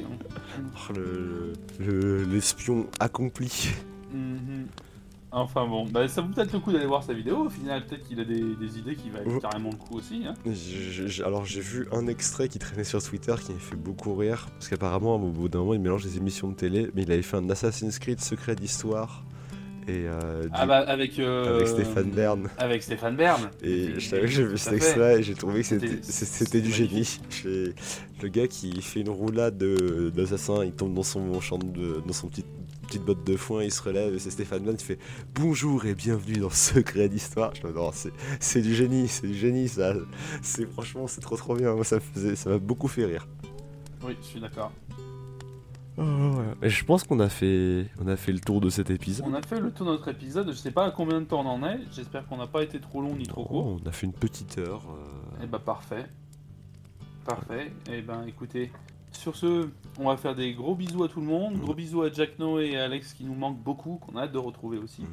Oh, 0.58 0.92
le- 0.94 1.52
le- 1.80 2.24
L'espion 2.24 2.86
accompli. 3.00 3.70
Mhm. 4.12 4.66
Enfin 5.32 5.66
bon, 5.66 5.84
bah, 5.86 6.06
ça 6.08 6.22
vaut 6.22 6.28
peut-être 6.32 6.52
le 6.52 6.60
coup 6.60 6.72
d'aller 6.72 6.86
voir 6.86 7.02
sa 7.02 7.12
vidéo. 7.12 7.46
Au 7.46 7.50
final, 7.50 7.84
peut-être 7.84 8.04
qu'il 8.08 8.18
a 8.20 8.24
des, 8.24 8.40
des 8.54 8.78
idées 8.78 8.94
qui 8.94 9.10
valent 9.10 9.30
Mhm. 9.32 9.40
carrément 9.40 9.70
le 9.70 9.76
coup 9.76 9.96
aussi. 9.96 10.24
Hein. 10.26 10.34
Alors 11.26 11.44
j'ai 11.44 11.60
vu 11.60 11.86
un 11.92 12.06
extrait 12.06 12.48
qui 12.48 12.58
traînait 12.58 12.84
sur 12.84 13.02
Twitter 13.02 13.34
qui 13.44 13.52
m'a 13.52 13.58
fait 13.58 13.76
beaucoup 13.76 14.14
rire 14.14 14.46
parce 14.52 14.68
qu'apparemment 14.68 15.16
au 15.16 15.30
bout 15.30 15.48
d'un 15.48 15.58
moment 15.58 15.74
il 15.74 15.80
mélange 15.80 16.04
des 16.04 16.16
émissions 16.16 16.48
de 16.48 16.54
télé 16.54 16.90
mais 16.94 17.02
il 17.02 17.12
avait 17.12 17.22
fait 17.22 17.36
un 17.36 17.50
Assassin's 17.50 17.98
Creed 17.98 18.20
secret 18.20 18.54
d'histoire 18.56 19.24
et 19.88 20.06
euh, 20.08 20.48
Ah 20.52 20.66
bah 20.66 20.78
avec, 20.78 21.18
euh, 21.18 21.54
avec 21.56 21.68
Stéphane 21.68 22.10
Bern 22.10 22.48
Avec 22.58 22.82
Stéphane 22.82 23.16
Bern. 23.16 23.50
et 23.62 23.98
je 24.00 24.10
t'avoue 24.10 24.22
que 24.22 24.28
j'ai 24.28 24.44
vu 24.44 24.58
cet 24.58 24.72
extrait 24.72 25.20
et 25.20 25.22
j'ai 25.22 25.34
trouvé 25.34 25.62
que 25.62 25.66
c'était 26.02 26.60
du 26.60 26.72
génie 26.72 27.20
le 27.44 28.28
gars 28.28 28.48
qui 28.48 28.80
fait 28.82 29.00
une 29.00 29.10
roulade 29.10 29.56
de- 29.58 30.10
d'assassin 30.14 30.64
il 30.64 30.72
tombe 30.72 30.94
dans 30.94 31.02
son 31.02 31.40
champ 31.40 31.58
de, 31.58 32.02
dans 32.06 32.12
son 32.12 32.28
petit 32.28 32.44
petite 32.88 33.02
botte 33.04 33.24
de 33.26 33.36
foin, 33.36 33.64
il 33.64 33.72
se 33.72 33.82
relève 33.82 34.14
et 34.14 34.18
c'est 34.20 34.30
Stéphane 34.30 34.62
Bern 34.62 34.76
qui 34.76 34.84
fait 34.84 34.98
bonjour 35.34 35.86
et 35.86 35.94
bienvenue 35.96 36.38
dans 36.38 36.50
Secret 36.50 37.08
d'Histoire. 37.08 37.52
C'est- 38.38 38.60
du 38.60 38.74
génie, 38.76 39.08
c'est 39.08 39.26
du 39.26 39.34
génie, 39.34 39.66
ça. 39.66 39.92
C'est 40.40 40.70
franchement, 40.70 41.08
c'est 41.08 41.20
trop 41.20 41.36
trop 41.36 41.56
bien. 41.56 41.74
Moi, 41.74 41.82
ça 41.84 41.98
m'a 42.46 42.58
beaucoup 42.58 42.86
fait 42.86 43.04
rire. 43.06 43.26
Oui, 44.04 44.16
je 44.22 44.26
suis 44.26 44.40
d'accord. 44.40 44.70
Et 46.62 46.68
je 46.68 46.84
pense 46.84 47.04
qu'on 47.04 47.20
a 47.20 47.28
fait, 47.28 47.86
on 48.02 48.06
a 48.06 48.16
fait 48.16 48.32
le 48.32 48.40
tour 48.40 48.60
de 48.60 48.68
cet 48.68 48.90
épisode. 48.90 49.26
On 49.28 49.34
a 49.34 49.40
fait 49.42 49.60
le 49.60 49.70
tour 49.70 49.86
de 49.86 49.92
notre 49.92 50.08
épisode. 50.08 50.48
Je 50.48 50.56
sais 50.56 50.70
pas 50.70 50.86
à 50.86 50.90
combien 50.90 51.20
de 51.20 51.26
temps 51.26 51.40
on 51.40 51.48
en 51.48 51.66
est. 51.66 51.80
J'espère 51.92 52.26
qu'on 52.26 52.36
n'a 52.36 52.46
pas 52.46 52.62
été 52.62 52.80
trop 52.80 53.00
long 53.00 53.14
ni 53.16 53.26
trop 53.26 53.44
court. 53.44 53.66
Oh, 53.66 53.78
on 53.82 53.88
a 53.88 53.92
fait 53.92 54.06
une 54.06 54.12
petite 54.12 54.58
heure. 54.58 54.82
euh, 54.90 55.38
Eh 55.42 55.46
bah 55.46 55.58
parfait. 55.58 56.06
Parfait. 57.24 57.72
Eh 57.90 58.02
ben 58.02 58.24
écoutez, 58.26 58.70
sur 59.10 59.34
ce, 59.36 59.68
on 59.98 60.06
va 60.08 60.16
faire 60.16 60.34
des 60.34 60.52
gros 60.54 60.74
bisous 60.74 61.02
à 61.04 61.08
tout 61.08 61.20
le 61.20 61.26
monde. 61.26 61.58
Gros 61.58 61.74
bisous 61.74 62.02
à 62.02 62.12
Jack 62.12 62.38
Noé 62.38 62.72
et 62.72 62.76
Alex 62.78 63.14
qui 63.14 63.24
nous 63.24 63.34
manquent 63.34 63.62
beaucoup, 63.62 63.96
qu'on 63.96 64.16
a 64.16 64.22
hâte 64.24 64.32
de 64.32 64.38
retrouver 64.38 64.78
aussi. 64.78 65.02
Mhm. 65.02 65.08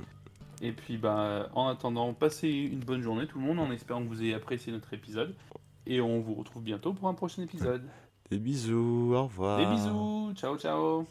Et 0.62 0.72
puis 0.72 0.98
bah 0.98 1.50
en 1.56 1.68
attendant, 1.68 2.14
passez 2.14 2.50
une 2.50 2.80
bonne 2.80 3.02
journée 3.02 3.26
tout 3.28 3.40
le 3.40 3.46
monde 3.46 3.60
en 3.60 3.72
espérant 3.72 4.02
que 4.04 4.08
vous 4.08 4.22
ayez 4.22 4.34
apprécié 4.34 4.72
notre 4.72 4.94
épisode. 4.94 5.34
Et 5.86 6.00
on 6.00 6.20
vous 6.22 6.34
retrouve 6.36 6.64
bientôt 6.64 6.94
pour 6.94 7.08
un 7.10 7.14
prochain 7.14 7.42
épisode. 7.42 7.84
Des 8.32 8.38
bisous, 8.40 9.14
au 9.14 9.24
revoir. 9.24 9.60
Des 9.60 9.66
bisous, 9.66 10.34
ciao 10.36 10.58
ciao 10.58 11.06